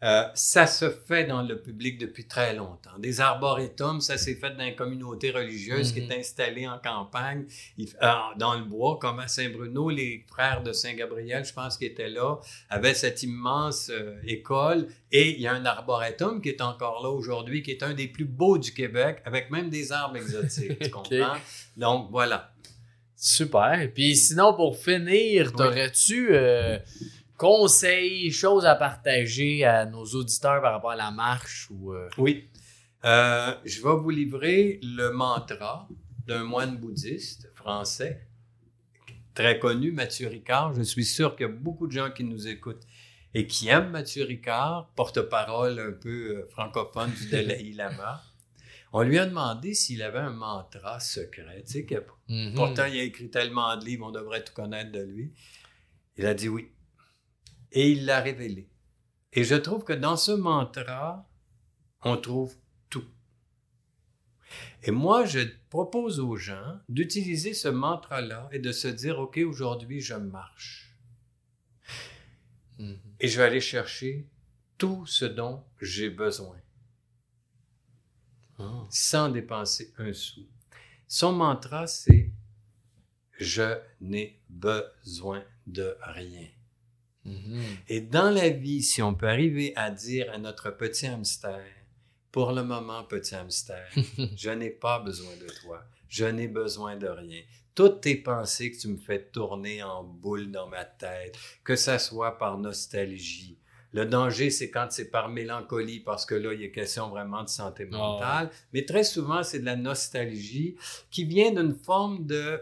euh, 0.06 0.24
ça 0.36 0.68
se 0.68 0.90
fait 0.90 1.26
dans 1.26 1.42
le 1.42 1.60
public 1.60 1.98
depuis 1.98 2.26
très 2.28 2.54
longtemps. 2.56 2.98
Des 3.00 3.20
arboretums, 3.22 4.00
ça 4.02 4.18
s'est 4.18 4.36
fait 4.36 4.52
dans 4.56 4.64
une 4.64 4.76
communauté 4.76 5.32
religieuse 5.32 5.92
qui 5.92 6.02
Mhm. 6.02 6.12
est 6.12 6.20
installée 6.20 6.68
en 6.68 6.78
campagne, 6.78 7.46
euh, 7.80 8.12
dans 8.38 8.54
le 8.54 8.64
bois, 8.66 9.00
comme 9.02 9.20
à 9.20 9.28
Saint-Bruno. 9.28 9.90
Les 9.90 10.24
frères 10.30 10.62
de 10.62 10.72
Saint-Gabriel, 10.74 11.44
je 11.44 11.54
pense, 11.54 11.78
qui 11.78 11.86
étaient 11.86 12.10
là, 12.10 12.36
avaient 12.70 12.94
cette 12.94 13.24
immense 13.24 13.90
euh, 13.90 14.16
école. 14.28 14.88
Et 15.12 15.32
il 15.32 15.42
y 15.42 15.48
a 15.48 15.54
un 15.54 15.66
arboretum 15.66 16.42
qui 16.42 16.50
est 16.50 16.62
encore 16.62 17.02
là 17.04 17.10
aujourd'hui, 17.10 17.64
qui 17.64 17.72
est 17.72 17.82
un 17.84 17.94
des 17.94 18.08
plus 18.08 18.26
beaux 18.26 18.58
du 18.58 18.74
Québec, 18.74 19.22
avec 19.26 19.50
même 19.50 19.70
des 19.70 19.92
arbres 19.92 20.18
exotiques. 20.18 20.78
tu 20.80 20.90
comprends? 20.92 21.38
Donc, 21.78 22.10
voilà. 22.12 22.52
Super. 23.16 23.90
Puis 23.94 24.16
sinon, 24.16 24.54
pour 24.54 24.78
finir, 24.78 25.52
t'aurais-tu 25.54 26.28
euh, 26.32 26.78
conseils, 27.38 28.32
choses 28.32 28.66
à 28.66 28.76
partager 28.76 29.66
à 29.66 29.86
nos 29.86 30.06
auditeurs 30.06 30.62
par 30.62 30.74
rapport 30.74 30.92
à 30.92 30.96
la 30.96 31.12
marche 31.12 31.70
ou. 31.72 31.94
euh, 31.94 32.10
Oui. 32.18 32.48
Euh, 33.04 33.54
je 33.66 33.84
vais 33.84 33.96
vous 33.96 34.10
livrer 34.10 34.80
le 34.82 35.12
mantra 35.12 35.88
d'un 36.26 36.44
moine 36.44 36.78
bouddhiste 36.78 37.52
français, 37.54 38.26
très 39.36 39.60
connu, 39.60 39.92
Mathieu 39.92 40.28
Ricard. 40.28 40.74
Je 40.74 40.82
suis 40.82 41.06
sûr 41.06 41.36
qu'il 41.36 41.46
y 41.46 41.50
a 41.50 41.52
beaucoup 41.52 41.86
de 41.88 41.92
gens 41.92 42.10
qui 42.10 42.24
nous 42.24 42.48
écoutent 42.48 42.84
et 43.36 43.46
qui 43.46 43.68
aiment 43.68 43.92
Mathieu 43.92 44.24
Ricard, 44.24 44.90
porte-parole 44.96 45.78
un 45.80 45.92
peu 45.92 46.38
euh, 46.38 46.48
francophone 46.50 47.12
du 47.12 47.30
Dalai 47.30 47.74
Lama. 47.74 48.24
On 48.94 49.02
lui 49.04 49.20
a 49.20 49.26
demandé 49.26 49.74
s'il 49.74 50.02
avait 50.02 50.20
un 50.20 50.32
mantra 50.32 51.00
secret. 51.02 51.64
Tu 51.68 51.74
sais, 51.74 51.86
que 51.86 51.96
mhm. 52.30 52.54
Pourtant, 52.56 52.86
il 52.86 52.98
a 52.98 53.04
écrit 53.04 53.30
tellement 53.30 53.76
de 53.76 53.84
livres, 53.86 54.08
on 54.08 54.12
devrait 54.12 54.44
tout 54.44 54.54
connaître 54.54 54.92
de 54.94 55.02
lui. 55.02 55.34
Il 56.18 56.26
a 56.26 56.34
dit 56.34 56.48
oui. 56.48 56.70
Et 57.76 57.92
il 57.92 58.06
l'a 58.06 58.22
révélé. 58.22 58.68
Et 59.34 59.44
je 59.44 59.56
trouve 59.56 59.84
que 59.84 59.94
dans 59.94 60.16
ce 60.16 60.32
mantra, 60.32 61.30
on 62.02 62.16
trouve 62.18 62.56
tout. 62.90 63.06
Et 64.84 64.92
moi, 64.92 65.26
je 65.26 65.42
propose 65.70 66.20
aux 66.22 66.38
gens 66.38 66.80
d'utiliser 66.88 67.54
ce 67.54 67.68
mantra-là 67.68 68.48
et 68.54 68.60
de 68.60 68.72
se 68.72 68.88
dire, 68.88 69.20
OK, 69.20 69.38
aujourd'hui, 69.38 70.00
je 70.00 70.14
marche. 70.16 70.96
Mhm. 72.80 72.98
Et 73.20 73.28
je 73.28 73.38
vais 73.38 73.46
aller 73.46 73.62
chercher 73.62 74.26
tout 74.78 75.06
ce 75.06 75.26
dont 75.26 75.64
j'ai 75.82 76.10
besoin 76.10 76.58
Ah. 78.58 78.88
sans 78.90 79.28
dépenser 79.30 79.94
un 79.98 80.14
sou. 80.14 80.48
Son 81.08 81.34
mantra, 81.34 81.88
c'est 81.88 82.32
Je 83.38 83.78
n'ai 84.00 84.40
besoin 84.50 85.44
de 85.68 85.98
rien. 86.02 86.48
Mhm. 87.26 87.62
Et 87.90 88.02
dans 88.02 88.30
la 88.30 88.50
vie, 88.50 88.84
si 88.84 89.02
on 89.02 89.14
peut 89.14 89.28
arriver 89.28 89.74
à 89.76 89.90
dire 89.90 90.32
à 90.32 90.38
notre 90.38 90.70
petit 90.70 91.08
hamster, 91.08 91.62
pour 92.32 92.52
le 92.52 92.64
moment, 92.64 93.04
petit 93.04 93.36
hamster, 93.36 93.88
je 94.36 94.50
n'ai 94.52 94.70
pas 94.70 95.00
besoin 95.00 95.36
de 95.38 95.48
toi, 95.62 95.84
je 96.08 96.26
n'ai 96.26 96.48
besoin 96.48 96.96
de 96.96 97.08
rien. 97.08 97.42
Toutes 97.74 98.02
tes 98.02 98.16
pensées 98.16 98.72
que 98.72 98.78
tu 98.78 98.88
me 98.88 98.98
fais 98.98 99.22
tourner 99.22 99.84
en 99.84 100.04
boule 100.04 100.52
dans 100.52 100.68
ma 100.68 100.86
tête, 100.86 101.38
que 101.64 101.76
ça 101.76 102.00
soit 102.00 102.38
par 102.38 102.58
nostalgie. 102.58 103.58
Le 103.92 104.06
danger, 104.06 104.50
c'est 104.50 104.70
quand 104.70 104.88
c'est 104.92 105.10
par 105.10 105.30
mélancolie, 105.30 106.02
parce 106.02 106.26
que 106.26 106.36
là, 106.36 106.54
il 106.54 106.62
est 106.62 106.72
question 106.72 107.10
vraiment 107.10 107.44
de 107.44 107.50
santé 107.50 107.88
Ah 107.94 107.98
mentale. 107.98 108.50
Mais 108.74 108.84
très 108.84 109.06
souvent, 109.06 109.42
c'est 109.42 109.60
de 109.60 109.66
la 109.66 109.78
nostalgie 109.78 110.76
qui 111.10 111.24
vient 111.24 111.52
d'une 111.52 111.74
forme 111.74 112.26
de 112.26 112.60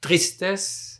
tristesse, 0.00 0.99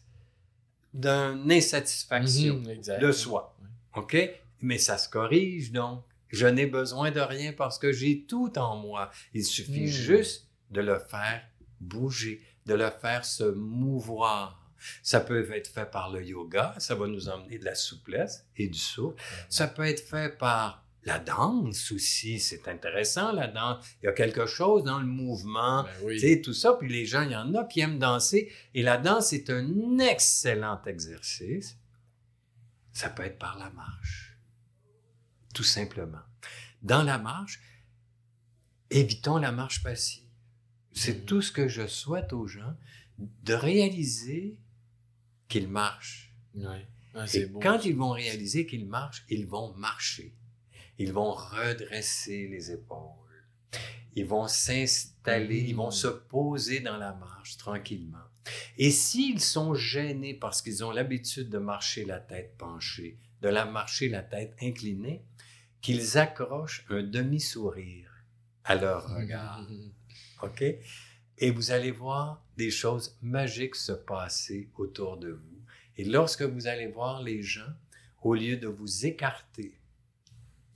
d'une 0.94 1.50
insatisfaction 1.52 2.56
Mhm, 2.56 2.98
de 3.00 3.12
soi. 3.12 3.56
OK? 3.94 4.16
Mais 4.60 4.78
ça 4.78 4.98
se 4.98 5.08
corrige 5.08 5.72
donc. 5.72 6.02
Je 6.28 6.46
n'ai 6.46 6.66
besoin 6.66 7.10
de 7.10 7.20
rien 7.20 7.52
parce 7.52 7.78
que 7.78 7.92
j'ai 7.92 8.22
tout 8.22 8.56
en 8.58 8.76
moi. 8.76 9.10
Il 9.34 9.44
suffit 9.44 9.84
Hmm. 9.84 9.86
juste 9.86 10.46
de 10.70 10.80
le 10.80 10.98
faire 10.98 11.42
bouger, 11.80 12.40
de 12.66 12.74
le 12.74 12.90
faire 12.90 13.24
se 13.24 13.44
mouvoir. 13.44 14.56
Ça 15.02 15.20
peut 15.20 15.52
être 15.52 15.68
fait 15.68 15.90
par 15.90 16.10
le 16.10 16.24
yoga, 16.24 16.74
ça 16.78 16.94
va 16.94 17.06
nous 17.06 17.28
emmener 17.28 17.58
de 17.58 17.64
la 17.64 17.74
souplesse 17.74 18.46
et 18.56 18.68
du 18.68 18.78
souffle. 18.78 19.16
Ça 19.48 19.66
peut 19.66 19.84
être 19.84 20.00
fait 20.00 20.38
par 20.38 20.84
la 21.04 21.18
danse 21.18 21.92
aussi, 21.92 22.38
c'est 22.38 22.68
intéressant 22.68 23.32
la 23.32 23.46
danse. 23.48 23.84
Il 24.02 24.06
y 24.06 24.08
a 24.08 24.12
quelque 24.12 24.44
chose 24.46 24.84
dans 24.84 24.98
le 25.00 25.06
mouvement, 25.06 25.84
Ben 25.84 25.90
oui. 26.04 26.14
tu 26.16 26.28
sais, 26.28 26.40
tout 26.42 26.52
ça. 26.52 26.74
Puis 26.74 26.88
les 26.90 27.06
gens, 27.06 27.22
il 27.22 27.30
y 27.32 27.36
en 27.36 27.54
a 27.54 27.64
qui 27.64 27.80
aiment 27.80 27.98
danser. 27.98 28.52
Et 28.74 28.82
la 28.82 28.98
danse 28.98 29.32
est 29.32 29.48
un 29.50 29.98
excellent 29.98 30.80
exercice. 30.84 31.78
Ça 32.92 33.08
peut 33.08 33.22
être 33.24 33.38
par 33.38 33.58
la 33.58 33.70
marche. 33.70 34.36
Tout 35.54 35.64
simplement. 35.64 36.20
Dans 36.82 37.02
la 37.02 37.18
marche, 37.18 37.60
évitons 38.90 39.38
la 39.38 39.52
marche 39.52 39.82
passive. 39.82 40.24
C'est 40.92 41.20
Mhm. 41.20 41.24
tout 41.24 41.42
ce 41.42 41.52
que 41.52 41.68
je 41.68 41.86
souhaite 41.86 42.32
aux 42.32 42.46
gens, 42.46 42.76
de 43.18 43.54
réaliser 43.54 44.58
qu'ils 45.48 45.68
marchent. 45.68 46.34
Ouais. 46.54 46.86
Ah, 47.14 47.24
Et 47.34 47.50
quand 47.62 47.84
ils 47.84 47.96
vont 47.96 48.10
réaliser 48.10 48.66
qu'ils 48.66 48.86
marchent, 48.86 49.24
ils 49.28 49.46
vont 49.46 49.74
marcher. 49.74 50.34
Ils 51.00 51.14
vont 51.14 51.32
redresser 51.32 52.46
les 52.48 52.72
épaules. 52.72 53.08
Ils 54.16 54.26
vont 54.26 54.46
s'installer, 54.46 55.60
ils 55.60 55.74
vont 55.74 55.90
se 55.90 56.08
poser 56.08 56.80
dans 56.80 56.98
la 56.98 57.14
marche 57.14 57.56
tranquillement. 57.56 58.28
Et 58.76 58.90
s'ils 58.90 59.40
sont 59.40 59.72
gênés 59.72 60.34
parce 60.34 60.60
qu'ils 60.60 60.84
ont 60.84 60.90
l'habitude 60.90 61.48
de 61.48 61.56
marcher 61.56 62.04
la 62.04 62.20
tête 62.20 62.54
penchée, 62.58 63.18
de 63.40 63.48
la 63.48 63.64
marcher 63.64 64.10
la 64.10 64.22
tête 64.22 64.54
inclinée, 64.60 65.24
qu'ils 65.80 66.18
accrochent 66.18 66.84
un 66.90 67.02
demi-sourire 67.02 68.10
à 68.64 68.74
leur 68.74 69.08
regard. 69.08 69.62
Mhm. 69.62 69.92
OK? 70.42 70.62
Et 71.38 71.50
vous 71.50 71.70
allez 71.70 71.92
voir 71.92 72.44
des 72.58 72.70
choses 72.70 73.16
magiques 73.22 73.76
se 73.76 73.92
passer 73.92 74.68
autour 74.76 75.16
de 75.16 75.30
vous. 75.30 75.62
Et 75.96 76.04
lorsque 76.04 76.42
vous 76.42 76.66
allez 76.66 76.88
voir 76.88 77.22
les 77.22 77.42
gens, 77.42 77.72
au 78.20 78.34
lieu 78.34 78.58
de 78.58 78.68
vous 78.68 79.06
écarter 79.06 79.79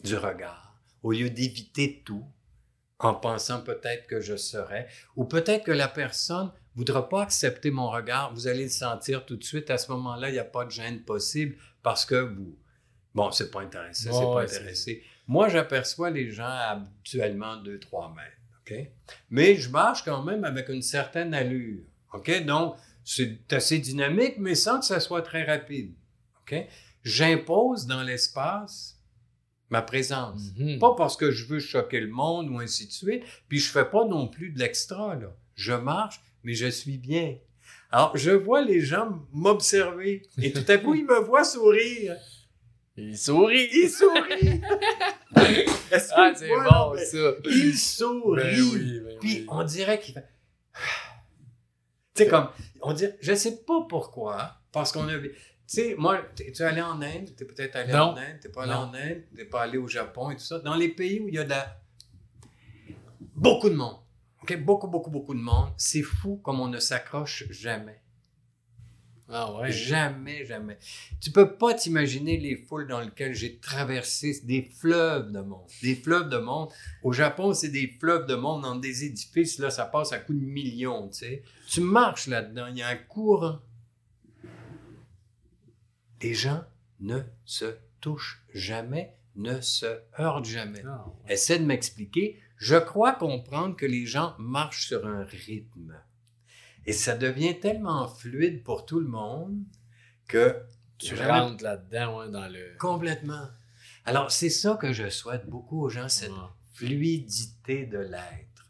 du 0.05 0.17
regard, 0.17 0.79
au 1.03 1.13
lieu 1.13 1.31
d'éviter 1.31 2.03
tout, 2.05 2.25
en 2.99 3.15
pensant 3.15 3.61
peut-être 3.63 4.07
que 4.07 4.21
je 4.21 4.37
serai, 4.37 4.87
ou 5.17 5.25
peut-être 5.25 5.65
que 5.65 5.73
la 5.73 5.89
personne 5.89 6.53
voudra 6.75 7.09
pas 7.09 7.23
accepter 7.23 7.71
mon 7.71 7.91
regard, 7.91 8.33
vous 8.35 8.47
allez 8.47 8.65
le 8.65 8.71
sentir 8.71 9.25
tout 9.25 9.37
de 9.37 9.45
suite. 9.45 9.71
À 9.71 9.79
ce 9.79 9.91
moment-là, 9.93 10.29
il 10.29 10.33
n'y 10.33 10.39
a 10.39 10.45
pas 10.45 10.65
de 10.65 10.71
gêne 10.71 11.03
possible 11.03 11.57
parce 11.83 12.05
que 12.05 12.15
vous, 12.15 12.57
bon, 13.15 13.31
c'est 13.31 13.51
pas 13.51 13.63
intéressé, 13.63 14.05
c'est 14.05 14.11
pas 14.11 14.35
ouais, 14.35 14.45
intéressé. 14.45 15.03
Moi, 15.27 15.49
j'aperçois 15.49 16.11
les 16.11 16.31
gens 16.31 16.45
habituellement 16.45 17.57
2-3 17.57 18.15
mètres. 18.15 18.31
OK? 18.61 18.75
Mais 19.31 19.57
je 19.57 19.71
marche 19.71 20.05
quand 20.05 20.23
même 20.23 20.45
avec 20.45 20.69
une 20.69 20.83
certaine 20.83 21.35
allure. 21.35 21.83
OK? 22.13 22.45
Donc, 22.45 22.77
c'est 23.05 23.53
assez 23.53 23.79
dynamique, 23.79 24.37
mais 24.39 24.55
sans 24.55 24.81
que 24.81 24.87
ça 24.87 25.01
soit 25.01 25.23
très 25.23 25.45
rapide. 25.45 25.95
OK? 26.41 26.67
J'impose 27.03 27.87
dans 27.87 28.03
l'espace 28.03 28.94
ma 29.75 29.83
présence. 29.83 30.53
Mhm. 30.57 30.79
Pas 30.79 30.95
parce 30.97 31.17
que 31.17 31.33
je 31.33 31.47
veux 31.47 31.59
choquer 31.59 31.99
le 31.99 32.07
monde 32.09 32.49
ou 32.49 32.61
ainsi 32.61 32.87
de 32.87 32.93
suite. 32.93 33.25
Puis 33.49 33.59
je 33.59 33.69
fais 33.73 33.85
pas 33.85 34.05
non 34.05 34.29
plus 34.29 34.51
de 34.51 34.61
l'extra, 34.61 35.17
là. 35.17 35.35
Je 35.57 35.73
marche, 35.73 36.21
mais 36.45 36.55
je 36.55 36.69
suis 36.69 36.97
bien. 36.97 37.37
Alors, 37.91 38.17
je 38.17 38.31
vois 38.31 38.63
les 38.63 38.81
gens 38.81 39.21
m'observer. 39.33 40.23
Et 40.41 40.53
tout 40.53 40.65
à 40.69 40.79
coup, 40.79 40.95
ils 40.95 41.05
me 41.05 41.19
voient 41.19 41.43
sourire. 41.43 42.15
Il 42.97 43.19
sourit. 43.19 43.69
Ils 43.73 43.91
sourient. 43.91 44.61
Est-ce 45.91 46.13
Ah, 46.15 46.33
c'est 46.37 46.49
bon, 46.49 46.97
ça. 46.97 47.33
Ils 47.47 47.77
sourient. 47.77 48.37
Ben 48.37 48.61
oui, 48.73 49.01
ben 49.01 49.19
Puis 49.21 49.35
oui. 49.41 49.47
on 49.49 49.65
dirait 49.65 49.99
qu'il 49.99 50.15
fait... 50.15 50.29
Tu 52.15 52.23
sais, 52.23 52.29
comme, 52.29 52.49
on 52.81 52.93
dirait, 52.93 53.19
je 53.21 53.35
sais 53.35 53.57
pas 53.67 53.85
pourquoi, 53.89 54.53
parce 54.71 54.93
qu'on 54.93 55.09
a... 55.09 55.15
Tu 55.67 55.77
sais, 55.77 55.95
moi, 55.97 56.21
tu 56.37 56.43
es 56.43 56.63
allé 56.63 56.83
en 56.83 57.01
Inde, 57.01 57.35
t'es 57.37 57.45
peut-être 57.47 57.77
allé 57.77 57.93
Non. 57.93 58.11
en 58.11 58.17
Inde, 58.17 58.39
t'es 58.41 58.49
pas 58.51 58.65
allé 58.65 58.73
Non. 58.73 58.79
en 58.81 58.95
Inde, 58.95 59.23
t'es 59.35 59.45
pas 59.47 59.63
allé 59.63 59.79
au 59.79 59.89
Japon 59.89 60.31
et 60.31 60.37
tout 60.37 60.43
ça. 60.45 60.59
Dans 60.59 60.75
les 60.75 60.89
pays 60.91 61.21
où 61.21 61.29
il 61.29 61.35
y 61.35 61.39
a 61.39 61.45
de 61.45 61.51
la- 61.51 61.81
beaucoup 63.35 63.71
de 63.71 63.75
monde, 63.75 63.97
OK? 64.43 64.57
Beaucoup, 64.59 64.89
beaucoup, 64.89 65.11
beaucoup 65.11 65.35
de 65.35 65.41
monde, 65.41 65.71
c'est 65.77 66.03
fou 66.03 66.37
comme 66.43 66.61
on 66.61 66.69
ne 66.69 66.79
s'accroche 66.79 67.45
jamais. 67.51 68.01
Ah 69.27 69.55
ouais. 69.55 69.73
Jamais, 69.73 70.45
jamais. 70.45 70.79
Tu 71.19 71.31
peux 71.31 71.57
pas 71.57 71.73
t'imaginer 71.73 72.37
les 72.37 72.57
foules 72.57 72.87
dans 72.87 73.01
lesquelles 73.01 73.35
j'ai 73.35 73.57
traversé 73.57 74.39
des 74.45 74.61
fleuves 74.79 75.33
de 75.33 75.41
monde. 75.41 75.67
Des 75.83 75.95
fleuves 75.95 76.29
de 76.29 76.37
monde. 76.37 76.69
Au 77.03 77.11
Japon, 77.15 77.55
c'est 77.55 77.71
des 77.71 77.87
fleuves 77.99 78.27
de 78.27 78.35
monde 78.35 78.63
dans 78.63 78.77
des 78.77 79.05
édifices. 79.05 79.59
Là, 79.59 79.71
ça 79.71 79.87
passe 79.87 80.13
à 80.13 80.19
coups 80.19 80.39
de 80.39 80.45
millions, 80.45 81.09
tu 81.09 81.21
sais. 81.21 81.43
Tu 81.67 81.81
marches 81.81 82.27
là-dedans, 82.27 82.67
il 82.67 82.77
y 82.77 82.83
a 82.83 82.89
un 82.89 82.97
courant. 82.97 83.61
Les 86.25 86.33
gens 86.33 86.65
ne 87.01 87.21
se 87.45 87.77
touchent 88.01 88.43
jamais, 88.55 89.15
ne 89.37 89.61
se 89.61 90.01
heurtent 90.19 90.47
jamais. 90.47 90.83
Ouais. 90.83 91.35
Essaie 91.35 91.59
de 91.59 91.67
m'expliquer. 91.67 92.41
Je 92.57 92.77
crois 92.77 93.13
comprendre 93.13 93.77
que 93.77 93.85
les 93.85 94.07
gens 94.07 94.35
marchent 94.39 94.87
sur 94.87 95.07
un 95.07 95.25
rythme. 95.25 95.95
Et 96.87 96.95
ça 96.95 97.15
devient 97.15 97.61
tellement 97.61 98.09
fluide 98.09 98.63
pour 98.65 98.87
tout 98.87 99.01
le 99.01 99.07
monde 99.07 99.59
que 100.27 100.63
Tu 100.97 101.15
rentres 101.15 101.63
là-dedans, 101.63 102.27
dans 102.31 102.49
le. 102.49 102.75
Complètement. 102.79 103.47
Alors, 104.07 104.31
c'est 104.31 104.49
ça 104.49 104.79
que 104.81 104.95
je 104.95 105.11
souhaite 105.11 105.47
beaucoup 105.47 105.83
aux 105.83 105.91
gens, 105.91 106.09
cette 106.09 106.31
Ouais. 106.31 106.49
fluidité 106.73 107.85
de 107.85 107.99
l'être. 107.99 108.67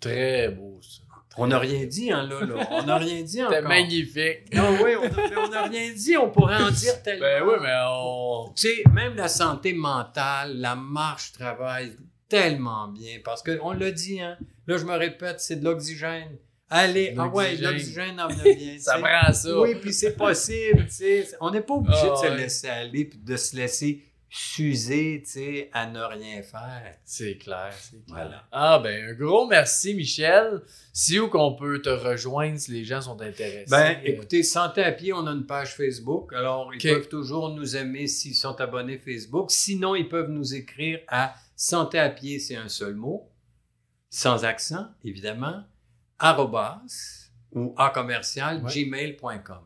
Très 0.00 0.48
beau, 0.48 0.80
ça. 0.82 1.02
On 1.38 1.46
n'a 1.46 1.58
rien 1.58 1.84
dit, 1.86 2.12
hein, 2.12 2.26
là, 2.26 2.44
là. 2.44 2.68
On 2.72 2.82
n'a 2.82 2.96
rien 2.98 3.22
dit 3.22 3.28
C'était 3.32 3.44
encore. 3.56 3.68
magnifique. 3.68 4.54
Non, 4.54 4.76
oui, 4.82 4.90
on 5.00 5.08
n'a 5.08 5.44
on 5.44 5.48
n'a 5.48 5.62
rien 5.64 5.92
dit. 5.92 6.16
On 6.16 6.30
pourrait 6.30 6.56
en 6.62 6.70
dire 6.70 7.02
tellement. 7.02 7.24
Ben 7.26 7.42
oui, 7.46 7.54
mais 7.62 7.74
on. 7.88 8.52
Tu 8.54 8.68
sais, 8.68 8.82
même 8.92 9.14
la 9.16 9.28
santé 9.28 9.72
mentale, 9.72 10.58
la 10.58 10.74
marche 10.76 11.32
travaille 11.32 11.96
tellement 12.28 12.88
bien 12.88 13.18
parce 13.24 13.42
qu'on 13.42 13.72
l'a 13.72 13.90
dit, 13.90 14.20
hein. 14.20 14.36
Là, 14.66 14.76
je 14.76 14.84
me 14.84 14.94
répète, 14.96 15.40
c'est 15.40 15.56
de 15.56 15.64
l'oxygène. 15.64 16.36
Allez, 16.70 17.14
ah 17.18 17.28
ouais, 17.28 17.56
L'oxygène. 17.56 18.18
en 18.20 18.28
bien. 18.42 18.78
Ça 18.78 18.98
prend 18.98 19.32
ça. 19.32 19.60
Oui, 19.60 19.74
puis 19.74 19.92
c'est 19.92 20.16
possible, 20.16 20.86
tu 20.86 20.92
sais. 20.94 21.28
On 21.40 21.50
n'est 21.50 21.60
pas 21.60 21.74
obligé 21.74 21.98
Ah, 22.02 22.10
de 22.10 22.16
se 22.16 22.22
ouais. 22.22 22.36
laisser 22.36 22.68
aller 22.68 23.04
puis 23.04 23.18
de 23.18 23.36
se 23.36 23.56
laisser 23.56 24.02
s'user, 24.34 25.22
tu 25.26 25.30
sais, 25.30 25.70
à 25.74 25.86
ne 25.86 26.00
rien 26.00 26.42
faire. 26.42 26.96
C'est 27.04 27.36
clair, 27.36 27.70
c'est 27.78 28.02
clair. 28.06 28.06
Voilà. 28.08 28.44
Ah 28.50 28.78
ben 28.82 29.10
un 29.10 29.12
gros 29.12 29.46
merci 29.46 29.94
Michel. 29.94 30.62
Si 30.94 31.20
où 31.20 31.28
qu'on 31.28 31.54
peut 31.54 31.82
te 31.82 31.90
rejoindre 31.90 32.58
si 32.58 32.70
les 32.72 32.82
gens 32.84 33.02
sont 33.02 33.20
intéressés. 33.20 33.66
Ben, 33.70 33.96
euh, 33.98 34.04
écoutez, 34.04 34.42
Santé 34.42 34.82
à 34.82 34.92
pied, 34.92 35.12
on 35.12 35.26
a 35.26 35.32
une 35.32 35.44
page 35.44 35.74
Facebook. 35.76 36.32
Alors, 36.32 36.72
ils 36.74 36.80
peuvent 36.80 37.08
toujours 37.08 37.50
nous 37.50 37.76
aimer 37.76 38.06
s'ils 38.06 38.34
sont 38.34 38.58
abonnés 38.58 38.96
Facebook. 38.96 39.50
Sinon, 39.50 39.94
ils 39.94 40.08
peuvent 40.08 40.30
nous 40.30 40.54
écrire 40.54 41.00
à 41.08 41.34
Santé 41.54 41.98
à 41.98 42.08
pied, 42.08 42.38
c'est 42.38 42.56
un 42.56 42.68
seul 42.70 42.94
mot, 42.94 43.28
sans 44.08 44.44
accent, 44.46 44.86
évidemment, 45.04 45.62
arrobas 46.18 46.80
ou 47.52 47.74
à 47.76 47.90
commercial 47.90 48.64
Ouais. 48.64 48.84
gmail.com. 48.84 49.60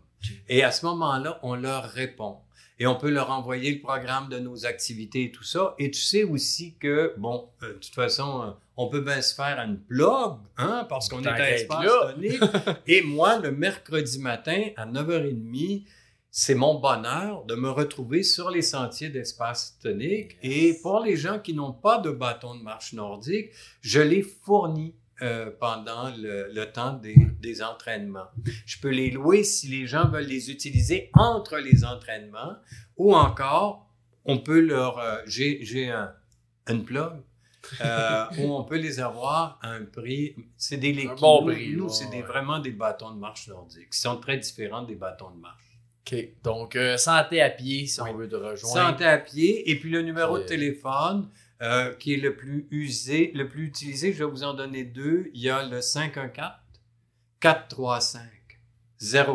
Et 0.48 0.64
à 0.64 0.72
ce 0.72 0.84
moment-là, 0.86 1.38
on 1.44 1.55
leur 1.55 1.84
répond. 1.84 2.38
Et 2.78 2.86
on 2.86 2.94
peut 2.94 3.11
leur 3.11 3.31
envoyer 3.31 3.73
le 3.74 3.81
programme 3.81 4.28
de 4.28 4.39
nos 4.39 4.66
activités 4.66 5.24
et 5.24 5.31
tout 5.31 5.44
ça. 5.44 5.74
Et 5.78 5.90
tu 5.90 6.01
sais 6.01 6.24
aussi 6.24 6.77
que, 6.78 7.15
bon, 7.16 7.48
euh, 7.62 7.69
de 7.69 7.78
toute 7.78 7.94
façon, 7.94 8.43
euh, 8.43 8.51
on 8.77 8.89
peut 8.89 9.01
bien 9.01 9.23
se 9.23 9.35
faire 9.35 9.59
une 9.61 9.77
blog, 9.77 10.39
hein, 10.59 10.86
parce 10.89 11.09
qu'on 11.09 11.23
est 11.23 11.28
à 11.28 11.51
Espace. 11.53 11.86
Tonique. 11.86 12.40
Et 12.86 13.03
moi, 13.03 13.39
le 13.39 13.51
mercredi 13.51 14.19
matin, 14.19 14.62
à 14.77 14.86
9h30, 14.86 15.85
c'est 16.31 16.55
mon 16.55 16.74
bonheur 16.78 17.47
de 17.47 17.55
me 17.55 17.70
retrouver 17.70 18.23
sur 18.23 18.51
les 18.51 18.61
sentiers 18.61 19.09
d'Espace 19.09 19.78
Tonique. 19.82 20.36
Et 20.43 20.78
pour 20.82 21.01
les 21.01 21.16
gens 21.16 21.39
qui 21.39 21.55
n'ont 21.55 21.73
pas 21.73 21.97
de 21.97 22.11
bâton 22.11 22.55
de 22.55 22.62
marche 22.62 22.93
nordique, 22.93 23.53
je 23.81 24.01
les 24.03 24.20
fournis 24.20 24.94
euh, 25.22 25.51
pendant 25.59 26.10
le, 26.16 26.52
le 26.52 26.72
temps 26.72 26.93
des, 26.94 27.16
des 27.40 27.62
entraînements. 27.62 28.28
Je 28.66 28.78
peux 28.80 28.90
les 28.90 29.10
louer 29.10 29.44
si 29.44 29.68
les 29.68 29.86
gens 29.86 30.09
veulent 30.09 30.24
les 30.26 30.51
utiliser 30.51 31.10
entre 31.14 31.56
les 31.59 31.84
entraînements 31.84 32.56
ou 32.97 33.14
encore, 33.14 33.88
on 34.24 34.38
peut 34.38 34.60
leur... 34.60 34.98
euh, 34.98 35.16
J'ai 35.26 35.90
un, 35.90 36.12
une 36.68 36.84
plug 36.84 37.12
euh, 37.80 38.24
où 38.38 38.52
on 38.55 38.64
peut 38.64 38.76
les 38.76 39.01
avoir 39.01 39.59
à 39.62 39.70
un 39.70 39.84
prix... 39.84 40.36
C'est 40.56 40.76
des 40.76 40.93
Lekino. 40.93 41.16
bon 41.16 41.47
prix, 41.47 41.72
Nous, 41.74 41.84
ouais, 41.84 41.90
c'est 41.93 42.10
des- 42.10 42.22
vraiment 42.22 42.59
des 42.59 42.70
bâtons 42.72 43.10
de 43.14 43.18
marche 43.18 43.48
nordiques 43.48 43.90
qui 43.90 43.98
sont 44.01 44.18
très 44.18 44.36
différents 44.38 44.82
des 44.82 44.97
bâtons 44.97 45.30
de 45.30 45.40
marche. 45.40 45.62
OK. 46.06 46.16
Donc 46.44 46.76
euh, 46.76 46.97
santé 46.97 47.40
à 47.43 47.51
pied 47.51 47.86
si 47.86 48.01
Oui. 48.01 48.10
on 48.12 48.16
veut 48.16 48.28
te 48.28 48.36
rejoindre. 48.36 48.90
Santé 48.90 49.05
à 49.05 49.18
pied. 49.18 49.68
Et 49.70 49.78
puis 49.80 49.90
le 49.90 50.02
numéro 50.02 50.38
de 50.38 50.44
téléphone 50.44 51.28
euh, 51.62 51.95
qui 51.95 52.15
est 52.15 52.19
le 52.19 52.37
plus 52.37 52.69
usé, 52.70 53.33
le 53.35 53.49
plus 53.49 53.66
utilisé, 53.66 54.12
je 54.12 54.24
vais 54.24 54.31
vous 54.31 54.45
en 54.45 54.55
donner 54.55 54.85
deux. 54.85 55.31
Il 55.35 55.41
y 55.41 55.51
a 55.51 55.66
le 55.66 55.81
514 55.81 56.53
435 57.41 58.20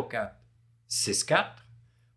04 0.10 0.36
64 0.88 1.66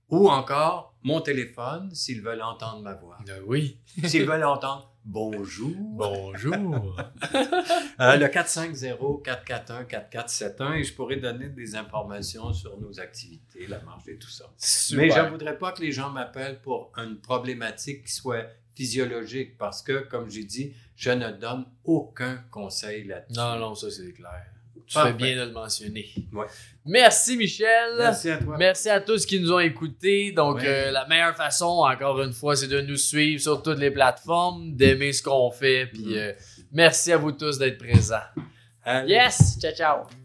ou 0.09 0.29
encore 0.29 0.95
mon 1.03 1.21
téléphone 1.21 1.95
s'ils 1.95 2.23
veulent 2.23 2.43
entendre 2.43 2.83
ma 2.83 2.95
voix. 2.95 3.19
Euh, 3.29 3.41
oui. 3.47 3.79
S'ils 4.05 4.27
veulent 4.27 4.45
entendre 4.45 4.95
bonjour. 5.05 5.73
Bonjour. 5.77 6.97
Euh, 8.01 8.17
le 8.17 8.27
450-441-4471 8.27 10.75
et 10.75 10.83
je 10.83 10.93
pourrais 10.95 11.15
donner 11.17 11.49
des 11.49 11.77
informations 11.77 12.53
sur 12.53 12.77
nos 12.81 12.99
activités, 12.99 13.69
la 13.69 13.81
marche 13.83 14.09
et 14.09 14.19
tout 14.19 14.29
ça. 14.29 14.47
Mais 14.97 15.11
je 15.11 15.21
ne 15.21 15.31
voudrais 15.31 15.57
pas 15.57 15.71
que 15.71 15.81
les 15.81 15.93
gens 15.93 16.11
m'appellent 16.11 16.61
pour 16.61 16.91
une 16.97 17.21
problématique 17.21 18.07
qui 18.07 18.13
soit 18.13 18.49
physiologique 18.75 19.57
parce 19.59 19.83
que, 19.83 20.01
comme 20.09 20.31
j'ai 20.31 20.45
dit, 20.45 20.73
je 20.97 21.11
ne 21.11 21.31
donne 21.33 21.65
aucun 21.85 22.43
conseil 22.51 23.05
là-dessus. 23.05 23.39
Non, 23.39 23.59
non, 23.59 23.75
ça 23.75 23.91
c'est 23.91 24.13
clair. 24.13 24.45
Tu 24.87 24.95
Parfait. 24.95 25.11
fais 25.13 25.17
bien 25.17 25.37
de 25.37 25.49
le 25.49 25.53
mentionner. 25.53 26.07
Ouais. 26.33 26.45
Merci 26.85 27.39
Michel. 27.39 27.95
Merci 27.97 28.31
à 28.31 28.37
toi. 28.37 28.57
Merci 28.59 28.91
à 28.91 29.01
tous 29.01 29.25
qui 29.25 29.41
nous 29.41 29.51
ont 29.51 29.59
écoutés. 29.59 30.33
Donc, 30.33 30.57
Ouais. 30.57 30.67
euh, 30.67 30.91
la 30.91 31.07
meilleure 31.07 31.35
façon, 31.35 31.65
encore 31.65 32.21
une 32.21 32.35
fois, 32.35 32.55
c'est 32.55 32.69
de 32.69 32.83
nous 32.83 32.99
suivre 32.99 33.41
sur 33.41 33.63
toutes 33.63 33.79
les 33.79 33.91
plateformes, 33.91 34.75
d'aimer 34.77 35.13
ce 35.15 35.23
qu'on 35.23 35.51
fait. 35.51 35.87
Puis, 35.87 36.05
Mm. 36.05 36.15
euh, 36.17 36.33
merci 36.73 37.13
à 37.13 37.17
vous 37.17 37.33
tous 37.33 37.59
d'être 37.59 37.79
présents. 37.79 38.19
Allez. 38.83 39.13
Yes! 39.15 39.59
Ciao, 39.59 39.73
ciao! 39.73 40.24